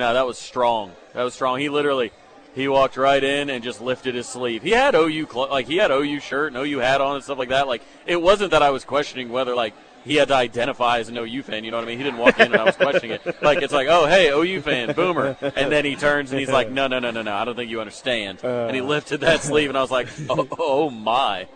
uh, 0.00 0.04
now 0.06 0.12
that 0.14 0.26
was 0.26 0.38
strong. 0.38 0.92
That 1.14 1.22
was 1.22 1.34
strong. 1.34 1.58
He 1.58 1.68
literally 1.68 2.12
he 2.54 2.68
walked 2.68 2.96
right 2.96 3.22
in 3.22 3.50
and 3.50 3.62
just 3.62 3.80
lifted 3.80 4.14
his 4.14 4.26
sleeve. 4.26 4.62
He 4.62 4.70
had 4.70 4.94
OU 4.94 5.28
like 5.50 5.66
he 5.66 5.76
had 5.76 5.90
OU 5.90 6.20
shirt 6.20 6.52
and 6.52 6.66
OU 6.66 6.78
hat 6.78 7.00
on 7.00 7.16
and 7.16 7.24
stuff 7.24 7.38
like 7.38 7.50
that. 7.50 7.68
Like 7.68 7.82
it 8.06 8.20
wasn't 8.20 8.50
that 8.50 8.62
I 8.62 8.70
was 8.70 8.84
questioning 8.84 9.28
whether 9.30 9.54
like 9.54 9.74
he 10.04 10.16
had 10.16 10.28
to 10.28 10.34
identify 10.34 10.98
as 10.98 11.08
an 11.08 11.16
OU 11.16 11.42
fan. 11.42 11.64
You 11.64 11.70
know 11.70 11.76
what 11.76 11.84
I 11.84 11.86
mean? 11.86 11.98
He 11.98 12.04
didn't 12.04 12.18
walk 12.18 12.38
in 12.40 12.52
and 12.52 12.56
I 12.56 12.64
was 12.64 12.76
questioning 12.76 13.12
it. 13.12 13.36
Like 13.42 13.62
it's 13.62 13.72
like, 13.72 13.88
oh 13.88 14.06
hey, 14.06 14.30
OU 14.30 14.62
fan, 14.62 14.94
boomer, 14.94 15.36
and 15.40 15.70
then 15.70 15.84
he 15.84 15.96
turns 15.96 16.32
and 16.32 16.40
he's 16.40 16.50
like, 16.50 16.70
no, 16.70 16.86
no, 16.86 16.98
no, 16.98 17.10
no, 17.10 17.22
no, 17.22 17.34
I 17.34 17.44
don't 17.44 17.54
think 17.54 17.70
you 17.70 17.80
understand. 17.80 18.40
and 18.42 18.74
he 18.74 18.82
lifted 18.82 19.20
that 19.20 19.42
sleeve, 19.42 19.68
and 19.68 19.78
I 19.78 19.80
was 19.80 19.90
like, 19.90 20.08
oh, 20.28 20.48
oh 20.58 20.90
my, 20.90 21.46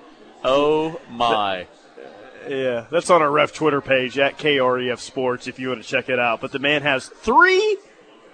oh 0.44 1.00
my. 1.10 1.66
Yeah, 2.48 2.86
that's 2.90 3.08
on 3.10 3.22
our 3.22 3.30
ref 3.30 3.52
Twitter 3.52 3.80
page 3.80 4.18
at 4.18 4.36
KREF 4.38 4.98
Sports 4.98 5.46
if 5.46 5.58
you 5.58 5.68
want 5.68 5.82
to 5.82 5.88
check 5.88 6.08
it 6.08 6.18
out. 6.18 6.40
But 6.40 6.52
the 6.52 6.58
man 6.58 6.82
has 6.82 7.06
three 7.08 7.78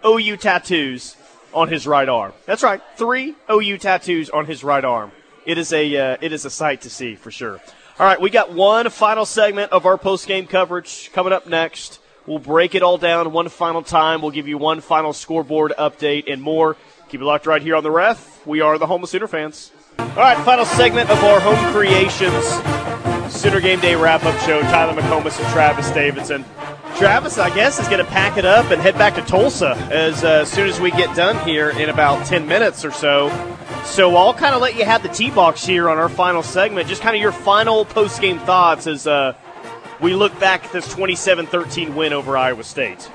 OU 0.05 0.37
tattoos 0.39 1.17
on 1.53 1.69
his 1.69 1.87
right 1.87 2.09
arm. 2.09 2.33
That's 2.47 2.63
right, 2.63 2.81
three 2.97 3.35
OU 3.51 3.79
tattoos 3.79 4.31
on 4.31 4.47
his 4.47 4.63
right 4.63 4.85
arm. 4.85 5.13
It 5.47 5.59
is 5.59 5.73
a 5.73 5.97
uh, 5.97 6.17
it 6.21 6.33
is 6.33 6.45
a 6.45 6.51
sight 6.51 6.83
to 6.83 6.91
see 6.91 7.15
for 7.15 7.31
sure. 7.31 7.61
All 7.99 8.07
right, 8.07 8.21
we 8.21 8.31
got 8.31 8.53
one 8.53 8.91
final 8.91 9.27
segment 9.27 9.73
of 9.73 9.87
our 9.87 9.99
post 9.99 10.27
game 10.27 10.47
coverage 10.47 11.11
coming 11.13 11.33
up 11.33 11.47
next. 11.47 12.01
We'll 12.27 12.39
break 12.39 12.75
it 12.75 12.83
all 12.83 12.99
down 12.99 13.33
one 13.33 13.49
final 13.49 13.83
time. 13.83 14.21
We'll 14.21 14.31
give 14.31 14.47
you 14.47 14.59
one 14.59 14.81
final 14.81 15.13
scoreboard 15.13 15.73
update 15.79 16.31
and 16.31 16.43
more. 16.43 16.77
Keep 17.09 17.23
it 17.23 17.25
locked 17.25 17.47
right 17.47 17.63
here 17.63 17.75
on 17.75 17.83
the 17.83 17.91
ref. 17.91 18.47
We 18.47 18.61
are 18.61 18.77
the 18.77 18.87
home 18.87 19.03
of 19.03 19.09
Sooner 19.09 19.27
fans. 19.27 19.73
All 19.99 20.07
right, 20.17 20.37
final 20.45 20.65
segment 20.65 21.11
of 21.11 21.25
our 21.25 21.41
home 21.41 21.73
creations 21.73 22.45
Sooner 23.31 23.61
Game 23.61 23.79
Day 23.81 23.95
wrap 23.95 24.25
up 24.25 24.39
show. 24.41 24.61
Tyler 24.63 25.01
McComas 25.01 25.39
and 25.39 25.49
Travis 25.53 25.91
Davidson. 25.91 26.45
Travis, 26.99 27.39
I 27.39 27.55
guess, 27.55 27.79
is 27.79 27.87
going 27.87 28.05
to 28.05 28.11
pack 28.11 28.39
it 28.39 28.45
up 28.45 28.73
and 28.73 28.83
head 28.83 28.99
back 28.99 29.15
to 29.15 29.23
Tulsa 29.23 29.77
as 29.93 30.25
uh, 30.25 30.45
soon 30.45 30.67
as 30.67 30.81
we 30.81 30.91
get 30.91 31.15
done 31.15 31.39
here 31.47 31.71
in 31.71 31.91
about 31.91 32.27
10 32.27 32.49
minutes 32.49 32.85
or 32.85 32.91
so. 32.91 33.29
So 33.85 34.17
I'll 34.17 34.35
kind 34.35 34.53
of 34.53 34.61
let 34.61 34.75
you 34.75 34.85
have 34.85 35.05
the 35.05 35.09
tee 35.09 35.31
box 35.31 35.65
here 35.65 35.89
on 35.89 35.97
our 35.97 36.09
final 36.09 36.43
segment. 36.43 36.89
Just 36.89 37.01
kind 37.01 37.15
of 37.15 37.23
your 37.23 37.31
final 37.31 37.85
post 37.85 38.21
game 38.21 38.41
thoughts 38.41 38.89
as 38.89 39.07
uh, 39.07 39.35
we 40.01 40.13
look 40.13 40.37
back 40.41 40.65
at 40.65 40.73
this 40.73 40.93
27 40.93 41.47
13 41.47 41.95
win 41.95 42.13
over 42.13 42.37
Iowa 42.37 42.65
State. 42.65 43.09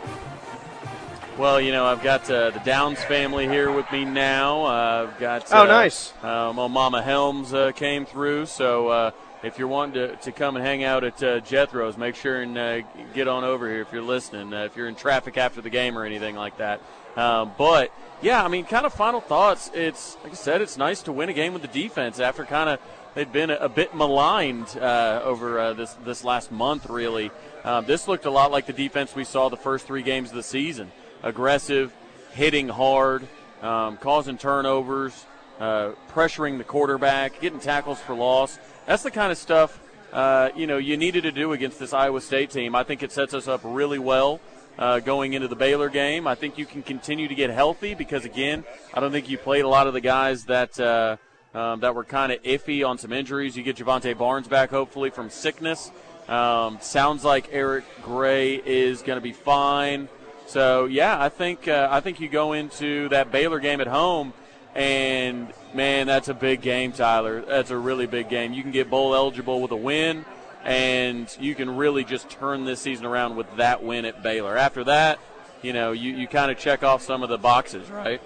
Well, 1.38 1.60
you 1.60 1.74
know, 1.74 1.86
I've 1.86 2.02
got 2.02 2.30
uh, 2.32 2.52
the 2.52 2.60
Downs 2.60 3.04
family 3.04 3.50
here 3.50 3.70
with 3.70 3.92
me 3.92 4.06
now. 4.06 4.64
Uh, 4.66 5.10
I've 5.10 5.20
got 5.20 5.52
oh, 5.52 5.66
nice. 5.66 6.14
Uh, 6.24 6.54
my 6.56 6.68
Mama 6.68 7.02
Helms 7.02 7.54
uh, 7.54 7.74
came 7.74 8.06
through, 8.06 8.46
so 8.46 8.88
uh, 8.88 9.12
if 9.44 9.60
you're 9.60 9.68
wanting 9.68 9.94
to, 9.94 10.16
to 10.16 10.32
come 10.32 10.56
and 10.56 10.66
hang 10.66 10.84
out 10.84 11.04
at 11.04 11.22
uh, 11.22 11.40
Jethro's, 11.42 11.98
make 11.98 12.16
sure 12.16 12.42
and 12.42 12.58
uh, 12.58 12.82
get 13.14 13.28
on 13.28 13.44
over 13.44 13.70
here 13.70 13.82
if 13.82 13.92
you're 13.92 14.02
listening. 14.02 14.54
Uh, 14.54 14.64
if 14.64 14.78
you're 14.78 14.88
in 14.88 14.96
traffic 14.96 15.38
after 15.38 15.62
the 15.62 15.70
game 15.70 15.98
or 15.98 16.06
anything 16.06 16.36
like 16.36 16.58
that. 16.58 16.82
Um, 17.16 17.52
but 17.58 17.92
yeah, 18.22 18.44
I 18.44 18.48
mean, 18.48 18.66
kind 18.66 18.86
of 18.86 18.94
final 18.94 19.20
thoughts. 19.20 19.70
It's 19.74 20.18
like 20.24 20.32
I 20.32 20.36
said, 20.36 20.62
it's 20.62 20.78
nice 20.78 21.04
to 21.04 21.12
win 21.12 21.30
a 21.30 21.34
game 21.34 21.54
with 21.54 21.62
the 21.62 21.68
defense 21.68 22.20
after 22.20 22.46
kind 22.46 22.70
of 22.70 22.80
they'd 23.14 23.32
been 23.32 23.50
a, 23.50 23.56
a 23.56 23.70
bit 23.70 23.94
maligned 23.94 24.78
uh, 24.78 25.22
over 25.24 25.60
uh, 25.60 25.74
this 25.74 25.94
this 26.06 26.24
last 26.24 26.52
month. 26.52 26.90
Really, 26.90 27.30
um, 27.64 27.86
this 27.86 28.08
looked 28.08 28.26
a 28.26 28.32
lot 28.32 28.52
like 28.52 28.66
the 28.66 28.74
defense 28.74 29.14
we 29.16 29.26
saw 29.26 29.50
the 29.50 29.58
first 29.58 29.86
three 29.86 30.04
games 30.04 30.30
of 30.30 30.36
the 30.36 30.44
season: 30.44 30.92
aggressive, 31.22 31.94
hitting 32.32 32.70
hard, 32.70 33.28
um, 33.62 33.98
causing 33.98 34.38
turnovers, 34.38 35.26
uh, 35.64 35.92
pressuring 36.12 36.58
the 36.58 36.64
quarterback, 36.64 37.40
getting 37.40 37.60
tackles 37.60 38.00
for 38.00 38.14
loss. 38.14 38.60
That's 38.86 39.04
the 39.04 39.12
kind 39.12 39.32
of 39.32 39.38
stuff 39.38 39.80
uh, 40.14 40.50
you 40.56 40.68
know 40.68 40.78
you 40.78 40.96
needed 40.96 41.24
to 41.24 41.32
do 41.32 41.54
against 41.54 41.80
this 41.80 41.92
Iowa 41.94 42.22
State 42.22 42.52
team. 42.52 42.76
I 42.76 42.84
think 42.84 43.02
it 43.02 43.12
sets 43.12 43.34
us 43.34 43.48
up 43.48 43.62
really 43.64 44.00
well. 44.00 44.40
Uh, 44.78 45.00
going 45.00 45.34
into 45.34 45.48
the 45.48 45.56
Baylor 45.56 45.90
game, 45.90 46.26
I 46.26 46.34
think 46.34 46.58
you 46.58 46.66
can 46.66 46.82
continue 46.82 47.28
to 47.28 47.36
get 47.36 47.52
healthy 47.52 47.94
because 47.94 48.26
again, 48.26 48.64
I 48.94 49.00
don't 49.00 49.12
think 49.12 49.30
you 49.30 49.38
played 49.38 49.66
a 49.66 49.68
lot 49.68 49.86
of 49.86 49.94
the 49.94 50.02
guys 50.02 50.46
that 50.46 50.80
uh, 50.80 51.18
um, 51.54 51.80
that 51.80 51.96
were 51.96 52.04
kind 52.04 52.32
of 52.32 52.42
iffy 52.44 52.88
on 52.88 52.98
some 52.98 53.14
injuries. 53.14 53.56
You 53.56 53.64
get 53.64 53.78
Jovantae 53.78 54.18
Barnes 54.18 54.48
back 54.48 54.70
hopefully 54.70 55.12
from 55.12 55.30
sickness. 55.30 55.92
Um, 56.28 56.78
sounds 56.82 57.24
like 57.24 57.50
Eric 57.52 57.86
Gray 58.04 58.56
is 58.56 59.02
going 59.02 59.18
to 59.18 59.22
be 59.22 59.34
fine. 59.34 60.10
So 60.46 60.86
yeah, 60.86 61.22
I 61.22 61.30
think 61.30 61.68
uh, 61.68 61.88
I 61.90 62.02
think 62.02 62.20
you 62.20 62.30
go 62.30 62.54
into 62.54 63.10
that 63.10 63.32
Baylor 63.32 63.60
game 63.60 63.80
at 63.82 63.88
home 63.88 64.34
and 64.76 65.54
man, 65.74 66.08
that's 66.08 66.28
a 66.28 66.34
big 66.34 66.62
game, 66.62 66.92
Tyler. 66.92 67.42
That's 67.42 67.72
a 67.72 67.78
really 67.78 68.08
big 68.08 68.30
game. 68.30 68.54
You 68.54 68.62
can 68.62 68.72
get 68.72 68.90
bowl 68.90 69.16
eligible 69.16 69.62
with 69.62 69.72
a 69.72 69.76
win, 69.76 70.26
and 70.64 71.36
you 71.40 71.56
can 71.56 71.76
really 71.76 72.04
just 72.04 72.30
turn 72.30 72.66
this 72.66 72.80
season 72.80 73.06
around 73.06 73.36
with 73.36 73.58
that 73.58 73.84
win 73.84 74.06
at 74.06 74.24
Baylor. 74.24 74.58
After 74.58 74.84
that, 74.86 75.20
you 75.62 75.74
know, 75.74 75.92
you, 75.92 76.14
you 76.14 76.28
kind 76.28 76.52
of 76.52 76.58
check 76.58 76.84
off 76.84 77.02
some 77.02 77.24
of 77.24 77.30
the 77.30 77.38
boxes, 77.38 77.90
right? 77.90 78.22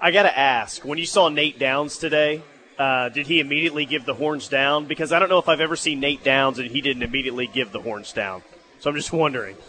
I 0.00 0.10
got 0.10 0.22
to 0.22 0.38
ask, 0.38 0.84
when 0.84 0.98
you 0.98 1.06
saw 1.06 1.28
Nate 1.28 1.58
Downs 1.58 1.98
today, 1.98 2.42
uh, 2.78 3.10
did 3.10 3.26
he 3.26 3.40
immediately 3.40 3.84
give 3.84 4.06
the 4.06 4.14
horns 4.14 4.48
down? 4.48 4.86
Because 4.86 5.12
I 5.12 5.18
don't 5.18 5.28
know 5.28 5.38
if 5.38 5.48
I've 5.48 5.60
ever 5.60 5.76
seen 5.76 6.00
Nate 6.00 6.24
Downs 6.24 6.58
and 6.58 6.70
he 6.70 6.80
didn't 6.80 7.02
immediately 7.02 7.46
give 7.46 7.70
the 7.72 7.80
horns 7.80 8.12
down. 8.12 8.42
So 8.78 8.88
I'm 8.88 8.96
just 8.96 9.12
wondering. 9.12 9.56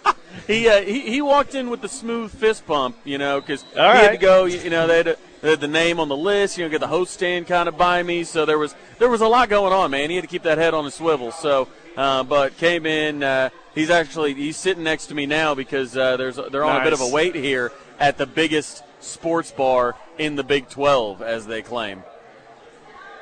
he, 0.46 0.68
uh, 0.68 0.82
he 0.82 1.00
he 1.00 1.22
walked 1.22 1.54
in 1.54 1.70
with 1.70 1.80
the 1.80 1.88
smooth 1.88 2.30
fist 2.30 2.66
bump, 2.66 2.96
you 3.04 3.18
know, 3.18 3.40
because 3.40 3.62
he 3.62 3.78
right. 3.78 3.96
had 3.96 4.10
to 4.12 4.16
go. 4.18 4.44
You 4.44 4.70
know, 4.70 4.86
they 4.86 4.98
had, 4.98 5.08
a, 5.08 5.16
they 5.40 5.50
had, 5.50 5.60
the 5.60 5.68
name 5.68 6.00
on 6.00 6.08
the 6.08 6.16
list. 6.16 6.58
You 6.58 6.64
know, 6.64 6.70
get 6.70 6.80
the 6.80 6.86
host 6.86 7.14
stand 7.14 7.46
kind 7.46 7.68
of 7.68 7.76
by 7.78 8.02
me, 8.02 8.24
so 8.24 8.44
there 8.44 8.58
was 8.58 8.74
there 8.98 9.08
was 9.08 9.20
a 9.20 9.28
lot 9.28 9.48
going 9.48 9.72
on, 9.72 9.90
man. 9.90 10.10
He 10.10 10.16
had 10.16 10.22
to 10.22 10.28
keep 10.28 10.42
that 10.42 10.58
head 10.58 10.74
on 10.74 10.86
a 10.86 10.90
swivel. 10.90 11.32
So, 11.32 11.68
uh, 11.96 12.22
but 12.24 12.56
came 12.58 12.86
in. 12.86 13.22
Uh, 13.22 13.50
he's 13.74 13.90
actually 13.90 14.34
he's 14.34 14.56
sitting 14.56 14.84
next 14.84 15.06
to 15.06 15.14
me 15.14 15.26
now 15.26 15.54
because 15.54 15.96
uh, 15.96 16.16
there's 16.16 16.36
they're 16.36 16.64
on 16.64 16.74
nice. 16.74 16.82
a 16.82 16.84
bit 16.84 16.92
of 16.92 17.00
a 17.00 17.08
wait 17.08 17.34
here 17.34 17.72
at 17.98 18.18
the 18.18 18.26
biggest 18.26 18.82
sports 19.00 19.50
bar 19.50 19.96
in 20.18 20.36
the 20.36 20.44
Big 20.44 20.68
12, 20.68 21.22
as 21.22 21.46
they 21.46 21.62
claim. 21.62 22.02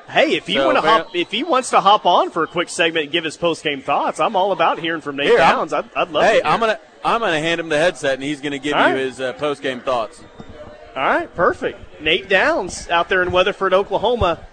Hey, 0.08 0.34
if 0.34 0.46
he 0.46 0.54
So, 0.54 0.66
want 0.66 0.76
to 0.76 0.82
hop, 0.82 1.14
if 1.14 1.30
he 1.30 1.42
wants 1.42 1.70
to 1.70 1.80
hop 1.80 2.04
on 2.06 2.30
for 2.30 2.42
a 2.42 2.46
quick 2.46 2.68
segment 2.68 3.04
and 3.04 3.12
give 3.12 3.24
his 3.24 3.36
post 3.36 3.62
game 3.62 3.80
thoughts, 3.80 4.20
I'm 4.20 4.36
all 4.36 4.52
about 4.52 4.78
hearing 4.78 5.00
from 5.00 5.16
Nate 5.16 5.28
Here, 5.28 5.38
Downs. 5.38 5.72
I'd, 5.72 5.88
I'd 5.94 6.10
love. 6.10 6.24
Hey, 6.24 6.40
to. 6.40 6.46
I'm 6.46 6.60
gonna 6.60 6.78
I'm 7.04 7.20
gonna 7.20 7.40
hand 7.40 7.60
him 7.60 7.68
the 7.68 7.78
headset, 7.78 8.14
and 8.14 8.22
he's 8.22 8.40
gonna 8.40 8.58
give 8.58 8.74
All 8.74 8.88
you 8.88 8.94
right. 8.94 8.96
his 8.98 9.20
uh, 9.20 9.32
post 9.34 9.62
game 9.62 9.80
thoughts. 9.80 10.22
All 10.94 11.02
right, 11.02 11.34
perfect. 11.34 12.00
Nate 12.02 12.28
Downs 12.28 12.88
out 12.90 13.08
there 13.08 13.22
in 13.22 13.32
Weatherford, 13.32 13.72
Oklahoma. 13.72 14.46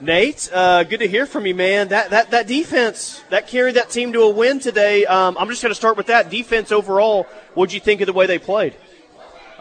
Nate, 0.00 0.50
uh, 0.52 0.82
good 0.82 0.98
to 0.98 1.06
hear 1.08 1.24
from 1.24 1.46
you, 1.46 1.54
man. 1.54 1.88
That 1.88 2.10
that 2.10 2.30
that 2.32 2.46
defense 2.46 3.22
that 3.30 3.46
carried 3.46 3.76
that 3.76 3.90
team 3.90 4.12
to 4.12 4.22
a 4.22 4.30
win 4.30 4.58
today. 4.58 5.06
Um, 5.06 5.36
I'm 5.38 5.48
just 5.48 5.62
going 5.62 5.70
to 5.70 5.76
start 5.76 5.96
with 5.96 6.06
that 6.06 6.30
defense 6.30 6.72
overall. 6.72 7.24
What'd 7.54 7.72
you 7.72 7.80
think 7.80 8.00
of 8.00 8.06
the 8.06 8.12
way 8.12 8.26
they 8.26 8.38
played? 8.40 8.74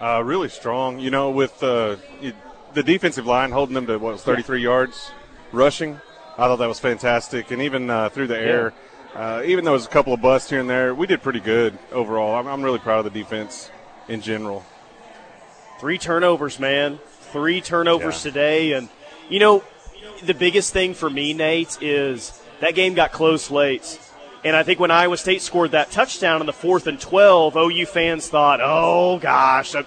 Uh, 0.01 0.21
really 0.25 0.49
strong, 0.49 0.99
you 0.99 1.11
know, 1.11 1.29
with 1.29 1.61
uh, 1.63 1.97
the 2.73 2.83
defensive 2.83 3.27
line 3.27 3.51
holding 3.51 3.75
them 3.75 3.85
to 3.85 3.97
what 3.99 4.13
was 4.13 4.23
33 4.23 4.61
yards 4.61 5.11
rushing. 5.51 6.01
I 6.33 6.47
thought 6.47 6.57
that 6.57 6.67
was 6.67 6.79
fantastic, 6.79 7.51
and 7.51 7.61
even 7.61 7.89
uh, 7.91 8.09
through 8.09 8.27
the 8.27 8.37
air, 8.37 8.73
uh, 9.15 9.41
even 9.45 9.63
though 9.65 9.71
it 9.71 9.75
was 9.75 9.85
a 9.85 9.89
couple 9.89 10.13
of 10.13 10.21
busts 10.21 10.49
here 10.49 10.59
and 10.59 10.69
there, 10.69 10.93
we 10.95 11.07
did 11.07 11.21
pretty 11.21 11.39
good 11.39 11.77
overall. 11.91 12.35
I'm, 12.35 12.47
I'm 12.47 12.61
really 12.61 12.79
proud 12.79 13.05
of 13.05 13.13
the 13.13 13.19
defense 13.19 13.69
in 14.07 14.21
general. 14.21 14.63
Three 15.79 15.97
turnovers, 15.97 16.59
man. 16.59 16.99
Three 17.31 17.61
turnovers 17.61 18.23
Yeah. 18.25 18.31
today. 18.31 18.71
And, 18.73 18.89
you 19.29 19.39
know, 19.39 19.63
the 20.23 20.33
biggest 20.33 20.73
thing 20.73 20.93
for 20.93 21.09
me, 21.09 21.33
Nate, 21.33 21.77
is 21.81 22.41
that 22.59 22.75
game 22.75 22.93
got 22.93 23.11
close 23.11 23.51
late. 23.51 23.99
And 24.45 24.55
I 24.55 24.63
think 24.63 24.79
when 24.79 24.91
Iowa 24.91 25.17
State 25.17 25.41
scored 25.41 25.71
that 25.71 25.91
touchdown 25.91 26.41
in 26.41 26.47
the 26.47 26.53
fourth 26.53 26.87
and 26.87 26.99
12, 26.99 27.55
OU 27.55 27.85
fans 27.85 28.27
thought, 28.27 28.59
oh, 28.61 29.17
gosh, 29.19 29.73
uh, 29.75 29.83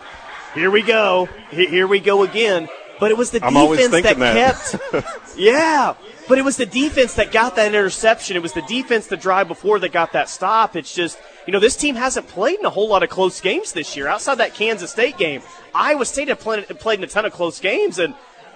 here 0.54 0.70
we 0.70 0.82
go. 0.82 1.28
Here 1.50 1.86
we 1.86 2.00
go 2.00 2.22
again. 2.22 2.68
But 2.98 3.10
it 3.10 3.18
was 3.18 3.30
the 3.30 3.44
I'm 3.44 3.52
defense 3.52 3.90
that, 4.02 4.16
that. 4.18 4.54
kept. 4.94 5.36
yeah. 5.36 5.94
But 6.28 6.38
it 6.38 6.44
was 6.44 6.56
the 6.56 6.66
defense 6.66 7.14
that 7.14 7.30
got 7.30 7.54
that 7.56 7.68
interception. 7.68 8.36
It 8.36 8.42
was 8.42 8.52
the 8.52 8.62
defense 8.62 9.06
the 9.06 9.16
drive 9.16 9.46
before 9.46 9.78
that 9.78 9.92
got 9.92 10.12
that 10.12 10.28
stop. 10.28 10.74
It's 10.74 10.92
just, 10.92 11.18
you 11.46 11.52
know, 11.52 11.60
this 11.60 11.76
team 11.76 11.94
hasn't 11.94 12.26
played 12.26 12.58
in 12.58 12.64
a 12.64 12.70
whole 12.70 12.88
lot 12.88 13.04
of 13.04 13.10
close 13.10 13.40
games 13.40 13.72
this 13.72 13.96
year. 13.96 14.08
Outside 14.08 14.36
that 14.36 14.54
Kansas 14.54 14.90
State 14.90 15.18
game, 15.18 15.42
Iowa 15.74 16.04
State 16.04 16.28
have 16.28 16.40
played, 16.40 16.66
played 16.80 16.98
in 16.98 17.04
a 17.04 17.08
ton 17.08 17.26
of 17.26 17.32
close 17.32 17.60
games, 17.60 18.00
and 18.00 18.14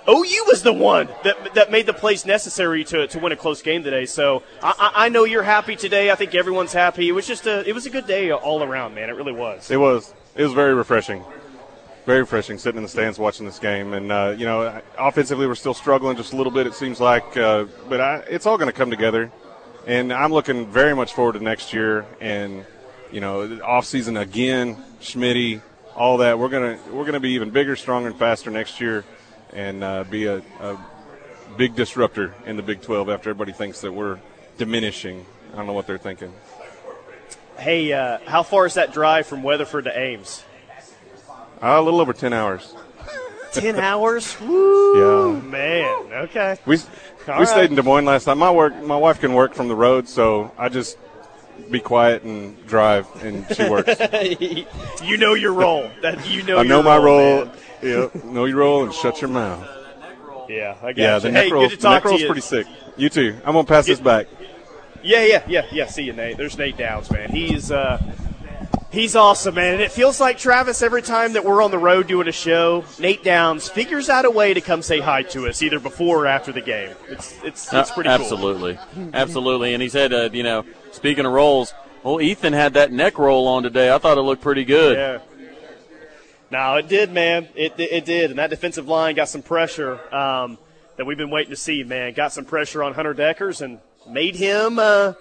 OU 0.08 0.44
was 0.46 0.62
the 0.62 0.72
one 0.72 1.08
that, 1.24 1.54
that 1.54 1.70
made 1.70 1.86
the 1.86 1.92
plays 1.92 2.24
necessary 2.24 2.84
to, 2.84 3.06
to 3.08 3.18
win 3.18 3.32
a 3.32 3.36
close 3.36 3.62
game 3.62 3.82
today. 3.84 4.06
So 4.06 4.42
I 4.62 4.92
I 4.94 5.08
know 5.08 5.24
you're 5.24 5.42
happy 5.42 5.76
today. 5.76 6.10
I 6.10 6.14
think 6.14 6.34
everyone's 6.34 6.72
happy. 6.72 7.08
It 7.08 7.12
was 7.12 7.26
just 7.26 7.46
a, 7.46 7.68
it 7.68 7.74
was 7.74 7.86
a 7.86 7.90
good 7.90 8.06
day 8.06 8.32
all 8.32 8.62
around, 8.62 8.94
man. 8.94 9.10
It 9.10 9.12
really 9.12 9.32
was. 9.32 9.70
It 9.70 9.76
was 9.76 10.12
it 10.34 10.42
was 10.42 10.52
very 10.52 10.74
refreshing, 10.74 11.22
very 12.10 12.22
refreshing 12.22 12.58
sitting 12.58 12.78
in 12.78 12.82
the 12.82 12.88
stands 12.88 13.20
watching 13.20 13.46
this 13.46 13.60
game. 13.60 13.92
And 13.92 14.10
uh, 14.10 14.34
you 14.36 14.44
know, 14.44 14.82
offensively 14.98 15.46
we're 15.46 15.54
still 15.54 15.74
struggling 15.74 16.16
just 16.16 16.32
a 16.32 16.36
little 16.36 16.50
bit. 16.50 16.66
It 16.66 16.74
seems 16.74 16.98
like, 16.98 17.36
uh, 17.36 17.66
but 17.88 18.00
I, 18.00 18.16
it's 18.28 18.46
all 18.46 18.58
going 18.58 18.66
to 18.66 18.76
come 18.76 18.90
together. 18.90 19.30
And 19.86 20.12
I'm 20.12 20.32
looking 20.32 20.66
very 20.66 20.92
much 20.96 21.14
forward 21.14 21.34
to 21.34 21.40
next 21.40 21.72
year. 21.72 22.04
And 22.20 22.66
you 23.12 23.20
know, 23.20 23.60
off 23.62 23.86
season 23.86 24.16
again, 24.16 24.76
Schmitty, 25.00 25.62
all 25.94 26.16
that. 26.18 26.36
We're 26.36 26.48
gonna 26.48 26.80
we're 26.90 27.04
gonna 27.04 27.20
be 27.20 27.30
even 27.30 27.50
bigger, 27.50 27.76
stronger, 27.76 28.08
and 28.08 28.18
faster 28.18 28.50
next 28.50 28.80
year, 28.80 29.04
and 29.52 29.84
uh, 29.84 30.02
be 30.02 30.26
a, 30.26 30.42
a 30.60 30.76
big 31.56 31.76
disruptor 31.76 32.34
in 32.44 32.56
the 32.56 32.62
Big 32.62 32.82
12. 32.82 33.08
After 33.08 33.30
everybody 33.30 33.52
thinks 33.52 33.82
that 33.82 33.92
we're 33.92 34.18
diminishing, 34.58 35.24
I 35.52 35.56
don't 35.56 35.66
know 35.66 35.74
what 35.74 35.86
they're 35.86 35.96
thinking. 35.98 36.32
Hey, 37.56 37.92
uh, 37.92 38.18
how 38.26 38.42
far 38.42 38.66
is 38.66 38.74
that 38.74 38.92
drive 38.92 39.28
from 39.28 39.44
Weatherford 39.44 39.84
to 39.84 39.96
Ames? 39.96 40.44
Uh, 41.62 41.66
a 41.78 41.82
little 41.82 42.00
over 42.00 42.12
10 42.12 42.32
hours. 42.32 42.74
Ten 43.52 43.76
hours? 43.80 44.38
Woo, 44.40 45.34
Yeah. 45.34 45.40
man. 45.42 46.12
Okay. 46.24 46.56
We 46.66 46.76
we 46.76 46.82
right. 47.32 47.48
stayed 47.48 47.70
in 47.70 47.76
Des 47.76 47.82
Moines 47.82 48.04
last 48.06 48.24
time. 48.24 48.38
My 48.38 48.50
work, 48.50 48.74
my 48.82 48.96
wife 48.96 49.20
can 49.20 49.34
work 49.34 49.54
from 49.54 49.68
the 49.68 49.74
road, 49.76 50.08
so 50.08 50.52
I 50.56 50.68
just 50.68 50.96
be 51.70 51.78
quiet 51.80 52.22
and 52.22 52.56
drive, 52.66 53.06
and 53.22 53.44
she 53.54 53.68
works. 53.68 53.94
you 55.02 55.16
know 55.18 55.34
your 55.34 55.52
role. 55.52 55.90
That 56.02 56.26
you 56.28 56.42
know. 56.44 56.58
I 56.58 56.62
know 56.62 56.82
my 56.82 56.96
role. 56.96 57.44
man. 57.46 57.54
Yep, 57.82 58.24
know 58.24 58.44
your 58.46 58.58
role 58.58 58.84
and 58.84 58.92
shut 58.94 59.20
your 59.20 59.30
mouth. 59.30 59.66
Yeah, 60.48 60.76
I 60.82 60.92
got 60.92 60.98
Yeah, 60.98 61.14
you. 61.16 61.20
the 61.20 61.28
hey, 61.28 61.34
neck 61.34 61.52
roll, 61.52 61.68
neck 61.68 62.04
roll's 62.04 62.16
to 62.16 62.22
you. 62.22 62.26
pretty 62.26 62.40
sick. 62.40 62.66
You 62.96 63.08
too. 63.08 63.36
I'm 63.44 63.52
gonna 63.52 63.64
pass 63.64 63.86
this 63.86 64.00
back. 64.00 64.26
Yeah, 65.02 65.24
yeah, 65.24 65.42
yeah, 65.48 65.66
yeah. 65.72 65.86
See 65.86 66.02
you, 66.02 66.12
Nate. 66.12 66.36
There's 66.36 66.58
Nate 66.58 66.76
Downs, 66.76 67.10
man. 67.10 67.30
He's 67.30 67.70
uh, 67.70 68.02
he's 68.90 69.16
awesome, 69.16 69.54
man. 69.54 69.74
And 69.74 69.82
it 69.82 69.92
feels 69.92 70.20
like 70.20 70.38
Travis 70.38 70.82
every 70.82 71.02
time 71.02 71.32
that 71.34 71.44
we're 71.44 71.62
on 71.62 71.70
the 71.70 71.78
road 71.78 72.06
doing 72.06 72.28
a 72.28 72.32
show, 72.32 72.84
Nate 72.98 73.22
Downs 73.24 73.68
figures 73.68 74.08
out 74.08 74.24
a 74.24 74.30
way 74.30 74.54
to 74.54 74.60
come 74.60 74.82
say 74.82 75.00
hi 75.00 75.22
to 75.24 75.48
us, 75.48 75.62
either 75.62 75.78
before 75.80 76.24
or 76.24 76.26
after 76.26 76.52
the 76.52 76.60
game. 76.60 76.94
It's 77.08 77.34
it's 77.42 77.72
it's 77.72 77.90
pretty 77.90 78.08
Uh, 78.10 78.16
cool. 78.18 78.24
absolutely, 78.26 78.78
absolutely. 79.14 79.74
And 79.74 79.82
he 79.82 79.88
said, 79.88 80.12
uh, 80.12 80.30
you 80.32 80.42
know, 80.42 80.64
speaking 80.92 81.26
of 81.26 81.32
rolls, 81.32 81.72
well, 82.02 82.20
Ethan 82.20 82.52
had 82.52 82.74
that 82.74 82.92
neck 82.92 83.18
roll 83.18 83.46
on 83.48 83.62
today. 83.62 83.92
I 83.92 83.98
thought 83.98 84.18
it 84.18 84.22
looked 84.22 84.42
pretty 84.42 84.64
good. 84.64 84.96
Yeah. 84.96 85.18
No, 86.50 86.74
it 86.76 86.88
did, 86.88 87.12
man. 87.12 87.48
It 87.54 87.74
it 87.78 88.04
did, 88.04 88.30
and 88.30 88.38
that 88.40 88.50
defensive 88.50 88.88
line 88.88 89.14
got 89.14 89.28
some 89.28 89.42
pressure 89.42 90.00
um, 90.12 90.58
that 90.96 91.04
we've 91.06 91.16
been 91.18 91.30
waiting 91.30 91.50
to 91.50 91.56
see. 91.56 91.84
Man, 91.84 92.12
got 92.12 92.32
some 92.32 92.44
pressure 92.44 92.82
on 92.82 92.94
Hunter 92.94 93.14
Dekkers 93.14 93.60
and 93.62 93.78
made 94.08 94.34
him 94.34 94.78
uh, 94.80 95.12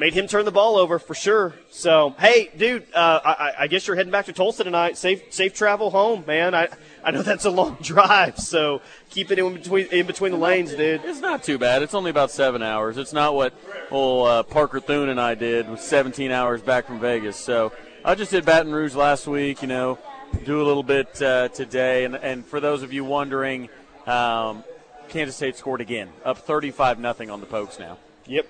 made 0.00 0.14
him 0.14 0.26
turn 0.26 0.46
the 0.46 0.50
ball 0.50 0.76
over 0.76 0.98
for 0.98 1.14
sure. 1.14 1.54
So, 1.70 2.14
hey, 2.18 2.50
dude, 2.56 2.86
uh, 2.94 3.20
I, 3.22 3.52
I 3.60 3.66
guess 3.66 3.86
you're 3.86 3.96
heading 3.96 4.10
back 4.10 4.24
to 4.26 4.32
Tulsa 4.32 4.64
tonight. 4.64 4.96
Safe 4.96 5.22
safe 5.32 5.54
travel 5.54 5.90
home, 5.90 6.24
man. 6.26 6.54
I 6.54 6.68
I 7.04 7.10
know 7.10 7.22
that's 7.22 7.44
a 7.44 7.50
long 7.50 7.76
drive, 7.82 8.38
so 8.38 8.80
keep 9.10 9.30
it 9.30 9.38
in 9.38 9.52
between 9.52 9.86
in 9.88 10.06
between 10.06 10.32
the 10.32 10.38
lanes, 10.38 10.74
dude. 10.74 11.02
It's 11.04 11.20
not 11.20 11.44
too 11.44 11.58
bad. 11.58 11.82
It's 11.82 11.94
only 11.94 12.10
about 12.10 12.30
seven 12.30 12.62
hours. 12.62 12.96
It's 12.96 13.12
not 13.12 13.34
what 13.34 13.52
old 13.90 14.26
uh, 14.26 14.42
Parker 14.44 14.80
Thune 14.80 15.10
and 15.10 15.20
I 15.20 15.34
did 15.34 15.68
with 15.68 15.80
17 15.80 16.32
hours 16.32 16.62
back 16.62 16.86
from 16.86 16.98
Vegas. 16.98 17.36
So 17.36 17.72
I 18.02 18.14
just 18.14 18.30
did 18.30 18.46
Baton 18.46 18.72
Rouge 18.72 18.94
last 18.94 19.26
week. 19.26 19.60
You 19.60 19.68
know, 19.68 19.98
do 20.46 20.62
a 20.62 20.64
little 20.64 20.82
bit 20.82 21.20
uh, 21.20 21.48
today. 21.48 22.06
And, 22.06 22.14
and 22.16 22.46
for 22.46 22.58
those 22.58 22.82
of 22.82 22.92
you 22.92 23.04
wondering, 23.04 23.68
um, 24.06 24.64
Kansas 25.10 25.36
State 25.36 25.56
scored 25.56 25.82
again, 25.82 26.08
up 26.24 26.38
35 26.38 26.98
nothing 26.98 27.28
on 27.30 27.40
the 27.40 27.46
Pokes 27.46 27.78
now. 27.78 27.98
Yep. 28.26 28.46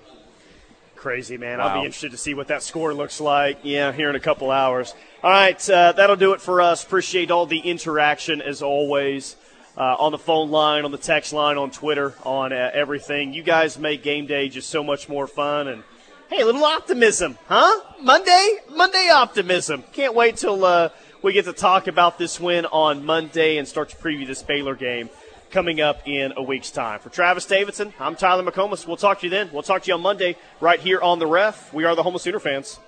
Crazy, 1.01 1.35
man. 1.35 1.59
I'll 1.59 1.79
be 1.79 1.83
interested 1.83 2.11
to 2.11 2.17
see 2.17 2.35
what 2.35 2.49
that 2.49 2.61
score 2.61 2.93
looks 2.93 3.19
like, 3.19 3.57
yeah, 3.63 3.91
here 3.91 4.11
in 4.11 4.15
a 4.15 4.19
couple 4.19 4.51
hours. 4.51 4.93
All 5.23 5.31
right, 5.31 5.67
uh, 5.67 5.93
that'll 5.93 6.15
do 6.15 6.33
it 6.33 6.41
for 6.41 6.61
us. 6.61 6.83
Appreciate 6.83 7.31
all 7.31 7.47
the 7.47 7.57
interaction 7.57 8.39
as 8.39 8.61
always 8.61 9.35
uh, 9.75 9.95
on 9.97 10.11
the 10.11 10.19
phone 10.19 10.51
line, 10.51 10.85
on 10.85 10.91
the 10.91 10.99
text 10.99 11.33
line, 11.33 11.57
on 11.57 11.71
Twitter, 11.71 12.13
on 12.21 12.53
uh, 12.53 12.69
everything. 12.71 13.33
You 13.33 13.41
guys 13.41 13.79
make 13.79 14.03
game 14.03 14.27
day 14.27 14.47
just 14.47 14.69
so 14.69 14.83
much 14.83 15.09
more 15.09 15.25
fun. 15.25 15.69
And 15.69 15.83
hey, 16.29 16.41
a 16.41 16.45
little 16.45 16.63
optimism, 16.63 17.35
huh? 17.47 17.81
Monday, 17.99 18.57
Monday 18.69 19.09
optimism. 19.11 19.83
Can't 19.93 20.13
wait 20.13 20.37
till 20.37 20.63
uh, 20.63 20.89
we 21.23 21.33
get 21.33 21.45
to 21.45 21.53
talk 21.53 21.87
about 21.87 22.19
this 22.19 22.39
win 22.39 22.67
on 22.67 23.03
Monday 23.03 23.57
and 23.57 23.67
start 23.67 23.89
to 23.89 23.97
preview 23.97 24.27
this 24.27 24.43
Baylor 24.43 24.75
game 24.75 25.09
coming 25.51 25.81
up 25.81 26.07
in 26.07 26.33
a 26.37 26.41
week's 26.41 26.71
time. 26.71 26.99
For 26.99 27.09
Travis 27.09 27.45
Davidson, 27.45 27.93
I'm 27.99 28.15
Tyler 28.15 28.43
McComas. 28.43 28.87
We'll 28.87 28.97
talk 28.97 29.19
to 29.19 29.25
you 29.25 29.29
then. 29.29 29.49
We'll 29.51 29.63
talk 29.63 29.83
to 29.83 29.87
you 29.89 29.93
on 29.93 30.01
Monday 30.01 30.37
right 30.59 30.79
here 30.79 31.01
on 31.01 31.19
the 31.19 31.27
ref. 31.27 31.73
We 31.73 31.83
are 31.83 31.95
the 31.95 32.03
Homeless 32.03 32.23
Sooner 32.23 32.39
fans. 32.39 32.79